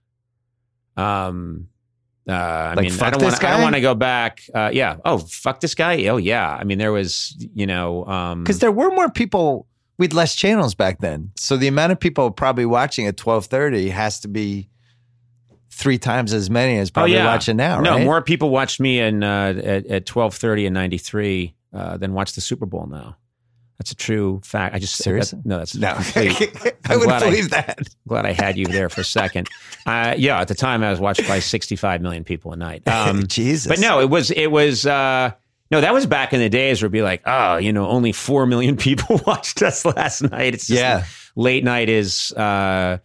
Um, 0.97 1.69
uh, 2.29 2.33
I 2.33 2.75
Like, 2.75 2.83
mean, 2.85 2.91
fuck 2.93 3.09
I 3.09 3.11
don't 3.11 3.23
want. 3.23 3.45
I 3.45 3.51
don't 3.51 3.63
want 3.63 3.75
to 3.75 3.81
go 3.81 3.95
back. 3.95 4.43
Uh, 4.55 4.71
yeah. 4.73 4.97
Oh, 5.05 5.19
fuck 5.19 5.61
this 5.61 5.75
guy. 5.75 6.07
Oh, 6.07 6.17
yeah. 6.17 6.49
I 6.59 6.65
mean, 6.65 6.79
there 6.79 6.93
was, 6.93 7.37
you 7.55 7.67
know, 7.67 8.05
um, 8.07 8.43
because 8.45 8.61
there 8.61 8.73
were 8.73 8.91
more 8.91 9.11
people 9.11 9.67
with 9.99 10.13
less 10.13 10.35
channels 10.35 10.75
back 10.75 11.01
then. 11.01 11.31
So 11.37 11.57
the 11.57 11.69
amount 11.69 11.93
of 11.93 12.01
people 12.01 12.31
probably 12.31 12.67
watching 12.67 13.07
at 13.07 13.17
twelve 13.17 13.47
thirty 13.47 13.91
has 13.91 14.21
to 14.21 14.29
be 14.29 14.69
three 15.71 15.99
times 15.99 16.33
as 16.33 16.49
many 16.51 16.79
as 16.79 16.91
probably 16.91 17.15
Oh, 17.15 17.19
yeah. 17.19 17.27
watching 17.27 17.57
now. 17.57 17.81
no 17.81 17.91
right? 17.97 18.05
more 18.05 18.23
people 18.23 18.51
watched 18.51 18.81
me 18.81 19.01
in 19.01 19.23
uh, 19.23 19.55
at 19.63 19.87
at 19.87 20.07
twelve 20.07 20.35
thirty 20.35 20.67
and 20.67 20.75
ninety 20.75 20.99
three 20.99 21.55
uh, 21.73 21.97
than 21.97 22.13
watched 22.15 22.35
the 22.37 22.41
Super 22.41 22.67
Bowl 22.67 22.87
now. 22.87 23.17
That's 23.79 23.91
a 23.91 23.97
true 23.97 24.41
fact. 24.45 24.75
I 24.75 24.79
just 24.79 24.97
Seriously? 24.97 25.41
that- 25.43 25.47
no, 25.49 25.59
that's 25.59 25.75
No. 25.75 25.89
I 26.89 26.97
would 26.97 27.05
glad 27.05 27.23
I- 27.23 27.31
believe 27.31 27.51
that. 27.51 27.81
Glad 28.07 28.25
I 28.27 28.33
had 28.33 28.57
you 28.57 28.67
there 28.67 28.89
for 28.89 29.01
a 29.01 29.05
second. 29.05 29.49
Uh, 29.87 30.15
yeah, 30.17 30.41
at 30.41 30.49
the 30.49 30.55
time 30.55 30.83
I 30.83 30.89
was 30.89 30.99
watched 30.99 31.29
by 31.29 31.41
sixty 31.41 31.77
five 31.77 32.01
million 32.01 32.25
people 32.25 32.53
a 32.55 32.57
night. 32.57 32.83
Um, 32.89 33.27
Jesus, 33.27 33.67
But 33.69 33.81
no, 33.81 34.01
it 34.01 34.09
was 34.09 34.31
it 34.31 34.47
was 34.51 34.87
uh 34.87 35.33
no, 35.71 35.81
that 35.83 35.93
was 35.93 36.07
back 36.07 36.33
in 36.33 36.41
the 36.41 36.49
days 36.49 36.81
where 36.81 36.87
it'd 36.87 36.93
be 36.93 37.03
like, 37.03 37.21
oh, 37.27 37.57
you 37.59 37.71
know, 37.71 37.87
only 37.87 38.13
four 38.13 38.47
million 38.47 38.77
people 38.79 39.21
watched 39.27 39.61
us 39.61 39.85
last 39.85 40.23
night. 40.23 40.55
It's 40.55 40.69
just 40.69 40.81
Yeah. 40.81 41.05
late 41.37 41.65
night 41.65 41.91
is 41.91 42.33
uh, 42.33 42.97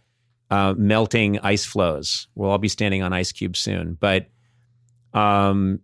uh, 0.50 0.74
melting 0.78 1.38
ice 1.40 1.66
floes. 1.66 2.28
We'll 2.34 2.50
all 2.50 2.58
be 2.58 2.68
standing 2.68 3.02
on 3.02 3.12
ice 3.12 3.32
cubes 3.32 3.58
soon. 3.58 3.94
But 4.00 4.28
um, 5.12 5.80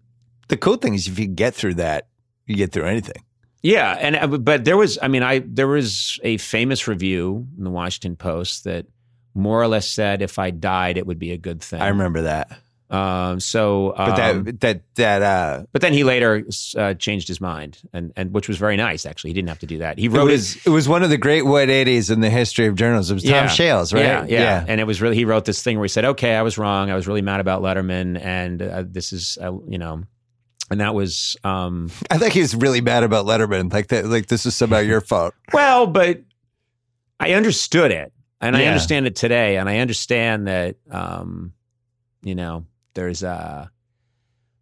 the 0.49 0.57
cool 0.57 0.77
thing 0.77 0.95
is 0.95 1.09
if 1.09 1.19
you 1.19 1.27
get 1.27 1.55
through 1.55 1.75
that, 1.75 2.09
you 2.47 2.57
get 2.57 2.73
through 2.73 2.85
anything. 2.87 3.23
Yeah, 3.63 3.97
and 4.01 4.17
uh, 4.17 4.27
but 4.39 4.65
there 4.65 4.77
was, 4.77 4.99
I 5.01 5.09
mean, 5.09 5.23
I 5.23 5.41
there 5.41 5.69
was 5.69 6.21
a 6.23 6.37
famous 6.37 6.87
review 6.89 7.47
in 7.59 7.65
the 7.65 7.71
Washington 7.71 8.17
Post 8.17 8.65
that 8.65 8.87
more 9.35 9.61
or 9.61 9.69
less 9.69 9.89
said 9.89 10.23
if 10.23 10.39
I 10.39 10.51
died, 10.51 10.97
it 10.97 11.07
would 11.07 11.19
be 11.19 11.33
a 11.33 11.39
good 11.39 11.63
thing. 11.63 11.81
I 11.81 11.89
remember 11.89 12.23
that. 12.23 12.59
Um, 12.89 13.41
so, 13.41 13.95
But 13.97 14.21
um, 14.21 14.45
that 14.45 14.61
that 14.61 14.81
that 14.95 15.23
uh 15.23 15.65
but 15.73 15.83
then 15.83 15.93
he 15.93 16.05
later 16.05 16.47
uh, 16.77 16.95
changed 16.95 17.27
his 17.27 17.41
mind, 17.41 17.79
and 17.93 18.13
and 18.15 18.33
which 18.33 18.47
was 18.47 18.59
very 18.59 18.77
nice. 18.77 19.05
Actually, 19.05 19.31
he 19.31 19.35
didn't 19.35 19.49
have 19.49 19.59
to 19.59 19.67
do 19.67 19.79
that. 19.79 19.99
He 19.99 20.07
it 20.07 20.13
wrote 20.13 20.27
was 20.31 20.65
it 20.65 20.71
was 20.71 20.89
one 20.89 21.03
of 21.03 21.11
the 21.11 21.19
great 21.19 21.43
what 21.43 21.69
eighties 21.69 22.11
in 22.11 22.21
the 22.21 22.31
history 22.31 22.67
of 22.67 22.77
journalism. 22.77 23.15
It 23.15 23.23
was 23.23 23.25
Tom 23.25 23.33
Yeah. 23.33 23.47
Shales, 23.49 23.93
right? 23.93 24.05
Yeah, 24.05 24.25
yeah, 24.29 24.65
And 24.69 24.81
it 24.81 24.85
was 24.85 25.03
really 25.03 25.17
he 25.17 25.25
wrote 25.25 25.47
this 25.47 25.65
thing 25.65 25.79
where 25.79 25.85
he 25.85 25.89
said, 25.89 26.05
"Okay, 26.05 26.37
I 26.37 26.43
was 26.43 26.59
wrong. 26.59 26.89
I 26.91 26.95
was 26.95 27.09
really 27.09 27.23
mad 27.23 27.41
about 27.41 27.61
Letterman, 27.61 28.21
and 28.25 28.63
uh, 28.63 28.85
this 28.87 29.13
is 29.13 29.37
uh, 29.43 29.53
you 29.69 29.79
know." 29.79 30.05
And 30.71 30.81
that 30.81 30.95
was 30.95 31.37
um, 31.45 31.91
I 32.11 32.19
think 32.19 32.33
he 32.33 32.41
was 32.41 32.55
really 32.55 32.81
mad 32.81 33.05
about 33.05 33.27
Letterman. 33.27 33.73
Like 33.73 33.89
that 33.89 34.07
like 34.07 34.27
this 34.27 34.47
is 34.47 34.57
somehow 34.57 34.79
your 34.79 35.01
fault. 35.03 35.35
well, 35.53 35.87
but 35.87 36.23
I 37.19 37.33
understood 37.33 37.93
it, 37.93 38.13
and 38.41 38.57
I 38.57 38.67
understand 38.67 39.07
it 39.07 39.17
today, 39.17 39.57
and 39.57 39.69
I 39.69 39.79
understand 39.79 40.47
that 40.49 40.77
um, 40.91 41.53
you 42.23 42.35
know 42.35 42.67
there's 42.95 43.23
uh 43.23 43.69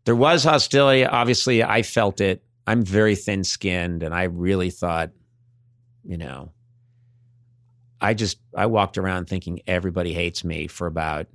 there 0.05 0.16
was 0.16 0.44
hostility. 0.44 1.05
Obviously, 1.05 1.62
I 1.62 1.82
felt 1.82 2.20
it. 2.20 2.43
I'm 2.66 2.85
very 2.85 3.16
thin 3.16 3.44
skinned, 3.44 4.02
and 4.02 4.14
I 4.14 4.24
really 4.24 4.70
thought, 4.70 5.10
you 6.05 6.16
know, 6.16 6.52
I 8.01 8.14
just 8.14 8.39
I 8.55 8.66
walked 8.66 8.98
around 8.98 9.26
thinking 9.26 9.60
everybody 9.66 10.12
hates 10.12 10.44
me 10.44 10.66
for 10.66 10.86
about 10.86 11.26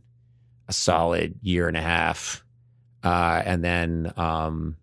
a 0.67 0.73
solid 0.73 1.35
year 1.41 1.67
and 1.67 1.75
a 1.75 1.81
half, 1.81 2.45
uh, 3.03 3.41
and 3.45 3.63
then 3.63 4.13
um, 4.17 4.75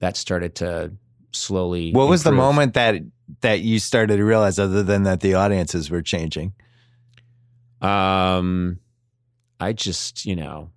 that 0.00 0.16
started 0.16 0.54
to 0.56 0.92
slowly. 1.32 1.92
What 1.92 2.08
was 2.08 2.22
the 2.24 2.32
moment 2.32 2.74
that 2.74 2.96
that 3.40 3.60
you 3.60 3.78
started 3.78 4.16
to 4.16 4.24
realize 4.24 4.58
other 4.58 4.82
than 4.82 5.02
that 5.02 5.20
the 5.20 5.34
audiences 5.34 5.90
were 5.90 6.02
changing? 6.02 6.52
Um, 7.80 8.78
I 9.60 9.72
just 9.72 10.24
you 10.26 10.36
know, 10.36 10.70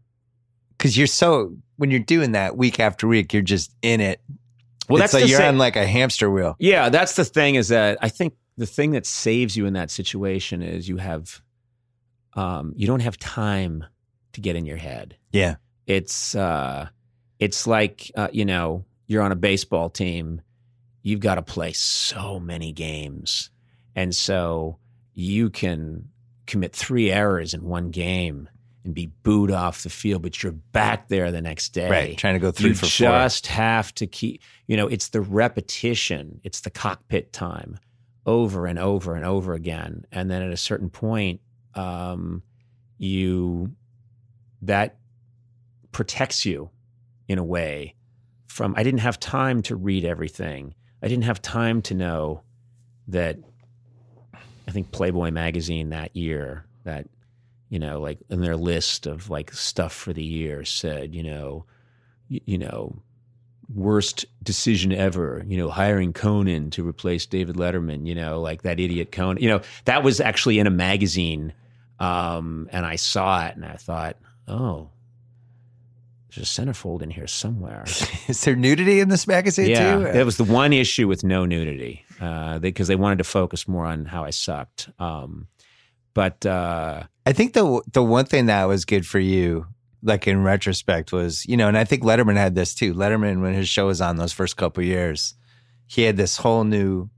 Because 0.77 0.97
you're 0.97 1.07
so 1.07 1.55
when 1.77 1.89
you're 1.91 1.99
doing 1.99 2.33
that 2.33 2.57
week 2.57 2.79
after 2.79 3.07
week, 3.07 3.33
you're 3.33 3.41
just 3.41 3.73
in 3.81 4.01
it. 4.01 4.21
well, 4.89 5.01
it's 5.01 5.11
that's 5.11 5.23
like 5.23 5.29
you're 5.29 5.39
sa- 5.39 5.47
on 5.47 5.57
like 5.57 5.75
a 5.75 5.85
hamster 5.85 6.29
wheel. 6.29 6.55
Yeah, 6.59 6.89
that's 6.89 7.15
the 7.15 7.25
thing 7.25 7.55
is 7.55 7.69
that 7.69 7.97
I 8.01 8.09
think 8.09 8.33
the 8.57 8.65
thing 8.67 8.91
that 8.91 9.05
saves 9.05 9.55
you 9.55 9.65
in 9.65 9.73
that 9.73 9.89
situation 9.89 10.61
is 10.61 10.88
you 10.88 10.97
have 10.97 11.41
um 12.33 12.73
you 12.75 12.85
don't 12.88 12.99
have 13.01 13.17
time 13.17 13.85
to 14.33 14.41
get 14.41 14.55
in 14.55 14.65
your 14.65 14.77
head. 14.77 15.15
Yeah. 15.31 15.55
It's 15.91 16.35
uh 16.35 16.88
it's 17.39 17.68
like 17.68 18.11
uh, 18.15 18.30
you 18.31 18.45
know, 18.45 18.85
you're 19.07 19.22
on 19.22 19.31
a 19.31 19.35
baseball 19.35 19.89
team, 19.89 20.41
you've 21.01 21.19
got 21.19 21.35
to 21.35 21.41
play 21.41 21.73
so 21.73 22.39
many 22.39 22.72
games. 22.72 23.49
And 23.95 24.15
so 24.15 24.77
you 25.13 25.49
can 25.49 26.07
commit 26.45 26.73
3 26.73 27.11
errors 27.11 27.53
in 27.53 27.63
one 27.63 27.91
game 27.91 28.47
and 28.84 28.95
be 28.95 29.07
booed 29.23 29.51
off 29.51 29.84
the 29.84 29.89
field, 29.89 30.22
but 30.22 30.41
you're 30.41 30.53
back 30.53 31.09
there 31.09 31.31
the 31.31 31.41
next 31.41 31.69
day 31.69 31.89
Right. 31.89 32.18
Trying 32.18 32.35
to 32.35 32.39
go 32.39 32.51
three 32.51 32.69
you 32.69 32.76
for 32.76 32.85
just 32.85 33.47
have 33.47 33.93
to 33.95 34.07
keep 34.07 34.41
you 34.68 34.77
know 34.77 34.88
it's 34.88 35.09
the 35.09 35.22
repetition 35.22 36.39
it's 36.43 36.61
the 36.61 36.69
cockpit 36.69 37.34
time 37.34 37.77
over 38.26 38.65
and 38.65 38.80
over 38.80 39.15
and 39.15 39.26
over 39.26 39.53
again 39.53 40.05
and 40.11 40.31
then 40.31 40.41
at 40.41 40.51
a 40.51 40.57
certain 40.57 40.89
point 40.89 41.41
um, 41.76 42.41
you 42.97 43.72
that 44.61 44.97
protects 45.91 46.45
you 46.45 46.69
in 47.27 47.38
a 47.38 47.43
way 47.43 47.95
from 48.47 48.73
i 48.77 48.84
didn't 48.84 48.99
have 48.99 49.19
time 49.19 49.61
to 49.61 49.76
read 49.76 50.05
everything 50.05 50.73
i 51.01 51.07
didn't 51.07 51.23
have 51.23 51.41
time 51.41 51.81
to 51.81 51.93
know 51.93 52.41
that 53.07 53.38
i 54.68 54.72
think 54.72 54.91
playboy 54.91 55.31
magazine 55.31 55.89
that 55.89 56.15
year 56.15 56.65
that 56.84 57.07
you 57.69 57.80
know 57.80 57.99
like 57.99 58.19
in 58.30 58.41
their 58.41 58.57
list 58.57 59.05
of 59.07 59.30
like 59.30 59.53
stuff 59.53 59.93
for 59.93 60.13
the 60.13 60.23
year 60.23 60.63
said 60.65 61.13
you 61.15 61.23
know 61.23 61.65
y- 62.31 62.41
you 62.45 62.57
know, 62.57 62.95
worst 63.73 64.26
decision 64.41 64.91
ever, 64.91 65.43
you 65.47 65.57
know, 65.57 65.69
hiring 65.69 66.13
Conan 66.13 66.72
to 66.72 66.88
replace 66.88 67.26
David 67.26 67.57
Letterman, 67.57 68.07
you 68.07 68.15
know, 68.15 68.41
like 68.41 68.63
that 68.63 68.80
idiot 68.80 69.11
Conan. 69.11 69.41
You 69.41 69.49
know, 69.49 69.61
that 69.85 70.03
was 70.03 70.19
actually 70.19 70.57
in 70.57 70.68
a 70.68 70.72
magazine. 70.72 71.53
Um, 71.99 72.68
and 72.72 72.85
I 72.85 72.95
saw 72.95 73.45
it 73.45 73.55
and 73.55 73.65
I 73.65 73.76
thought, 73.76 74.18
oh, 74.47 74.89
there's 76.35 76.57
a 76.57 76.61
centerfold 76.61 77.01
in 77.01 77.09
here 77.09 77.27
somewhere. 77.27 77.83
Is 78.27 78.41
there 78.41 78.55
nudity 78.55 78.99
in 78.99 79.09
this 79.09 79.27
magazine 79.27 79.69
yeah, 79.69 79.95
too? 79.97 80.03
that 80.03 80.25
was 80.25 80.37
the 80.37 80.43
one 80.43 80.71
issue 80.73 81.07
with 81.07 81.23
no 81.23 81.45
nudity 81.45 82.05
because 82.59 82.87
they, 82.87 82.95
wanted 82.95 83.17
to 83.17 83.23
focus 83.23 83.67
more 83.67 83.85
on 83.85 84.05
how 84.05 84.23
I 84.23 84.29
sucked. 84.29 84.89
Um, 84.99 85.47
But 86.13 86.45
uh, 86.45 87.03
I 87.25 87.33
think 87.33 87.53
the 87.53 87.81
the 87.91 88.03
one 88.03 88.25
thing 88.25 88.47
that 88.47 88.65
was 88.65 88.85
good 88.85 89.05
for 89.05 89.19
you, 89.19 89.65
like 90.03 90.27
in 90.27 90.43
retrospect, 90.43 91.11
was 91.11 91.45
you 91.45 91.57
know, 91.57 91.67
and 91.67 91.77
I 91.77 91.83
think 91.83 92.03
Letterman 92.03 92.35
had 92.35 92.55
this 92.55 92.75
too. 92.75 92.93
Letterman, 92.93 93.41
when 93.41 93.53
his 93.53 93.69
show 93.69 93.87
was 93.87 94.01
on 94.01 94.17
those 94.17 94.33
first 94.33 94.57
couple 94.57 94.83
years, 94.83 95.35
he 95.87 96.03
had 96.03 96.17
this 96.17 96.37
whole 96.37 96.63
new 96.63 97.09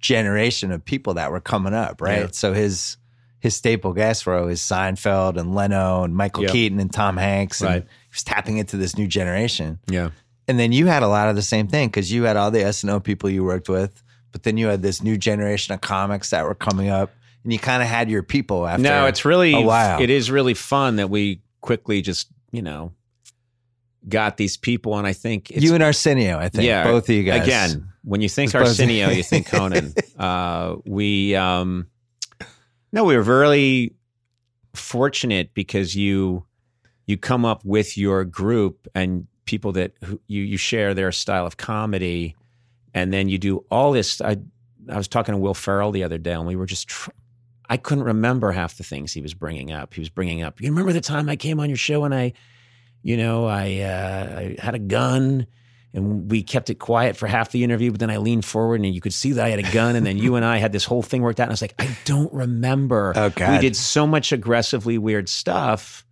generation 0.00 0.72
of 0.72 0.84
people 0.84 1.14
that 1.14 1.30
were 1.30 1.40
coming 1.40 1.74
up, 1.74 2.00
right? 2.00 2.22
Yeah. 2.22 2.28
So 2.32 2.52
his 2.52 2.96
his 3.38 3.56
staple 3.56 3.92
guests 3.92 4.26
were 4.26 4.36
always 4.36 4.60
Seinfeld 4.60 5.38
and 5.38 5.54
Leno 5.54 6.02
and 6.04 6.14
Michael 6.14 6.44
Yep. 6.44 6.52
Keaton 6.52 6.80
and 6.80 6.92
Tom 6.92 7.16
Hanks, 7.16 7.60
and 7.60 7.70
Right. 7.70 7.86
Was 8.12 8.22
tapping 8.24 8.58
into 8.58 8.76
this 8.76 8.96
new 8.96 9.06
generation. 9.06 9.78
yeah, 9.88 10.10
And 10.48 10.58
then 10.58 10.72
you 10.72 10.86
had 10.86 11.02
a 11.02 11.08
lot 11.08 11.28
of 11.28 11.36
the 11.36 11.42
same 11.42 11.68
thing 11.68 11.88
because 11.88 12.12
you 12.12 12.24
had 12.24 12.36
all 12.36 12.50
the 12.50 12.60
SNL 12.60 13.02
people 13.02 13.30
you 13.30 13.44
worked 13.44 13.68
with, 13.68 14.02
but 14.32 14.42
then 14.42 14.56
you 14.56 14.66
had 14.66 14.82
this 14.82 15.02
new 15.02 15.16
generation 15.16 15.74
of 15.74 15.80
comics 15.80 16.30
that 16.30 16.44
were 16.44 16.54
coming 16.54 16.88
up, 16.88 17.10
and 17.44 17.52
you 17.52 17.58
kind 17.58 17.82
of 17.82 17.88
had 17.88 18.10
your 18.10 18.22
people 18.22 18.66
after. 18.66 18.82
no, 18.82 19.06
it's 19.06 19.24
really 19.24 19.52
a 19.54 19.60
while. 19.60 20.00
It 20.02 20.10
is 20.10 20.30
really 20.30 20.54
fun 20.54 20.96
that 20.96 21.08
we 21.10 21.40
quickly 21.60 22.02
just 22.02 22.28
you 22.52 22.62
know 22.62 22.92
got 24.08 24.36
these 24.36 24.56
people, 24.56 24.96
and 24.98 25.06
I 25.06 25.12
think 25.12 25.50
it's, 25.50 25.62
you 25.62 25.74
and 25.74 25.82
Arsenio, 25.82 26.38
I 26.38 26.48
think. 26.48 26.64
yeah, 26.64 26.84
both 26.84 27.08
of 27.08 27.14
you 27.14 27.22
guys. 27.22 27.42
Again, 27.42 27.88
when 28.02 28.20
you 28.20 28.28
think 28.28 28.54
Arsenio, 28.54 29.10
you 29.10 29.22
think 29.22 29.46
Conan. 29.50 29.94
uh, 30.18 30.76
we 30.86 31.34
um, 31.34 31.86
no, 32.92 33.04
we 33.04 33.16
were 33.16 33.22
really 33.22 33.94
fortunate 34.74 35.52
because 35.54 35.94
you 35.94 36.44
you 37.10 37.18
come 37.18 37.44
up 37.44 37.64
with 37.64 37.98
your 37.98 38.24
group 38.24 38.88
and 38.94 39.26
people 39.44 39.72
that 39.72 39.92
who, 40.04 40.20
you 40.28 40.42
you 40.42 40.56
share 40.56 40.94
their 40.94 41.12
style 41.12 41.46
of 41.46 41.56
comedy, 41.56 42.36
and 42.94 43.12
then 43.12 43.28
you 43.28 43.36
do 43.36 43.64
all 43.70 43.92
this. 43.92 44.20
I 44.20 44.38
I 44.88 44.96
was 44.96 45.08
talking 45.08 45.34
to 45.34 45.38
Will 45.38 45.54
Ferrell 45.54 45.90
the 45.90 46.04
other 46.04 46.18
day, 46.18 46.32
and 46.32 46.46
we 46.46 46.56
were 46.56 46.66
just. 46.66 46.88
Tr- 46.88 47.10
I 47.68 47.76
couldn't 47.76 48.02
remember 48.02 48.50
half 48.50 48.78
the 48.78 48.82
things 48.82 49.12
he 49.12 49.20
was 49.20 49.32
bringing 49.32 49.70
up. 49.70 49.94
He 49.94 50.00
was 50.00 50.08
bringing 50.08 50.42
up. 50.42 50.60
You 50.60 50.70
remember 50.70 50.92
the 50.92 51.00
time 51.00 51.28
I 51.28 51.36
came 51.36 51.60
on 51.60 51.68
your 51.68 51.76
show 51.76 52.04
and 52.04 52.12
I, 52.12 52.32
you 53.04 53.16
know, 53.16 53.46
I 53.46 53.78
uh, 53.78 54.40
I 54.40 54.56
had 54.58 54.74
a 54.74 54.80
gun 54.80 55.46
and 55.92 56.30
we 56.30 56.42
kept 56.42 56.70
it 56.70 56.76
quiet 56.76 57.16
for 57.16 57.26
half 57.26 57.50
the 57.50 57.64
interview, 57.64 57.90
but 57.90 58.00
then 58.00 58.10
I 58.10 58.18
leaned 58.18 58.44
forward 58.44 58.80
and 58.80 58.94
you 58.94 59.00
could 59.00 59.14
see 59.14 59.32
that 59.32 59.44
I 59.44 59.50
had 59.50 59.58
a 59.58 59.72
gun, 59.72 59.96
and 59.96 60.06
then 60.06 60.18
you 60.18 60.36
and 60.36 60.44
I 60.44 60.58
had 60.58 60.72
this 60.72 60.84
whole 60.84 61.02
thing 61.02 61.22
worked 61.22 61.40
out. 61.40 61.44
And 61.44 61.50
I 61.50 61.54
was 61.54 61.62
like, 61.62 61.74
I 61.78 61.96
don't 62.04 62.32
remember. 62.32 63.12
Oh, 63.16 63.30
God. 63.30 63.52
We 63.52 63.58
did 63.58 63.76
so 63.76 64.06
much 64.06 64.32
aggressively 64.32 64.98
weird 64.98 65.28
stuff, 65.28 66.04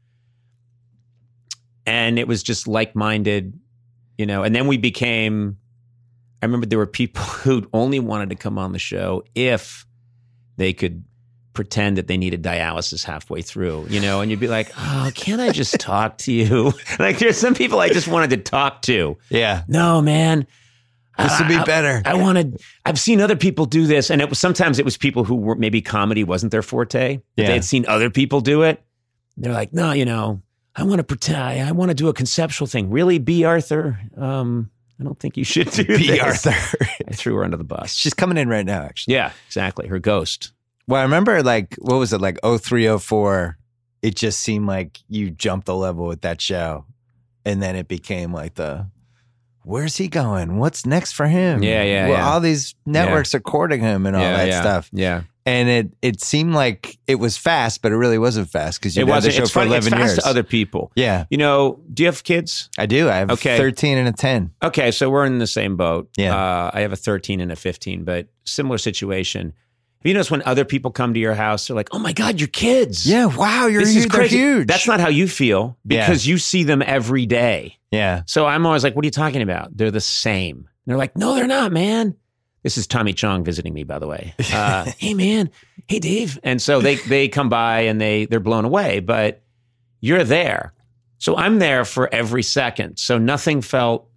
and 1.89 2.19
it 2.19 2.28
was 2.28 2.43
just 2.43 2.69
like 2.69 2.94
minded, 2.94 3.59
you 4.16 4.27
know. 4.27 4.43
And 4.43 4.55
then 4.55 4.66
we 4.66 4.77
became. 4.77 5.56
I 6.43 6.47
remember 6.47 6.66
there 6.66 6.78
were 6.78 6.86
people 6.86 7.23
who 7.43 7.69
only 7.73 7.98
wanted 8.01 8.31
to 8.31 8.36
come 8.36 8.59
on 8.59 8.73
the 8.73 8.78
show 8.78 9.24
if 9.35 9.86
they 10.56 10.73
could 10.73 11.05
pretend 11.55 11.98
that 11.98 12.06
they 12.06 12.16
needed 12.16 12.40
dialysis 12.43 13.02
halfway 13.05 13.43
through, 13.43 13.86
you 13.90 13.98
know, 14.01 14.20
and 14.20 14.31
you'd 14.31 14.39
be 14.39 14.47
like, 14.47 14.70
"Oh, 14.78 15.10
can't 15.15 15.40
I 15.40 15.51
just 15.51 15.81
talk 15.81 16.19
to 16.19 16.32
you?" 16.32 16.73
like 17.01 17.19
there's 17.19 17.36
some 17.36 17.55
people 17.55 17.81
I 17.81 17.89
just 17.89 18.06
wanted 18.06 18.31
to 18.31 18.36
talk 18.36 18.82
to. 18.82 19.16
Yeah. 19.31 19.65
No, 19.66 20.01
man. 20.01 20.47
This 21.19 21.36
would 21.40 21.48
be 21.48 21.56
I- 21.56 21.62
I- 21.62 21.65
better. 21.65 22.02
I 22.05 22.15
wanted. 22.15 22.60
I've 22.86 22.98
seen 23.01 23.20
other 23.20 23.35
people 23.35 23.66
do 23.66 23.89
this, 23.89 24.09
and 24.09 24.20
it 24.23 24.28
was 24.28 24.39
sometimes 24.39 24.78
it 24.78 24.85
was 24.85 24.97
people 24.97 25.24
who 25.24 25.35
were 25.35 25.56
maybe 25.56 25.82
comedy 25.82 26.23
wasn't 26.23 26.52
their 26.52 26.62
forte. 26.62 27.16
But 27.16 27.43
Yeah. 27.43 27.47
they 27.48 27.55
had 27.55 27.65
seen 27.65 27.85
other 27.89 28.09
people 28.10 28.40
do 28.40 28.62
it. 28.62 28.81
They're 29.36 29.52
like, 29.52 29.73
no, 29.73 29.90
you 29.90 30.05
know, 30.05 30.40
I 30.78 30.84
want 30.84 31.00
to 31.00 31.05
pretend. 31.05 31.38
I, 31.38 31.72
want 31.72 31.90
to 31.90 31.94
do 31.94 32.09
a 32.09 32.14
conceptual 32.14 32.66
thing. 32.66 32.90
Really, 32.90 33.18
Bea 33.18 33.44
Arthur? 33.44 34.00
Um, 34.16 34.70
I 35.00 35.05
don't 35.05 35.18
think 35.18 35.36
you 35.36 35.44
should 35.44 35.70
do 35.70 35.84
Bea 35.86 36.06
this. 36.18 36.46
Arthur. 36.46 36.86
I 37.06 37.12
threw 37.12 37.34
her 37.36 37.44
under 37.44 37.56
the 37.56 37.64
bus. 37.64 37.92
She's 37.92 38.14
coming 38.14 38.38
in 38.38 38.48
right 38.48 38.64
now, 38.64 38.82
actually. 38.82 39.14
yeah, 39.14 39.32
exactly. 39.46 39.88
Her 39.88 39.98
ghost. 39.98 40.52
Well, 40.86 41.00
I 41.00 41.02
remember 41.05 41.42
like 41.42 41.74
what 41.78 41.96
was 41.96 42.12
it 42.12 42.20
like 42.20 42.38
0304 42.42 43.59
it 44.02 44.14
just 44.14 44.40
seemed 44.40 44.66
like 44.66 44.98
you 45.09 45.30
jumped 45.30 45.66
the 45.66 45.74
level 45.74 46.06
with 46.06 46.20
that 46.22 46.40
show. 46.40 46.84
And 47.44 47.62
then 47.62 47.76
it 47.76 47.88
became 47.88 48.32
like 48.32 48.55
the 48.55 48.86
where's 49.62 49.96
he 49.96 50.09
going? 50.09 50.59
What's 50.59 50.86
next 50.86 51.12
for 51.12 51.26
him? 51.26 51.62
Yeah, 51.62 51.82
yeah, 51.82 52.09
Well, 52.09 52.18
yeah. 52.18 52.28
all 52.28 52.40
these 52.40 52.74
networks 52.86 53.34
are 53.34 53.40
courting 53.40 53.80
him 53.80 54.06
and 54.06 54.16
all 54.16 54.22
yeah, 54.22 54.36
that 54.36 54.48
yeah, 54.48 54.60
stuff. 54.60 54.90
Yeah, 54.92 55.22
And 55.49 55.69
it 55.69 55.93
it 56.03 56.20
seemed 56.20 56.55
like 56.55 56.99
it 57.07 57.16
was 57.16 57.37
fast, 57.37 57.81
but 57.83 57.91
it 57.93 57.97
really 57.97 58.19
wasn't 58.19 58.51
fast 58.51 58.81
because 58.81 58.97
you 58.97 59.03
it 59.03 59.07
did 59.07 59.23
the 59.23 59.31
show 59.31 59.43
It's 59.43 59.51
for 59.51 59.61
funny. 59.61 59.75
It's 59.75 59.87
11 59.87 59.99
fast 60.07 60.15
years. 60.16 60.25
to 60.25 60.29
other 60.29 60.43
people. 60.43 60.93
yeah, 60.95 61.25
You 61.31 61.39
know, 61.39 61.81
do 61.93 62.03
you 62.03 62.07
have 62.07 62.23
kids? 62.25 62.69
I 62.79 62.87
do. 62.87 63.09
I 63.09 63.16
have 63.16 63.31
Okay. 63.31 63.57
13 63.57 63.99
and 63.99 64.09
a 64.09 64.12
10. 64.12 64.51
Okay, 64.62 64.91
so 64.91 65.09
we're 65.11 65.25
in 65.25 65.39
the 65.39 65.47
same 65.47 65.77
boat. 65.77 66.11
Yeah. 66.16 66.35
Uh, 66.37 66.70
I 66.75 66.81
have 66.81 66.93
a 66.93 66.97
13 66.97 67.41
and 67.41 67.51
a 67.53 67.57
15, 67.57 68.05
but 68.05 68.29
similar 68.45 68.79
situation. 68.79 69.53
Have 70.01 70.07
you 70.07 70.15
noticed 70.15 70.31
when 70.31 70.43
other 70.45 70.65
people 70.65 70.91
come 70.93 71.12
to 71.15 71.19
your 71.20 71.35
house, 71.35 71.66
they're 71.66 71.75
like, 71.77 71.89
"Oh 71.93 71.99
my 71.99 72.12
God, 72.12 72.39
your 72.41 72.47
kids! 72.49 73.05
Yeah, 73.05 73.27
wow, 73.27 73.66
you're 73.66 73.83
this 73.83 73.95
huge. 73.95 74.07
is 74.07 74.11
crazy." 74.12 74.37
Huge. 74.39 74.69
That's 74.69 74.87
not 74.87 75.01
how 75.01 75.09
you 75.09 75.27
feel 75.27 75.77
Yeah. 75.89 76.07
because 76.07 76.25
you 76.25 76.39
see 76.39 76.62
them 76.62 76.83
every 76.87 77.27
day. 77.27 77.79
Yeah. 77.91 78.23
So 78.27 78.47
I'm 78.47 78.65
always 78.65 78.85
like, 78.85 78.95
"What 78.95 79.05
are 79.05 79.07
you 79.07 79.11
talking 79.11 79.43
about? 79.43 79.77
They're 79.77 79.91
the 79.91 80.01
same." 80.01 80.57
And 80.59 80.66
they're 80.87 80.97
like, 80.99 81.16
"No, 81.16 81.35
they're 81.35 81.49
not, 81.49 81.73
man." 81.73 82.15
This 82.69 82.77
is 82.77 82.86
Tommy 82.86 83.15
Chong 83.15 83.45
visiting 83.45 83.73
me, 83.73 83.82
by 83.85 83.99
the 83.99 84.07
way. 84.07 84.35
Uh, 84.53 84.85
hey, 84.99 85.15
man. 85.15 85.49
Hey, 85.89 86.01
Dave. 86.01 86.39
And 86.43 86.61
so 86.61 86.82
they 86.82 86.97
they 86.97 87.27
come 87.27 87.49
by 87.49 87.81
and 87.81 87.99
they 87.99 88.27
they're 88.27 88.40
blown 88.40 88.66
away, 88.66 89.01
but 89.01 89.40
you're 90.03 90.23
there. 90.23 90.74
So 91.16 91.35
I'm 91.35 91.61
there 91.61 91.86
for 91.86 92.12
every 92.12 92.43
second. 92.43 92.99
So 92.99 93.16
nothing 93.16 93.62
felt. 93.62 94.11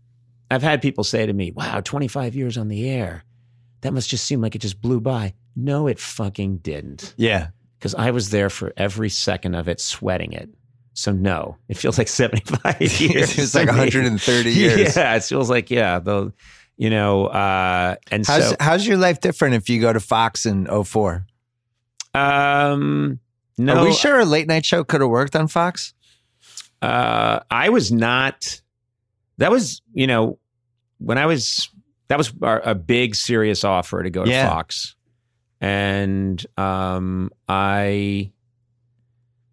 I've 0.49 0.63
had 0.63 0.81
people 0.81 1.05
say 1.05 1.25
to 1.25 1.31
me, 1.31 1.51
"Wow, 1.51 1.79
25 1.79 2.35
years 2.35 2.57
on 2.57 2.67
the 2.67 2.89
air. 2.89 3.23
That 3.81 3.93
must 3.93 4.09
just 4.09 4.25
seem 4.25 4.41
like 4.41 4.53
it 4.53 4.59
just 4.59 4.81
blew 4.81 4.99
by." 4.99 5.33
No, 5.55 5.87
it 5.87 5.97
fucking 5.97 6.57
didn't 6.57 7.13
Yeah. 7.15 7.51
because 7.79 7.95
I 7.95 8.11
was 8.11 8.31
there 8.31 8.49
for 8.49 8.73
every 8.75 9.07
second 9.09 9.55
of 9.55 9.69
it, 9.69 9.79
sweating 9.79 10.33
it. 10.33 10.49
So 10.93 11.13
no, 11.13 11.55
it 11.69 11.77
feels 11.77 11.97
like 11.97 12.09
75 12.09 12.81
years. 12.99 13.37
it's 13.39 13.55
like 13.55 13.67
130 13.69 14.51
years. 14.51 14.95
Yeah, 14.97 15.15
it 15.15 15.23
feels 15.23 15.49
like 15.49 15.71
yeah, 15.71 15.99
the 15.99 16.33
you 16.77 16.89
know, 16.89 17.25
uh, 17.27 17.95
and 18.09 18.25
How's 18.25 18.49
so 18.49 18.55
how's 18.59 18.85
your 18.87 18.97
life 18.97 19.19
different 19.21 19.55
if 19.55 19.69
you 19.69 19.79
go 19.81 19.91
to 19.93 19.99
Fox 19.99 20.45
in 20.45 20.65
04? 20.83 21.25
um, 22.13 23.19
no, 23.57 23.77
Are 23.77 23.85
we 23.85 23.93
sure 23.93 24.19
a 24.19 24.25
late 24.25 24.47
night 24.47 24.65
show 24.65 24.83
could 24.83 25.01
have 25.01 25.09
worked 25.09 25.35
on 25.35 25.47
Fox? 25.47 25.93
uh, 26.81 27.39
I 27.51 27.69
was 27.69 27.91
not. 27.91 28.61
That 29.37 29.51
was 29.51 29.81
you 29.93 30.07
know 30.07 30.39
when 30.97 31.17
I 31.17 31.25
was 31.25 31.69
that 32.07 32.17
was 32.17 32.33
our, 32.41 32.59
a 32.61 32.75
big 32.75 33.15
serious 33.15 33.63
offer 33.63 34.01
to 34.03 34.09
go 34.09 34.25
to 34.25 34.29
Yeah. 34.29 34.49
Fox, 34.49 34.95
and 35.59 36.43
um, 36.57 37.29
I 37.47 38.31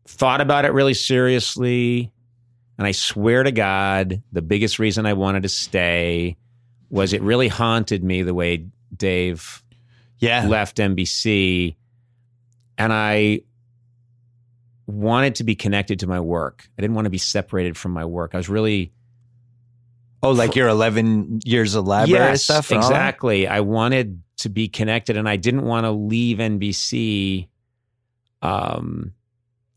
thought 0.07 0.41
about 0.41 0.65
it 0.65 0.73
really 0.73 0.95
seriously. 0.95 2.13
And 2.79 2.87
I 2.87 2.93
swear 2.93 3.43
to 3.43 3.51
God, 3.53 4.23
the 4.33 4.41
biggest 4.43 4.79
reason 4.79 5.05
I 5.05 5.13
wanted 5.15 5.43
to 5.43 5.49
stay 5.49 6.37
was 6.91 7.13
it 7.13 7.23
really 7.23 7.49
haunted 7.49 8.03
me 8.03 8.23
the 8.23 8.35
way 8.35 8.67
Dave 8.97 9.63
Yeah. 10.19 10.47
left 10.47 10.79
NBC, 10.79 11.77
and 12.77 12.93
I 12.93 13.41
wanted 14.87 15.35
to 15.37 15.45
be 15.45 15.55
connected 15.55 16.01
to 16.01 16.07
my 16.07 16.19
work. 16.21 16.69
I 16.79 16.83
didn't 16.83 16.95
want 16.95 17.05
to 17.05 17.11
be 17.11 17.19
separated 17.19 17.77
from 17.77 17.93
my 17.93 18.05
work. 18.05 18.31
I 18.35 18.39
was 18.39 18.49
really 18.49 18.93
Oh, 20.23 20.33
like 20.33 20.57
your 20.57 20.67
11 20.69 21.41
years 21.45 21.75
of 21.77 21.87
library 21.87 22.31
yes, 22.31 22.43
stuff? 22.43 22.73
exactly. 22.73 23.47
I 23.47 23.61
wanted 23.61 24.21
to 24.39 24.49
be 24.49 24.67
connected, 24.67 25.17
and 25.17 25.29
I 25.29 25.37
didn't 25.37 25.63
want 25.63 25.85
to 25.85 25.91
leave 25.93 26.39
NBC. 26.39 27.49
Um, 28.43 29.13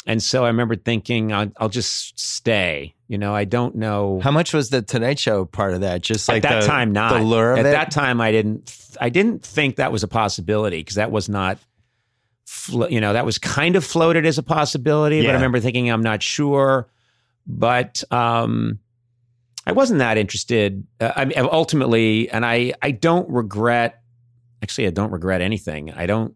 and 0.07 0.21
so 0.21 0.43
I 0.43 0.47
remember 0.47 0.75
thinking, 0.75 1.31
I'll, 1.31 1.51
I'll 1.57 1.69
just 1.69 2.19
stay. 2.19 2.95
You 3.07 3.17
know, 3.17 3.35
I 3.35 3.43
don't 3.45 3.75
know. 3.75 4.19
How 4.21 4.31
much 4.31 4.53
was 4.53 4.69
the 4.69 4.81
Tonight 4.81 5.19
Show 5.19 5.45
part 5.45 5.73
of 5.73 5.81
that? 5.81 6.01
Just 6.01 6.27
like 6.27 6.43
at 6.45 6.49
that 6.49 6.61
the, 6.61 6.67
time, 6.67 6.91
not 6.91 7.13
the 7.13 7.19
lure 7.23 7.53
of 7.53 7.59
at 7.59 7.65
it? 7.65 7.71
that 7.71 7.91
time. 7.91 8.21
I 8.21 8.31
didn't. 8.31 8.75
I 8.99 9.09
didn't 9.09 9.43
think 9.45 9.75
that 9.75 9.91
was 9.91 10.03
a 10.03 10.07
possibility 10.07 10.79
because 10.79 10.95
that 10.95 11.11
was 11.11 11.29
not. 11.29 11.59
flo- 12.45 12.87
You 12.87 13.01
know, 13.01 13.13
that 13.13 13.25
was 13.25 13.37
kind 13.37 13.75
of 13.75 13.83
floated 13.83 14.25
as 14.25 14.37
a 14.37 14.43
possibility, 14.43 15.21
but 15.21 15.31
I 15.31 15.33
remember 15.33 15.59
thinking 15.59 15.89
I'm 15.91 16.03
not 16.03 16.23
sure. 16.23 16.87
But 17.45 18.03
um, 18.11 18.79
I 19.67 19.73
wasn't 19.73 19.99
that 19.99 20.17
interested. 20.17 20.85
Uh, 20.99 21.11
I 21.15 21.25
mean, 21.25 21.37
ultimately, 21.37 22.29
and 22.29 22.45
I 22.45 22.73
I 22.81 22.91
don't 22.91 23.29
regret. 23.29 24.01
Actually, 24.63 24.87
I 24.87 24.91
don't 24.91 25.11
regret 25.11 25.41
anything. 25.41 25.91
I 25.91 26.05
don't. 26.05 26.33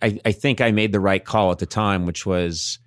I, 0.00 0.20
I 0.24 0.32
think 0.32 0.60
I 0.60 0.70
made 0.72 0.92
the 0.92 1.00
right 1.00 1.24
call 1.24 1.50
at 1.52 1.58
the 1.58 1.66
time, 1.66 2.06
which 2.06 2.24
was 2.26 2.78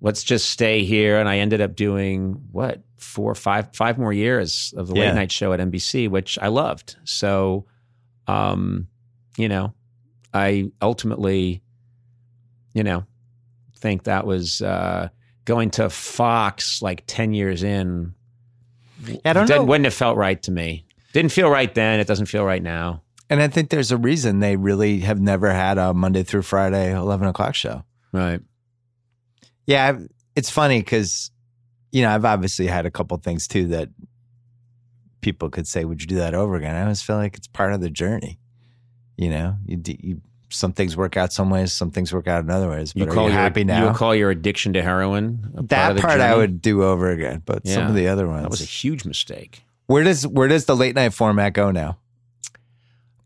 let's 0.00 0.22
just 0.22 0.50
stay 0.50 0.84
here. 0.84 1.18
And 1.18 1.28
I 1.28 1.38
ended 1.38 1.60
up 1.60 1.74
doing 1.76 2.40
what 2.52 2.82
four, 2.96 3.34
five, 3.34 3.74
five 3.74 3.98
more 3.98 4.12
years 4.12 4.74
of 4.76 4.88
the 4.88 4.94
Yeah. 4.94 5.06
late 5.06 5.14
night 5.14 5.32
show 5.32 5.52
at 5.52 5.60
NBC, 5.60 6.08
which 6.08 6.38
I 6.40 6.48
loved. 6.48 6.96
So, 7.04 7.66
um, 8.26 8.88
you 9.36 9.48
know, 9.48 9.74
I 10.34 10.70
ultimately, 10.82 11.62
you 12.74 12.82
know, 12.82 13.04
think 13.78 14.04
that 14.04 14.26
was 14.26 14.60
uh, 14.62 15.08
going 15.44 15.70
to 15.72 15.88
Fox 15.90 16.82
like 16.82 17.04
ten 17.06 17.32
years 17.34 17.62
in. 17.62 18.14
I 19.24 19.32
don't 19.34 19.48
know. 19.48 19.62
Wouldn't 19.64 19.84
have 19.84 19.94
felt 19.94 20.16
right 20.16 20.42
to 20.44 20.50
me. 20.50 20.86
Didn't 21.12 21.32
feel 21.32 21.48
right 21.50 21.72
then. 21.74 22.00
It 22.00 22.06
doesn't 22.06 22.26
feel 22.26 22.44
right 22.44 22.62
now. 22.62 23.02
And 23.28 23.42
I 23.42 23.48
think 23.48 23.70
there's 23.70 23.90
a 23.92 23.96
reason 23.96 24.40
they 24.40 24.56
really 24.56 25.00
have 25.00 25.20
never 25.20 25.52
had 25.52 25.78
a 25.78 25.92
Monday 25.92 26.22
through 26.22 26.42
Friday, 26.42 26.94
11 26.94 27.26
o'clock 27.28 27.54
show. 27.54 27.84
Right. 28.12 28.40
Yeah, 29.66 29.86
I've, 29.86 30.08
it's 30.34 30.50
funny 30.50 30.80
because 30.80 31.30
you 31.92 32.02
know 32.02 32.10
I've 32.10 32.24
obviously 32.24 32.66
had 32.66 32.86
a 32.86 32.90
couple 32.90 33.16
things 33.18 33.48
too 33.48 33.68
that 33.68 33.88
people 35.20 35.50
could 35.50 35.66
say, 35.66 35.84
"Would 35.84 36.00
you 36.00 36.06
do 36.06 36.16
that 36.16 36.34
over 36.34 36.56
again?" 36.56 36.74
I 36.74 36.82
always 36.82 37.02
feel 37.02 37.16
like 37.16 37.36
it's 37.36 37.48
part 37.48 37.72
of 37.72 37.80
the 37.80 37.90
journey. 37.90 38.38
You 39.16 39.30
know, 39.30 39.56
you, 39.66 39.80
you 39.86 40.20
some 40.50 40.72
things 40.72 40.96
work 40.96 41.16
out 41.16 41.32
some 41.32 41.50
ways, 41.50 41.72
some 41.72 41.90
things 41.90 42.12
work 42.12 42.28
out 42.28 42.44
in 42.44 42.50
other 42.50 42.68
ways. 42.70 42.92
But 42.92 43.00
You 43.00 43.06
call 43.06 43.24
you 43.24 43.32
your 43.32 43.40
happy 43.40 43.64
now? 43.64 43.88
You 43.88 43.94
call 43.94 44.14
your 44.14 44.30
addiction 44.30 44.74
to 44.74 44.82
heroin 44.82 45.52
a 45.56 45.62
that 45.64 45.90
of 45.92 45.96
the 45.96 46.02
part 46.02 46.20
I 46.20 46.36
would 46.36 46.62
do 46.62 46.84
over 46.84 47.10
again, 47.10 47.42
but 47.44 47.66
some 47.66 47.86
of 47.88 47.94
the 47.94 48.08
other 48.08 48.28
ones. 48.28 48.42
That 48.42 48.50
was 48.50 48.60
a 48.60 48.64
huge 48.64 49.04
mistake. 49.04 49.62
where 49.86 50.04
does 50.04 50.26
where 50.26 50.48
does 50.48 50.66
the 50.66 50.76
late 50.76 50.94
night 50.94 51.12
format 51.14 51.52
go 51.52 51.70
now? 51.70 51.98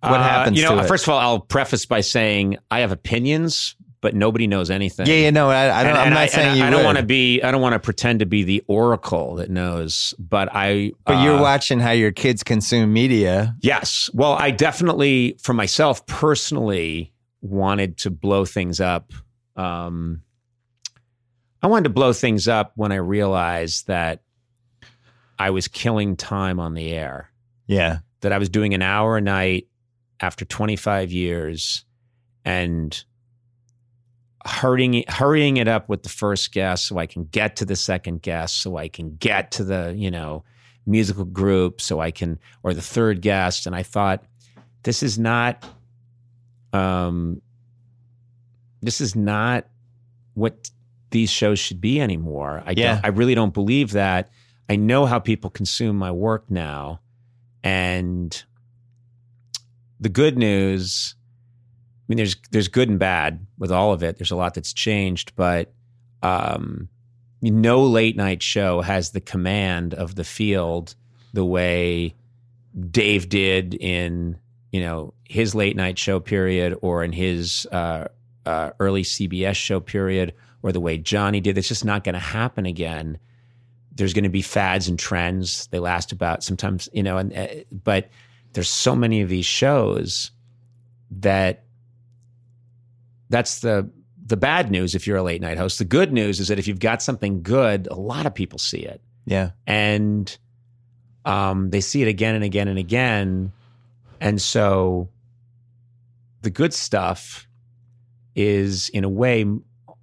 What 0.03 0.21
Uh, 0.21 0.23
happens 0.23 0.57
You 0.59 0.65
know, 0.65 0.83
first 0.85 1.05
of 1.05 1.11
all, 1.11 1.19
I'll 1.19 1.41
preface 1.41 1.85
by 1.85 2.01
saying 2.01 2.57
I 2.71 2.81
have 2.81 2.91
opinions, 2.93 3.77
but 4.01 4.15
nobody 4.15 4.47
knows 4.47 4.71
anything. 4.71 5.07
Yeah, 5.07 5.15
yeah, 5.15 5.31
no, 5.31 5.51
I, 5.51 5.81
I 5.81 5.83
don't. 5.83 5.91
And- 5.91 5.99
I'm 5.99 6.07
and 6.07 6.15
not 6.15 6.23
I, 6.23 6.27
saying 6.27 6.57
you. 6.59 6.65
I 6.65 6.71
don't 6.71 6.85
want 6.85 6.99
to 6.99 7.05
be. 7.05 7.43
I 7.43 7.51
don't 7.51 7.61
want 7.61 7.75
to 7.75 7.79
pretend 7.79 8.21
to 8.21 8.27
be 8.27 8.43
the 8.45 8.63
oracle 8.67 9.37
that 9.37 9.51
knows. 9.51 10.15
But 10.19 10.49
I. 10.53 10.93
But 11.05 11.23
you're 11.23 11.39
uh, 11.39 11.43
watching 11.43 11.81
how 11.81 11.91
your 11.91 12.13
kids 12.13 12.43
consume 12.43 12.93
media. 12.93 13.55
Yes. 13.61 14.09
Well, 14.15 14.33
I 14.33 14.51
definitely, 14.51 15.37
for 15.43 15.53
myself 15.53 16.07
personally, 16.07 17.13
wanted 17.43 17.99
to 17.99 18.11
blow 18.11 18.45
things 18.45 18.81
up. 18.81 19.13
Um, 19.57 20.23
I 21.63 21.67
wanted 21.67 21.85
to 21.85 21.91
blow 21.91 22.13
things 22.13 22.49
up 22.49 22.73
when 22.77 22.93
I 22.93 22.97
realized 22.97 23.87
that 23.89 24.23
I 25.39 25.51
was 25.51 25.69
killing 25.69 26.17
time 26.17 26.59
on 26.59 26.75
the 26.75 26.91
air. 26.93 27.31
Yeah, 27.67 27.99
That 28.23 28.33
I 28.33 28.39
was 28.39 28.49
doing 28.49 28.75
an 28.75 28.83
hour 28.83 29.17
a 29.17 29.21
night 29.21 29.69
after 30.19 30.45
25 30.45 31.13
years, 31.13 31.85
and 32.45 33.05
hurrying 34.47 35.05
hurrying 35.09 35.59
it 35.59 35.69
up 35.69 35.89
with 35.89 36.03
the 36.03 36.09
first 36.09 36.53
guest 36.53 36.87
so 36.87 36.97
I 36.99 37.07
can 37.07 37.25
get 37.25 37.57
to 37.57 37.65
the 37.65 37.77
second 37.77 38.23
guest 38.23 38.57
so 38.63 38.77
I 38.77 38.89
can 38.89 39.17
get 39.17 39.51
to 39.53 39.65
the 39.65 39.95
you 39.97 40.11
know 40.11 40.45
musical 40.87 41.25
group 41.27 41.81
so 41.81 42.01
I 42.01 42.11
can 42.11 42.39
or 42.63 42.73
the 42.73 42.81
third 42.81 43.21
guest 43.21 43.67
and 43.67 43.77
I 43.77 43.83
thought 43.83 44.25
this 44.83 45.03
is 45.03 45.19
not 45.19 45.65
um 46.73 47.43
this 48.81 49.01
is 49.03 49.15
not 49.15 49.67
what 50.35 50.71
these 51.11 51.29
shows 51.29 51.59
should 51.59 51.81
be 51.81 52.01
anymore. 52.01 52.63
I 52.65 52.71
Yeah. 52.77 52.95
don't, 52.95 53.05
I 53.05 53.09
really 53.09 53.35
don't 53.35 53.53
believe 53.53 53.93
that. 53.93 54.31
I 54.71 54.77
know 54.77 55.05
how 55.05 55.19
people 55.19 55.51
consume 55.51 55.97
my 55.97 56.13
work 56.13 56.51
now 56.51 57.01
and 57.63 58.43
the 59.99 60.09
good 60.09 60.39
news 60.39 61.15
mean 62.11 62.19
there's 62.19 62.37
there's 62.51 62.69
good 62.69 62.89
and 62.89 62.99
bad 62.99 63.47
with 63.59 63.73
all 63.73 63.93
of 63.93 64.03
it. 64.03 64.19
There's 64.19 64.31
a 64.31 64.37
lot 64.37 64.55
that's 64.55 64.73
changed, 64.73 65.33
but 65.37 65.73
um 66.23 66.89
no 67.43 67.83
late 67.83 68.17
night 68.17 68.43
show 68.43 68.83
has 68.83 69.11
the 69.11 69.21
command 69.21 69.95
of 69.95 70.15
the 70.15 70.25
field 70.25 70.95
the 71.33 71.45
way 71.45 72.15
Dave 72.91 73.29
did 73.29 73.75
in 73.75 74.39
you 74.73 74.81
know 74.81 75.15
his 75.25 75.55
late 75.55 75.77
night 75.77 75.99
show 75.99 76.21
period 76.21 76.77
or 76.83 77.05
in 77.05 77.13
his 77.13 77.67
uh, 77.73 78.09
uh, 78.47 78.71
early 78.81 79.03
CBS 79.03 79.55
show 79.55 79.81
period 79.81 80.35
or 80.63 80.73
the 80.73 80.81
way 80.81 80.99
Johnny 80.99 81.41
did. 81.41 81.57
It's 81.57 81.69
just 81.69 81.85
not 81.85 82.05
going 82.05 82.15
to 82.15 82.19
happen 82.19 82.67
again. 82.67 83.19
There's 83.95 84.13
going 84.13 84.25
to 84.25 84.31
be 84.31 84.43
fads 84.43 84.89
and 84.89 84.99
trends. 84.99 85.69
They 85.69 85.79
last 85.79 86.13
about 86.13 86.43
sometimes 86.43 86.89
you 86.93 87.03
know, 87.03 87.19
and 87.19 87.37
uh, 87.37 87.49
but 87.71 88.09
there's 88.53 88.69
so 88.69 88.95
many 88.95 89.21
of 89.21 89.29
these 89.29 89.47
shows 89.47 90.31
that 91.11 91.65
that's 93.31 93.61
the 93.61 93.91
the 94.27 94.37
bad 94.37 94.71
news 94.71 94.95
if 94.95 95.07
you're 95.07 95.17
a 95.17 95.23
late 95.23 95.41
night 95.41 95.57
host. 95.57 95.79
The 95.79 95.85
good 95.85 96.13
news 96.13 96.39
is 96.39 96.49
that 96.49 96.59
if 96.59 96.69
you've 96.69 96.79
got 96.79 97.03
something 97.03 97.43
good, 97.43 97.89
a 97.91 97.95
lot 97.95 98.27
of 98.27 98.35
people 98.35 98.59
see 98.59 98.81
it 98.81 99.01
yeah, 99.25 99.51
and 99.67 100.37
um, 101.25 101.71
they 101.71 101.81
see 101.81 102.03
it 102.03 102.09
again 102.09 102.35
and 102.35 102.45
again 102.45 102.69
and 102.69 102.79
again. 102.79 103.53
And 104.21 104.41
so 104.41 105.09
the 106.43 106.51
good 106.51 106.75
stuff 106.75 107.49
is, 108.35 108.89
in 108.91 109.05
a 109.05 109.09
way, 109.09 109.47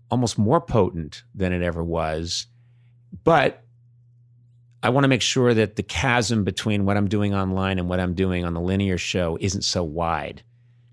almost 0.09 0.37
more 0.37 0.61
potent 0.61 1.23
than 1.35 1.53
it 1.53 1.61
ever 1.61 1.83
was. 1.83 2.47
But 3.23 3.63
I 4.81 4.89
want 4.89 5.03
to 5.03 5.09
make 5.09 5.21
sure 5.21 5.53
that 5.53 5.75
the 5.75 5.83
chasm 5.83 6.43
between 6.43 6.85
what 6.85 6.97
I'm 6.97 7.09
doing 7.09 7.33
online 7.33 7.79
and 7.79 7.89
what 7.89 7.99
I'm 7.99 8.13
doing 8.13 8.45
on 8.45 8.53
the 8.53 8.61
linear 8.61 8.97
show 8.97 9.37
isn't 9.41 9.63
so 9.63 9.83
wide 9.83 10.41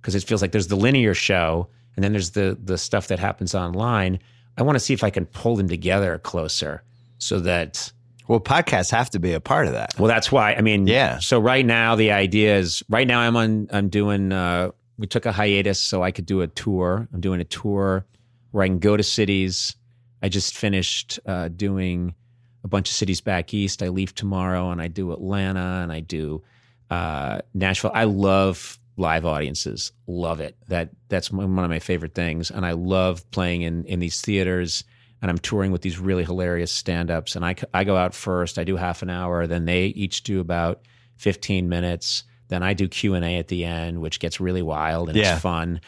because 0.00 0.14
it 0.14 0.24
feels 0.24 0.42
like 0.42 0.52
there's 0.52 0.68
the 0.68 0.76
linear 0.76 1.14
show 1.14 1.68
and 1.96 2.04
then 2.04 2.12
there's 2.12 2.32
the 2.32 2.58
the 2.62 2.78
stuff 2.78 3.08
that 3.08 3.18
happens 3.18 3.54
online. 3.54 4.18
I 4.56 4.62
want 4.62 4.76
to 4.76 4.80
see 4.80 4.94
if 4.94 5.02
I 5.04 5.10
can 5.10 5.26
pull 5.26 5.56
them 5.56 5.68
together 5.68 6.18
closer 6.18 6.82
so 7.18 7.40
that 7.40 7.92
Well, 8.28 8.40
podcasts 8.40 8.90
have 8.92 9.10
to 9.10 9.18
be 9.18 9.32
a 9.32 9.40
part 9.40 9.66
of 9.66 9.72
that. 9.72 9.98
well, 9.98 10.08
that's 10.08 10.30
why. 10.30 10.54
I 10.54 10.60
mean, 10.60 10.86
Yeah. 10.86 11.18
So 11.18 11.38
right 11.40 11.64
now, 11.66 11.96
the 11.96 12.12
idea 12.12 12.56
is 12.56 12.82
right 12.88 13.06
now 13.06 13.20
I'm 13.20 13.36
on. 13.36 13.68
I'm 13.72 13.88
doing. 13.88 14.32
Uh, 14.32 14.70
we 14.96 15.06
took 15.08 15.26
a 15.26 15.32
hiatus 15.32 15.80
so 15.80 16.02
I 16.04 16.12
could 16.12 16.26
do 16.26 16.40
a 16.42 16.46
tour. 16.46 17.08
I'm 17.12 17.20
doing 17.20 17.40
a 17.40 17.44
tour 17.44 18.06
where 18.52 18.62
I 18.64 18.68
can 18.68 18.78
go 18.78 18.96
to 18.96 19.02
cities. 19.02 19.74
I 20.22 20.28
just 20.28 20.56
finished 20.56 21.18
uh, 21.26 21.48
doing 21.48 22.14
a 22.62 22.68
bunch 22.68 22.88
of 22.88 22.94
cities 22.94 23.20
back 23.20 23.52
east. 23.52 23.82
I 23.82 23.88
leave 23.88 24.14
tomorrow, 24.14 24.70
and 24.70 24.80
I 24.80 24.86
do 24.88 25.12
Atlanta, 25.12 25.80
and 25.82 25.90
I 25.92 25.98
do 26.00 26.42
uh, 26.90 27.40
Nashville. 27.52 27.90
I 27.92 28.04
love 28.04 28.78
live 28.96 29.24
audiences. 29.26 29.92
Love 30.06 30.40
it. 30.40 30.56
That 30.68 30.90
that's 31.08 31.30
one 31.30 31.44
of 31.44 31.70
my 31.70 31.78
favorite 31.78 32.14
things, 32.14 32.50
and 32.50 32.64
I 32.64 32.72
love 32.72 33.28
playing 33.30 33.62
in 33.62 33.84
in 33.84 34.00
these 34.00 34.20
theaters 34.20 34.84
and 35.22 35.30
I'm 35.30 35.38
touring 35.38 35.72
with 35.72 35.80
these 35.80 35.98
really 35.98 36.22
hilarious 36.24 36.70
stand-ups. 36.70 37.34
And 37.34 37.46
I, 37.46 37.54
I 37.72 37.84
go 37.84 37.96
out 37.96 38.14
first. 38.14 38.58
I 38.58 38.64
do 38.64 38.76
half 38.76 39.00
an 39.00 39.08
hour. 39.08 39.46
Then 39.46 39.64
they 39.64 39.86
each 39.86 40.22
do 40.22 40.38
about 40.38 40.82
15 41.16 41.66
minutes. 41.66 42.24
Then 42.48 42.62
I 42.62 42.74
do 42.74 42.88
Q 42.88 43.14
and 43.14 43.24
A 43.24 43.38
at 43.38 43.48
the 43.48 43.64
end, 43.64 44.02
which 44.02 44.20
gets 44.20 44.38
really 44.38 44.60
wild 44.60 45.08
and 45.08 45.16
Yeah. 45.16 45.32
it's 45.34 45.40
fun. 45.42 45.80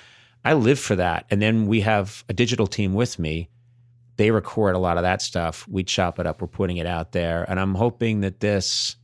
I 0.42 0.54
live 0.54 0.78
for 0.78 0.96
that. 0.96 1.26
And 1.30 1.42
then 1.42 1.66
we 1.66 1.82
have 1.82 2.24
a 2.30 2.32
digital 2.32 2.66
team 2.66 2.94
with 2.94 3.18
me. 3.18 3.50
They 4.16 4.30
record 4.30 4.74
a 4.74 4.78
lot 4.78 4.96
of 4.96 5.02
that 5.02 5.20
stuff. 5.20 5.68
We 5.68 5.84
chop 5.84 6.18
it 6.18 6.26
up. 6.26 6.40
We're 6.40 6.46
putting 6.46 6.78
it 6.78 6.86
out 6.86 7.12
there, 7.12 7.44
and 7.46 7.60
I'm 7.60 7.74
hoping 7.74 8.22
that 8.22 8.40
this. 8.40 8.96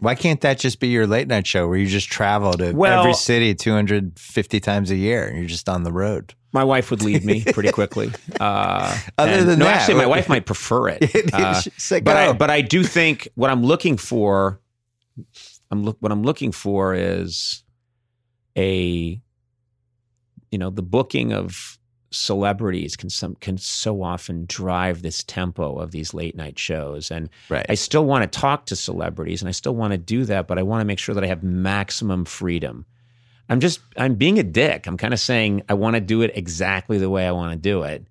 Why 0.00 0.14
can't 0.14 0.40
that 0.42 0.58
just 0.58 0.80
be 0.80 0.88
your 0.88 1.06
late 1.06 1.28
night 1.28 1.46
show 1.46 1.66
where 1.68 1.76
you 1.78 1.86
just 1.86 2.08
travel 2.10 2.52
to 2.54 2.72
Well- 2.72 3.00
every 3.00 3.14
city 3.14 3.54
250 3.54 4.60
times 4.60 4.90
a 4.90 4.96
year 4.96 5.26
and 5.26 5.38
you're 5.38 5.46
just 5.46 5.68
on 5.68 5.82
the 5.82 5.92
road? 5.92 6.34
My 6.52 6.64
wife 6.64 6.90
would 6.90 7.02
leave 7.02 7.24
me 7.24 7.44
pretty 7.44 7.72
quickly. 7.72 8.10
Uh, 8.40 8.96
Other 9.18 9.44
than 9.44 9.58
no, 9.58 9.64
that, 9.64 9.80
actually, 9.80 9.96
my 9.96 10.06
wife 10.06 10.28
might 10.28 10.46
prefer 10.46 10.88
it. 10.90 11.30
Uh, 11.34 11.60
like, 11.90 12.04
but 12.04 12.16
I 12.16 12.32
but 12.32 12.50
I 12.50 12.60
do 12.60 12.84
think 12.84 13.28
what 13.34 13.50
I'm 13.50 13.64
looking 13.64 13.96
for, 13.96 14.60
I'm 15.70 15.82
look 15.84 15.96
what 16.00 16.12
I'm 16.12 16.22
looking 16.22 16.52
for 16.52 16.94
is 16.94 17.64
a, 18.56 19.20
you 20.50 20.58
know, 20.58 20.70
the 20.70 20.82
booking 20.82 21.32
of 21.32 21.77
celebrities 22.10 22.96
can 22.96 23.10
some 23.10 23.34
can 23.36 23.58
so 23.58 24.02
often 24.02 24.46
drive 24.46 25.02
this 25.02 25.22
tempo 25.22 25.76
of 25.76 25.90
these 25.90 26.14
late 26.14 26.34
night 26.36 26.58
shows, 26.58 27.10
and 27.10 27.28
right. 27.48 27.66
I 27.68 27.74
still 27.74 28.04
want 28.04 28.30
to 28.30 28.38
talk 28.40 28.66
to 28.66 28.76
celebrities, 28.76 29.42
and 29.42 29.48
I 29.48 29.52
still 29.52 29.74
want 29.74 29.92
to 29.92 29.98
do 29.98 30.24
that, 30.24 30.46
but 30.46 30.58
I 30.58 30.62
want 30.62 30.80
to 30.80 30.84
make 30.84 30.98
sure 30.98 31.14
that 31.14 31.24
I 31.24 31.26
have 31.26 31.42
maximum 31.42 32.24
freedom. 32.24 32.86
I'm 33.48 33.60
just 33.60 33.80
I'm 33.96 34.14
being 34.14 34.38
a 34.38 34.42
dick. 34.42 34.86
I'm 34.86 34.96
kind 34.96 35.14
of 35.14 35.20
saying 35.20 35.62
I 35.68 35.74
want 35.74 35.94
to 35.94 36.00
do 36.00 36.22
it 36.22 36.32
exactly 36.34 36.98
the 36.98 37.10
way 37.10 37.26
I 37.26 37.32
want 37.32 37.52
to 37.52 37.58
do 37.58 37.82
it 37.82 38.06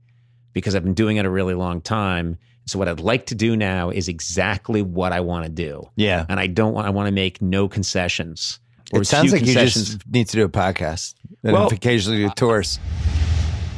because 0.53 0.75
I've 0.75 0.83
been 0.83 0.93
doing 0.95 1.17
it 1.17 1.25
a 1.25 1.29
really 1.29 1.53
long 1.53 1.81
time. 1.81 2.37
So 2.65 2.77
what 2.79 2.87
I'd 2.87 2.99
like 2.99 3.27
to 3.27 3.35
do 3.35 3.55
now 3.55 3.91
is 3.91 4.09
exactly 4.09 4.81
what 4.81 5.13
I 5.13 5.21
want 5.21 5.45
to 5.45 5.51
do, 5.51 5.89
yeah. 5.95 6.25
and 6.27 6.39
I 6.39 6.47
don't 6.47 6.73
want 6.73 6.87
I 6.87 6.89
want 6.89 7.07
to 7.07 7.13
make 7.13 7.41
no 7.41 7.67
concessions. 7.67 8.59
or 8.91 9.01
It 9.01 9.05
sounds 9.05 9.31
like 9.31 9.45
you 9.45 9.53
just 9.53 10.05
need 10.07 10.27
to 10.27 10.37
do 10.37 10.43
a 10.43 10.49
podcast 10.49 11.15
and 11.43 11.53
Well- 11.53 11.71
occasionally 11.71 12.23
do 12.23 12.29
tours. 12.35 12.79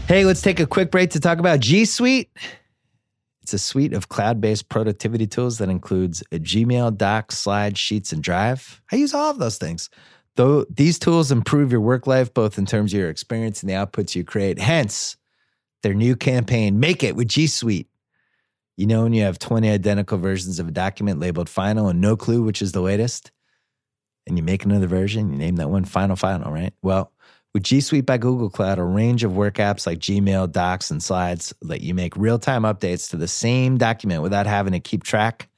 Hey, 0.10 0.26
let's 0.26 0.42
take 0.42 0.60
a 0.60 0.66
quick 0.66 0.90
break 0.90 1.12
to 1.12 1.20
talk 1.20 1.38
about 1.38 1.60
G 1.60 1.86
Suite. 1.86 2.32
It's 3.44 3.54
a 3.54 3.60
suite 3.60 3.94
of 3.94 4.10
cloud 4.10 4.42
based 4.42 4.68
productivity 4.68 5.28
tools 5.28 5.60
that 5.60 5.70
includes 5.70 6.24
Gmail, 6.32 6.98
Docs, 6.98 7.38
Slides, 7.38 7.80
Sheets, 7.80 8.12
and 8.12 8.24
Drive. 8.24 8.82
I 8.92 8.96
use 8.96 9.14
all 9.14 9.30
of 9.30 9.38
those 9.38 9.60
things. 9.60 9.92
Though 10.36 10.66
these 10.68 10.98
tools 10.98 11.32
improve 11.32 11.72
your 11.72 11.82
work 11.82 12.08
life 12.08 12.34
both 12.34 12.58
in 12.58 12.66
terms 12.66 12.92
of 12.92 13.00
your 13.00 13.12
experience 13.12 13.62
and 13.62 13.70
the 13.70 13.76
outputs 13.76 14.16
you 14.16 14.24
create. 14.24 14.58
Hence, 14.58 15.16
their 15.84 15.94
new 15.94 16.16
campaign, 16.16 16.80
Make 16.80 17.04
It 17.04 17.16
with 17.16 17.28
G 17.28 17.46
Suite. 17.46 17.88
You 18.78 18.88
know, 18.88 19.04
when 19.04 19.14
you 19.14 19.22
have 19.22 19.38
20 19.38 19.70
identical 19.70 20.18
versions 20.18 20.58
of 20.58 20.70
a 20.70 20.72
document 20.72 21.20
labeled 21.20 21.50
final 21.50 21.88
and 21.88 22.02
no 22.02 22.18
clue 22.18 22.42
which 22.42 22.64
is 22.64 22.72
the 22.72 22.82
latest, 22.82 23.32
and 24.26 24.38
you 24.38 24.44
make 24.44 24.66
another 24.66 24.88
version, 24.88 25.32
you 25.32 25.38
name 25.38 25.58
that 25.58 25.70
one 25.70 25.86
final, 25.86 26.16
final, 26.16 26.52
right? 26.52 26.74
Well, 26.82 27.12
with 27.54 27.64
G 27.64 27.82
Suite 27.82 28.06
by 28.06 28.18
Google 28.18 28.50
Cloud, 28.50 28.80
a 28.80 28.84
range 28.84 29.24
of 29.24 29.36
work 29.36 29.56
apps 29.56 29.88
like 29.88 30.00
Gmail, 30.00 30.52
Docs, 30.52 30.92
and 30.92 31.02
Slides 31.02 31.54
let 31.62 31.82
you 31.82 31.94
make 31.94 32.16
real 32.16 32.40
time 32.40 32.64
updates 32.64 33.10
to 33.10 33.18
the 33.18 33.28
same 33.28 33.78
document 33.78 34.22
without 34.22 34.46
having 34.46 34.74
to 34.74 34.80
keep 34.80 35.04
track 35.04 35.50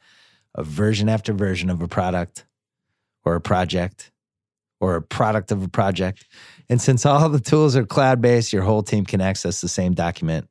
of 0.55 0.68
version 0.68 1.09
after 1.09 1.34
version 1.34 1.69
of 1.69 1.81
a 1.81 1.88
product 1.88 2.45
or 3.26 3.35
a 3.35 3.41
project 3.41 4.11
or 4.80 4.95
a 4.95 5.01
product 5.01 5.51
of 5.51 5.63
a 5.63 5.68
project. 5.69 6.26
And 6.69 6.81
since 6.81 7.05
all 7.05 7.30
the 7.30 7.39
tools 7.39 7.76
are 7.76 7.85
cloud 7.85 8.22
based, 8.22 8.51
your 8.51 8.63
whole 8.63 8.84
team 8.84 9.05
can 9.05 9.22
access 9.22 9.61
the 9.61 9.68
same 9.68 9.93
document 9.93 10.47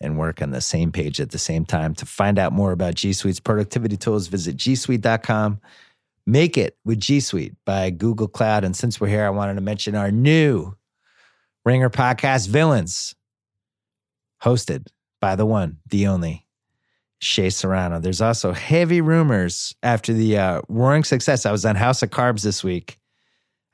and 0.00 0.18
work 0.18 0.42
on 0.42 0.50
the 0.50 0.60
same 0.60 0.92
page 0.92 1.20
at 1.20 1.30
the 1.30 1.38
same 1.38 1.64
time. 1.64 1.94
To 1.96 2.06
find 2.06 2.38
out 2.38 2.52
more 2.52 2.72
about 2.72 2.94
G 2.94 3.12
Suite's 3.12 3.40
productivity 3.40 3.96
tools, 3.96 4.28
visit 4.28 4.56
gsuite.com. 4.56 5.60
Make 6.30 6.56
it 6.56 6.76
with 6.84 7.00
G 7.00 7.18
Suite 7.18 7.54
by 7.66 7.90
Google 7.90 8.28
Cloud. 8.28 8.62
And 8.62 8.76
since 8.76 9.00
we're 9.00 9.08
here, 9.08 9.26
I 9.26 9.30
wanted 9.30 9.54
to 9.54 9.60
mention 9.60 9.96
our 9.96 10.12
new 10.12 10.76
Ringer 11.64 11.90
podcast, 11.90 12.46
Villains, 12.46 13.16
hosted 14.40 14.86
by 15.20 15.34
the 15.34 15.44
one, 15.44 15.78
the 15.88 16.06
only, 16.06 16.46
Shea 17.18 17.50
Serrano. 17.50 17.98
There's 17.98 18.20
also 18.20 18.52
heavy 18.52 19.00
rumors 19.00 19.74
after 19.82 20.12
the 20.12 20.38
uh, 20.38 20.62
roaring 20.68 21.02
success. 21.02 21.46
I 21.46 21.50
was 21.50 21.64
on 21.64 21.74
House 21.74 22.00
of 22.04 22.10
Carbs 22.10 22.42
this 22.42 22.62
week. 22.62 23.00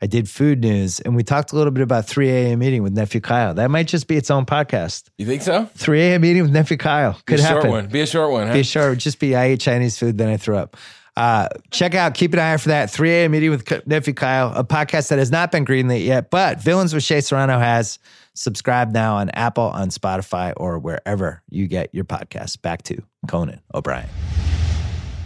I 0.01 0.07
did 0.07 0.27
food 0.27 0.63
news, 0.63 0.99
and 1.01 1.15
we 1.15 1.25
talked 1.25 1.53
a 1.53 1.57
little 1.57 1.71
bit 1.71 1.83
about 1.83 2.07
3 2.07 2.31
a.m. 2.31 2.59
meeting 2.61 2.83
with 2.83 2.95
nephew 2.95 3.21
Kyle. 3.21 3.53
That 3.53 3.71
might 3.71 3.87
just 3.87 4.09
be 4.09 4.17
its 4.17 4.31
own 4.31 4.47
podcast. 4.47 5.11
You 5.19 5.27
think 5.27 5.43
so? 5.43 5.69
3 5.75 6.01
a.m. 6.01 6.23
meeting 6.23 6.43
with 6.43 6.53
nephew 6.53 6.79
Kyle 6.79 7.21
could 7.27 7.37
be 7.37 7.43
a 7.43 7.45
happen. 7.45 7.63
short 7.65 7.71
one. 7.71 7.87
Be 7.89 8.01
a 8.01 8.07
short 8.07 8.33
one. 8.33 8.47
Huh? 8.47 8.55
Be 8.55 8.63
short. 8.63 8.97
just 8.97 9.21
be 9.21 9.37
I 9.37 9.45
ate 9.45 9.61
Chinese 9.61 9.99
food, 9.99 10.17
then 10.17 10.31
I 10.31 10.39
threw 10.39 10.57
up. 10.57 10.75
Uh, 11.17 11.49
check 11.71 11.95
out, 11.95 12.13
keep 12.15 12.35
an 12.35 12.39
eye 12.39 12.53
out 12.53 12.61
for 12.61 12.69
that 12.69 12.91
3 12.91 13.11
a.m. 13.11 13.31
meeting 13.31 13.51
with 13.51 13.87
nephew 13.87 14.13
Kyle, 14.13 14.53
a 14.55 14.63
podcast 14.63 15.09
that 15.09 15.19
has 15.19 15.31
not 15.31 15.51
been 15.51 15.65
greenlit 15.65 16.05
yet, 16.05 16.31
but 16.31 16.61
Villains 16.61 16.93
with 16.93 17.03
Shea 17.03 17.21
Serrano 17.21 17.59
has. 17.59 17.99
Subscribe 18.35 18.93
now 18.93 19.17
on 19.17 19.31
Apple, 19.31 19.65
on 19.65 19.89
Spotify, 19.89 20.53
or 20.59 20.79
wherever 20.79 21.43
you 21.49 21.67
get 21.67 21.89
your 21.95 22.05
podcasts. 22.05 22.61
Back 22.61 22.83
to 22.83 23.03
Conan 23.29 23.63
O'Brien. 23.75 24.09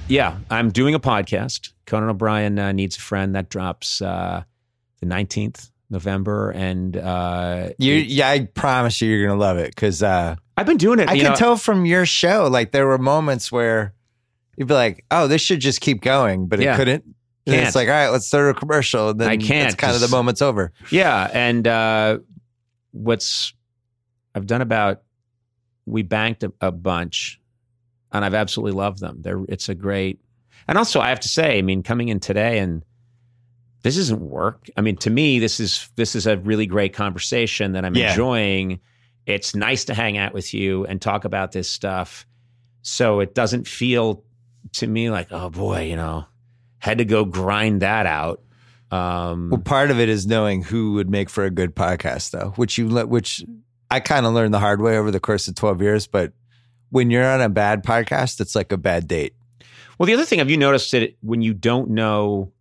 Yeah, 0.07 0.39
I'm 0.49 0.71
doing 0.71 0.95
a 0.95 1.01
podcast. 1.01 1.73
Conan 1.87 2.09
O'Brien 2.09 2.57
uh, 2.57 2.71
needs 2.71 2.97
a 2.97 3.01
friend 3.01 3.35
that 3.35 3.49
drops 3.49 4.01
uh, 4.01 4.45
the 5.01 5.07
19th 5.07 5.71
November, 5.91 6.51
and 6.51 6.97
uh, 6.97 7.71
You, 7.79 7.95
yeah, 7.95 8.29
I 8.29 8.45
promise 8.47 9.01
you, 9.01 9.11
you're 9.11 9.27
gonna 9.27 9.41
love 9.41 9.59
it 9.59 9.75
because 9.75 10.05
uh, 10.05 10.37
I've 10.57 10.67
been 10.67 10.77
doing 10.77 11.01
it. 11.01 11.09
I 11.09 11.17
can 11.17 11.31
know, 11.31 11.35
tell 11.35 11.57
from 11.57 11.85
your 11.85 12.07
show. 12.07 12.49
Like 12.49 12.71
there 12.71 12.87
were 12.87 12.99
moments 12.99 13.51
where 13.51 13.93
you'd 14.57 14.69
be 14.69 14.75
like, 14.75 15.05
"Oh, 15.11 15.27
this 15.27 15.41
should 15.43 15.61
just 15.61 15.81
keep 15.81 16.01
going," 16.03 16.47
but 16.47 16.61
Yeah. 16.61 16.75
it 16.75 16.77
couldn't. 16.77 17.05
And 17.47 17.55
Can't. 17.57 17.67
it's 17.67 17.75
like, 17.75 17.89
all 17.89 17.95
right, 17.95 18.09
let's 18.11 18.27
start 18.27 18.55
a 18.55 18.59
commercial. 18.59 19.09
And 19.11 19.19
then 19.21 19.29
I 19.29 19.37
can't, 19.39 19.67
It's 19.73 19.75
kind 19.75 19.95
of 19.95 20.01
the 20.01 20.07
'cause- 20.07 20.13
moment's 20.13 20.43
over. 20.43 20.73
Yeah, 20.91 21.29
and 21.33 21.67
uh, 21.67 22.19
what's 22.93 23.55
I've 24.35 24.47
done 24.47 24.61
about 24.61 25.03
we 25.87 26.03
banked 26.03 26.45
a, 26.45 26.53
a 26.61 26.71
bunch, 26.71 27.41
and 28.13 28.25
I've 28.25 28.35
absolutely 28.35 28.73
loved 28.79 29.01
them. 29.01 29.23
They're 29.23 29.43
it's 29.49 29.69
a 29.69 29.75
great, 29.75 30.21
and 30.69 30.77
also 30.79 31.01
I 31.01 31.09
have 31.09 31.21
to 31.21 31.29
say, 31.29 31.59
I 31.59 31.63
mean, 31.63 31.83
coming 31.83 32.09
in 32.09 32.21
today 32.21 32.59
and 32.59 32.85
this 33.83 33.97
isn't 33.97 34.21
work. 34.21 34.69
I 34.77 34.83
mean, 34.83 34.97
to 34.99 35.11
me, 35.11 35.39
this 35.39 35.59
is 35.59 35.89
this 35.97 36.15
is 36.15 36.27
a 36.27 36.37
really 36.39 36.67
great 36.67 36.93
conversation 36.93 37.73
that 37.73 37.85
I'm 37.85 37.97
Yeah. 37.97 38.11
enjoying. 38.11 38.79
It's 39.27 39.55
nice 39.55 39.85
to 39.87 39.95
hang 39.95 40.19
out 40.19 40.35
with 40.35 40.53
you 40.53 40.85
and 40.87 41.01
talk 41.01 41.25
about 41.25 41.53
this 41.53 41.69
stuff, 41.71 42.27
so 42.83 43.21
it 43.21 43.35
doesn't 43.35 43.67
feel 43.67 44.23
to 44.75 44.87
me 44.87 45.11
like, 45.11 45.29
oh 45.31 45.51
boy, 45.51 45.83
you 45.83 45.97
know, 45.97 46.27
had 46.79 46.99
to 46.99 47.05
go 47.05 47.25
grind 47.25 47.83
that 47.83 48.07
out. 48.07 48.43
Um, 48.91 49.51
Well, 49.51 49.61
part 49.61 49.91
of 49.91 50.01
it 50.01 50.09
is 50.09 50.27
knowing 50.27 50.63
who 50.63 50.95
would 50.95 51.09
make 51.11 51.31
for 51.31 51.45
a 51.45 51.51
good 51.51 51.75
podcast, 51.77 52.31
though, 52.33 52.53
which 52.57 52.79
you 52.79 52.89
let, 52.89 53.09
which 53.09 53.45
I 53.91 54.01
kind 54.01 54.27
of 54.27 54.33
learned 54.33 54.55
the 54.55 54.59
hard 54.59 54.81
way 54.81 54.97
over 54.99 55.11
the 55.11 55.21
course 55.21 55.47
of 55.49 55.55
twelve 55.55 55.81
years. 55.81 56.07
But 56.07 56.33
when 56.91 57.11
you're 57.11 57.25
on 57.25 57.41
a 57.41 57.49
bad 57.49 57.85
podcast, 57.85 58.41
it's 58.41 58.55
like 58.55 58.73
a 58.73 58.77
bad 58.79 59.07
date. 59.07 59.35
Well, 59.99 60.07
the 60.07 60.15
other 60.15 60.25
thing, 60.25 60.39
have 60.39 60.51
you 60.51 60.57
noticed 60.57 60.91
that 60.93 61.15
when 61.21 61.43
you 61.43 61.55
don't 61.55 61.91
know, 61.91 62.53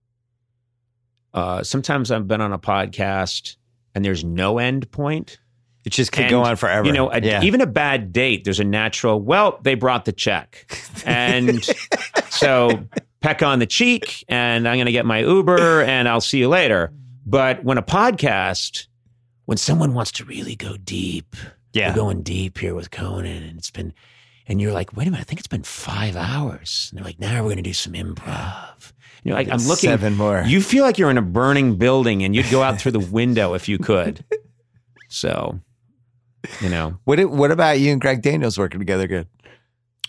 uh, 1.33 1.63
sometimes 1.63 2.11
I've 2.11 2.27
been 2.27 2.41
on 2.41 2.51
a 2.53 2.59
podcast 2.59 3.55
and 3.95 4.03
there's 4.03 4.23
no 4.23 4.57
end 4.57 4.91
point. 4.91 5.39
It 5.85 5.91
just 5.91 6.11
could 6.11 6.23
And, 6.23 6.29
go 6.29 6.43
on 6.43 6.55
forever. 6.55 6.85
You 6.85 6.93
know, 6.93 7.11
a, 7.11 7.21
yeah. 7.21 7.41
even 7.41 7.61
a 7.61 7.65
bad 7.65 8.11
date, 8.11 8.43
there's 8.43 8.59
a 8.59 8.65
natural, 8.65 9.21
well, 9.21 9.59
they 9.61 9.75
brought 9.75 10.05
the 10.05 10.11
check. 10.11 10.65
And 11.05 11.63
so 12.29 12.85
peck 13.21 13.41
on 13.41 13.59
the 13.59 13.65
cheek 13.65 14.25
and 14.27 14.67
I'm 14.67 14.75
going 14.75 14.87
to 14.87 14.91
get 14.91 15.05
my 15.05 15.19
Uber 15.19 15.83
and 15.83 16.07
I'll 16.07 16.21
see 16.21 16.39
you 16.39 16.49
later. 16.49 16.91
But 17.25 17.63
when 17.63 17.77
a 17.77 17.83
podcast, 17.83 18.87
when 19.45 19.57
someone 19.57 19.93
wants 19.93 20.11
to 20.13 20.25
really 20.25 20.55
go 20.55 20.77
deep, 20.77 21.35
yeah. 21.73 21.89
we're 21.89 21.95
going 21.95 22.23
deep 22.23 22.57
here 22.57 22.75
with 22.75 22.91
Conan, 22.91 23.43
and 23.43 23.57
it's 23.57 23.71
been, 23.71 23.93
and 24.47 24.59
you're 24.59 24.71
like, 24.73 24.95
wait 24.95 25.07
a 25.07 25.11
minute, 25.11 25.21
I 25.21 25.25
think 25.25 25.39
it's 25.39 25.47
been 25.47 25.63
five 25.63 26.15
hours. 26.15 26.89
And 26.89 26.97
they're 26.97 27.05
like, 27.05 27.19
now 27.19 27.35
we're 27.41 27.49
going 27.49 27.57
to 27.57 27.61
do 27.63 27.73
some 27.73 27.93
improv. 27.93 28.73
And 28.91 29.25
you're 29.25 29.35
like, 29.35 29.49
I'm 29.49 29.59
looking. 29.59 29.89
seven 29.89 30.15
more. 30.15 30.43
You 30.45 30.61
feel 30.61 30.83
like 30.83 30.97
you're 30.97 31.11
in 31.11 31.17
a 31.17 31.21
burning 31.21 31.75
building, 31.75 32.23
and 32.23 32.35
you'd 32.35 32.49
go 32.49 32.63
out 32.63 32.79
through 32.79 32.93
the 32.93 32.99
window 32.99 33.53
if 33.53 33.69
you 33.69 33.77
could. 33.77 34.23
So, 35.11 35.59
you 36.61 36.69
know, 36.69 36.97
what? 37.05 37.19
it- 37.19 37.29
What 37.31 37.51
about 37.51 37.79
you 37.79 37.91
and 37.91 38.01
Greg 38.01 38.21
Daniels 38.21 38.57
working 38.57 38.79
together? 38.79 39.07
Good. 39.07 39.27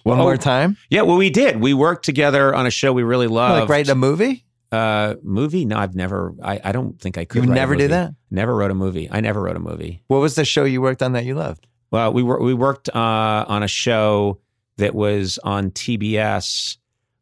One 0.02 0.18
Oh, 0.18 0.22
more 0.22 0.36
time. 0.38 0.76
yeah. 0.88 1.02
Well, 1.02 1.16
we 1.18 1.28
did. 1.30 1.60
We 1.60 1.74
worked 1.74 2.04
together 2.06 2.54
on 2.54 2.66
a 2.66 2.70
show 2.70 2.92
we 2.92 3.02
really 3.02 3.26
loved. 3.26 3.60
Like 3.60 3.68
writing 3.68 3.92
a 3.92 3.94
movie. 3.94 4.46
uh, 4.72 5.16
movie? 5.22 5.64
No, 5.66 5.76
I've 5.76 5.94
never. 5.94 6.34
I, 6.42 6.58
I 6.64 6.72
don't 6.72 6.98
think 7.00 7.18
I 7.18 7.24
could. 7.26 7.44
You 7.44 7.50
write 7.50 7.56
a 7.56 7.60
never 7.60 7.76
did 7.76 7.90
that. 7.90 8.14
Never 8.30 8.54
wrote 8.56 8.70
a 8.70 8.74
movie. 8.74 9.08
I 9.10 9.20
never 9.20 9.42
wrote 9.42 9.56
a 9.56 9.60
movie. 9.60 10.02
What 10.06 10.18
was 10.20 10.36
the 10.36 10.44
show 10.46 10.64
you 10.64 10.80
worked 10.80 11.02
on 11.02 11.12
that 11.12 11.24
you 11.26 11.34
loved? 11.34 11.66
Well, 11.90 12.12
we 12.14 12.22
were 12.22 12.40
we 12.40 12.54
worked 12.54 12.88
uh, 12.88 13.44
on 13.48 13.62
a 13.62 13.68
show 13.68 14.38
that 14.78 14.94
was 14.94 15.38
on 15.44 15.70
TBS. 15.72 16.78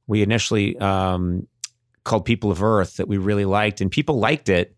We 0.06 0.22
initially 0.22 0.76
um, 0.78 1.48
called 2.04 2.24
People 2.26 2.50
of 2.52 2.62
Earth 2.62 2.96
that 2.98 3.08
we 3.08 3.16
really 3.18 3.44
liked, 3.44 3.80
and 3.80 3.90
people 3.90 4.18
liked 4.20 4.48
it. 4.48 4.76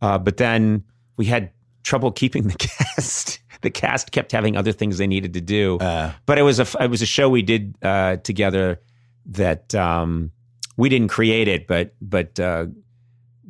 Uh, 0.00 0.18
but 0.18 0.36
then 0.36 0.84
we 1.16 1.24
had 1.24 1.50
trouble 1.82 2.12
keeping 2.12 2.44
the 2.48 2.54
cast. 2.58 3.40
The 3.62 3.70
cast 3.70 4.12
kept 4.12 4.32
having 4.32 4.56
other 4.56 4.72
things 4.72 4.98
they 4.98 5.06
needed 5.06 5.34
to 5.34 5.40
do. 5.40 5.78
Uh, 5.78 6.12
but 6.26 6.38
it 6.38 6.42
was 6.42 6.60
a 6.60 6.66
it 6.82 6.90
was 6.90 7.02
a 7.02 7.06
show 7.06 7.28
we 7.28 7.42
did 7.42 7.74
uh, 7.82 8.16
together 8.16 8.80
that 9.26 9.74
um, 9.74 10.32
we 10.76 10.88
didn't 10.88 11.08
create 11.08 11.48
it, 11.48 11.66
but 11.66 11.94
but 12.00 12.38
uh, 12.40 12.66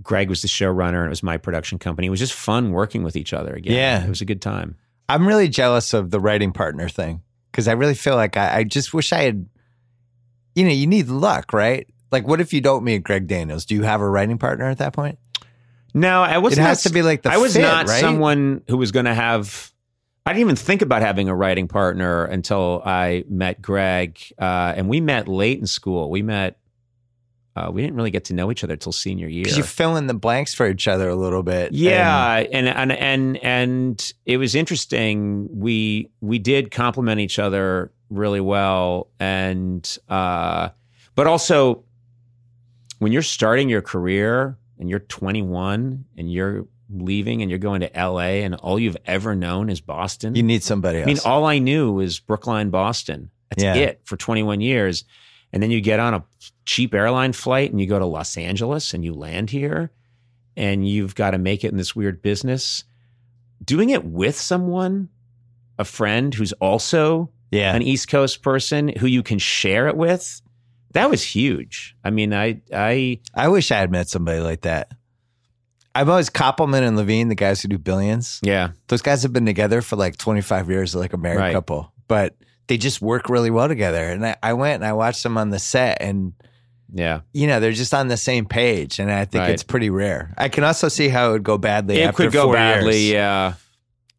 Greg 0.03 0.29
was 0.29 0.43
the 0.43 0.49
showrunner 0.49 0.99
and 0.99 1.07
it 1.07 1.11
was 1.11 1.23
my 1.23 1.37
production 1.37 1.79
company. 1.79 2.07
It 2.07 2.11
was 2.11 2.21
just 2.21 2.33
fun 2.33 2.73
working 2.73 3.03
with 3.03 3.17
each 3.17 3.33
other 3.33 3.55
again. 3.55 3.75
Yeah. 3.75 4.05
it 4.05 4.09
was 4.09 4.21
a 4.21 4.25
good 4.25 4.43
time. 4.43 4.77
I'm 5.09 5.27
really 5.27 5.49
jealous 5.49 5.93
of 5.93 6.11
the 6.11 6.21
writing 6.21 6.53
partner 6.53 6.89
thing 6.89 7.23
because 7.51 7.69
I 7.69 7.73
really 7.73 7.95
feel 7.95 8.15
like 8.15 8.37
I, 8.37 8.59
I 8.59 8.65
just 8.65 8.95
wish 8.95 9.13
I 9.13 9.23
had. 9.23 9.47
You 10.55 10.65
know, 10.65 10.71
you 10.71 10.87
need 10.87 11.09
luck, 11.09 11.53
right? 11.53 11.87
Like, 12.11 12.27
what 12.27 12.41
if 12.41 12.53
you 12.53 12.61
don't 12.61 12.83
meet 12.83 13.05
Greg 13.05 13.29
Daniels? 13.29 13.65
Do 13.65 13.75
you 13.77 13.83
have 13.83 14.01
a 14.01 14.09
writing 14.09 14.37
partner 14.37 14.69
at 14.69 14.79
that 14.79 14.93
point? 14.93 15.19
No, 15.95 16.23
I 16.23 16.39
was 16.39 16.57
it 16.57 16.61
has 16.61 16.85
to 16.85 16.91
be 16.91 17.03
like 17.03 17.23
the 17.23 17.31
I 17.31 17.37
was 17.37 17.55
fit, 17.55 17.63
not 17.63 17.89
right? 17.89 18.01
someone 18.01 18.63
who 18.69 18.77
was 18.77 18.93
going 18.93 19.07
to 19.07 19.15
have. 19.15 19.70
I 20.27 20.33
didn't 20.33 20.41
even 20.43 20.57
think 20.57 20.83
about 20.83 21.03
having 21.03 21.29
a 21.29 21.35
writing 21.35 21.67
partner 21.67 22.25
until 22.25 22.83
I 22.85 23.25
met 23.29 23.63
Greg, 23.63 24.21
uh, 24.39 24.75
and 24.77 24.89
we 24.89 25.01
met 25.01 25.29
late 25.29 25.59
in 25.59 25.67
school. 25.67 26.11
We 26.11 26.23
met. 26.23 26.59
Uh, 27.57 27.69
we 27.73 27.83
didn't 27.83 27.97
really 27.97 28.13
get 28.13 28.25
to 28.27 28.33
know 28.33 28.51
each 28.53 28.63
other 28.63 28.77
till 28.77 28.93
senior 28.93 29.27
year. 29.27 29.43
because 29.43 29.59
you 29.59 29.65
fill 29.65 29.97
in 29.97 30.07
the 30.07 30.15
blanks 30.15 30.55
for 30.55 30.69
each 30.69 30.87
other 30.87 31.09
a 31.09 31.17
little 31.17 31.43
bit. 31.43 31.73
Yeah, 31.73 32.45
and 32.53 32.69
and 32.69 32.93
and 32.93 33.37
and 33.39 34.13
it 34.25 34.37
was 34.37 34.55
interesting. 34.55 35.49
We 35.53 36.11
we 36.21 36.39
did 36.39 36.71
complement 36.71 37.21
each 37.21 37.39
other 37.39 37.91
really 38.09 38.41
well, 38.41 39.09
and 39.19 39.99
uh, 40.09 40.69
but 41.15 41.27
also 41.27 41.85
when 42.99 43.11
you're 43.11 43.23
starting 43.23 43.69
your 43.69 43.83
career 43.83 44.57
and 44.79 44.89
you're 44.89 45.01
21 45.01 46.05
and 46.17 46.33
you're 46.33 46.67
leaving 46.93 47.43
and 47.43 47.51
you're 47.51 47.59
going 47.59 47.81
to 47.81 47.91
LA 47.95 48.43
and 48.45 48.55
all 48.57 48.79
you've 48.79 48.97
ever 49.07 49.35
known 49.35 49.71
is 49.71 49.81
Boston. 49.81 50.35
you 50.35 50.43
need 50.43 50.63
somebody 50.63 50.99
else. 50.99 51.05
I 51.05 51.07
mean, 51.07 51.19
all 51.25 51.45
I 51.45 51.59
knew 51.59 51.93
was 51.93 52.19
Brookline, 52.21 52.71
Boston. 52.71 53.31
That's 53.51 53.63
Yeah. 53.63 53.75
it 53.75 54.01
for 54.05 54.17
21 54.17 54.61
years. 54.61 55.05
And 55.53 55.63
then 55.63 55.71
you 55.71 55.81
get 55.81 55.99
on 56.01 56.15
a 56.15 56.25
cheap 56.65 56.95
airline 56.95 57.33
flight 57.33 57.71
and 57.71 57.81
you 57.81 57.87
go 57.87 57.99
to 57.99 58.07
Los 58.07 58.37
Angeles 58.37 58.95
and 58.95 59.05
you 59.05 59.13
land 59.13 59.51
here 59.51 59.91
and 60.57 60.89
you've 60.89 61.15
got 61.15 61.33
to 61.33 61.39
make 61.39 61.65
it 61.65 61.73
in 61.73 61.77
this 61.77 61.95
weird 61.97 62.23
business. 62.23 62.85
Doing 63.65 63.91
it 63.91 64.05
with 64.05 64.37
someone, 64.37 65.09
a 65.79 65.85
friend 65.85 66.33
who's 66.35 66.53
also 66.55 67.31
yeah, 67.51 67.75
an 67.75 67.83
East 67.83 68.09
Coast 68.09 68.43
person 68.43 68.89
who 68.99 69.07
you 69.07 69.23
can 69.25 69.39
share 69.39 69.89
it 69.89 69.97
with, 69.97 70.41
that 70.93 71.11
was 71.11 71.23
huge. 71.23 71.97
I 72.05 72.11
mean, 72.11 72.33
I, 72.33 72.61
I, 72.73 73.19
I 73.35 73.49
wish 73.49 73.71
I 73.73 73.79
had 73.79 73.91
met 73.91 74.09
somebody 74.09 74.41
like 74.41 74.61
that. 74.63 74.93
I've 75.95 76.09
always 76.09 76.31
Koppelman 76.31 76.83
and 76.87 76.97
Levine, 76.97 77.29
the 77.29 77.35
guys 77.35 77.61
who 77.63 77.69
do 77.69 77.79
billions. 77.79 78.39
yeah, 78.43 78.71
Those 78.89 79.03
guys 79.03 79.23
have 79.25 79.33
been 79.33 79.47
together 79.47 79.83
for 79.83 79.97
like 79.97 80.17
25 80.17 80.71
years, 80.71 80.95
like 80.95 81.13
a 81.13 81.17
married 81.17 81.39
Right. 81.39 81.53
couple, 81.53 81.93
but 82.07 82.37
they 82.69 82.77
just 82.77 83.03
work 83.03 83.29
really 83.29 83.51
well 83.51 83.67
together. 83.67 84.05
And 84.11 84.25
I, 84.25 84.37
I 84.43 84.53
went 84.53 84.77
and 84.77 84.85
I 84.85 84.93
watched 84.93 85.23
them 85.25 85.37
on 85.37 85.51
the 85.51 85.59
set, 85.59 85.99
and 86.01 86.33
yeah. 86.95 87.21
you 87.33 87.47
know 87.49 87.59
they're 87.59 87.73
just 87.73 87.93
on 87.93 88.07
the 88.09 88.17
same 88.17 88.47
page, 88.47 88.99
and 89.01 89.11
I 89.11 89.25
think 89.25 89.43
Right. 89.43 89.51
it's 89.51 89.65
pretty 89.65 89.91
rare. 89.91 90.33
I 90.39 90.49
can 90.49 90.63
also 90.65 90.89
see 90.89 91.09
how 91.09 91.31
it 91.31 91.33
would 91.33 91.43
go 91.43 91.59
badly. 91.59 91.99
it 92.01 92.05
after 92.09 92.25
could 92.25 92.33
go 92.33 92.45
four 92.45 92.55
badly. 92.55 92.99
years, 93.01 93.13
Yeah. 93.15 93.55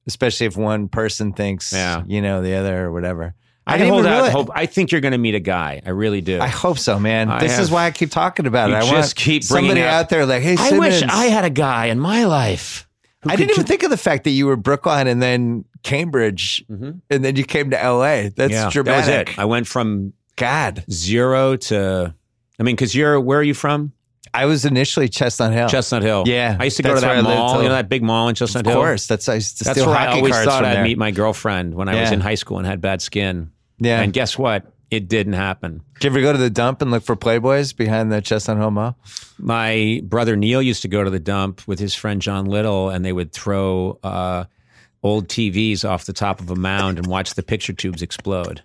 especially 0.07 0.47
if 0.47 0.57
one 0.57 0.89
person 0.89 1.31
thinks, 1.31 1.71
Yeah. 1.71 2.03
you 2.05 2.21
know, 2.21 2.41
the 2.41 2.55
other 2.55 2.85
or 2.85 2.91
whatever. 2.91 3.33
I, 3.67 3.77
didn't 3.77 3.93
hold 3.93 4.05
out 4.05 4.31
hope. 4.31 4.49
I 4.53 4.65
think 4.65 4.91
you're 4.91 5.01
going 5.01 5.11
to 5.11 5.17
meet 5.17 5.35
a 5.35 5.39
guy. 5.39 5.81
I 5.85 5.91
really 5.91 6.21
do. 6.21 6.39
I 6.41 6.47
hope 6.47 6.79
so, 6.79 6.99
man. 6.99 7.29
I 7.29 7.39
this 7.39 7.59
is 7.59 7.69
why 7.69 7.85
I 7.85 7.91
keep 7.91 8.09
talking 8.11 8.47
about 8.47 8.69
it. 8.71 8.73
I 8.75 8.79
just 8.81 8.91
want 8.91 9.15
keep 9.15 9.47
bringing 9.47 9.69
somebody 9.69 9.81
up- 9.87 9.93
out 9.93 10.09
there 10.09 10.25
like, 10.25 10.41
hey, 10.41 10.55
I 10.57 10.77
wish 10.77 11.03
I 11.03 11.25
had 11.25 11.45
a 11.45 11.49
guy 11.49 11.85
in 11.87 11.99
my 11.99 12.25
life. 12.25 12.87
I 13.25 13.35
didn't 13.35 13.51
even 13.51 13.65
think 13.65 13.83
of 13.83 13.91
the 13.91 13.97
fact 13.97 14.23
that 14.23 14.31
you 14.31 14.47
were 14.47 14.55
Brookline 14.55 15.05
and 15.07 15.21
then 15.21 15.65
Cambridge, 15.83 16.63
Mhm. 16.71 17.01
and 17.09 17.23
then 17.23 17.35
you 17.35 17.43
came 17.43 17.69
to 17.69 17.77
LA. 17.77 18.29
That's 18.35 18.51
yeah, 18.51 18.69
dramatic. 18.71 19.05
That 19.05 19.27
was 19.27 19.33
it. 19.35 19.39
I 19.39 19.45
went 19.45 19.67
from 19.67 20.13
God, 20.37 20.83
zero 20.89 21.55
to. 21.55 22.15
I 22.59 22.63
mean, 22.63 22.75
because 22.75 22.95
you're 22.95 23.19
where 23.19 23.39
are 23.39 23.43
you 23.43 23.53
from? 23.53 23.93
I 24.33 24.45
was 24.45 24.65
initially 24.65 25.09
Chestnut 25.09 25.51
Hill. 25.51 25.67
Chestnut 25.67 26.03
Hill. 26.03 26.23
Yeah, 26.25 26.55
I 26.59 26.65
used 26.65 26.77
to 26.77 26.83
go 26.83 26.95
to 26.95 27.01
that 27.01 27.23
mall. 27.23 27.57
You 27.61 27.67
know 27.69 27.75
that 27.75 27.89
big 27.89 28.03
mall 28.03 28.29
in 28.29 28.35
Chestnut 28.35 28.65
Hill? 28.65 28.75
of 28.77 28.79
course, 28.79 29.07
that's 29.07 29.27
I 29.27 29.35
used 29.35 29.57
to 29.59 29.63
That's 29.65 29.79
steal 29.79 29.89
where 29.89 29.97
I 29.99 30.05
hockey 30.05 30.17
always 30.19 30.33
cards 30.33 30.47
thought 30.47 30.57
from 30.59 30.65
I'd 30.69 30.75
there. 30.77 30.83
meet 30.83 30.97
my 30.97 31.11
girlfriend 31.11 31.73
when 31.75 31.89
I 31.89 31.99
was 31.99 32.09
Yeah. 32.09 32.15
in 32.15 32.21
high 32.21 32.35
school 32.35 32.57
and 32.59 32.67
had 32.67 32.79
bad 32.81 33.01
skin. 33.01 33.51
Yeah. 33.79 33.99
And 34.01 34.13
guess 34.13 34.37
what? 34.37 34.71
It 34.91 35.07
didn't 35.07 35.33
happen. 35.33 35.81
Did 35.95 36.03
you 36.03 36.09
ever 36.11 36.21
go 36.21 36.31
to 36.33 36.37
the 36.37 36.49
dump 36.49 36.81
and 36.81 36.91
look 36.91 37.03
for 37.03 37.15
Playboys 37.15 37.75
behind 37.75 38.11
the 38.11 38.21
Chestnut 38.21 38.57
Hill 38.57 38.71
Mall? 38.71 38.97
My 39.37 40.01
brother 40.03 40.35
Neil 40.35 40.61
used 40.61 40.81
to 40.83 40.87
go 40.87 41.03
to 41.03 41.09
the 41.09 41.19
dump 41.19 41.61
with 41.65 41.79
his 41.79 41.95
friend 41.95 42.21
John 42.21 42.45
Little, 42.45 42.89
and 42.89 43.03
they 43.05 43.13
would 43.13 43.31
throw 43.31 43.97
uh, 44.03 44.43
old 45.01 45.29
TVs 45.29 45.87
off 45.89 46.05
the 46.05 46.13
top 46.13 46.41
of 46.41 46.51
a 46.51 46.55
mound 46.55 46.97
and 46.99 47.07
watch 47.07 47.33
the 47.35 47.43
picture 47.43 47.73
tubes 47.73 48.01
explode. 48.01 48.61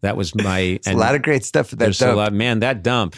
That 0.00 0.16
was 0.16 0.34
my. 0.34 0.58
It's 0.60 0.86
a 0.88 0.94
lot 0.94 1.14
of 1.14 1.22
great 1.22 1.44
stuff 1.44 1.72
at 1.72 1.78
that 1.78 1.84
there's 1.84 2.02
a 2.02 2.06
dump. 2.06 2.16
lot, 2.16 2.32
man. 2.32 2.60
That 2.60 2.82
dump, 2.82 3.14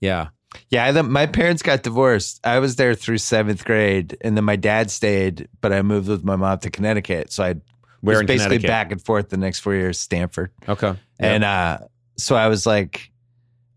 yeah. 0.00 0.28
Yeah, 0.70 0.84
I, 0.86 1.02
my 1.02 1.26
parents 1.26 1.62
got 1.62 1.82
divorced. 1.82 2.40
I 2.44 2.58
was 2.58 2.76
there 2.76 2.94
through 2.94 3.18
seventh 3.18 3.64
grade, 3.64 4.16
and 4.20 4.36
then 4.36 4.44
my 4.44 4.56
dad 4.56 4.90
stayed, 4.90 5.48
but 5.60 5.72
I 5.72 5.82
moved 5.82 6.08
with 6.08 6.24
my 6.24 6.36
mom 6.36 6.58
to 6.60 6.70
Connecticut. 6.70 7.32
So 7.32 7.44
I 7.44 7.54
Where 8.00 8.16
was 8.16 8.26
basically 8.26 8.58
back 8.58 8.90
and 8.92 9.02
forth 9.04 9.28
the 9.28 9.36
next 9.36 9.60
four 9.60 9.74
years, 9.74 9.98
Stanford. 9.98 10.50
Okay, 10.68 10.94
And 11.18 11.44
uh, 11.44 11.78
so 12.16 12.34
I 12.34 12.48
was 12.48 12.66
like, 12.66 13.10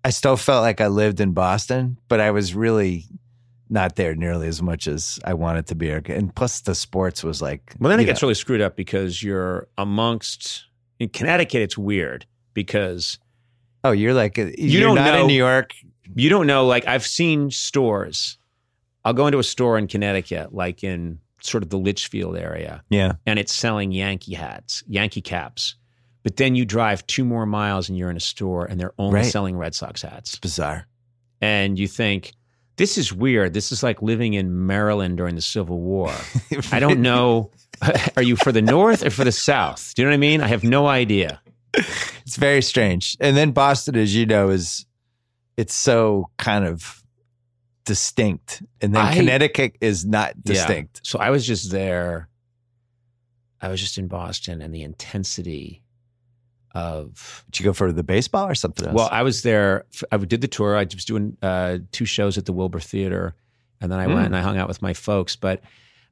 I 0.03 0.09
still 0.09 0.37
felt 0.37 0.63
like 0.63 0.81
I 0.81 0.87
lived 0.87 1.19
in 1.19 1.33
Boston, 1.33 1.97
but 2.07 2.19
I 2.19 2.31
was 2.31 2.55
really 2.55 3.05
not 3.69 3.95
there 3.95 4.15
nearly 4.15 4.47
as 4.47 4.61
much 4.61 4.87
as 4.87 5.19
I 5.23 5.33
wanted 5.33 5.67
to 5.67 5.75
be. 5.75 5.89
And 5.91 6.33
plus, 6.35 6.61
the 6.61 6.75
sports 6.75 7.23
was 7.23 7.41
like, 7.41 7.73
Well, 7.79 7.89
then 7.89 7.99
it 7.99 8.03
you 8.03 8.07
gets 8.07 8.21
really 8.21 8.33
screwed 8.33 8.61
up 8.61 8.75
because 8.75 9.21
you're 9.21 9.67
amongst 9.77 10.65
in 10.99 11.09
Connecticut. 11.09 11.61
It's 11.61 11.77
weird 11.77 12.25
because 12.53 13.17
oh, 13.83 13.91
you're 13.91 14.13
like, 14.13 14.37
you 14.37 14.53
you're 14.57 14.93
not 14.93 15.13
know- 15.13 15.21
in 15.21 15.27
New 15.27 15.33
York. 15.33 15.71
You 16.15 16.29
don't 16.29 16.47
know. 16.47 16.65
Like 16.65 16.87
I've 16.87 17.05
seen 17.05 17.51
stores. 17.51 18.37
I'll 19.03 19.13
go 19.13 19.27
into 19.27 19.39
a 19.39 19.43
store 19.43 19.77
in 19.77 19.87
Connecticut, 19.87 20.53
like 20.53 20.83
in 20.83 21.19
sort 21.41 21.63
of 21.63 21.69
the 21.69 21.77
Litchfield 21.77 22.37
area, 22.37 22.83
Yeah. 22.89 23.13
and 23.25 23.39
it's 23.39 23.51
selling 23.53 23.91
Yankee 23.91 24.35
hats, 24.35 24.83
Yankee 24.87 25.21
caps. 25.21 25.75
But 26.23 26.37
then 26.37 26.53
you 26.55 26.65
drive 26.65 27.07
two 27.07 27.25
more 27.25 27.47
miles 27.47 27.89
and 27.89 27.97
you're 27.97 28.11
in 28.11 28.17
a 28.17 28.19
store 28.19 28.65
and 28.65 28.79
they're 28.79 28.93
only 28.99 29.15
Right. 29.21 29.25
selling 29.25 29.57
Red 29.57 29.73
Sox 29.73 30.03
hats. 30.03 30.31
It's 30.33 30.39
bizarre. 30.39 30.85
And 31.41 31.79
you 31.79 31.87
think, 31.87 32.33
this 32.77 32.95
is 32.99 33.11
weird. 33.11 33.53
This 33.55 33.71
is 33.71 33.81
like 33.81 34.03
living 34.03 34.35
in 34.35 34.67
Maryland 34.67 35.17
during 35.17 35.33
the 35.33 35.41
Civil 35.41 35.79
War. 35.79 36.13
I 36.71 36.79
don't 36.79 37.01
know. 37.01 37.49
Are 38.15 38.21
you 38.21 38.35
for 38.35 38.51
the 38.51 38.61
North 38.61 39.03
or 39.03 39.09
for 39.09 39.23
the 39.23 39.31
South? 39.31 39.93
Do 39.95 40.03
you 40.03 40.05
know 40.05 40.11
what 40.11 40.15
I 40.15 40.17
mean? 40.17 40.41
I 40.41 40.47
have 40.47 40.63
no 40.63 40.85
idea. 40.85 41.41
It's 41.73 42.35
very 42.35 42.61
strange. 42.61 43.17
And 43.19 43.35
then 43.35 43.49
Boston, 43.51 43.95
as 43.95 44.15
you 44.15 44.27
know, 44.27 44.49
is 44.49 44.85
it's 45.61 45.73
so 45.75 46.29
kind 46.37 46.65
of 46.65 47.03
distinct. 47.85 48.63
And 48.81 48.93
then 48.95 49.05
I- 49.05 49.15
Connecticut 49.15 49.77
is 49.81 50.05
not 50.05 50.33
Yeah. 50.35 50.53
distinct. 50.53 51.01
So 51.03 51.19
I 51.19 51.29
was 51.29 51.45
just 51.45 51.71
there. 51.71 52.27
I 53.61 53.67
was 53.69 53.79
just 53.79 53.97
in 53.97 54.07
Boston 54.07 54.61
and 54.61 54.73
the 54.73 54.81
intensity 54.81 55.83
of 56.73 57.43
Did 57.51 57.59
you 57.59 57.63
go 57.65 57.73
for 57.73 57.91
the 57.91 58.03
baseball 58.03 58.47
or 58.47 58.55
something 58.55 58.87
else? 58.87 58.95
well, 58.95 59.09
I 59.11 59.23
was 59.23 59.41
there. 59.43 59.85
I 60.11 60.17
did 60.17 60.41
the 60.41 60.47
tour. 60.47 60.75
I 60.77 60.83
was 60.93 61.05
doing 61.05 61.37
uh, 61.41 61.79
two 61.91 62.05
shows 62.05 62.37
at 62.37 62.45
the 62.45 62.53
Wilbur 62.53 62.79
Theater, 62.79 63.35
and 63.81 63.91
then 63.91 63.99
I 63.99 64.05
Mm. 64.07 64.13
went 64.13 64.25
and 64.27 64.35
I 64.37 64.41
hung 64.41 64.57
out 64.57 64.67
with 64.67 64.81
my 64.81 64.93
folks. 64.93 65.35
But 65.35 65.61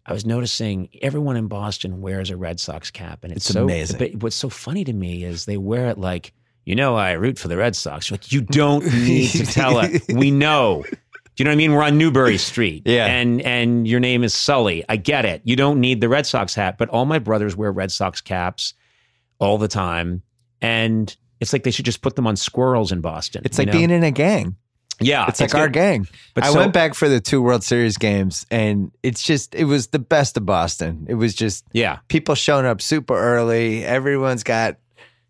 I 0.05 0.13
was 0.13 0.25
noticing 0.25 0.89
everyone 1.01 1.37
in 1.37 1.47
Boston 1.47 2.01
wears 2.01 2.29
a 2.29 2.37
Red 2.37 2.59
Sox 2.59 2.91
cap, 2.91 3.23
and 3.23 3.31
it's, 3.31 3.45
It's 3.45 3.53
so 3.53 3.63
amazing. 3.63 3.97
But 3.99 4.15
what's 4.21 4.35
so 4.35 4.49
funny 4.49 4.83
to 4.83 4.93
me 4.93 5.23
is 5.23 5.45
they 5.45 5.57
wear 5.57 5.87
it 5.89 5.97
like 5.97 6.33
you 6.69 6.75
know 6.75 6.95
I 6.95 7.11
root 7.13 7.37
for 7.39 7.47
the 7.47 7.57
Red 7.57 7.75
Sox. 7.75 8.09
You're 8.09 8.15
like 8.17 8.31
you 8.31 8.41
don't 8.61 8.85
need 8.85 9.29
to 9.31 9.45
tell 9.45 9.79
it. 9.79 10.03
We 10.13 10.31
know. 10.31 10.83
Do 10.83 11.43
you 11.43 11.45
know 11.45 11.51
what 11.51 11.53
I 11.53 11.57
mean? 11.57 11.71
We're 11.73 11.83
on 11.83 11.97
Newbury 11.97 12.37
Street, 12.37 12.83
Yeah. 12.85 13.05
and 13.07 13.41
and 13.41 13.87
your 13.87 13.99
name 13.99 14.23
is 14.23 14.33
Sully. 14.33 14.83
I 14.89 14.97
get 14.97 15.25
it. 15.25 15.41
You 15.45 15.55
don't 15.55 15.79
need 15.79 16.01
the 16.01 16.09
Red 16.09 16.25
Sox 16.25 16.53
hat, 16.53 16.77
but 16.77 16.89
all 16.89 17.05
my 17.05 17.17
brothers 17.19 17.55
wear 17.55 17.71
Red 17.71 17.91
Sox 17.91 18.21
caps 18.21 18.73
all 19.39 19.57
the 19.57 19.67
time, 19.69 20.21
and 20.61 21.15
it's 21.39 21.53
like 21.53 21.63
they 21.63 21.71
should 21.71 21.85
just 21.85 22.01
put 22.01 22.15
them 22.17 22.27
on 22.27 22.35
squirrels 22.35 22.91
in 22.91 22.99
Boston. 23.01 23.41
it's 23.45 23.57
like 23.57 23.67
know? 23.67 23.73
being 23.73 23.89
in 23.89 24.03
a 24.03 24.11
gang. 24.11 24.57
yeah, 24.99 25.25
It's 25.29 25.39
like 25.39 25.55
our 25.55 25.69
gang. 25.69 26.05
But 26.33 26.43
I 26.43 26.51
so- 26.51 26.59
went 26.59 26.73
back 26.73 26.93
for 26.93 27.07
the 27.07 27.21
two 27.21 27.41
World 27.41 27.63
Series 27.63 27.95
games, 27.97 28.45
and 28.51 28.91
it's 29.01 29.23
just 29.23 29.55
it 29.55 29.63
was 29.63 29.87
the 29.87 29.99
best 29.99 30.35
of 30.35 30.45
Boston. 30.45 31.05
It 31.07 31.13
was 31.15 31.33
just 31.33 31.63
Yeah, 31.71 31.99
people 32.09 32.35
showing 32.35 32.65
up 32.65 32.81
super 32.81 33.15
early. 33.17 33.85
Everyone's 33.85 34.43
got 34.43 34.75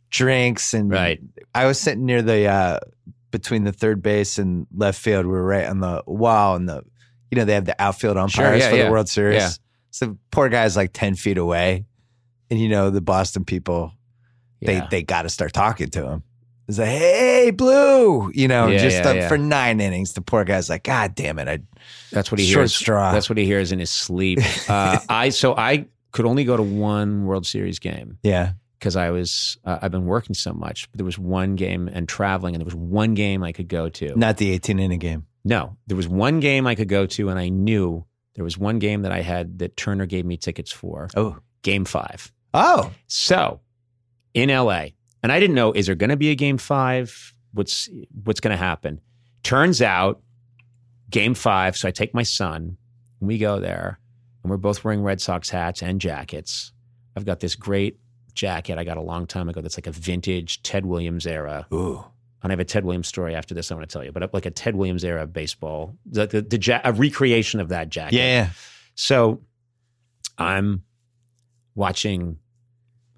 drinks, 0.10 0.74
and 0.74 0.92
Right. 0.92 1.20
I 1.54 1.66
was 1.66 1.80
sitting 1.80 2.06
near 2.06 2.22
the 2.22 2.48
uh, 2.48 2.80
between 3.32 3.64
the 3.64 3.72
third 3.72 4.02
base 4.02 4.38
and 4.38 4.68
left 4.76 5.00
field. 5.00 5.26
We 5.26 5.32
were 5.32 5.44
right 5.44 5.66
on 5.66 5.80
the 5.80 6.04
wall, 6.06 6.56
and 6.56 6.68
the 6.68 6.84
you 7.32 7.38
know 7.38 7.46
they 7.46 7.54
have 7.54 7.66
the 7.66 7.80
outfield 7.82 8.18
umpires 8.18 8.62
yeah, 8.62 8.70
for 8.70 8.76
yeah. 8.76 8.86
the 8.86 8.92
World 8.92 9.10
Series. 9.10 9.42
Yeah. 9.42 9.50
So 9.92 10.18
poor 10.32 10.50
guy's 10.50 10.76
like 10.76 10.92
ten 10.94 11.16
feet 11.16 11.38
away, 11.38 11.86
and 12.50 12.60
you 12.60 12.70
know 12.70 12.90
the 12.90 13.02
Boston 13.02 13.46
people 13.46 13.94
they 14.62 14.82
they 14.90 15.04
got 15.04 15.24
to 15.24 15.30
start 15.30 15.54
talking 15.54 15.90
to 15.92 16.06
him. 16.08 16.24
It's 16.68 16.78
like, 16.78 16.90
hey, 16.90 17.50
Blue, 17.50 18.32
you 18.34 18.48
know, 18.48 18.72
just 18.78 19.28
for 19.28 19.38
nine 19.38 19.82
innings. 19.82 20.14
The 20.14 20.22
poor 20.22 20.44
guy's 20.44 20.70
like, 20.70 20.84
God 20.84 21.16
damn 21.16 21.40
it, 21.40 21.48
I 21.48 21.60
That's 22.12 22.32
what 22.32 22.40
he 22.40 22.46
hears. 22.46 22.76
straw. 22.76 23.12
That's 23.12 23.28
what 23.28 23.40
he 23.40 23.46
hears 23.46 23.72
in 23.72 23.80
his 23.80 23.90
sleep. 23.90 24.40
Uh, 24.70 25.00
I 25.10 25.30
so 25.30 25.56
I 25.58 25.88
could 26.12 26.26
only 26.26 26.44
go 26.44 26.56
to 26.56 26.62
one 26.62 27.26
World 27.26 27.48
Series 27.48 27.80
game 27.80 28.20
yeah, 28.22 28.54
because 28.80 28.96
I 28.96 29.10
was 29.12 29.58
uh, 29.66 29.80
I've 29.82 29.92
been 29.92 30.06
working 30.06 30.34
so 30.34 30.54
much. 30.54 30.90
But 30.92 30.98
there 30.98 31.06
was 31.06 31.20
one 31.20 31.56
game 31.56 31.88
and 31.92 32.08
traveling, 32.08 32.56
and 32.56 32.62
there 32.62 32.66
was 32.66 32.76
one 32.76 33.14
game 33.14 33.44
I 33.44 33.52
could 33.52 33.68
go 33.68 33.90
to. 33.90 34.16
not 34.18 34.38
the 34.38 34.52
eighteen 34.52 34.80
inning 34.80 35.00
game. 35.00 35.26
No, 35.46 35.78
there 35.88 35.98
was 35.98 36.08
one 36.08 36.40
game 36.40 36.68
I 36.68 36.76
could 36.76 36.90
go 36.90 37.06
to, 37.06 37.30
and 37.30 37.40
I 37.40 37.50
knew 37.50 38.06
there 38.36 38.44
was 38.44 38.58
one 38.58 38.80
game 38.80 39.02
that 39.04 39.12
I 39.12 39.22
had 39.22 39.60
that 39.60 39.78
Turner 39.78 40.06
gave 40.06 40.26
me 40.26 40.38
tickets 40.38 40.72
for. 40.72 41.10
Oh, 41.16 41.38
Game 41.62 41.86
five. 41.86 42.32
oh, 42.54 42.92
So 43.08 43.60
in 44.34 44.50
LA, 44.50 44.88
and 45.24 45.32
I 45.32 45.40
didn't 45.40 45.56
know 45.56 45.72
is 45.74 45.86
there 45.88 45.96
going 45.96 46.10
to 46.10 46.18
be 46.18 46.30
a 46.30 46.36
game 46.36 46.58
five? 46.58 47.34
What's 47.54 47.90
what's 48.24 48.40
going 48.40 48.52
to 48.52 48.58
happen? 48.58 49.02
Turns 49.44 49.82
out, 49.82 50.22
game 51.10 51.34
five. 51.34 51.76
So 51.78 51.88
I 51.88 51.92
take 51.92 52.14
my 52.14 52.24
son, 52.24 52.78
and 53.20 53.28
we 53.28 53.38
go 53.38 53.60
there, 53.60 54.00
and 54.44 54.52
we're 54.52 54.58
both 54.58 54.84
wearing 54.84 55.02
Red 55.04 55.20
Sox 55.22 55.50
hats 55.50 55.82
and 55.82 56.00
jackets. 56.00 56.72
I've 57.18 57.26
got 57.26 57.40
this 57.40 57.56
great 57.56 57.98
jacket 58.40 58.78
I 58.78 58.84
got 58.84 58.98
a 58.98 59.02
long 59.02 59.28
time 59.28 59.50
ago. 59.50 59.62
That's 59.62 59.78
like 59.78 59.88
a 59.88 59.92
vintage 59.92 60.62
Ted 60.64 60.86
Williams 60.86 61.28
era. 61.28 61.68
ooh, 61.74 62.04
And 62.42 62.52
I 62.52 62.54
have 62.54 62.60
a 62.60 62.66
Ted 62.66 62.86
Williams 62.86 63.08
story 63.08 63.36
after 63.36 63.54
this. 63.54 63.72
I 63.72 63.76
want 63.76 63.90
to 63.90 63.94
tell 63.94 64.04
you, 64.04 64.12
but 64.12 64.24
uh, 64.24 64.28
like 64.34 64.46
a 64.46 64.52
Ted 64.52 64.76
Williams 64.76 65.04
era 65.04 65.28
baseball, 65.28 65.96
the, 66.06 66.26
the, 66.28 66.42
the 66.42 66.58
ja- 66.60 66.82
a 66.84 66.94
recreation 66.94 67.60
of 67.60 67.70
that 67.70 67.90
jacket. 67.90 68.16
yeah. 68.18 68.50
So 68.96 69.42
I'm 70.38 70.84
watching 71.76 72.38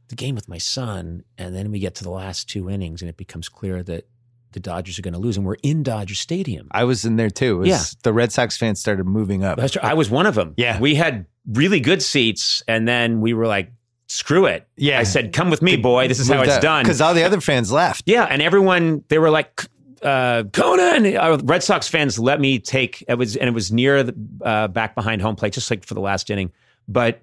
the 0.09 0.15
game 0.15 0.35
with 0.35 0.47
my 0.49 0.57
son, 0.57 1.23
and 1.37 1.55
then 1.55 1.71
we 1.71 1.79
get 1.79 1.95
to 1.95 2.03
the 2.03 2.09
last 2.11 2.49
two 2.49 2.69
innings, 2.69 3.01
and 3.01 3.09
it 3.09 3.17
becomes 3.17 3.47
clear 3.49 3.81
that 3.83 4.07
the 4.51 4.59
Dodgers 4.59 4.99
are 4.99 5.01
going 5.01 5.13
to 5.13 5.19
lose, 5.19 5.37
and 5.37 5.45
we're 5.45 5.55
in 5.63 5.81
Dodger 5.83 6.15
Stadium. 6.15 6.67
I 6.71 6.83
was 6.83 7.05
in 7.05 7.15
there 7.15 7.29
too. 7.29 7.59
Was, 7.59 7.69
Yeah. 7.69 7.81
the 8.03 8.11
Red 8.11 8.31
Sox 8.33 8.57
fans 8.57 8.79
started 8.81 9.05
moving 9.05 9.43
up. 9.45 9.55
That's- 9.57 9.77
I 9.81 9.93
was 9.93 10.09
one 10.09 10.25
of 10.25 10.35
them. 10.35 10.53
Yeah. 10.57 10.79
we 10.79 10.95
had 10.95 11.25
really 11.47 11.79
good 11.79 12.01
seats, 12.01 12.61
and 12.67 12.85
then 12.87 13.21
we 13.21 13.33
were 13.33 13.47
like, 13.47 13.71
"Screw 14.11 14.45
it!" 14.45 14.67
Yeah. 14.75 14.99
I 14.99 15.03
said, 15.03 15.31
"Come 15.31 15.49
with 15.49 15.61
me, 15.61 15.77
boy. 15.77 16.09
This 16.09 16.19
is 16.19 16.27
how 16.27 16.41
it's 16.41 16.59
done." 16.59 16.83
Because 16.83 16.99
all 16.99 17.13
the 17.13 17.23
other 17.23 17.39
fans 17.39 17.71
left. 17.71 18.03
Yeah, 18.05 18.25
and 18.25 18.41
everyone 18.41 19.05
they 19.07 19.17
were 19.17 19.29
like, 19.29 19.63
uh, 20.01 20.43
Conan. 20.51 21.15
Uh, 21.15 21.39
Red 21.43 21.63
Sox 21.63 21.87
fans 21.87 22.19
let 22.19 22.41
me 22.41 22.59
take 22.59 23.05
it 23.07 23.15
was, 23.17 23.37
and 23.37 23.47
it 23.47 23.53
was 23.53 23.71
near 23.71 24.03
the 24.03 24.15
uh, 24.41 24.67
back 24.67 24.95
behind 24.95 25.21
home 25.21 25.37
plate, 25.37 25.53
just 25.53 25.71
like 25.71 25.85
for 25.85 25.93
the 25.93 26.01
last 26.01 26.29
inning. 26.29 26.51
But 26.89 27.21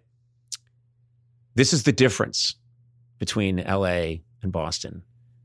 this 1.57 1.75
is 1.75 1.83
the 1.83 1.93
difference 1.93 2.55
between 3.19 3.61
L.A. 3.61 4.23
and 4.43 4.51
Boston. 4.51 5.03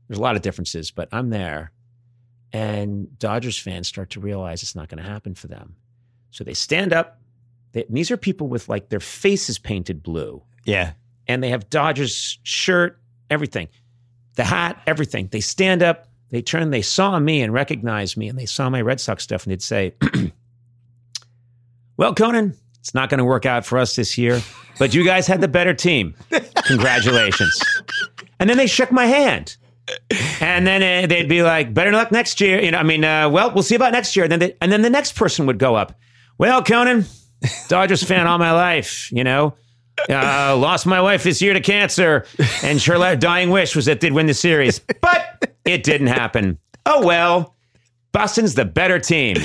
There's 0.08 0.18
a 0.18 0.22
lot 0.22 0.36
of 0.36 0.42
differences, 0.42 0.90
but 0.90 1.08
I'm 1.12 1.28
there, 1.28 1.72
and 2.54 3.18
Dodgers 3.18 3.58
fans 3.58 3.86
start 3.86 4.10
to 4.10 4.20
realize 4.20 4.62
it's 4.62 4.74
not 4.74 4.88
going 4.88 5.02
to 5.02 5.08
happen 5.08 5.34
for 5.34 5.48
them. 5.48 5.76
So 6.30 6.42
they 6.42 6.54
stand 6.54 6.94
up. 6.94 7.20
They, 7.72 7.84
and 7.84 7.94
these 7.96 8.10
are 8.10 8.16
people 8.16 8.48
with 8.48 8.68
like 8.68 8.88
their 8.88 9.00
faces 9.00 9.58
painted 9.58 10.02
blue 10.02 10.42
Yeah. 10.64 10.92
And 11.26 11.42
they 11.42 11.50
have 11.50 11.70
Dodgers 11.70 12.38
shirt, 12.42 13.00
everything, 13.30 13.68
the 14.36 14.44
hat, 14.44 14.80
everything. 14.86 15.28
They 15.30 15.40
stand 15.40 15.82
up, 15.82 16.08
they 16.30 16.42
turn, 16.42 16.70
they 16.70 16.82
saw 16.82 17.18
me 17.18 17.42
and 17.42 17.52
recognized 17.52 18.16
me, 18.16 18.28
and 18.28 18.38
they 18.38 18.46
saw 18.46 18.68
my 18.70 18.80
Red 18.80 19.00
Sox 19.00 19.22
stuff, 19.22 19.44
and 19.44 19.52
they'd 19.52 19.62
say, 19.62 19.94
"Well, 21.96 22.14
Conan, 22.14 22.56
it's 22.80 22.94
not 22.94 23.08
going 23.08 23.18
to 23.18 23.24
work 23.24 23.46
out 23.46 23.64
for 23.64 23.78
us 23.78 23.96
this 23.96 24.18
year, 24.18 24.42
but 24.78 24.94
you 24.94 25.04
guys 25.04 25.26
had 25.26 25.40
the 25.40 25.48
better 25.48 25.74
team. 25.74 26.14
Congratulations." 26.66 27.62
and 28.40 28.50
then 28.50 28.56
they 28.56 28.66
shook 28.66 28.90
my 28.92 29.06
hand. 29.06 29.56
And 30.40 30.66
then 30.66 30.82
uh, 30.82 31.06
they'd 31.06 31.28
be 31.28 31.42
like, 31.42 31.74
"Better 31.74 31.92
luck 31.92 32.10
next 32.10 32.40
year." 32.40 32.60
You 32.60 32.70
know, 32.70 32.78
I 32.78 32.82
mean, 32.82 33.04
uh, 33.04 33.28
well, 33.28 33.52
we'll 33.52 33.62
see 33.62 33.74
about 33.74 33.92
next 33.92 34.16
year. 34.16 34.24
And 34.24 34.32
then, 34.32 34.38
they, 34.38 34.56
and 34.60 34.72
then 34.72 34.82
the 34.82 34.90
next 34.90 35.14
person 35.14 35.46
would 35.46 35.58
go 35.58 35.74
up. 35.74 35.98
Well, 36.38 36.62
Conan, 36.62 37.04
Dodgers 37.68 38.02
fan 38.02 38.26
all 38.26 38.38
my 38.38 38.52
life. 38.52 39.12
You 39.12 39.24
know, 39.24 39.54
uh, 40.10 40.56
lost 40.56 40.86
my 40.86 41.00
wife 41.00 41.22
this 41.22 41.40
year 41.40 41.52
to 41.54 41.60
cancer, 41.60 42.26
and 42.62 42.80
her 42.82 43.16
dying 43.16 43.50
wish 43.50 43.74
was 43.76 43.86
that 43.86 44.00
they'd 44.00 44.12
win 44.12 44.26
the 44.26 44.34
series, 44.34 44.80
but 45.00 45.54
it 45.64 45.82
didn't 45.82 46.08
happen. 46.08 46.58
Oh 46.86 47.04
well, 47.06 47.54
Boston's 48.12 48.54
the 48.54 48.64
better 48.64 48.98
team. 48.98 49.36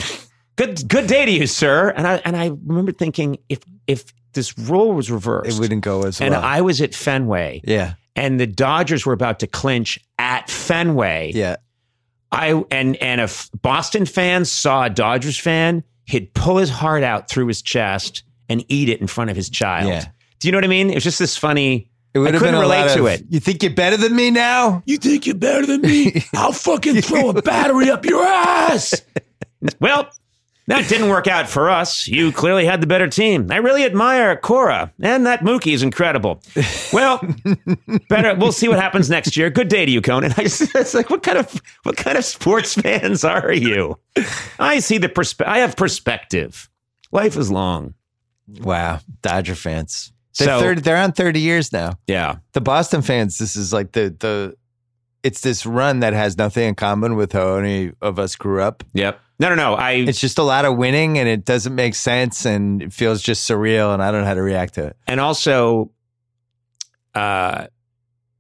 Good, 0.55 0.88
good 0.89 1.07
day 1.07 1.26
to 1.26 1.31
you, 1.31 1.47
sir. 1.47 1.89
And 1.89 2.05
I 2.05 2.15
and 2.26 2.35
I 2.35 2.47
remember 2.65 2.91
thinking, 2.91 3.38
if 3.47 3.59
if 3.88 4.13
this 4.34 4.57
role 4.57 4.93
was 4.93 5.09
reversed, 5.09 5.57
It 5.57 5.59
wouldn't 5.61 5.84
go 5.84 6.03
as 6.03 6.19
and. 6.21 6.35
I 6.35 6.61
was 6.61 6.81
at 6.81 6.93
Fenway, 6.93 7.61
yeah, 7.63 7.93
and 8.15 8.39
the 8.39 8.47
Dodgers 8.47 9.05
were 9.05 9.13
about 9.13 9.39
to 9.39 9.47
clinch 9.47 9.99
at 10.17 10.49
Fenway. 10.49 11.31
yeah. 11.34 11.55
I 12.31 12.61
and 12.69 12.95
and 12.97 13.21
if 13.21 13.49
Boston 13.61 14.05
fans 14.05 14.51
saw 14.51 14.84
a 14.84 14.89
Dodgers 14.89 15.39
fan, 15.39 15.84
he'd 16.05 16.31
pull 16.35 16.57
his 16.57 16.69
heart 16.69 17.01
out 17.01 17.27
through 17.27 17.47
his 17.47 17.61
chest 17.63 18.23
and 18.47 18.63
eat 18.67 18.88
it 18.89 19.01
in 19.01 19.07
front 19.07 19.31
of 19.31 19.35
his 19.35 19.49
child. 19.49 19.89
Yeah. 19.89 20.05
Do 20.39 20.47
you 20.47 20.51
know 20.51 20.57
what 20.57 20.65
I 20.65 20.69
mean? 20.69 20.89
It 20.89 20.95
was 20.95 21.03
just 21.03 21.19
this 21.19 21.37
funny. 21.37 21.89
It 22.13 22.19
would 22.19 22.29
I 22.29 22.31
have 22.31 22.39
couldn't 22.39 22.55
been 22.55 22.59
a 22.59 22.61
relate 22.61 22.87
lot 22.87 22.95
to 22.95 23.07
of, 23.07 23.13
it. 23.13 23.25
You 23.29 23.39
think 23.39 23.61
you're 23.61 23.73
better 23.73 23.97
than 23.97 24.15
me 24.15 24.31
now? 24.31 24.81
You 24.85 24.97
think 24.97 25.27
you're 25.27 25.35
better 25.35 25.65
than 25.65 25.81
me? 25.81 26.23
I'll 26.33 26.53
fucking 26.53 27.01
throw 27.01 27.29
a 27.29 27.41
battery 27.41 27.89
up 27.89 28.03
your 28.05 28.25
ass. 28.25 28.99
well, 29.79 30.09
that 30.67 30.87
didn't 30.87 31.09
work 31.09 31.27
out 31.27 31.49
for 31.49 31.69
us. 31.69 32.07
You 32.07 32.31
clearly 32.31 32.65
had 32.65 32.79
the 32.79 32.87
better 32.87 33.07
team. 33.07 33.47
I 33.51 33.57
really 33.57 33.83
admire 33.83 34.35
Cora, 34.35 34.93
and 35.01 35.25
that 35.25 35.41
Mookie 35.41 35.73
is 35.73 35.83
incredible. 35.83 36.41
Well, 36.93 37.21
better. 38.09 38.35
We'll 38.35 38.51
see 38.51 38.67
what 38.67 38.79
happens 38.79 39.09
next 39.09 39.35
year. 39.35 39.49
Good 39.49 39.67
day 39.67 39.85
to 39.85 39.91
you, 39.91 40.01
Conan. 40.01 40.33
I 40.37 40.43
just, 40.43 40.73
it's 40.75 40.93
like, 40.93 41.09
what 41.09 41.21
kind 41.23 41.37
of 41.37 41.61
what 41.83 41.97
kind 41.97 42.17
of 42.17 42.25
sports 42.25 42.75
fans 42.75 43.23
are 43.23 43.51
you? 43.51 43.99
I 44.59 44.79
see 44.79 44.97
the 44.99 45.09
perspe- 45.09 45.45
I 45.47 45.59
have 45.59 45.75
perspective. 45.75 46.69
Life 47.11 47.35
is 47.35 47.51
long. 47.51 47.93
Wow, 48.61 48.99
Dodger 49.21 49.55
fans. 49.55 50.11
They're, 50.39 50.47
So- 50.47 50.59
30, 50.61 50.81
they're 50.81 50.97
on 50.97 51.11
30 51.11 51.39
years 51.39 51.71
now. 51.71 51.93
Yeah, 52.07 52.37
The 52.53 52.61
Boston 52.61 53.01
fans, 53.03 53.37
this 53.37 53.55
is 53.55 53.71
like 53.71 53.91
the 53.91 54.15
the 54.19 54.55
it's 55.21 55.41
this 55.41 55.65
run 55.65 55.99
that 55.99 56.13
has 56.13 56.37
nothing 56.37 56.69
in 56.69 56.75
common 56.75 57.15
with 57.17 57.33
how 57.33 57.55
any 57.55 57.91
of 58.01 58.17
us 58.19 58.35
grew 58.35 58.61
up. 58.61 58.83
yep. 58.93 59.19
No, 59.37 59.49
no, 59.49 59.55
no. 59.55 59.73
I 59.75 59.91
It's 59.93 60.19
just 60.19 60.37
a 60.37 60.43
lot 60.43 60.65
of 60.65 60.75
winning 60.77 61.17
and 61.17 61.27
it 61.29 61.45
doesn't 61.45 61.73
make 61.75 61.95
sense 61.95 62.45
and 62.45 62.81
it 62.81 62.91
feels 62.93 63.21
just 63.21 63.49
surreal 63.49 63.93
and 63.93 64.01
I 64.03 64.11
don't 64.11 64.21
know 64.21 64.27
how 64.27 64.33
to 64.33 64.41
react 64.41 64.73
to 64.75 64.85
it. 64.87 64.97
and 65.07 65.19
also 65.19 65.91
uh 67.15 67.67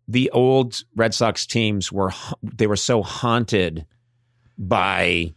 the 0.07 0.29
old 0.31 0.81
Red 0.95 1.13
Sox 1.13 1.45
teams 1.45 1.91
were 1.91 2.11
they 2.41 2.65
were 2.67 2.75
so 2.75 3.03
haunted 3.03 3.85
by 4.57 5.33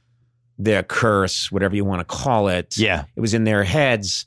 their 0.59 0.83
curse, 0.83 1.51
whatever 1.53 1.75
you 1.77 1.85
want 1.85 2.01
to 2.01 2.05
call 2.05 2.49
it. 2.49 2.77
Yeah. 2.79 3.05
It 3.17 3.21
was 3.21 3.35
in 3.35 3.45
their 3.45 3.65
heads. 3.65 4.27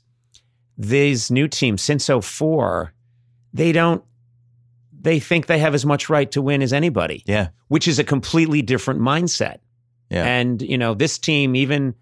These 0.78 1.30
new 1.30 1.48
teams 1.48 1.82
since 1.82 2.08
04, 2.08 2.92
they 3.52 3.72
don't 3.72 4.02
they 5.00 5.20
think 5.20 5.46
they 5.46 5.58
have 5.60 5.72
as 5.74 5.86
much 5.86 6.08
right 6.08 6.30
to 6.32 6.42
win 6.42 6.62
as 6.62 6.72
anybody, 6.72 7.22
Yeah. 7.26 7.48
which 7.68 7.86
is 7.86 7.98
a 8.00 8.04
completely 8.04 8.60
different 8.60 9.00
mindset. 9.00 9.58
Yeah. 10.10 10.24
And 10.24 10.60
you 10.60 10.76
know, 10.78 10.94
this 10.94 11.18
team 11.18 11.54
even 11.56 11.94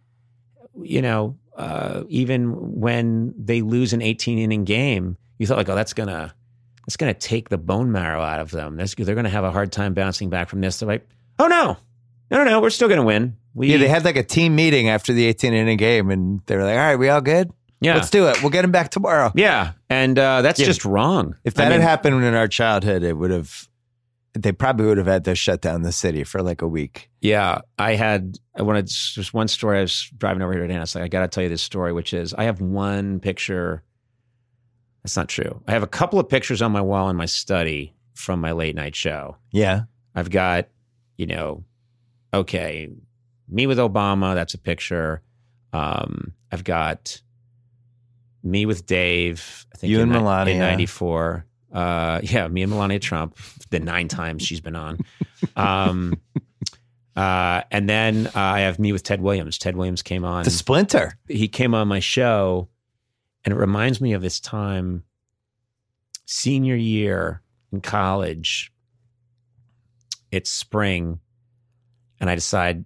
you 0.83 1.03
know, 1.03 1.37
uh, 1.57 2.03
even 2.09 2.81
when 2.81 3.33
they 3.39 3.63
lose 3.63 3.93
an 3.93 4.03
18 4.03 4.39
inning 4.39 4.65
game, 4.65 5.17
you 5.39 5.47
thought 5.47 5.57
like, 5.59 5.69
oh, 5.69 5.75
that's 5.77 5.93
gonna 5.93 6.35
that's 6.87 6.97
gonna 6.97 7.15
take 7.15 7.49
the 7.49 7.59
bone 7.59 7.93
marrow 7.93 8.21
out 8.23 8.41
of 8.41 8.51
them. 8.51 8.77
That's, 8.77 8.95
they're 8.95 9.15
gonna 9.15 9.29
have 9.29 9.45
a 9.45 9.53
hard 9.53 9.71
time 9.71 9.95
bouncing 9.95 10.31
back 10.31 10.49
from 10.49 10.61
this. 10.61 10.79
They're 10.81 10.89
like, 10.89 11.07
oh 11.39 11.47
no, 11.47 11.77
no, 12.31 12.39
no, 12.39 12.51
no, 12.51 12.61
we're 12.61 12.71
still 12.71 12.89
gonna 12.89 13.05
win. 13.05 13.37
We, 13.55 13.71
Yeah, 13.71 13.77
they 13.79 13.89
had 13.89 14.05
like 14.05 14.17
a 14.17 14.25
team 14.25 14.57
meeting 14.57 14.89
after 14.89 15.13
the 15.13 15.27
18 15.27 15.53
inning 15.53 15.77
game 15.77 16.11
and 16.11 16.41
they 16.47 16.57
were 16.57 16.65
like, 16.65 16.73
all 16.77 16.79
right, 16.85 16.97
we 16.97 17.09
all 17.09 17.21
good? 17.21 17.53
Yeah, 17.85 17.94
Let's 17.94 18.11
do 18.11 18.27
it. 18.28 18.40
We'll 18.43 18.51
get 18.51 18.65
him 18.65 18.73
back 18.73 18.90
tomorrow. 18.90 19.31
yeah, 19.35 19.73
and 19.89 20.19
uh, 20.19 20.43
that's 20.43 20.59
Yeah. 20.61 20.66
just 20.66 20.85
wrong. 20.85 21.36
If 21.44 21.55
that 21.55 21.66
I 21.66 21.70
mean, 21.70 21.81
had 21.81 21.89
happened 21.89 22.24
in 22.24 22.35
our 22.35 22.48
childhood, 22.48 23.02
it 23.02 23.12
would 23.16 23.31
have, 23.31 23.69
they 24.35 24.52
probably 24.52 24.86
would 24.86 24.98
have 24.98 25.06
had 25.06 25.24
to 25.27 25.35
shut 25.35 25.61
down 25.61 25.82
the 25.82 25.93
city 25.93 26.24
for 26.24 26.43
like 26.43 26.61
a 26.62 26.66
week. 26.69 27.11
Yeah, 27.20 27.61
I 27.78 27.94
had 27.94 28.39
I 28.56 28.62
wanted 28.62 28.86
just 28.89 29.32
one 29.35 29.48
story. 29.48 29.78
I 29.78 29.82
was 29.82 30.11
driving 30.19 30.43
over 30.43 30.52
here 30.52 30.62
today, 30.62 30.74
and 30.74 30.81
I 30.81 30.82
was 30.82 30.94
like, 30.94 31.05
I 31.05 31.09
got 31.09 31.20
to 31.20 31.28
tell 31.28 31.43
you 31.44 31.48
this 31.51 31.62
story, 31.62 31.93
which 31.93 32.12
is 32.12 32.35
I 32.35 32.44
have 32.44 32.61
one 32.61 33.20
picture. 33.20 33.82
That's 35.02 35.16
not 35.16 35.28
true. 35.28 35.62
I 35.66 35.73
have 35.73 35.82
a 35.82 35.86
couple 35.86 36.19
of 36.19 36.28
pictures 36.28 36.62
on 36.62 36.73
my 36.73 36.81
wall 36.81 37.11
in 37.11 37.16
my 37.16 37.27
study 37.27 37.94
from 38.15 38.40
my 38.40 38.52
late 38.52 38.74
night 38.74 38.97
show. 38.97 39.36
Yeah. 39.52 39.82
I've 40.15 40.31
got, 40.31 40.69
you 41.19 41.27
know, 41.27 41.65
okay, 42.32 42.89
me 43.48 43.66
with 43.66 43.78
Obama. 43.78 44.35
That's 44.35 44.55
a 44.55 44.59
picture. 44.59 45.20
Um, 45.73 46.32
I've 46.51 46.65
got 46.65 47.20
me 48.45 48.66
with 48.66 48.87
Dave. 48.87 49.66
I 49.75 49.79
think 49.79 49.91
You 49.91 49.97
in 49.99 50.03
and 50.05 50.12
Melania. 50.12 50.55
in 50.55 50.61
'94. 50.61 51.47
Uh, 51.73 52.21
yeah, 52.23 52.47
me 52.49 52.62
and 52.62 52.71
Melania 52.71 52.99
Trump. 53.01 53.37
The 53.71 53.81
nine 53.81 54.07
times 54.09 54.43
she's 54.43 54.61
been 54.61 54.77
on. 54.77 54.99
Um, 55.57 56.21
uh, 57.16 57.62
and 57.71 57.89
then 57.89 58.29
uh, 58.29 58.31
I 58.35 58.61
have 58.61 58.79
me 58.79 58.93
with 58.93 59.03
Ted 59.03 59.21
Williams. 59.21 59.59
Ted 59.59 59.77
Williams 59.77 60.03
came 60.03 60.25
on 60.25 60.45
The 60.45 60.51
splinter. 60.51 61.19
he 61.29 61.49
came 61.49 61.75
on 61.75 61.89
my 61.89 61.99
show 62.01 62.69
and 63.45 63.53
it 63.53 63.57
reminds 63.57 64.01
me 64.01 64.12
of 64.12 64.23
this 64.23 64.39
time 64.41 65.03
senior 66.27 66.77
year 66.77 67.43
in 67.73 67.81
college 67.83 68.73
it's 70.31 70.49
spring 70.51 71.21
and 72.19 72.31
i 72.31 72.35
decide 72.35 72.85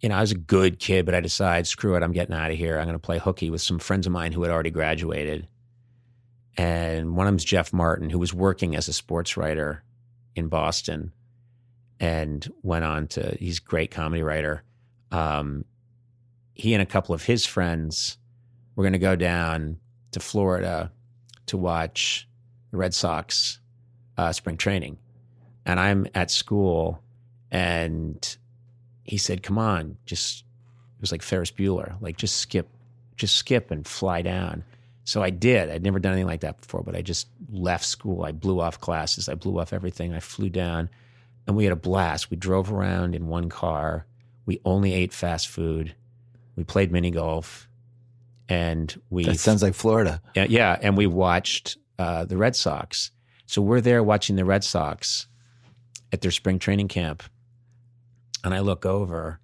you 0.00 0.08
know 0.08 0.16
i 0.16 0.20
was 0.20 0.32
a 0.32 0.36
good 0.36 0.78
kid 0.78 1.04
but 1.04 1.14
i 1.14 1.20
decide 1.20 1.66
screw 1.66 1.96
it 1.96 2.02
i'm 2.02 2.12
getting 2.12 2.34
out 2.34 2.50
of 2.50 2.56
here. 2.56 2.78
I'm 2.78 2.86
going 2.86 2.94
to 2.94 2.98
play 2.98 3.18
hooky 3.18 3.50
with 3.50 3.62
some 3.62 3.78
friends 3.78 4.06
of 4.06 4.12
mine 4.12 4.32
who 4.32 4.42
had 4.42 4.52
already 4.52 4.70
graduated. 4.70 5.48
And 6.56 7.16
one 7.16 7.26
of 7.26 7.32
them's 7.32 7.44
jeff 7.44 7.72
martin 7.72 8.10
who 8.10 8.18
was 8.18 8.34
working 8.34 8.74
as 8.74 8.88
a 8.88 8.92
sports 8.92 9.36
writer 9.36 9.82
in 10.34 10.48
boston 10.48 11.12
and 12.00 12.50
went 12.62 12.84
on 12.84 13.08
to 13.08 13.36
he's 13.38 13.58
a 13.58 13.62
great 13.62 13.90
comedy 13.90 14.22
writer. 14.22 14.62
Um, 15.10 15.64
he 16.54 16.74
and 16.74 16.82
a 16.82 16.86
couple 16.86 17.14
of 17.14 17.24
his 17.24 17.46
friends 17.46 18.18
were 18.74 18.84
going 18.84 18.92
to 18.92 18.98
go 18.98 19.16
down 19.16 19.78
to 20.12 20.20
Florida 20.20 20.92
to 21.46 21.56
watch 21.56 22.28
the 22.70 22.76
Red 22.76 22.94
Sox 22.94 23.60
uh, 24.16 24.32
spring 24.32 24.56
training. 24.56 24.98
And 25.64 25.78
I'm 25.78 26.06
at 26.14 26.30
school, 26.30 27.02
and 27.50 28.36
he 29.08 29.18
said, 29.18 29.42
Come 29.42 29.58
on, 29.58 29.96
just, 30.06 30.40
it 30.40 31.00
was 31.00 31.12
like 31.12 31.22
Ferris 31.22 31.50
Bueller, 31.50 32.00
like 32.00 32.16
just 32.16 32.36
skip, 32.36 32.68
just 33.16 33.36
skip 33.36 33.70
and 33.70 33.86
fly 33.86 34.22
down. 34.22 34.64
So 35.04 35.22
I 35.22 35.30
did. 35.30 35.70
I'd 35.70 35.82
never 35.82 35.98
done 35.98 36.12
anything 36.12 36.26
like 36.26 36.42
that 36.42 36.60
before, 36.60 36.82
but 36.82 36.94
I 36.94 37.00
just 37.00 37.28
left 37.50 37.86
school. 37.86 38.24
I 38.24 38.32
blew 38.32 38.60
off 38.60 38.78
classes, 38.80 39.28
I 39.28 39.34
blew 39.34 39.58
off 39.58 39.72
everything. 39.72 40.12
I 40.12 40.20
flew 40.20 40.50
down, 40.50 40.90
and 41.46 41.56
we 41.56 41.64
had 41.64 41.72
a 41.72 41.76
blast. 41.76 42.30
We 42.30 42.36
drove 42.36 42.70
around 42.70 43.14
in 43.14 43.28
one 43.28 43.48
car. 43.48 44.04
We 44.44 44.60
only 44.66 44.92
ate 44.92 45.14
fast 45.14 45.48
food. 45.48 45.94
We 46.56 46.64
played 46.64 46.92
mini 46.92 47.10
golf, 47.10 47.68
and 48.48 49.00
we 49.08 49.24
That 49.24 49.38
sounds 49.38 49.62
like 49.62 49.74
Florida. 49.74 50.20
yeah, 50.34 50.46
yeah, 50.48 50.78
and 50.82 50.96
we 50.96 51.06
watched 51.06 51.78
uh, 51.98 52.26
the 52.26 52.36
Red 52.36 52.54
Sox. 52.56 53.10
So 53.46 53.62
we're 53.62 53.80
there 53.80 54.02
watching 54.02 54.36
the 54.36 54.44
Red 54.44 54.62
Sox 54.64 55.26
at 56.12 56.20
their 56.20 56.30
spring 56.30 56.58
training 56.58 56.88
camp, 56.88 57.22
and 58.44 58.54
I 58.54 58.60
look 58.60 58.84
over, 58.86 59.40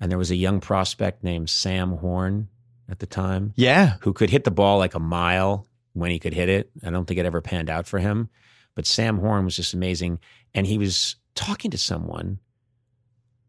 and 0.00 0.10
there 0.10 0.18
was 0.18 0.30
a 0.30 0.36
young 0.36 0.60
prospect 0.60 1.24
named 1.24 1.50
Sam 1.50 1.92
Horn 1.98 2.48
at 2.88 2.98
the 3.00 3.06
time 3.06 3.52
Yeah. 3.56 3.96
who 4.02 4.12
could 4.12 4.30
hit 4.30 4.44
the 4.44 4.50
ball 4.50 4.78
like 4.78 4.94
a 4.94 5.00
mile 5.00 5.66
when 5.92 6.10
he 6.10 6.18
could 6.18 6.34
hit 6.34 6.48
it. 6.48 6.70
I 6.84 6.90
don't 6.90 7.06
think 7.06 7.18
it 7.18 7.26
ever 7.26 7.40
panned 7.40 7.68
out 7.70 7.86
for 7.86 7.98
him, 7.98 8.28
but 8.74 8.86
Sam 8.86 9.18
Horn 9.18 9.44
was 9.44 9.56
just 9.56 9.74
amazing, 9.74 10.18
and 10.54 10.66
he 10.66 10.78
was 10.78 11.16
talking 11.34 11.70
to 11.72 11.78
someone, 11.78 12.38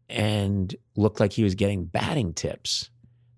and 0.08 0.74
looked 0.96 1.20
like 1.20 1.32
he 1.32 1.44
was 1.44 1.54
getting 1.54 1.84
batting 1.84 2.32
tips. 2.34 2.90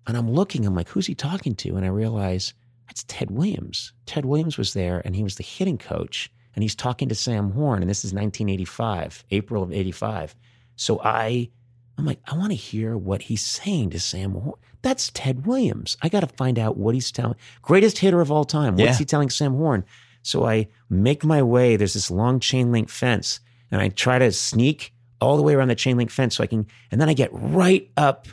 And 0.07 0.17
I'm 0.17 0.31
looking, 0.31 0.65
I'm 0.65 0.75
like, 0.75 0.89
who's 0.89 1.05
he 1.07 1.15
talking 1.15 1.55
to? 1.55 1.75
And 1.75 1.85
I 1.85 1.89
realize 1.89 2.53
that's 2.87 3.05
Ted 3.07 3.31
Williams. 3.31 3.93
Ted 4.05 4.25
Williams 4.25 4.57
was 4.57 4.73
there 4.73 5.01
and 5.05 5.15
he 5.15 5.23
was 5.23 5.35
the 5.35 5.43
hitting 5.43 5.77
coach 5.77 6.31
and 6.55 6.63
he's 6.63 6.75
talking 6.75 7.09
to 7.09 7.15
Sam 7.15 7.51
Horn. 7.51 7.81
And 7.81 7.89
this 7.89 7.99
is 8.03 8.11
1985, 8.11 9.23
April 9.31 9.63
of 9.63 9.71
85. 9.71 10.35
So 10.75 10.99
I, 11.03 11.49
I'm 11.97 12.05
like, 12.05 12.19
I 12.25 12.37
want 12.37 12.51
to 12.51 12.55
hear 12.55 12.97
what 12.97 13.23
he's 13.23 13.43
saying 13.43 13.91
to 13.91 13.99
Sam 13.99 14.31
Horn. 14.33 14.55
That's 14.81 15.11
Ted 15.13 15.45
Williams. 15.45 15.95
I 16.01 16.09
got 16.09 16.21
to 16.21 16.27
find 16.35 16.59
out 16.59 16.75
what 16.77 16.93
he's 16.93 17.11
telling. 17.11 17.35
Greatest 17.61 17.99
hitter 17.99 18.19
of 18.21 18.31
all 18.31 18.43
time. 18.43 18.75
What's 18.75 18.83
Yeah. 18.91 18.97
he 18.97 19.05
telling 19.05 19.29
Sam 19.29 19.53
Horn? 19.53 19.85
So 20.23 20.45
I 20.45 20.67
make 20.89 21.23
my 21.23 21.41
way. 21.41 21.75
There's 21.75 21.93
this 21.93 22.11
long 22.11 22.39
chain 22.39 22.71
link 22.71 22.89
fence 22.89 23.39
and 23.71 23.79
I 23.81 23.89
try 23.89 24.19
to 24.19 24.31
sneak 24.31 24.93
all 25.21 25.37
the 25.37 25.43
way 25.43 25.53
around 25.55 25.69
the 25.69 25.75
chain 25.75 25.95
link 25.97 26.11
fence 26.11 26.35
so 26.35 26.43
I 26.43 26.47
can, 26.47 26.65
and 26.91 26.99
then 26.99 27.07
I 27.09 27.13
get 27.13 27.29
right 27.31 27.89
up 27.95 28.27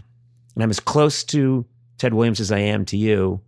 and 0.55 0.63
I'm 0.65 0.71
as 0.71 0.81
close 0.81 1.23
to 1.25 1.65
Ted 1.99 2.15
Williams 2.15 2.41
as 2.41 2.51
I 2.51 2.59
am 2.59 2.85
to 2.87 2.97
you. 2.97 3.41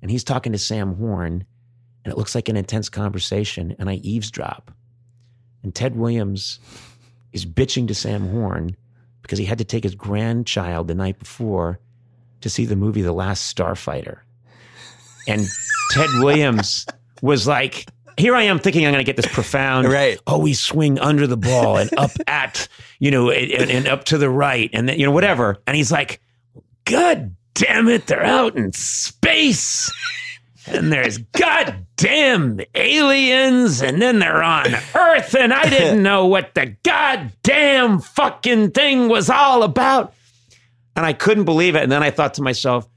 And 0.00 0.10
he's 0.10 0.22
talking 0.22 0.52
to 0.52 0.58
Sam 0.58 0.94
Horn, 0.96 1.44
and 2.04 2.12
it 2.12 2.16
looks 2.18 2.34
like 2.34 2.48
an 2.50 2.56
intense 2.56 2.88
conversation. 2.90 3.74
And 3.78 3.88
I 3.90 3.94
eavesdrop. 3.94 4.70
and 5.62 5.74
Ted 5.74 5.96
Williams 5.96 6.60
is 7.34 7.44
bitching 7.44 7.86
to 7.88 7.94
Sam 7.94 8.28
Horn 8.30 8.74
because 9.20 9.38
he 9.38 9.44
had 9.44 9.58
to 9.58 9.64
take 9.64 9.82
his 9.82 9.94
grandchild 9.94 10.88
the 10.88 10.94
night 10.94 11.18
before 11.18 11.78
to 12.40 12.48
see 12.48 12.64
the 12.64 12.76
movie 12.76 13.02
The 13.02 13.12
Last 13.12 13.54
Starfighter. 13.54 14.20
And 15.28 15.46
Ted 15.90 16.08
Williams 16.20 16.86
was 17.20 17.46
like, 17.46 17.86
here 18.16 18.34
I 18.34 18.42
am 18.44 18.58
thinking 18.58 18.86
I'm 18.86 18.92
going 18.92 19.04
to 19.04 19.06
get 19.06 19.16
this 19.16 19.32
profound, 19.32 19.88
Right. 19.88 20.18
Oh, 20.26 20.38
we 20.38 20.54
swing 20.54 20.98
under 21.00 21.26
the 21.26 21.36
ball 21.36 21.76
and 21.76 21.90
up 21.98 22.12
at, 22.26 22.68
you 23.00 23.10
know, 23.10 23.30
and, 23.30 23.70
and 23.70 23.88
up 23.88 24.04
to 24.04 24.18
the 24.18 24.30
right, 24.30 24.70
and 24.72 24.88
then, 24.88 24.98
you 24.98 25.04
know, 25.04 25.12
whatever. 25.12 25.56
And 25.66 25.76
he's 25.76 25.90
like, 25.90 26.20
God 26.84 27.34
damn 27.54 27.88
it, 27.88 28.06
they're 28.06 28.24
out 28.24 28.56
in 28.56 28.72
space. 28.72 29.90
And 30.66 30.90
there's 30.92 31.18
goddamn 31.18 32.60
aliens, 32.74 33.82
and 33.82 34.00
then 34.00 34.18
they're 34.18 34.42
on 34.42 34.74
Earth, 34.94 35.34
and 35.34 35.52
I 35.52 35.68
didn't 35.68 36.02
know 36.02 36.26
what 36.26 36.54
the 36.54 36.74
goddamn 36.82 38.00
fucking 38.00 38.70
thing 38.70 39.08
was 39.08 39.28
all 39.28 39.62
about. 39.62 40.14
And 40.96 41.04
I 41.04 41.12
couldn't 41.12 41.44
believe 41.44 41.74
it. 41.76 41.82
And 41.82 41.92
then 41.92 42.02
I 42.02 42.10
thought 42.10 42.34
to 42.34 42.42
myself, 42.42 42.88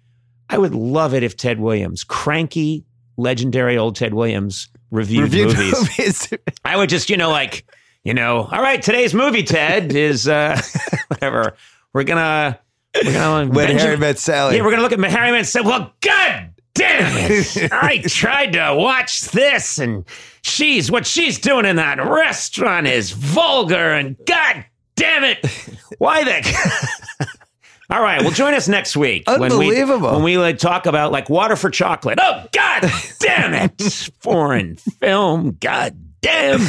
I 0.49 0.57
would 0.57 0.75
love 0.75 1.13
it 1.13 1.23
if 1.23 1.35
Ted 1.35 1.59
Williams, 1.59 2.03
cranky, 2.03 2.85
legendary 3.17 3.77
old 3.77 3.95
Ted 3.95 4.13
Williams, 4.13 4.69
reviewed, 4.91 5.23
Reviewed 5.23 5.47
movies. 5.57 5.97
movies. 5.97 6.33
I 6.63 6.77
would 6.77 6.89
just, 6.89 7.09
you 7.09 7.17
know, 7.17 7.29
like, 7.31 7.65
you 8.03 8.13
know, 8.13 8.43
all 8.49 8.61
right, 8.61 8.81
today's 8.81 9.13
movie, 9.13 9.43
Ted, 9.43 9.91
is 9.93 10.27
uh 10.27 10.61
whatever. 11.07 11.55
We're 11.91 12.03
gonna 12.03 12.59
we're 13.03 13.11
gonna 13.11 13.45
when 13.47 13.53
Benjamin- 13.67 13.77
Harry 13.83 13.97
met 13.97 14.19
Sally. 14.19 14.55
yeah, 14.55 14.63
we're 14.63 14.69
gonna 14.71 14.83
look 14.83 14.93
at 14.93 14.99
Harry 15.03 15.35
and 15.37 15.45
say, 15.45 15.59
well, 15.61 15.91
god 16.01 16.51
damn 16.77 17.31
it. 17.31 17.71
I 17.73 17.99
tried 17.99 18.53
to 18.53 18.75
watch 18.75 19.21
this 19.31 19.77
and 19.79 20.05
she's 20.41 20.91
what 20.91 21.05
she's 21.05 21.39
doing 21.39 21.65
in 21.65 21.75
that 21.77 21.97
restaurant 22.03 22.87
is 22.87 23.11
vulgar 23.11 23.91
and 23.93 24.15
god 24.25 24.65
damn 24.95 25.23
it. 25.23 25.45
Why 25.97 26.23
the 26.23 27.27
All 27.89 28.01
right, 28.01 28.21
well, 28.21 28.31
join 28.31 28.53
us 28.53 28.67
next 28.67 28.97
week 28.97 29.23
Unbelievable. 29.27 30.07
when 30.07 30.15
we 30.15 30.15
when 30.15 30.23
we 30.23 30.37
like 30.37 30.57
talk 30.57 30.85
about 30.85 31.11
like 31.11 31.29
water 31.29 31.55
for 31.55 31.69
chocolate. 31.69 32.19
Oh 32.21 32.45
God 32.51 32.91
damn 33.19 33.53
it, 33.53 34.09
foreign 34.19 34.75
film. 34.75 35.57
God 35.59 35.97
damn. 36.21 36.59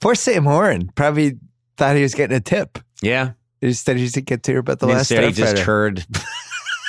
Poor 0.00 0.14
Sam 0.14 0.44
Horn 0.44 0.90
probably 0.94 1.38
thought 1.78 1.96
he 1.96 2.02
was 2.02 2.14
getting 2.14 2.36
a 2.36 2.40
tip. 2.40 2.78
Yeah, 3.00 3.32
Instead, 3.62 3.96
he 3.96 4.06
didn't 4.06 4.26
get 4.26 4.42
to 4.44 4.52
hear 4.52 4.60
about 4.60 4.80
the 4.80 4.86
last 4.86 5.10
instead 5.10 5.24
he 5.24 5.32
just 5.32 5.58
heard. 5.58 6.04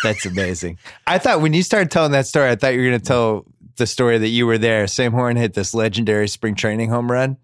That's 0.04 0.26
amazing. 0.26 0.78
I 1.06 1.18
thought 1.18 1.42
when 1.42 1.54
you 1.54 1.64
started 1.64 1.92
telling 1.92 2.12
that 2.12 2.28
story, 2.28 2.50
I 2.50 2.56
thought 2.56 2.74
you 2.74 2.82
were 2.82 2.88
going 2.90 3.00
to 3.00 3.06
tell 3.06 3.46
the 3.78 3.88
story 3.88 4.18
that 4.18 4.28
you 4.30 4.46
were 4.48 4.58
there. 4.58 4.88
Sam 4.88 5.12
Horn 5.12 5.36
hit 5.38 5.54
this 5.54 5.74
legendary 5.74 6.28
spring 6.28 6.56
training 6.56 6.90
home 6.90 7.12
run, 7.12 7.38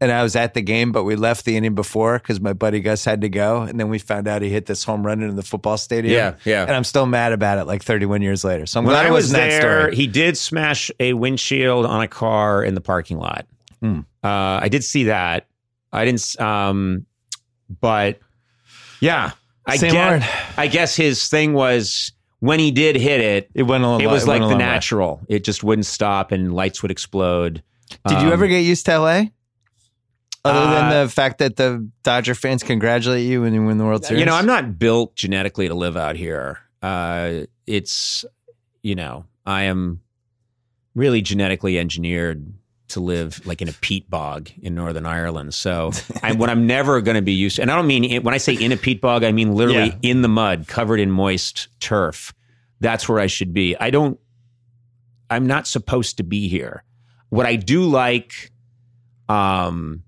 and 0.00 0.10
I 0.10 0.22
was 0.22 0.34
at 0.36 0.54
the 0.54 0.62
game, 0.62 0.92
but 0.92 1.04
we 1.04 1.14
left 1.16 1.44
the 1.44 1.56
inning 1.56 1.74
before 1.74 2.18
because 2.18 2.40
my 2.40 2.52
buddy 2.52 2.80
Gus 2.80 3.04
had 3.04 3.20
to 3.22 3.28
go, 3.28 3.62
and 3.62 3.78
then 3.78 3.88
we 3.88 3.98
found 3.98 4.26
out 4.28 4.42
he 4.42 4.48
hit 4.50 4.66
this 4.66 4.82
home 4.84 5.04
run 5.06 5.22
into 5.22 5.34
the 5.34 5.42
football 5.42 5.76
stadium. 5.76 6.14
Yeah, 6.14 6.34
yeah. 6.44 6.62
And 6.62 6.72
I'm 6.72 6.84
still 6.84 7.06
mad 7.06 7.32
about 7.32 7.58
it, 7.58 7.64
like 7.66 7.82
31 7.82 8.22
years 8.22 8.44
later. 8.44 8.66
So 8.66 8.80
I'm 8.80 8.86
When 8.86 8.94
glad 8.94 9.06
I 9.06 9.10
was 9.10 9.24
wasn't 9.26 9.36
that 9.38 9.48
there, 9.62 9.80
story. 9.82 9.96
he 9.96 10.06
did 10.06 10.36
smash 10.36 10.90
a 11.00 11.12
windshield 11.12 11.86
on 11.86 12.00
a 12.02 12.08
car 12.08 12.62
in 12.64 12.74
the 12.74 12.80
parking 12.80 13.18
lot. 13.18 13.46
Hmm. 13.80 14.00
Uh, 14.22 14.58
I 14.62 14.68
did 14.68 14.84
see 14.84 15.04
that. 15.04 15.46
I 15.92 16.04
didn't. 16.04 16.40
Um, 16.40 17.06
but 17.80 18.20
yeah, 19.00 19.32
I 19.70 19.76
Sam 19.76 19.92
guess, 19.92 20.22
Horn. 20.24 20.54
I 20.56 20.66
guess 20.66 20.96
his 20.96 21.28
thing 21.28 21.52
was 21.52 22.12
when 22.40 22.58
he 22.58 22.70
did 22.70 22.96
hit 22.96 23.20
it. 23.20 23.50
It 23.54 23.62
went 23.64 23.84
a 23.84 23.88
long. 23.88 24.00
It 24.00 24.06
was 24.06 24.26
went 24.26 24.28
like 24.28 24.40
the 24.40 24.46
long 24.48 24.58
way. 24.58 24.64
natural. 24.64 25.20
It 25.28 25.44
just 25.44 25.62
wouldn't 25.64 25.86
stop, 25.86 26.32
and 26.32 26.54
lights 26.54 26.82
would 26.82 26.90
explode. 26.90 27.62
Did 28.06 28.20
you 28.20 28.28
Um, 28.28 28.32
ever 28.32 28.46
get 28.46 28.60
used 28.60 28.86
to 28.86 28.98
LA? 28.98 29.24
Other 30.44 30.58
Uh, 30.58 30.70
than 30.90 31.04
the 31.04 31.10
fact 31.10 31.38
that 31.38 31.56
the 31.56 31.86
Dodger 32.02 32.34
fans 32.34 32.62
congratulate 32.62 33.26
you 33.26 33.42
when 33.42 33.52
you 33.52 33.64
win 33.64 33.76
the 33.78 33.84
World 33.84 34.04
Series, 34.06 34.20
You 34.20 34.26
know, 34.26 34.34
I'm 34.34 34.46
not 34.46 34.78
built 34.78 35.14
genetically 35.14 35.68
to 35.68 35.74
live 35.74 35.96
out 35.98 36.16
here. 36.16 36.60
Uh, 36.80 37.40
it's, 37.66 38.24
you 38.82 38.94
know, 38.94 39.26
I 39.44 39.64
am 39.64 40.00
really 40.94 41.20
genetically 41.20 41.78
engineered 41.78 42.54
to 42.90 43.00
live 43.00 43.44
like 43.46 43.60
in 43.62 43.68
a 43.68 43.72
peat 43.72 44.08
bog 44.10 44.50
in 44.62 44.74
Northern 44.74 45.06
Ireland. 45.06 45.54
So, 45.54 45.90
I, 46.22 46.32
what 46.32 46.50
I'm 46.50 46.66
never 46.66 47.00
going 47.00 47.16
to 47.16 47.22
be 47.22 47.32
used 47.32 47.56
to, 47.56 47.62
and 47.62 47.70
I 47.70 47.76
don't 47.76 47.86
mean 47.86 48.04
it, 48.04 48.22
when 48.24 48.34
I 48.34 48.38
say 48.38 48.54
in 48.54 48.72
a 48.72 48.76
peat 48.76 49.00
bog, 49.00 49.24
I 49.24 49.32
mean 49.32 49.54
literally 49.54 49.88
Yeah. 49.88 50.10
in 50.10 50.22
the 50.22 50.28
mud, 50.28 50.66
covered 50.68 51.00
in 51.00 51.10
moist 51.10 51.68
turf. 51.80 52.32
That's 52.80 53.08
where 53.08 53.20
I 53.20 53.26
should 53.26 53.52
be. 53.52 53.76
I 53.78 53.90
don't. 53.90 54.18
I'm 55.28 55.46
not 55.46 55.66
supposed 55.66 56.16
to 56.16 56.22
be 56.22 56.48
here. 56.48 56.82
What 57.28 57.46
I 57.46 57.54
do 57.56 57.84
like, 57.84 58.50
um, 59.28 60.02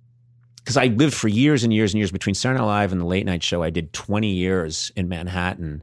because 0.57 0.77
I 0.77 0.87
lived 0.87 1.15
for 1.15 1.29
years 1.29 1.65
and 1.65 1.73
years 1.73 1.93
and 1.93 1.99
years 1.99 2.11
between 2.11 2.35
Saturday 2.35 2.61
Night 2.61 2.67
Live 2.67 2.93
and 2.93 3.01
the 3.01 3.05
late 3.05 3.27
night 3.27 3.43
show. 3.43 3.63
I 3.63 3.71
did 3.71 3.93
20 3.93 4.29
years 4.29 4.91
in 4.97 5.09
Manhattan. 5.09 5.83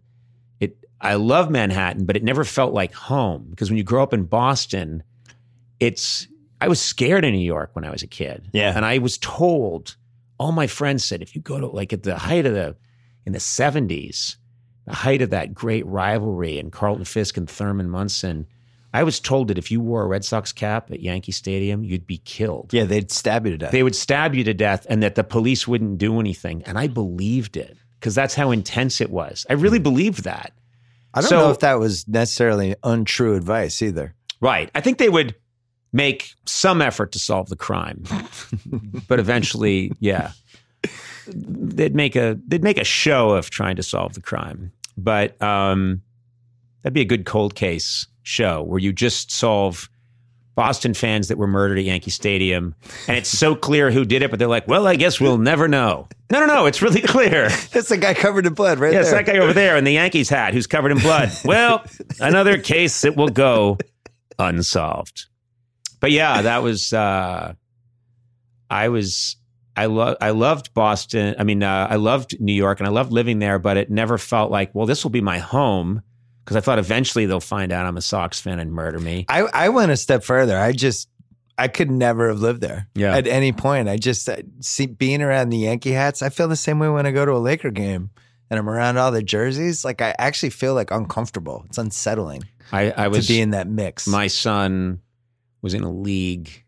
It 0.60 0.78
I 1.02 1.16
love 1.16 1.50
Manhattan, 1.50 2.06
but 2.06 2.16
it 2.18 2.24
never 2.24 2.44
felt 2.44 2.74
like 2.74 2.94
home 2.94 3.48
because 3.50 3.70
when 3.70 3.78
you 3.78 3.84
grow 3.84 4.04
up 4.04 4.14
in 4.14 4.24
Boston, 4.24 5.04
it's 5.80 6.28
I 6.62 6.68
was 6.68 6.82
scared 6.82 7.24
in 7.26 7.34
New 7.34 7.40
York 7.40 7.72
when 7.74 7.86
I 7.86 7.92
was 7.92 8.04
a 8.04 8.08
kid. 8.08 8.50
Yeah. 8.54 8.74
And 8.76 8.86
I 8.86 8.98
was 8.98 9.18
told, 9.18 9.96
all 10.40 10.52
my 10.52 10.68
friends 10.68 11.04
said, 11.06 11.22
if 11.22 11.36
you 11.36 11.42
go 11.42 11.60
to 11.60 11.68
like 11.68 11.94
at 11.94 12.04
the 12.04 12.18
height 12.18 12.46
of 12.46 12.54
the 12.54 12.76
in 13.26 13.34
the 13.34 13.40
70s, 13.40 14.36
the 14.86 14.94
height 14.96 15.22
of 15.22 15.30
that 15.30 15.54
great 15.54 15.86
rivalry 15.86 16.60
and 16.60 16.72
Carlton 16.72 17.06
Fisk 17.06 17.38
and 17.38 17.50
Thurman 17.50 17.90
Munson, 17.90 18.48
I 18.94 19.04
was 19.04 19.20
told 19.20 19.50
that 19.50 19.58
if 19.58 19.70
you 19.70 19.80
wore 19.82 20.02
a 20.04 20.08
Red 20.08 20.26
Sox 20.26 20.52
cap 20.52 20.90
at 20.92 21.02
Yankee 21.02 21.32
Stadium, 21.32 21.84
you'd 21.84 22.08
be 22.08 22.18
killed 22.18 22.74
yeah, 22.74 22.86
they'd 22.86 23.12
stab 23.12 23.46
you 23.46 23.52
to 23.52 23.58
death. 23.58 23.72
they 23.72 23.84
would 23.84 23.96
stab 23.96 24.34
you 24.34 24.44
to 24.46 24.54
death 24.54 24.88
and 24.90 25.04
that 25.04 25.16
the 25.16 25.24
police 25.24 25.68
wouldn't 25.68 26.00
do 26.00 26.20
anything. 26.20 26.64
And 26.64 26.78
I 26.78 26.88
believed 26.88 27.56
it 27.56 27.78
because 28.00 28.16
that's 28.16 28.34
how 28.34 28.52
intense 28.52 29.00
it 29.00 29.12
was. 29.12 29.46
I 29.50 29.54
really 29.54 29.80
believed 29.80 30.24
that. 30.24 30.54
I 31.14 31.22
don't 31.22 31.30
so- 31.30 31.38
know 31.40 31.52
if 31.52 31.60
that 31.60 31.80
was 31.80 32.08
necessarily 32.08 32.76
untrue 32.84 33.36
advice 33.36 33.82
either. 33.82 34.16
Right. 34.42 34.72
I 34.74 34.82
think 34.82 34.98
they 34.98 35.10
would 35.10 35.36
make 35.92 36.34
some 36.46 36.82
effort 36.82 37.12
to 37.14 37.20
solve 37.20 37.50
the 37.50 37.56
crime, 37.56 38.04
but 39.08 39.20
eventually, 39.20 39.92
yeah, 40.00 40.32
they'd 41.28 41.96
make 41.96 42.16
a 42.16 42.38
they'd 42.48 42.64
make 42.64 42.78
a 42.78 42.84
show 42.84 43.32
of 43.32 43.50
trying 43.50 43.76
to 43.76 43.84
solve 43.84 44.14
the 44.14 44.22
crime. 44.22 44.72
But 44.98 45.42
um, 45.42 46.02
that'd 46.84 46.94
be 46.94 47.02
a 47.02 47.06
good 47.06 47.26
cold 47.26 47.56
case 47.56 48.08
show 48.24 48.62
where 48.64 48.80
you 48.80 48.92
just 48.94 49.32
solve 49.32 49.90
Boston 50.56 50.94
fans 50.94 51.30
that 51.30 51.38
were 51.38 51.48
murdered 51.48 51.78
at 51.78 51.86
Yankee 51.86 52.12
Stadium, 52.12 52.76
and 53.08 53.16
it's 53.18 53.30
so 53.30 53.56
clear 53.56 53.92
who 53.92 54.04
did 54.04 54.22
it, 54.22 54.30
but 54.30 54.40
they're 54.40 54.48
like, 54.50 54.68
well, 54.68 54.88
I 54.88 54.96
guess 54.98 55.20
we'll 55.20 55.38
never 55.38 55.68
know. 55.70 56.08
No, 56.32 56.42
no, 56.42 56.46
no, 56.48 56.66
it's 56.66 56.82
really 56.82 57.02
clear. 57.02 57.48
That's 57.72 57.88
the 57.90 57.98
guy 57.98 58.14
covered 58.14 58.46
in 58.46 58.54
blood, 58.54 58.78
right 58.78 58.92
Yes, 58.94 59.10
there. 59.10 59.24
that 59.24 59.32
guy 59.32 59.40
over 59.40 59.54
there 59.54 59.78
in 59.78 59.84
the 59.86 59.94
Yankees 59.94 60.28
hat 60.30 60.54
who's 60.54 60.68
covered 60.68 60.92
in 60.92 61.00
blood. 61.00 61.32
Well, 61.46 61.84
another 62.20 62.58
case 62.60 63.02
that 63.02 63.16
will 63.16 63.30
go 63.30 63.78
unsolved. 64.38 65.26
But 66.00 66.12
yeah, 66.12 66.42
that 66.44 66.64
was 66.64 66.94
uh 66.94 67.54
I 68.70 68.90
was 68.90 69.36
I 69.76 69.86
love 69.86 70.18
I 70.22 70.32
loved 70.32 70.74
Boston. 70.74 71.36
I 71.40 71.44
mean, 71.44 71.64
uh, 71.64 71.88
I 71.90 71.96
loved 71.96 72.40
New 72.40 72.54
York 72.54 72.80
and 72.80 72.88
I 72.88 72.92
loved 72.92 73.12
living 73.12 73.40
there, 73.40 73.60
but 73.60 73.78
it 73.78 73.90
never 73.90 74.18
felt 74.18 74.52
like, 74.52 74.74
well, 74.76 74.86
this 74.86 75.04
will 75.04 75.12
be 75.12 75.22
my 75.22 75.40
home 75.40 76.02
because 76.44 76.58
I 76.58 76.62
thought 76.62 76.80
eventually 76.80 77.26
they'll 77.26 77.40
find 77.40 77.72
out 77.72 77.86
I'm 77.86 77.96
a 77.98 78.02
Sox 78.02 78.40
fan 78.42 78.60
and 78.60 78.72
murder 78.74 79.00
me. 79.00 79.26
I, 79.30 79.42
I 79.54 79.70
went 79.70 79.92
a 79.92 79.98
step 79.98 80.24
further. 80.24 80.58
I 80.58 80.72
just, 80.72 81.08
I 81.58 81.68
could 81.68 81.92
never 81.92 82.30
have 82.30 82.40
lived 82.40 82.60
there 82.62 82.88
Yeah. 82.96 83.16
at 83.16 83.28
any 83.28 83.52
point. 83.52 83.88
I 83.88 83.98
just, 83.98 84.28
uh, 84.28 84.38
see, 84.60 84.88
being 84.88 85.22
around 85.22 85.50
the 85.50 85.58
Yankee 85.60 85.92
hats, 85.92 86.22
I 86.24 86.30
feel 86.30 86.48
the 86.48 86.56
same 86.56 86.80
way 86.80 86.90
when 86.90 87.06
I 87.06 87.12
go 87.12 87.24
to 87.24 87.34
a 87.34 87.38
Laker 87.38 87.70
game 87.70 88.10
and 88.50 88.58
I'm 88.60 88.68
around 88.68 88.98
all 88.98 89.12
the 89.12 89.22
jerseys. 89.22 89.86
Like, 89.86 90.02
I 90.02 90.16
actually 90.18 90.50
feel 90.50 90.74
like 90.74 90.90
uncomfortable. 90.90 91.64
It's 91.68 91.78
unsettling 91.78 92.44
I, 92.72 92.90
I 92.92 93.08
was 93.10 93.28
to 93.28 93.34
be 93.34 93.42
in 93.42 93.52
that 93.52 93.68
mix. 93.68 94.08
my 94.08 94.26
son 94.28 95.02
was 95.62 95.74
in 95.74 95.84
a 95.84 95.92
league. 95.92 96.64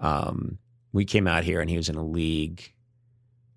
Um, 0.00 0.58
we 0.92 1.04
came 1.04 1.26
out 1.26 1.44
here 1.44 1.60
and 1.60 1.68
he 1.68 1.76
was 1.76 1.88
in 1.88 1.96
a 1.96 2.04
league 2.04 2.72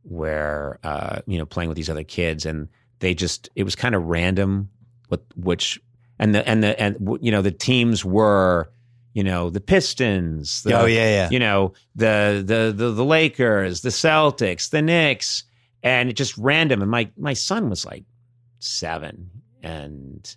where 0.03 0.79
uh, 0.83 1.19
you 1.25 1.37
know 1.37 1.45
playing 1.45 1.69
with 1.69 1.75
these 1.75 1.89
other 1.89 2.03
kids, 2.03 2.45
and 2.45 2.67
they 2.99 3.13
just 3.13 3.49
it 3.55 3.63
was 3.63 3.75
kind 3.75 3.95
of 3.95 4.03
random. 4.05 4.69
What 5.07 5.23
which 5.35 5.79
and 6.19 6.35
the 6.35 6.47
and 6.47 6.63
the 6.63 6.79
and 6.79 7.17
you 7.21 7.31
know 7.31 7.41
the 7.41 7.51
teams 7.51 8.03
were 8.03 8.69
you 9.13 9.23
know 9.23 9.49
the 9.49 9.61
Pistons. 9.61 10.63
The, 10.63 10.79
oh, 10.79 10.85
yeah, 10.85 11.09
yeah. 11.09 11.29
you 11.31 11.39
know 11.39 11.73
the, 11.95 12.43
the 12.45 12.73
the 12.75 12.91
the 12.91 13.05
Lakers, 13.05 13.81
the 13.81 13.89
Celtics, 13.89 14.69
the 14.69 14.81
Knicks, 14.81 15.43
and 15.83 16.09
it 16.09 16.13
just 16.13 16.37
random. 16.37 16.81
And 16.81 16.91
my 16.91 17.09
my 17.17 17.33
son 17.33 17.69
was 17.69 17.85
like 17.85 18.03
seven, 18.59 19.29
and 19.63 20.35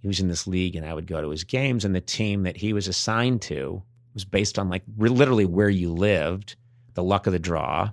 he 0.00 0.08
was 0.08 0.20
in 0.20 0.28
this 0.28 0.46
league, 0.46 0.76
and 0.76 0.86
I 0.86 0.94
would 0.94 1.06
go 1.06 1.20
to 1.20 1.30
his 1.30 1.44
games, 1.44 1.84
and 1.84 1.94
the 1.94 2.00
team 2.00 2.42
that 2.44 2.56
he 2.56 2.72
was 2.72 2.88
assigned 2.88 3.42
to 3.42 3.82
was 4.14 4.24
based 4.24 4.58
on 4.58 4.68
like 4.68 4.82
literally 4.98 5.44
where 5.44 5.68
you 5.68 5.92
lived, 5.92 6.56
the 6.94 7.02
luck 7.02 7.26
of 7.26 7.32
the 7.32 7.38
draw. 7.38 7.90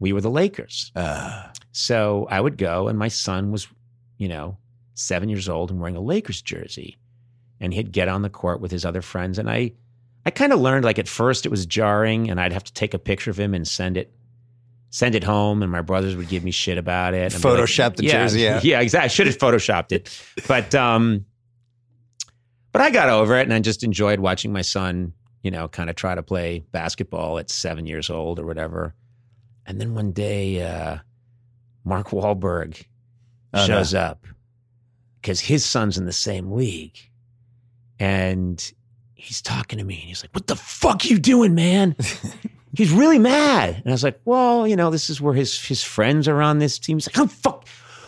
We 0.00 0.12
were 0.12 0.20
the 0.20 0.30
Lakers, 0.30 0.92
Uh, 0.94 1.48
so 1.72 2.26
I 2.30 2.40
would 2.40 2.56
go, 2.56 2.88
and 2.88 2.98
my 2.98 3.08
son 3.08 3.50
was, 3.50 3.68
you 4.16 4.28
know, 4.28 4.56
seven 4.94 5.28
years 5.28 5.48
old 5.48 5.70
and 5.70 5.80
wearing 5.80 5.96
a 5.96 6.00
Lakers 6.00 6.40
jersey, 6.40 6.98
and 7.60 7.74
he'd 7.74 7.92
get 7.92 8.08
on 8.08 8.22
the 8.22 8.30
court 8.30 8.60
with 8.60 8.70
his 8.70 8.84
other 8.84 9.02
friends, 9.02 9.38
and 9.38 9.50
I. 9.50 9.72
I 10.26 10.30
kind 10.30 10.52
of 10.52 10.60
learned 10.60 10.84
like 10.84 10.98
at 10.98 11.08
first 11.08 11.46
it 11.46 11.48
was 11.48 11.64
jarring, 11.64 12.28
and 12.28 12.38
I'd 12.38 12.52
have 12.52 12.64
to 12.64 12.72
take 12.72 12.92
a 12.92 12.98
picture 12.98 13.30
of 13.30 13.38
him 13.38 13.54
and 13.54 13.66
send 13.66 13.96
it. 13.96 14.12
Send 14.90 15.14
it 15.14 15.22
home, 15.24 15.62
and 15.62 15.70
my 15.70 15.82
brothers 15.82 16.16
would 16.16 16.28
give 16.28 16.42
me 16.44 16.50
shit 16.50 16.78
about 16.78 17.12
it. 17.14 17.34
and 17.34 17.42
be 17.42 17.48
like, 17.48 17.58
Photoshop 17.60 17.96
the 17.96 18.04
jersey, 18.04 18.40
yeah. 18.40 18.60
yeah, 18.64 18.80
exactly. 18.80 19.04
I 19.04 19.08
should 19.08 19.26
have 19.26 19.36
photoshopped 19.36 19.92
it, 19.92 20.22
but 20.48 20.74
um, 20.74 21.26
but 22.72 22.80
I 22.82 22.90
got 22.90 23.08
over 23.10 23.36
it, 23.38 23.42
and 23.42 23.52
I 23.52 23.60
just 23.60 23.84
enjoyed 23.84 24.18
watching 24.20 24.52
my 24.52 24.62
son, 24.62 25.12
you 25.42 25.50
know, 25.50 25.68
kind 25.68 25.90
of 25.90 25.96
try 25.96 26.14
to 26.14 26.22
play 26.22 26.64
basketball 26.72 27.38
at 27.38 27.50
seven 27.50 27.86
years 27.86 28.08
old 28.08 28.38
or 28.38 28.46
whatever. 28.46 28.94
And 29.66 29.78
then 29.78 29.94
one 29.94 30.12
day, 30.12 30.62
uh, 30.62 30.98
Mark 31.84 32.08
Wahlberg 32.08 32.82
Oh, 33.52 33.58
no. 33.60 33.66
shows 33.66 33.92
up 33.94 34.26
because 35.20 35.40
his 35.40 35.64
son's 35.66 35.98
in 35.98 36.06
the 36.06 36.12
same 36.12 36.50
league, 36.52 36.98
and 37.98 38.72
he's 39.14 39.42
talking 39.42 39.78
to 39.78 39.84
me, 39.84 39.96
and 39.96 40.04
he's 40.04 40.22
like, 40.24 40.34
"What 40.34 40.46
the 40.46 40.56
fuck 40.56 41.04
you 41.10 41.18
doing, 41.18 41.54
man?" 41.54 41.94
he's 42.74 42.92
really 42.92 43.18
mad, 43.18 43.76
and 43.76 43.86
I 43.86 43.90
was 43.90 44.04
like, 44.04 44.20
"Well, 44.24 44.66
you 44.66 44.76
know, 44.76 44.90
this 44.90 45.10
is 45.10 45.20
where 45.20 45.34
his 45.34 45.60
his 45.60 45.82
friends 45.82 46.28
are 46.28 46.42
on 46.42 46.58
this 46.58 46.78
team." 46.78 46.96
He's 46.96 47.08
like, 47.08 47.18
"Oh 47.18 47.28
fuck, 47.28 47.66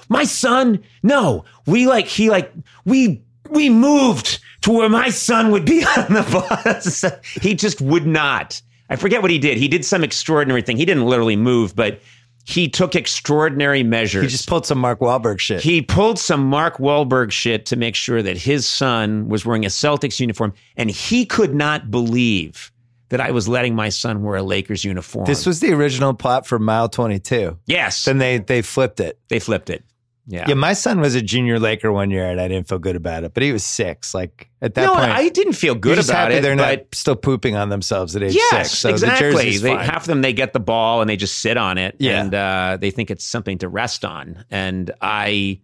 my 0.09 0.25
son! 0.25 0.83
No, 1.03 1.45
we 1.67 1.87
like 1.87 2.07
he 2.07 2.31
like 2.31 2.53
we 2.85 3.23
we 3.51 3.71
moved 3.71 4.41
to 4.63 4.71
where 4.71 4.89
my 4.89 5.11
son 5.11 5.51
would 5.51 5.65
be 5.65 5.85
on 5.97 6.13
the 6.13 6.47
bus." 6.65 7.05
he 7.43 7.55
just 7.55 7.81
would 7.81 8.07
not. 8.07 8.61
I 8.89 8.97
forget 8.97 9.23
what 9.23 9.31
he 9.31 9.39
did. 9.39 9.59
He 9.59 9.69
did 9.69 9.85
some 9.85 10.03
extraordinary 10.03 10.63
thing. 10.63 10.77
He 10.77 10.85
didn't 10.85 11.07
literally 11.07 11.37
move, 11.37 11.77
but 11.77 12.01
he 12.45 12.69
took 12.69 12.97
extraordinary 12.97 13.83
measures. 13.83 14.23
He 14.23 14.29
just 14.29 14.49
pulled 14.49 14.67
some 14.67 14.79
Mark 14.79 14.99
Wahlberg 15.01 15.39
shit. 15.39 15.63
He 15.63 15.83
pulled 15.83 16.19
some 16.19 16.45
Mark 16.45 16.79
Wahlberg 16.79 17.31
shit 17.31 17.67
to 17.67 17.77
make 17.77 17.95
sure 17.95 18.23
that 18.23 18.37
his 18.37 18.67
son 18.67 19.29
was 19.29 19.47
wearing 19.47 19.65
a 19.65 19.69
Celtics 19.69 20.19
uniform, 20.19 20.53
and 20.77 20.91
he 20.91 21.25
could 21.25 21.55
not 21.55 21.91
believe 21.91 22.73
that 23.11 23.21
I 23.21 23.31
was 23.31 23.47
letting 23.47 23.75
my 23.75 23.91
son 23.91 24.23
wear 24.23 24.37
a 24.37 24.43
Lakers 24.43 24.85
uniform. 24.85 25.27
this 25.27 25.45
was 25.47 25.61
the 25.61 25.73
original 25.73 26.15
plot 26.15 26.47
for 26.47 26.59
Mile 26.59 26.89
22. 26.89 27.59
yes, 27.67 28.05
Then 28.05 28.19
they 28.19 28.39
they 28.39 28.63
flipped 28.63 28.99
it. 29.01 29.19
they 29.29 29.39
flipped 29.39 29.71
it. 29.71 29.85
Yeah, 30.27 30.45
Yeah, 30.47 30.55
my 30.55 30.75
son 30.75 31.01
was 31.01 31.17
a 31.17 31.23
junior 31.23 31.59
Laker 31.59 31.91
one 31.91 32.11
year, 32.13 32.25
and 32.31 32.41
I 32.41 32.47
didn't 32.47 32.69
feel 32.69 32.79
good 32.79 32.95
about 32.95 33.25
it. 33.25 33.35
But 33.35 33.43
he 33.43 33.51
was 33.53 33.65
six. 33.65 34.15
Like 34.15 34.49
at 34.63 34.75
that 34.75 34.87
no, 34.87 34.95
point, 34.95 35.11
I 35.11 35.29
didn't 35.29 35.55
feel 35.55 35.75
good 35.75 35.99
about 35.99 36.31
it. 36.31 36.41
they're 36.43 36.55
not 36.55 36.79
still 36.93 37.17
pooping 37.17 37.57
on 37.57 37.69
themselves 37.69 38.15
at 38.15 38.23
age 38.23 38.35
yes, 38.37 38.71
six. 38.71 38.79
So 38.79 38.91
exactly. 38.91 39.51
the 39.57 39.59
they, 39.59 39.71
half 39.77 40.03
of 40.03 40.07
them 40.07 40.23
they 40.23 40.33
get 40.33 40.53
the 40.53 40.61
ball 40.61 41.01
and 41.01 41.11
they 41.11 41.17
just 41.17 41.41
sit 41.41 41.57
on 41.57 41.79
it, 41.79 41.97
Yeah. 41.99 42.23
and 42.23 42.35
uh, 42.35 42.79
they 42.81 42.93
think 42.93 43.11
it's 43.11 43.25
something 43.25 43.59
to 43.59 43.69
rest 43.69 44.05
on. 44.05 44.45
And 44.53 44.93
I, 45.01 45.61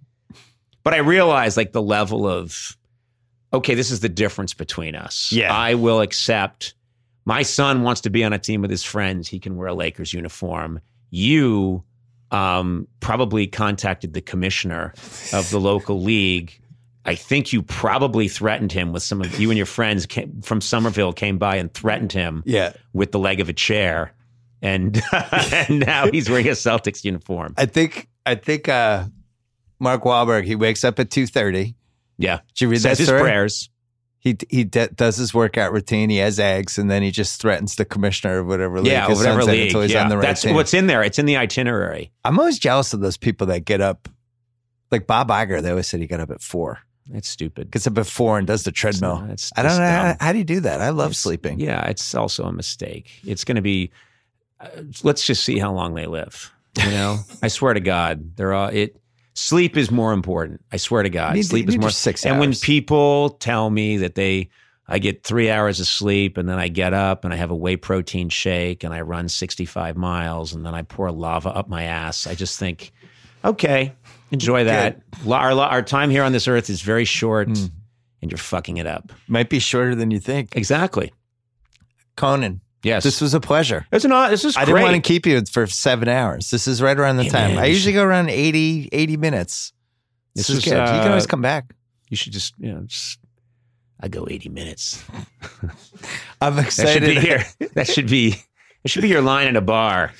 but 0.82 0.94
I 0.94 0.98
realized 0.98 1.56
like 1.56 1.70
the 1.70 1.82
level 1.82 2.27
of, 2.27 2.77
okay, 3.52 3.74
this 3.74 3.93
is 3.93 4.01
the 4.01 4.09
difference 4.09 4.52
between 4.52 4.97
us. 4.97 5.31
Yeah. 5.31 5.55
I 5.55 5.74
will 5.74 6.01
accept. 6.01 6.74
My 7.26 7.42
son 7.42 7.82
wants 7.82 8.00
to 8.02 8.10
be 8.10 8.24
on 8.24 8.32
a 8.32 8.38
team 8.38 8.62
with 8.62 8.70
his 8.70 8.84
friends. 8.84 9.28
He 9.28 9.38
can 9.38 9.56
wear 9.56 9.68
a 9.68 9.74
Lakers 9.74 10.12
uniform. 10.12 10.80
You 11.10 11.82
um, 12.30 12.86
probably 13.00 13.46
contacted 13.48 14.14
the 14.14 14.20
commissioner 14.20 14.94
of 15.32 15.50
the 15.50 15.58
local 15.58 16.00
league. 16.00 16.58
I 17.04 17.14
think 17.14 17.52
you 17.52 17.62
probably 17.62 18.28
threatened 18.28 18.72
him 18.72 18.92
with 18.92 19.02
some 19.02 19.20
of 19.20 19.38
you 19.38 19.50
and 19.50 19.56
your 19.56 19.66
friends 19.66 20.06
came, 20.06 20.40
from 20.42 20.60
Somerville 20.60 21.12
came 21.12 21.38
by 21.38 21.56
and 21.56 21.72
threatened 21.72 22.12
him 22.12 22.42
yeah, 22.46 22.72
with 22.92 23.12
the 23.12 23.18
leg 23.18 23.40
of 23.40 23.48
a 23.48 23.52
chair, 23.52 24.12
and 24.60 25.00
and 25.12 25.80
now 25.80 26.10
he's 26.10 26.28
wearing 26.28 26.48
a 26.48 26.52
Celtics 26.52 27.04
uniform. 27.04 27.54
I 27.56 27.66
think 27.66 28.08
I 28.24 28.34
think 28.34 28.68
uh, 28.68 29.04
Mark 29.78 30.02
Wahlberg. 30.02 30.44
He 30.44 30.56
wakes 30.56 30.82
up 30.82 30.98
at 30.98 31.10
two 31.10 31.28
thirty. 31.28 31.76
Yeah, 32.18 32.40
Did 32.54 32.60
you 32.60 32.68
read 32.70 32.80
says 32.80 32.98
that 32.98 33.12
his 33.12 33.20
prayers. 33.20 33.70
He 34.26 34.36
he 34.50 34.64
d- 34.64 34.88
does 34.94 35.16
his 35.16 35.32
workout 35.32 35.72
routine. 35.72 36.10
He 36.10 36.16
has 36.16 36.40
eggs, 36.40 36.78
and 36.78 36.90
then 36.90 37.02
he 37.02 37.12
just 37.12 37.40
threatens 37.40 37.76
the 37.76 37.84
commissioner 37.84 38.38
of 38.40 38.48
whatever 38.48 38.80
league 38.80 38.90
Yeah, 38.90 39.06
whatever 39.08 39.44
league. 39.44 39.66
until 39.68 39.82
he's 39.82 39.92
yeah. 39.92 40.02
on 40.02 40.08
the 40.08 40.16
right 40.16 40.22
That's 40.26 40.42
team. 40.42 40.54
what's 40.56 40.74
in 40.74 40.88
there. 40.88 41.04
It's 41.04 41.20
in 41.20 41.26
the 41.26 41.36
itinerary. 41.36 42.10
I'm 42.24 42.36
always 42.40 42.58
jealous 42.58 42.92
of 42.92 42.98
those 43.00 43.16
people 43.16 43.46
that 43.46 43.64
get 43.64 43.80
up. 43.80 44.08
Like 44.90 45.06
Bob 45.06 45.28
Iger, 45.28 45.62
they 45.62 45.70
always 45.70 45.86
said 45.86 46.00
he 46.00 46.08
got 46.08 46.18
up 46.18 46.30
at 46.32 46.42
four. 46.42 46.80
It's 47.12 47.28
stupid. 47.28 47.70
Gets 47.70 47.86
up 47.86 47.96
at 47.98 48.06
four 48.08 48.36
and 48.36 48.48
does 48.48 48.64
the 48.64 48.72
treadmill. 48.72 49.20
not- 49.20 49.30
it's 49.30 49.52
I 49.56 49.62
don't 49.62 49.78
know 49.78 49.84
how, 49.86 50.16
how 50.18 50.32
do 50.32 50.38
you 50.38 50.44
do 50.44 50.58
that. 50.60 50.80
I 50.80 50.88
love 50.90 51.10
It's- 51.12 51.18
sleeping. 51.20 51.60
Yeah, 51.60 51.86
it's 51.86 52.12
also 52.16 52.44
a 52.46 52.52
mistake. 52.52 53.08
It's 53.24 53.44
going 53.44 53.54
to 53.56 53.62
be. 53.62 53.92
Uh, 54.60 54.68
let's 55.04 55.24
just 55.24 55.44
see 55.44 55.58
how 55.60 55.72
long 55.72 55.94
they 55.94 56.06
live. 56.06 56.52
You 56.78 56.90
know, 56.90 57.18
I 57.42 57.48
swear 57.48 57.74
to 57.74 57.80
God, 57.80 58.36
they're 58.36 58.54
all 58.54 58.68
it. 58.70 58.96
Sleep 59.38 59.76
is 59.76 59.90
more 59.90 60.12
important. 60.12 60.62
I 60.72 60.78
swear 60.78 61.02
to 61.02 61.10
God, 61.10 61.34
need- 61.34 61.44
sleep 61.44 61.68
is 61.68 61.76
more. 61.78 61.90
six 61.90 62.24
and 62.24 62.38
when 62.40 62.54
people 62.54 63.30
tell 63.30 63.68
me 63.70 63.98
that 63.98 64.14
they, 64.14 64.48
I 64.88 64.98
get 64.98 65.24
three 65.24 65.50
hours 65.50 65.78
of 65.78 65.86
sleep, 65.86 66.38
and 66.38 66.48
then 66.48 66.58
I 66.58 66.68
get 66.68 66.94
up 66.94 67.24
and 67.24 67.34
I 67.34 67.36
have 67.36 67.50
a 67.50 67.54
whey 67.56 67.76
protein 67.76 68.28
shake, 68.30 68.82
and 68.82 68.94
I 68.94 69.02
run 69.02 69.28
sixty-five 69.28 69.96
miles, 69.96 70.54
and 70.54 70.64
then 70.64 70.74
I 70.74 70.82
pour 70.82 71.10
lava 71.12 71.50
up 71.50 71.68
my 71.68 71.82
ass. 71.84 72.26
I 72.26 72.34
just 72.34 72.58
think, 72.58 72.92
okay, 73.44 73.92
enjoy 74.30 74.64
that. 74.64 75.00
Our, 75.28 75.52
our 75.52 75.82
time 75.82 76.08
here 76.10 76.22
on 76.24 76.32
this 76.32 76.48
earth 76.48 76.70
is 76.70 76.80
very 76.82 77.04
short, 77.04 77.48
Hmm. 77.48 77.66
and 78.22 78.30
you're 78.30 78.38
fucking 78.38 78.78
it 78.78 78.86
up. 78.86 79.12
Might 79.28 79.50
be 79.50 79.58
shorter 79.58 79.94
than 79.94 80.10
you 80.10 80.18
think. 80.18 80.56
Exactly. 80.56 81.12
Conan, 82.16 82.60
Yes. 82.86 83.02
this 83.04 83.20
was 83.20 83.34
a 83.34 83.40
pleasure. 83.40 83.86
It's 83.92 84.04
not. 84.04 84.30
This 84.30 84.44
is 84.44 84.56
I 84.56 84.64
great. 84.64 84.74
didn't 84.74 84.82
want 84.92 85.04
to 85.04 85.08
keep 85.08 85.26
you 85.26 85.42
for 85.50 85.66
seven 85.66 86.08
hours. 86.08 86.50
This 86.50 86.66
is 86.68 86.80
right 86.80 86.98
around 86.98 87.16
the 87.16 87.24
Hey, 87.24 87.30
time. 87.30 87.54
man, 87.56 87.58
I 87.64 87.66
you 87.66 87.72
usually 87.74 87.94
go 87.94 88.04
around 88.04 88.30
80, 88.30 88.88
80 88.92 89.16
minutes. 89.16 89.72
This, 90.34 90.46
This 90.46 90.58
is 90.58 90.64
is, 90.66 90.72
good. 90.72 90.78
you 90.78 90.84
can 91.02 91.08
always 91.08 91.24
uh, 91.24 91.28
come 91.28 91.42
back. 91.42 91.74
You 92.10 92.16
should 92.16 92.32
just, 92.32 92.54
you 92.58 92.72
know, 92.72 92.82
just. 92.82 93.18
I 93.98 94.08
go 94.08 94.26
eighty 94.30 94.50
minutes. 94.50 95.02
I'm 96.40 96.56
That 96.56 96.64
should 96.70 96.84
excited. 96.84 97.14
be 97.14 97.20
here. 97.20 97.44
That 97.74 97.88
should 97.88 98.08
be. 98.08 98.36
It 98.84 98.90
should 98.90 99.02
be 99.02 99.08
your 99.08 99.22
line 99.22 99.48
in 99.48 99.56
a 99.56 99.60
bar. 99.62 100.12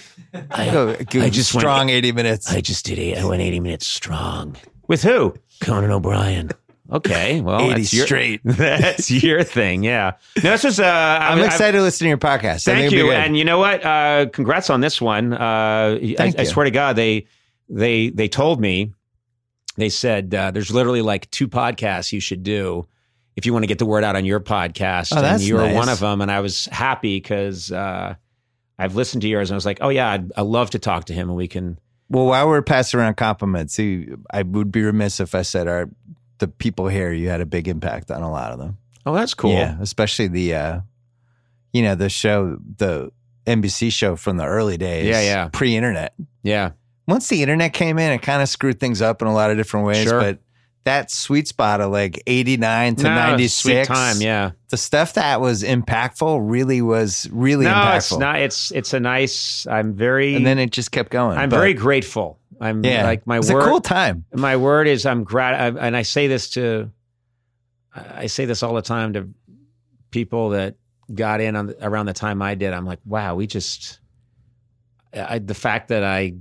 I 0.51 0.70
go, 0.70 0.97
go 0.97 1.20
I 1.20 1.28
just 1.30 1.55
went- 1.55 1.62
strong 1.62 1.90
80 1.90 2.12
minutes. 2.12 2.51
I 2.51 2.60
just 2.60 2.84
did 2.86 2.98
eight. 2.98 3.16
I 3.18 3.24
went 3.24 3.43
eighty 3.43 3.60
minutes 3.60 3.86
strong. 3.86 4.56
With 4.88 5.02
who? 5.02 5.34
Conan 5.60 5.90
O'Brien. 5.90 6.51
Okay, 6.92 7.40
well, 7.40 7.60
80 7.60 7.74
that's 7.74 7.92
your, 7.92 8.06
straight. 8.06 8.40
That's 8.44 9.10
your 9.10 9.42
thing. 9.42 9.82
Yeah. 9.82 10.12
No, 10.36 10.50
this 10.52 10.62
was. 10.64 10.78
Uh, 10.80 10.84
I 10.84 11.32
I'm 11.32 11.38
was- 11.38 11.48
excited 11.48 11.76
to 11.78 11.82
listen 11.82 12.04
to 12.04 12.08
your 12.08 12.18
podcast. 12.18 12.64
Thank 12.64 12.92
you, 12.92 13.10
and 13.10 13.36
you 13.36 13.44
know 13.44 13.58
what? 13.58 13.84
Uh, 13.84 14.26
congrats 14.32 14.70
on 14.70 14.80
this 14.80 15.00
one. 15.00 15.32
Uh, 15.32 15.98
I, 16.18 16.34
I 16.38 16.44
swear 16.44 16.64
to 16.64 16.70
God, 16.70 16.94
they 16.96 17.26
they 17.68 18.10
they 18.10 18.28
told 18.28 18.60
me 18.60 18.92
they 19.76 19.88
said 19.88 20.34
uh, 20.34 20.50
there's 20.52 20.70
literally 20.70 21.02
like 21.02 21.30
two 21.30 21.48
podcasts 21.48 22.12
you 22.12 22.20
should 22.20 22.42
do 22.42 22.86
if 23.34 23.44
you 23.46 23.52
want 23.52 23.64
to 23.64 23.66
get 23.66 23.78
the 23.78 23.84
word 23.86 24.04
out 24.04 24.16
on 24.16 24.24
your 24.24 24.40
podcast, 24.40 25.12
Oh, 25.16 25.22
and 25.24 25.42
you 25.42 25.56
were 25.56 25.62
nice. 25.62 25.74
one 25.74 25.88
of 25.88 25.98
them. 26.00 26.20
And 26.20 26.30
I 26.30 26.40
was 26.40 26.66
happy 26.66 27.16
because 27.18 27.70
uh, 27.72 28.14
I've 28.78 28.94
listened 28.94 29.22
to 29.22 29.28
yours, 29.28 29.50
and 29.50 29.54
I 29.54 29.58
was 29.58 29.66
like, 29.66 29.78
oh 29.80 29.88
yeah, 29.88 30.08
I'd, 30.10 30.32
I 30.36 30.42
love 30.42 30.70
to 30.70 30.78
talk 30.78 31.06
to 31.06 31.12
him, 31.12 31.28
and 31.28 31.36
we 31.36 31.48
can. 31.48 31.78
Well, 32.08 32.26
while 32.26 32.46
we're 32.46 32.62
passing 32.62 33.00
around 33.00 33.16
compliments, 33.16 33.74
see, 33.74 34.06
I 34.30 34.42
would 34.42 34.70
be 34.70 34.82
remiss 34.82 35.18
if 35.18 35.34
I 35.34 35.42
said 35.42 35.66
our 35.66 35.90
the 36.38 36.48
people 36.48 36.88
here. 36.88 37.12
You 37.12 37.28
had 37.28 37.40
a 37.40 37.46
big 37.46 37.68
impact 37.68 38.10
on 38.10 38.22
a 38.22 38.30
lot 38.30 38.52
of 38.52 38.58
them. 38.58 38.78
Oh, 39.04 39.14
that's 39.14 39.34
cool. 39.34 39.52
Yeah, 39.52 39.76
especially 39.80 40.28
the, 40.28 40.54
uh, 40.54 40.80
you 41.72 41.82
know, 41.82 41.94
the 41.94 42.08
show, 42.08 42.58
the 42.76 43.10
NBC 43.46 43.92
show 43.92 44.16
from 44.16 44.36
the 44.36 44.44
early 44.46 44.76
days. 44.76 45.06
Yeah, 45.06 45.20
yeah. 45.20 45.48
pre-internet. 45.52 46.14
yeah. 46.42 46.70
Once 47.08 47.28
the 47.28 47.40
internet 47.40 47.72
came 47.72 47.98
in, 48.00 48.10
it 48.10 48.20
kind 48.22 48.42
of 48.42 48.48
screwed 48.48 48.80
things 48.80 49.00
up 49.00 49.22
in 49.22 49.28
a 49.28 49.32
lot 49.32 49.52
of 49.52 49.56
different 49.56 49.86
ways. 49.86 50.08
Sure. 50.08 50.20
But 50.20 50.40
that 50.82 51.08
sweet 51.10 51.46
spot 51.46 51.80
of 51.80 51.92
like 51.92 52.20
eighty 52.26 52.56
nine 52.56 52.96
to 52.96 53.04
No, 53.04 53.14
ninety 53.14 53.46
sweet 53.46 53.84
time. 53.84 54.20
Yeah. 54.20 54.50
the 54.70 54.76
stuff 54.76 55.14
that 55.14 55.40
was 55.40 55.62
impactful 55.62 56.40
really 56.42 56.82
was 56.82 57.28
really 57.30 57.64
no, 57.64 57.70
impactful. 57.72 57.96
it's 57.96 58.16
not. 58.16 58.40
It's 58.40 58.70
it's 58.72 58.92
a 58.92 58.98
nice. 58.98 59.68
I'm 59.68 59.94
very. 59.94 60.34
and 60.34 60.44
then 60.44 60.58
it 60.58 60.72
just 60.72 60.90
kept 60.90 61.10
going. 61.10 61.38
I'm 61.38 61.48
But, 61.48 61.58
very 61.58 61.74
grateful. 61.74 62.40
I'm 62.60 62.84
yeah, 62.84 63.04
like 63.04 63.26
my 63.26 63.36
it 63.36 63.38
was 63.40 63.52
word. 63.52 63.60
a 63.62 63.64
cool 63.66 63.80
time. 63.80 64.24
my 64.34 64.56
word 64.56 64.88
is 64.88 65.04
I'm 65.06 65.24
grat, 65.24 65.54
I- 65.76 65.86
and 65.86 65.96
I 65.96 66.02
say 66.02 66.26
this 66.26 66.50
to, 66.50 66.90
I 67.94 68.26
say 68.26 68.44
this 68.44 68.62
all 68.62 68.74
the 68.74 68.82
time 68.82 69.12
to 69.14 69.28
people 70.10 70.50
that 70.50 70.76
got 71.14 71.40
in 71.40 71.54
on 71.56 71.66
the, 71.68 71.86
around 71.86 72.06
the 72.06 72.12
time 72.12 72.40
I 72.42 72.54
did. 72.54 72.72
I'm 72.72 72.84
like, 72.86 73.00
wow, 73.04 73.34
we 73.34 73.46
just, 73.46 74.00
I, 75.14 75.38
the 75.38 75.54
fact 75.54 75.88
that 75.88 76.02
I 76.02 76.34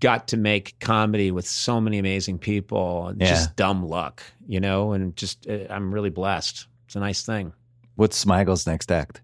got 0.00 0.28
to 0.28 0.36
make 0.36 0.78
comedy 0.80 1.30
with 1.30 1.46
so 1.46 1.80
many 1.80 1.98
amazing 1.98 2.38
people, 2.38 3.12
Yeah. 3.16 3.26
just 3.28 3.56
dumb 3.56 3.86
luck, 3.86 4.22
you 4.46 4.60
know, 4.60 4.92
and 4.92 5.16
just 5.16 5.48
uh, 5.48 5.58
I'm 5.70 5.94
really 5.94 6.10
blessed. 6.10 6.66
It's 6.86 6.96
a 6.96 7.00
nice 7.00 7.24
thing. 7.24 7.52
What's 7.96 8.22
Smigel's 8.22 8.66
next 8.66 8.90
act? 8.92 9.22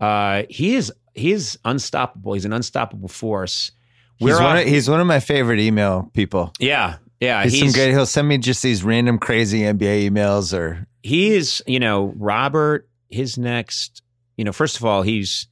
Uh, 0.00 0.42
he 0.50 0.74
is 0.76 0.92
he 1.14 1.32
is 1.32 1.58
unstoppable. 1.64 2.34
He's 2.34 2.44
an 2.44 2.52
unstoppable 2.52 3.08
force. 3.08 3.72
He's 4.24 4.34
We're 4.38 4.42
one, 4.42 4.58
of, 4.58 4.66
he's 4.66 4.88
one 4.88 5.00
of 5.00 5.06
my 5.06 5.20
favorite 5.20 5.60
email 5.60 6.10
people. 6.14 6.52
yeah, 6.58 6.96
yeah. 7.20 7.44
He's, 7.44 7.58
some 7.58 7.72
good. 7.72 7.90
He'll 7.90 8.06
send 8.06 8.28
me 8.28 8.38
just 8.38 8.62
these 8.62 8.82
random 8.82 9.18
crazy 9.18 9.60
NBA 9.60 10.10
emails 10.10 10.56
or 10.56 10.86
he 11.04 11.34
is 11.34 11.62
you 11.66 11.78
know 11.78 12.14
robert 12.16 12.88
his 13.10 13.36
next 13.38 14.02
you 14.36 14.44
know 14.44 14.52
first 14.52 14.78
of 14.78 14.84
all 14.84 15.02
he's 15.02 15.46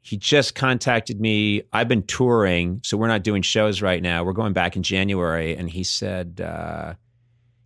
he 0.00 0.16
just 0.16 0.56
contacted 0.56 1.20
me 1.20 1.62
i've 1.72 1.86
been 1.86 2.02
touring 2.02 2.80
so 2.82 2.96
we're 2.96 3.06
not 3.06 3.22
doing 3.22 3.40
shows 3.40 3.80
right 3.80 4.02
now 4.02 4.24
we're 4.24 4.32
going 4.32 4.52
back 4.52 4.74
in 4.74 4.82
january 4.82 5.56
and 5.56 5.70
he 5.70 5.84
said 5.84 6.40
uh 6.44 6.92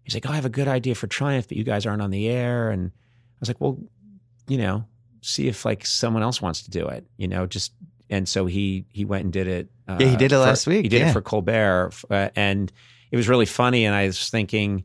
he's 0.04 0.12
like 0.14 0.28
oh 0.28 0.32
i 0.32 0.34
have 0.34 0.44
a 0.44 0.50
good 0.50 0.68
idea 0.68 0.94
for 0.94 1.06
triumph 1.06 1.48
but 1.48 1.56
you 1.56 1.64
guys 1.64 1.86
aren't 1.86 2.02
on 2.02 2.10
the 2.10 2.28
air 2.28 2.70
and 2.70 2.90
i 2.90 3.40
was 3.40 3.48
like 3.48 3.60
well 3.60 3.78
you 4.46 4.58
know 4.58 4.84
see 5.22 5.48
if 5.48 5.64
like 5.64 5.86
someone 5.86 6.22
else 6.22 6.42
wants 6.42 6.62
to 6.62 6.70
do 6.70 6.86
it. 6.88 7.06
You 7.16 7.28
know, 7.28 7.46
just 7.46 7.72
and 8.12 8.28
so 8.28 8.46
he 8.46 8.84
he 8.90 9.04
went 9.04 9.24
and 9.24 9.32
did 9.32 9.48
it. 9.48 9.68
Uh, 9.88 9.96
Yeah, 9.98 10.06
he 10.08 10.16
did 10.16 10.26
it 10.32 10.36
for- 10.36 10.40
last 10.42 10.66
week, 10.66 10.82
He 10.84 10.88
did 10.88 11.00
yeah. 11.00 11.08
it 11.10 11.12
for 11.12 11.20
Colbert, 11.22 11.90
uh, 12.10 12.28
and 12.36 12.70
it 13.10 13.16
was 13.16 13.28
really 13.28 13.46
funny. 13.46 13.84
And 13.84 13.94
I 13.94 14.06
was 14.06 14.30
thinking, 14.30 14.84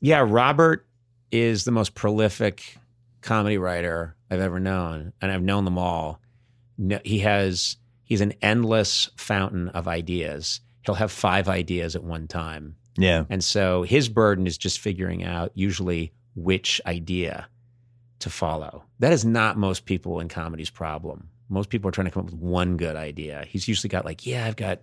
yeah, 0.00 0.24
Robert 0.26 0.86
is 1.30 1.64
the 1.64 1.70
most 1.70 1.94
prolific 1.94 2.76
comedy 3.20 3.56
writer 3.58 4.16
I've 4.30 4.40
ever 4.40 4.58
known, 4.58 5.12
and 5.20 5.30
I've 5.30 5.42
known 5.42 5.64
them 5.64 5.78
all. 5.78 6.20
No, 6.76 6.98
he 7.04 7.20
has 7.20 7.76
he's 8.04 8.20
an 8.20 8.32
endless 8.42 9.08
fountain 9.16 9.68
of 9.68 9.86
ideas. 9.86 10.60
He'll 10.84 10.96
have 10.96 11.12
five 11.12 11.48
ideas 11.48 11.94
at 11.94 12.02
one 12.02 12.26
time. 12.26 12.74
Yeah. 12.98 13.24
And 13.30 13.42
so 13.42 13.84
his 13.84 14.08
burden 14.08 14.46
is 14.46 14.58
just 14.58 14.80
figuring 14.80 15.22
out 15.24 15.52
usually 15.54 16.12
which 16.34 16.80
idea 16.86 17.46
to 18.18 18.28
follow. 18.30 18.84
That 18.98 19.12
is 19.12 19.24
not 19.24 19.56
most 19.56 19.86
people 19.86 20.20
in 20.20 20.28
comedy's 20.28 20.70
problem. 20.70 21.28
Most 21.52 21.68
people 21.68 21.88
are 21.88 21.92
trying 21.92 22.06
to 22.06 22.10
come 22.10 22.24
up 22.24 22.30
with 22.32 22.40
one 22.40 22.76
good 22.76 22.96
idea. 22.96 23.44
He's 23.48 23.68
usually 23.68 23.88
got 23.90 24.04
like, 24.04 24.26
yeah, 24.26 24.46
I've 24.46 24.56
got 24.56 24.78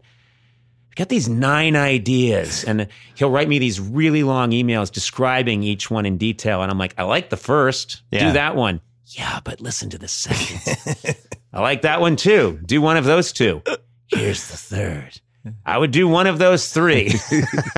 I've 0.89 0.95
got 0.95 1.09
these 1.09 1.27
nine 1.27 1.75
ideas. 1.75 2.63
And 2.67 2.87
he'll 3.15 3.31
write 3.31 3.47
me 3.49 3.59
these 3.59 3.79
really 3.79 4.23
long 4.23 4.51
emails 4.51 4.91
describing 4.91 5.63
each 5.63 5.89
one 5.89 6.05
in 6.05 6.17
detail. 6.17 6.61
And 6.61 6.71
I'm 6.71 6.77
like, 6.77 6.93
I 6.97 7.03
like 7.03 7.29
the 7.29 7.37
first. 7.37 8.03
Yeah. 8.11 8.27
Do 8.27 8.33
that 8.33 8.55
one. 8.55 8.81
Yeah, 9.05 9.39
but 9.43 9.59
listen 9.59 9.89
to 9.89 9.97
the 9.97 10.07
second. 10.07 11.15
I 11.53 11.61
like 11.61 11.81
that 11.81 11.99
one 11.99 12.15
too. 12.15 12.59
Do 12.65 12.81
one 12.81 12.95
of 12.97 13.05
those 13.05 13.31
two. 13.33 13.63
Here's 14.07 14.47
the 14.49 14.57
third. 14.57 15.19
I 15.65 15.77
would 15.77 15.89
do 15.91 16.07
one 16.07 16.27
of 16.27 16.37
those 16.37 16.71
three. 16.71 17.11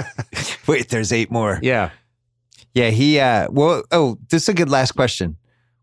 Wait, 0.68 0.90
there's 0.90 1.14
eight 1.14 1.32
more. 1.32 1.60
yeah. 1.62 1.92
Yeah, 2.74 2.90
he 2.90 3.20
uh 3.20 3.48
well 3.52 3.84
oh, 3.92 4.18
this 4.30 4.44
is 4.44 4.50
a 4.50 4.54
good 4.54 4.70
last 4.70 4.94
question. 4.94 5.36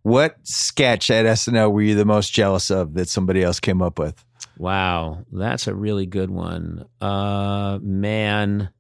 What 0.09 0.37
sketch 0.43 1.11
at 1.11 1.27
SNL 1.27 1.71
were 1.71 1.83
you 1.83 1.95
the 1.95 2.07
most 2.07 2.33
jealous 2.33 2.71
of 2.71 2.95
that 2.95 3.11
somebody 3.11 3.43
else 3.43 3.61
came 3.61 3.83
up 3.83 3.99
with? 3.99 4.25
Wow, 4.57 5.27
that's 5.31 5.67
a 5.67 5.75
really 5.75 6.07
good 6.07 6.31
one. 6.31 6.87
Uh 6.99 7.79
man. 7.83 8.71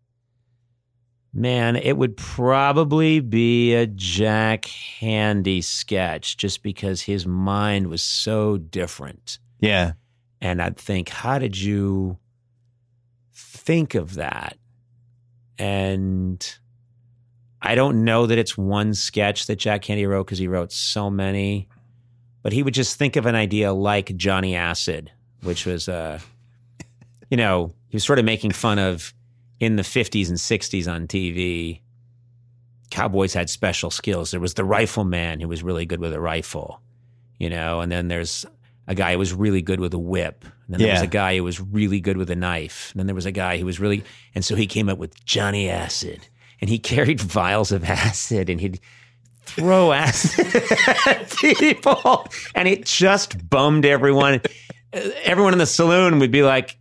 Man, 1.35 1.77
it 1.77 1.99
would 1.99 2.17
probably 2.17 3.21
be 3.21 3.75
a 3.75 3.87
Jack 3.87 4.63
Handey 4.63 5.63
sketch 5.63 6.39
just 6.39 6.63
because 6.63 7.03
his 7.03 7.27
mind 7.27 7.89
was 7.89 8.01
so 8.01 8.57
different. 8.57 9.39
Yeah. 9.61 9.93
And 10.41 10.63
I'd 10.63 10.79
think, 10.79 11.11
how 11.11 11.39
did 11.39 11.61
you 11.61 12.17
think 13.35 13.95
of 13.95 14.15
that? 14.15 14.57
And 15.59 16.59
I 17.61 17.75
don't 17.75 18.05
know 18.05 18.27
that 18.27 18.39
it's 18.39 18.57
one 18.57 18.95
sketch 18.95 19.47
that 19.47 19.57
Jack 19.57 19.83
Handey 19.83 20.09
wrote 20.09 20.27
because 20.27 20.39
he 20.39 20.49
wrote 20.49 20.73
so 20.73 21.11
many, 21.11 21.69
but 22.43 22.53
he 22.53 22.63
would 22.63 22.75
just 22.75 22.97
think 22.97 23.17
of 23.17 23.27
an 23.27 23.35
idea 23.35 23.73
like 23.73 24.17
Johnny 24.17 24.55
Acid, 24.55 25.11
which 25.43 25.67
was, 25.67 25.89
uh, 25.89 26.21
you 27.31 27.37
know, 27.37 27.73
he 27.89 27.97
was 27.97 28.05
sort 28.05 28.19
of 28.19 28.25
making 28.25 28.53
fun 28.53 28.79
of 28.79 29.13
in 29.61 29.77
the 29.77 29.83
50s 29.83 30.29
and 30.29 30.39
60s 30.39 30.93
on 30.93 31.07
TV. 31.09 31.81
Cowboys 32.91 33.35
had 33.35 33.51
special 33.51 33.91
skills. 33.91 34.31
There 34.31 34.41
was 34.41 34.55
the 34.55 34.65
rifleman 34.65 35.41
who 35.41 35.49
was 35.49 35.63
really 35.63 35.85
good 35.85 36.01
with 36.01 36.13
a 36.13 36.21
rifle, 36.21 36.81
you 37.39 37.51
know, 37.51 37.81
and 37.81 37.91
then 37.91 38.09
there's 38.09 38.47
a 38.87 38.95
guy 38.95 39.13
who 39.13 39.19
was 39.19 39.35
really 39.35 39.63
good 39.63 39.81
with 39.81 39.93
a 39.93 39.99
whip. 39.99 40.45
And 40.45 40.75
then 40.75 40.81
there 40.81 40.93
was 40.95 41.03
a 41.03 41.09
guy 41.09 41.37
who 41.37 41.45
was 41.45 41.61
really 41.61 42.01
good 42.01 42.17
with 42.17 42.31
a 42.31 42.37
knife. 42.37 42.91
And 42.93 43.01
then 43.01 43.07
there 43.07 43.15
was 43.15 43.27
a 43.27 43.33
guy 43.33 43.59
who 43.59 43.67
was 43.67 43.81
really, 43.81 44.05
and 44.35 44.45
so 44.45 44.55
he 44.55 44.67
came 44.67 44.89
up 44.89 44.97
with 44.97 45.23
Johnny 45.25 45.69
Acid. 45.69 46.29
And 46.61 46.69
he 46.71 46.79
carried 46.79 47.21
vials 47.21 47.73
of 47.73 47.85
acid 47.85 48.49
and 48.51 48.61
he'd 48.61 48.81
throw 49.45 49.93
acid 49.93 50.47
at 51.07 51.31
people. 51.37 52.27
And 52.55 52.69
it 52.69 52.85
just 52.85 53.49
bummed 53.49 53.85
everyone. 53.87 54.41
Uh, 54.91 55.01
everyone 55.23 55.53
in 55.53 55.59
the 55.59 55.67
saloon 55.67 56.19
would 56.19 56.31
be 56.31 56.43
like, 56.43 56.79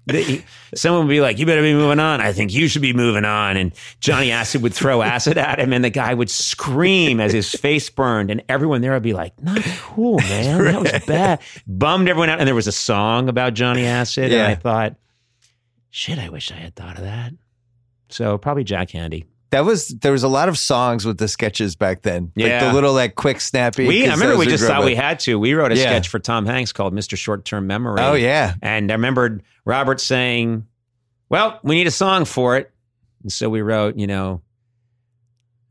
someone 0.76 1.08
would 1.08 1.12
be 1.12 1.20
like, 1.20 1.40
you 1.40 1.46
better 1.46 1.62
be 1.62 1.74
moving 1.74 2.00
on. 2.00 2.22
I 2.22 2.32
think 2.32 2.54
you 2.54 2.68
should 2.70 2.82
be 2.82 2.94
moving 2.94 3.26
on. 3.26 3.58
And 3.58 3.74
Johnny 4.00 4.32
Acid 4.32 4.62
would 4.62 4.74
throw 4.74 5.02
acid 5.02 5.38
at 5.38 5.60
him, 5.60 5.74
and 5.74 5.84
the 5.84 5.90
guy 5.90 6.14
would 6.14 6.30
scream 6.30 7.20
as 7.20 7.34
his 7.34 7.52
face 7.52 7.90
burned. 7.90 8.32
And 8.32 8.44
everyone 8.48 8.80
there 8.82 8.94
would 8.94 9.04
be 9.04 9.14
like, 9.14 9.42
not 9.42 9.62
cool, 9.80 10.20
man. 10.20 10.64
That 10.64 10.82
was 10.82 11.06
bad. 11.06 11.42
Bummed 11.68 12.08
everyone 12.08 12.30
out. 12.30 12.40
And 12.40 12.48
there 12.48 12.56
was 12.56 12.68
a 12.68 12.72
song 12.72 13.28
about 13.28 13.54
Johnny 13.56 13.86
Acid. 13.86 14.32
And 14.32 14.42
I 14.42 14.56
thought, 14.56 14.96
shit, 15.90 16.18
I 16.18 16.30
wish 16.30 16.50
I 16.52 16.56
had 16.56 16.76
thought 16.76 16.98
of 16.98 17.04
that. 17.04 17.34
So 18.10 18.38
probably 18.38 18.64
Jack 18.64 18.90
Handey. 18.90 19.26
That 19.52 19.64
was 19.64 19.88
there 19.88 20.12
was 20.12 20.24
a 20.24 20.28
lot 20.28 20.50
of 20.50 20.58
songs 20.58 21.06
with 21.06 21.18
the 21.20 21.28
sketches 21.28 21.76
back 21.78 22.02
then. 22.02 22.32
Like 22.36 22.48
Yeah. 22.48 22.68
the 22.68 22.74
little 22.74 22.94
like 22.94 23.16
quick 23.16 23.40
snappy. 23.40 23.88
We, 23.88 24.06
I 24.08 24.14
remember 24.14 24.38
we 24.38 24.46
just 24.46 24.66
thought 24.66 24.84
we 24.84 24.94
had 24.96 25.20
to. 25.22 25.40
We 25.40 25.54
wrote 25.54 25.72
a 25.72 25.76
Yeah. 25.78 25.84
sketch 25.84 26.10
for 26.10 26.20
Tom 26.20 26.46
Hanks 26.46 26.74
called 26.74 26.94
Mr. 26.94 27.18
Short 27.18 27.46
Term 27.46 27.66
Memory. 27.66 28.02
Oh 28.02 28.14
yeah. 28.14 28.56
And 28.62 28.92
I 28.92 28.96
remembered 28.96 29.44
Robert 29.64 30.02
saying, 30.02 30.66
Well, 31.30 31.60
we 31.64 31.76
need 31.76 31.88
a 31.88 31.92
song 31.92 32.26
for 32.26 32.58
it. 32.58 32.72
And 33.24 33.32
so 33.32 33.50
we 33.50 33.62
wrote, 33.62 33.96
you 33.98 34.06
know, 34.08 34.42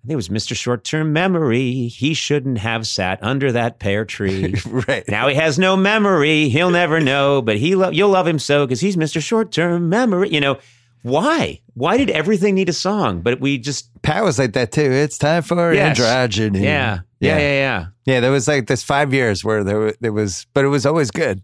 I 0.04 0.06
think 0.06 0.12
it 0.12 0.16
was 0.16 0.28
Mr. 0.28 0.54
Short 0.56 0.84
Term 0.84 1.12
Memory. 1.12 1.88
He 1.88 2.14
shouldn't 2.14 2.58
have 2.58 2.86
sat 2.86 3.18
under 3.22 3.52
that 3.52 3.78
pear 3.78 4.04
tree. 4.04 4.54
right. 4.66 5.04
now 5.08 5.28
he 5.28 5.34
has 5.34 5.58
no 5.58 5.76
memory. 5.76 6.48
He'll 6.48 6.70
never 6.70 7.00
know, 7.00 7.42
but 7.42 7.56
he 7.58 7.74
lo- 7.74 7.90
you'll 7.90 8.10
love 8.10 8.26
him 8.26 8.38
so 8.38 8.64
because 8.66 8.80
he's 8.80 8.96
Mr. 8.96 9.20
Short 9.20 9.50
Term 9.52 9.88
Memory. 9.88 10.30
You 10.32 10.40
know, 10.40 10.58
why? 11.02 11.60
Why 11.74 11.96
did 11.96 12.10
everything 12.10 12.54
need 12.54 12.68
a 12.68 12.72
song? 12.72 13.20
But 13.22 13.40
we 13.40 13.58
just, 13.58 13.90
Pat 14.02 14.24
was 14.24 14.38
like 14.38 14.52
that 14.54 14.72
too. 14.72 14.90
It's 14.90 15.18
time 15.18 15.42
for 15.42 15.72
Yes. 15.72 15.98
androgyny. 15.98 16.62
yeah, 16.62 17.00
yeah, 17.20 17.38
yeah, 17.38 17.38
yeah. 17.38 17.86
Yeah, 18.04 18.20
there 18.20 18.30
was 18.30 18.48
like 18.48 18.66
this 18.66 18.82
five 18.82 19.12
years 19.14 19.44
where 19.44 19.62
there 19.64 19.92
there 20.00 20.12
was, 20.12 20.46
but 20.54 20.64
it 20.64 20.68
was 20.68 20.86
always 20.86 21.10
good. 21.10 21.42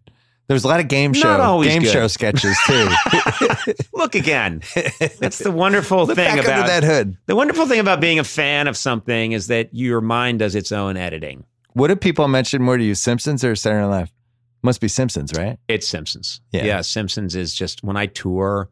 There 0.48 0.54
was 0.54 0.64
a 0.64 0.68
lot 0.68 0.80
of 0.80 0.88
game 0.88 1.12
show 1.12 1.62
game 1.62 1.82
good. 1.82 1.90
show 1.92 2.06
sketches 2.08 2.56
too. 2.66 2.88
Look 3.94 4.14
again. 4.14 4.62
That's 5.18 5.38
the 5.38 5.50
wonderful 5.52 6.04
Look 6.06 6.16
thing 6.16 6.38
about 6.38 6.66
that 6.66 6.82
hood. 6.84 7.16
The 7.26 7.36
wonderful 7.36 7.66
thing 7.66 7.80
about 7.80 8.00
being 8.00 8.18
a 8.18 8.24
fan 8.24 8.66
of 8.68 8.76
something 8.76 9.32
is 9.32 9.46
that 9.46 9.70
your 9.72 10.00
mind 10.00 10.40
does 10.40 10.54
its 10.54 10.72
own 10.72 10.96
editing. 10.96 11.44
What 11.74 11.88
do 11.88 11.96
people 11.96 12.28
mention 12.28 12.62
more 12.62 12.76
to 12.76 12.84
you, 12.84 12.94
Simpsons 12.94 13.44
or 13.44 13.54
Saturday 13.56 13.80
Night 13.82 13.86
Live? 14.00 14.12
Must 14.62 14.80
be 14.80 14.88
Simpsons, 14.88 15.32
right? 15.36 15.58
It's 15.68 15.86
Simpsons. 15.86 16.40
Yeah. 16.50 16.64
yeah. 16.64 16.80
Simpsons 16.82 17.34
is 17.34 17.54
just 17.54 17.82
when 17.82 17.96
I 17.96 18.06
tour, 18.06 18.68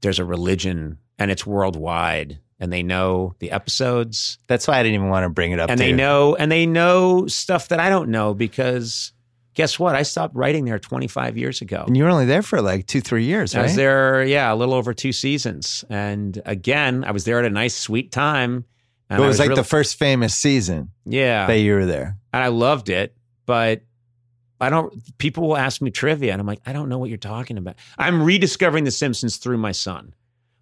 there's 0.00 0.18
a 0.18 0.24
religion 0.24 0.98
and 1.18 1.30
it's 1.30 1.46
worldwide 1.46 2.38
and 2.58 2.72
they 2.72 2.82
know 2.82 3.34
the 3.38 3.50
episodes 3.50 4.38
That's 4.46 4.66
why 4.66 4.78
I 4.78 4.82
didn't 4.82 4.94
even 4.96 5.08
want 5.08 5.24
to 5.24 5.28
bring 5.30 5.52
it 5.52 5.60
up. 5.60 5.70
and 5.70 5.78
they 5.80 5.90
you. 5.90 5.96
know 5.96 6.34
and 6.36 6.50
they 6.50 6.66
know 6.66 7.26
stuff 7.26 7.68
that 7.68 7.80
I 7.80 7.88
don't 7.90 8.10
know 8.10 8.34
because 8.34 9.12
guess 9.54 9.78
what? 9.78 9.94
I 9.94 10.02
stopped 10.02 10.34
writing 10.36 10.66
there 10.66 10.78
25 10.78 11.38
years 11.38 11.62
ago. 11.62 11.84
And 11.86 11.96
you 11.96 12.04
were 12.04 12.10
only 12.10 12.26
there 12.26 12.42
for 12.42 12.60
like 12.60 12.86
two, 12.86 13.00
three 13.00 13.24
years, 13.24 13.54
right? 13.54 13.60
I 13.60 13.64
was 13.64 13.74
there, 13.74 14.22
yeah, 14.22 14.52
a 14.52 14.54
little 14.54 14.74
over 14.74 14.92
two 14.92 15.12
seasons. 15.12 15.82
And 15.88 16.40
again, 16.44 17.04
I 17.04 17.12
was 17.12 17.24
there 17.24 17.38
at 17.38 17.46
a 17.46 17.50
nice, 17.50 17.74
sweet 17.74 18.12
time. 18.12 18.66
And 19.08 19.18
It 19.20 19.24
I 19.24 19.26
was 19.26 19.38
like 19.38 19.48
really- 19.48 19.60
the 19.62 19.66
first 19.66 19.98
famous 19.98 20.34
season 20.34 20.90
yeah, 21.06 21.46
that 21.46 21.58
you 21.58 21.72
were 21.74 21.86
there. 21.86 22.18
and 22.34 22.44
I 22.44 22.48
loved 22.48 22.90
it, 22.90 23.16
but 23.46 23.80
I 24.60 24.70
don't. 24.70 25.18
People 25.18 25.48
will 25.48 25.56
ask 25.56 25.82
me 25.82 25.90
trivia, 25.90 26.32
and 26.32 26.40
I'm 26.40 26.46
like, 26.46 26.60
I 26.64 26.72
don't 26.72 26.88
know 26.88 26.98
what 26.98 27.08
you're 27.08 27.18
talking 27.18 27.58
about. 27.58 27.76
I'm 27.98 28.22
rediscovering 28.22 28.84
The 28.84 28.90
Simpsons 28.90 29.36
through 29.36 29.58
my 29.58 29.72
son. 29.72 30.14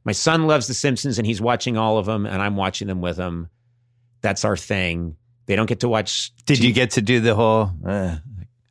My 0.04 0.12
son 0.12 0.46
loves 0.46 0.66
The 0.66 0.74
Simpsons, 0.74 1.18
and 1.18 1.26
he's 1.26 1.40
watching 1.40 1.76
all 1.76 1.98
of 1.98 2.06
them, 2.06 2.26
and 2.26 2.42
I'm 2.42 2.56
watching 2.56 2.88
them 2.88 3.00
with 3.00 3.16
him. 3.16 3.48
That's 4.20 4.44
our 4.44 4.56
thing. 4.56 5.16
They 5.46 5.56
don't 5.56 5.66
get 5.66 5.80
to 5.80 5.88
watch. 5.88 6.32
Did 6.46 6.58
t- 6.58 6.66
you 6.66 6.72
get 6.72 6.92
to 6.92 7.02
do 7.02 7.20
the 7.20 7.34
whole? 7.34 7.70
Uh, 7.86 8.16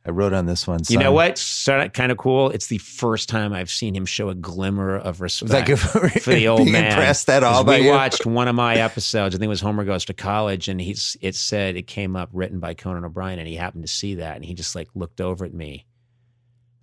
I 0.06 0.10
wrote 0.10 0.34
on 0.34 0.44
this 0.44 0.66
one. 0.66 0.80
You 0.88 0.98
know 0.98 1.16
son. 1.16 1.78
what? 1.78 1.92
Kind 1.94 2.12
of 2.12 2.18
cool. 2.18 2.50
It's 2.50 2.66
the 2.66 2.76
first 2.78 3.28
time 3.30 3.54
I've 3.54 3.70
seen 3.70 3.94
him 3.94 4.04
show 4.04 4.28
a 4.28 4.34
glimmer 4.34 4.96
of 4.96 5.22
respect. 5.22 5.68
Like 5.70 5.78
for 5.78 6.34
the 6.34 6.46
old 6.48 6.68
man. 6.70 6.86
impressed 6.92 7.30
at 7.30 7.42
all 7.42 7.64
we 7.64 7.78
you? 7.78 7.90
watched 7.90 8.26
one 8.26 8.46
of 8.46 8.54
my 8.54 8.74
episodes. 8.74 9.34
I 9.34 9.38
think 9.38 9.46
it 9.46 9.48
was 9.48 9.62
Homer 9.62 9.84
Goes 9.84 10.04
to 10.06 10.14
College, 10.14 10.68
and 10.68 10.78
he's 10.78 11.16
it 11.22 11.34
said 11.34 11.76
it 11.76 11.86
came 11.86 12.16
up 12.16 12.28
written 12.34 12.60
by 12.60 12.74
Conan 12.74 13.04
O'Brien, 13.04 13.38
and 13.38 13.48
he 13.48 13.54
happened 13.54 13.84
to 13.84 13.92
see 13.92 14.16
that, 14.16 14.36
and 14.36 14.44
he 14.44 14.52
just 14.52 14.74
like 14.74 14.88
looked 14.94 15.22
over 15.22 15.44
at 15.46 15.54
me. 15.54 15.86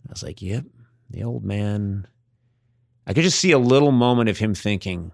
I 0.08 0.12
was 0.12 0.24
like, 0.24 0.42
"Yep, 0.42 0.66
the 1.12 1.24
old 1.24 1.44
man." 1.44 2.08
I 3.06 3.14
could 3.14 3.24
just 3.24 3.40
see 3.40 3.52
a 3.52 3.60
little 3.60 3.92
moment 3.92 4.30
of 4.30 4.40
him 4.40 4.56
thinking, 4.56 5.12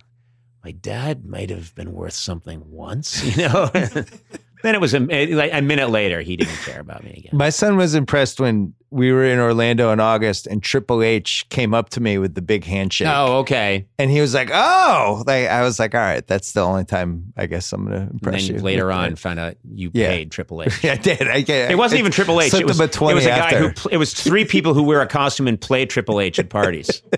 "My 0.63 0.71
dad 0.71 1.25
might 1.25 1.49
have 1.49 1.75
been 1.75 1.91
worth 1.91 2.13
something 2.13 2.71
once," 2.71 3.21
you 3.37 3.49
know. 3.49 3.69
then 4.63 4.75
it 4.75 4.81
was 4.81 4.93
a, 4.93 4.99
like 4.99 5.51
a 5.53 5.61
minute 5.61 5.89
later, 5.89 6.21
he 6.21 6.35
didn't 6.35 6.55
care 6.65 6.79
about 6.79 7.03
me 7.03 7.11
again. 7.17 7.31
My 7.37 7.49
son 7.49 7.77
was 7.77 7.93
impressed 7.95 8.39
when 8.39 8.73
we 8.89 9.11
were 9.11 9.25
in 9.25 9.37
Orlando 9.37 9.91
in 9.91 9.99
August 9.99 10.47
and 10.47 10.63
Triple 10.63 11.03
H 11.03 11.45
came 11.49 11.73
up 11.73 11.89
to 11.89 11.99
me 11.99 12.17
with 12.17 12.35
the 12.35 12.41
big 12.41 12.63
handshake. 12.63 13.07
Oh, 13.11 13.39
okay. 13.39 13.85
And 13.99 14.09
he 14.09 14.21
was 14.21 14.33
like, 14.33 14.49
"Oh!" 14.53 15.23
Like 15.27 15.47
I 15.47 15.61
was 15.61 15.77
like, 15.77 15.93
"All 15.93 15.99
right, 16.01 16.25
that's 16.25 16.53
the 16.53 16.61
only 16.61 16.85
time 16.85 17.33
I 17.35 17.47
guess 17.47 17.71
I'm 17.73 17.85
going 17.85 17.95
to 17.95 18.01
And 18.03 18.11
impress 18.13 18.47
then 18.47 18.55
you." 18.55 18.61
later 18.61 18.91
on, 18.91 19.15
found 19.17 19.39
out 19.39 19.55
you 19.69 19.91
Yeah. 19.93 20.09
paid 20.09 20.31
Triple 20.31 20.63
H. 20.63 20.73
yeah, 20.83 20.93
I 20.93 20.97
did. 20.97 21.27
I 21.27 21.41
get. 21.41 21.69
It 21.69 21.77
wasn't 21.77 21.99
even 21.99 22.11
Triple 22.11 22.39
H. 22.41 22.53
It 22.53 22.65
was, 22.65 22.79
a 22.79 22.83
it 22.85 22.99
was 23.01 23.25
a 23.25 23.29
guy 23.29 23.37
after. 23.51 23.69
who. 23.81 23.89
It 23.89 23.97
was 23.97 24.13
three 24.13 24.45
people 24.45 24.73
who 24.73 24.83
wear 24.83 25.01
a 25.01 25.07
costume 25.07 25.47
and 25.47 25.59
play 25.59 25.85
Triple 25.85 26.19
H 26.21 26.39
at 26.39 26.49
parties. 26.49 27.01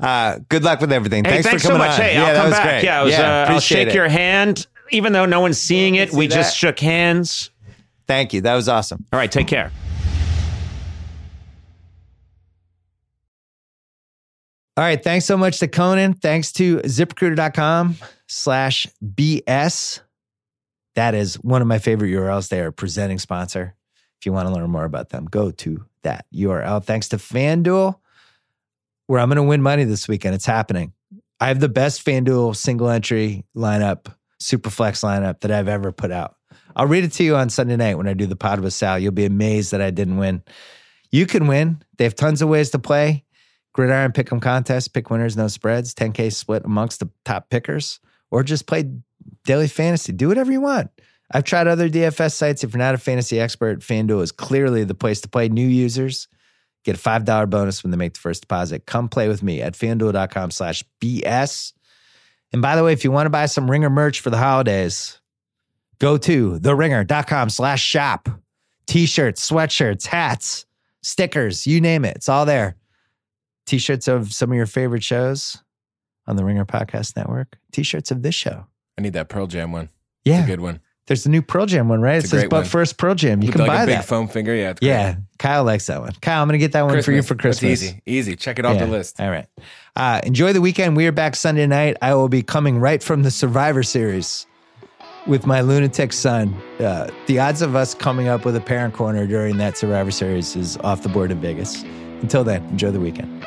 Uh, 0.00 0.38
good 0.48 0.64
luck 0.64 0.80
with 0.80 0.90
everything. 0.92 1.24
hey, 1.24 1.30
thanks, 1.42 1.46
thanks 1.46 1.62
for 1.62 1.68
so 1.72 1.78
much. 1.78 1.90
on. 1.92 2.00
Hey, 2.00 2.14
yeah, 2.14 2.24
I'll 2.24 2.42
come 2.42 2.50
back. 2.50 2.62
great. 2.64 2.84
Yeah, 2.84 3.00
I 3.00 3.02
was, 3.04 3.12
yeah, 3.12 3.44
uh, 3.48 3.52
I'll 3.52 3.60
shake 3.60 3.88
it. 3.88 3.94
your 3.94 4.08
hand, 4.08 4.66
even 4.94 5.12
though 5.12 5.26
no 5.26 5.40
one's 5.40 5.58
seeing 5.58 5.96
it. 5.96 6.10
See 6.10 6.16
We 6.16 6.28
just 6.28 6.50
that? 6.50 6.56
shook 6.56 6.78
hands. 6.80 7.50
Thank 8.06 8.32
you. 8.32 8.40
That 8.42 8.54
was 8.54 8.68
awesome. 8.68 9.04
All 9.12 9.18
right, 9.18 9.30
take 9.30 9.46
care. 9.48 9.70
All 14.76 14.82
right. 14.84 15.02
Thanks 15.02 15.24
so 15.24 15.36
much 15.36 15.60
to 15.60 15.68
Conan. 15.68 16.14
Thanks 16.14 16.50
to 16.52 16.78
ziprecruiter.com 16.78 17.96
slash 18.26 18.88
BS. 19.04 20.00
That 20.96 21.14
is 21.14 21.36
one 21.36 21.62
of 21.62 21.68
my 21.68 21.78
favorite 21.78 22.10
URLs. 22.10 22.48
They 22.48 22.60
are 22.60 22.68
a 22.68 22.72
presenting 22.72 23.18
sponsor. 23.20 23.76
If 24.18 24.26
you 24.26 24.32
want 24.32 24.48
to 24.48 24.54
learn 24.54 24.68
more 24.70 24.84
about 24.84 25.10
them, 25.10 25.26
go 25.26 25.50
to 25.52 25.84
that 26.02 26.26
URL. 26.34 26.82
Thanks 26.82 27.08
to 27.10 27.18
FanDuel, 27.18 27.96
where 29.06 29.20
I'm 29.20 29.28
going 29.28 29.36
to 29.36 29.42
win 29.44 29.62
money 29.62 29.84
this 29.84 30.08
weekend. 30.08 30.34
It's 30.34 30.46
happening. 30.46 30.92
I 31.40 31.48
have 31.48 31.60
the 31.60 31.68
best 31.68 32.04
FanDuel 32.04 32.56
single 32.56 32.88
entry 32.88 33.44
lineup, 33.56 34.12
super 34.44 34.70
flex 34.70 35.00
lineup 35.02 35.40
that 35.40 35.50
I've 35.50 35.68
ever 35.68 35.92
put 35.92 36.10
out. 36.10 36.36
I'll 36.76 36.86
read 36.86 37.04
it 37.04 37.12
to 37.14 37.24
you 37.24 37.36
on 37.36 37.50
Sunday 37.50 37.76
night 37.76 37.96
when 37.96 38.08
I 38.08 38.14
do 38.14 38.26
the 38.26 38.36
pod 38.36 38.60
with 38.60 38.72
Sal. 38.72 38.98
You'll 38.98 39.12
be 39.12 39.24
amazed 39.24 39.72
that 39.72 39.80
I 39.80 39.90
didn't 39.90 40.16
win. 40.16 40.42
You 41.10 41.26
can 41.26 41.46
win. 41.46 41.82
They 41.96 42.04
have 42.04 42.14
tons 42.14 42.42
of 42.42 42.48
ways 42.48 42.70
to 42.70 42.78
play. 42.78 43.24
Gridiron 43.72 44.12
pick'em 44.12 44.40
contest, 44.40 44.92
pick 44.92 45.10
winners, 45.10 45.36
no 45.36 45.48
spreads, 45.48 45.94
10K 45.94 46.32
split 46.32 46.64
amongst 46.64 47.00
the 47.00 47.10
top 47.24 47.50
pickers, 47.50 47.98
or 48.30 48.44
just 48.44 48.66
play 48.66 48.88
daily 49.44 49.66
fantasy. 49.66 50.12
Do 50.12 50.28
whatever 50.28 50.52
you 50.52 50.60
want. 50.60 50.90
I've 51.32 51.44
tried 51.44 51.66
other 51.66 51.88
DFS 51.88 52.34
sites. 52.34 52.62
If 52.62 52.72
you're 52.72 52.78
not 52.78 52.94
a 52.94 52.98
fantasy 52.98 53.40
expert, 53.40 53.80
FanDuel 53.80 54.22
is 54.22 54.30
clearly 54.30 54.84
the 54.84 54.94
place 54.94 55.20
to 55.22 55.28
play. 55.28 55.48
New 55.48 55.66
users 55.66 56.28
get 56.84 56.96
a 56.96 56.98
$5 56.98 57.50
bonus 57.50 57.82
when 57.82 57.90
they 57.90 57.96
make 57.96 58.14
the 58.14 58.20
first 58.20 58.42
deposit. 58.42 58.86
Come 58.86 59.08
play 59.08 59.26
with 59.26 59.42
me 59.42 59.60
at 59.62 59.74
fanduel.com 59.74 60.50
slash 60.50 60.84
BS. 61.00 61.72
And 62.54 62.62
by 62.62 62.76
the 62.76 62.84
way, 62.84 62.92
if 62.92 63.02
you 63.02 63.10
want 63.10 63.26
to 63.26 63.30
buy 63.30 63.46
some 63.46 63.68
Ringer 63.68 63.90
merch 63.90 64.20
for 64.20 64.30
the 64.30 64.38
holidays, 64.38 65.20
go 65.98 66.16
to 66.18 66.60
theringer.com 66.60 67.50
slash 67.50 67.82
shop. 67.82 68.28
T-shirts, 68.86 69.50
sweatshirts, 69.50 70.06
hats, 70.06 70.64
stickers, 71.02 71.66
you 71.66 71.80
name 71.80 72.04
it. 72.04 72.14
It's 72.14 72.28
all 72.28 72.46
there. 72.46 72.76
T-shirts 73.66 74.06
of 74.06 74.32
some 74.32 74.52
of 74.52 74.56
your 74.56 74.66
favorite 74.66 75.02
shows 75.02 75.64
on 76.28 76.36
the 76.36 76.44
Ringer 76.44 76.64
Podcast 76.64 77.16
Network. 77.16 77.58
T-shirts 77.72 78.12
of 78.12 78.22
this 78.22 78.36
show. 78.36 78.66
I 78.96 79.02
need 79.02 79.14
that 79.14 79.28
Pearl 79.28 79.48
Jam 79.48 79.72
one. 79.72 79.88
Yeah. 80.24 80.38
It's 80.38 80.44
a 80.44 80.46
good 80.46 80.60
one. 80.60 80.80
There's 81.06 81.24
the 81.24 81.28
new 81.30 81.42
Pearl 81.42 81.66
Jam 81.66 81.88
one, 81.88 82.00
right? 82.00 82.16
It's 82.16 82.26
it 82.26 82.30
says 82.30 82.42
but 82.44 82.52
one. 82.52 82.64
first 82.64 82.96
Pearl 82.96 83.14
Jam. 83.14 83.42
You 83.42 83.48
With 83.48 83.56
can 83.56 83.60
like 83.66 83.68
buy 83.68 83.82
a 83.82 83.86
big 83.86 83.96
that. 83.96 84.04
foam 84.06 84.26
finger. 84.26 84.54
Yeah. 84.54 84.72
Yeah. 84.80 85.16
Kyle 85.38 85.62
likes 85.62 85.86
that 85.86 86.00
one. 86.00 86.12
Kyle, 86.22 86.40
I'm 86.40 86.48
gonna 86.48 86.56
get 86.58 86.72
that 86.72 86.82
one 86.82 86.92
for 87.02 87.12
you 87.12 87.18
Christmas. 87.22 87.26
for 87.28 87.34
That's 87.34 87.60
Christmas. 87.60 87.82
easy. 87.82 88.02
Easy. 88.06 88.36
Check 88.36 88.58
it 88.58 88.64
off 88.64 88.76
Yeah. 88.76 88.86
the 88.86 88.90
list. 88.90 89.20
All 89.20 89.30
right. 89.30 89.46
Uh, 89.96 90.20
enjoy 90.24 90.52
the 90.54 90.62
weekend. 90.62 90.96
We 90.96 91.06
are 91.06 91.12
back 91.12 91.36
Sunday 91.36 91.66
night. 91.66 91.98
I 92.00 92.14
will 92.14 92.28
be 92.30 92.42
coming 92.42 92.78
right 92.78 93.02
from 93.02 93.22
the 93.22 93.30
Survivor 93.30 93.82
Series 93.82 94.46
with 95.26 95.46
my 95.46 95.60
lunatic 95.60 96.12
son. 96.14 96.54
Uh, 96.80 97.10
the 97.26 97.38
odds 97.38 97.60
of 97.60 97.76
us 97.76 97.94
coming 97.94 98.28
up 98.28 98.44
with 98.46 98.56
a 98.56 98.60
parent 98.60 98.94
corner 98.94 99.26
during 99.26 99.58
that 99.58 99.76
Survivor 99.76 100.10
Series 100.10 100.56
is 100.56 100.78
off 100.78 101.02
the 101.02 101.08
board 101.10 101.30
in 101.30 101.40
Vegas. 101.40 101.82
Until 102.22 102.44
then, 102.44 102.62
enjoy 102.68 102.90
the 102.90 103.00
weekend. 103.00 103.46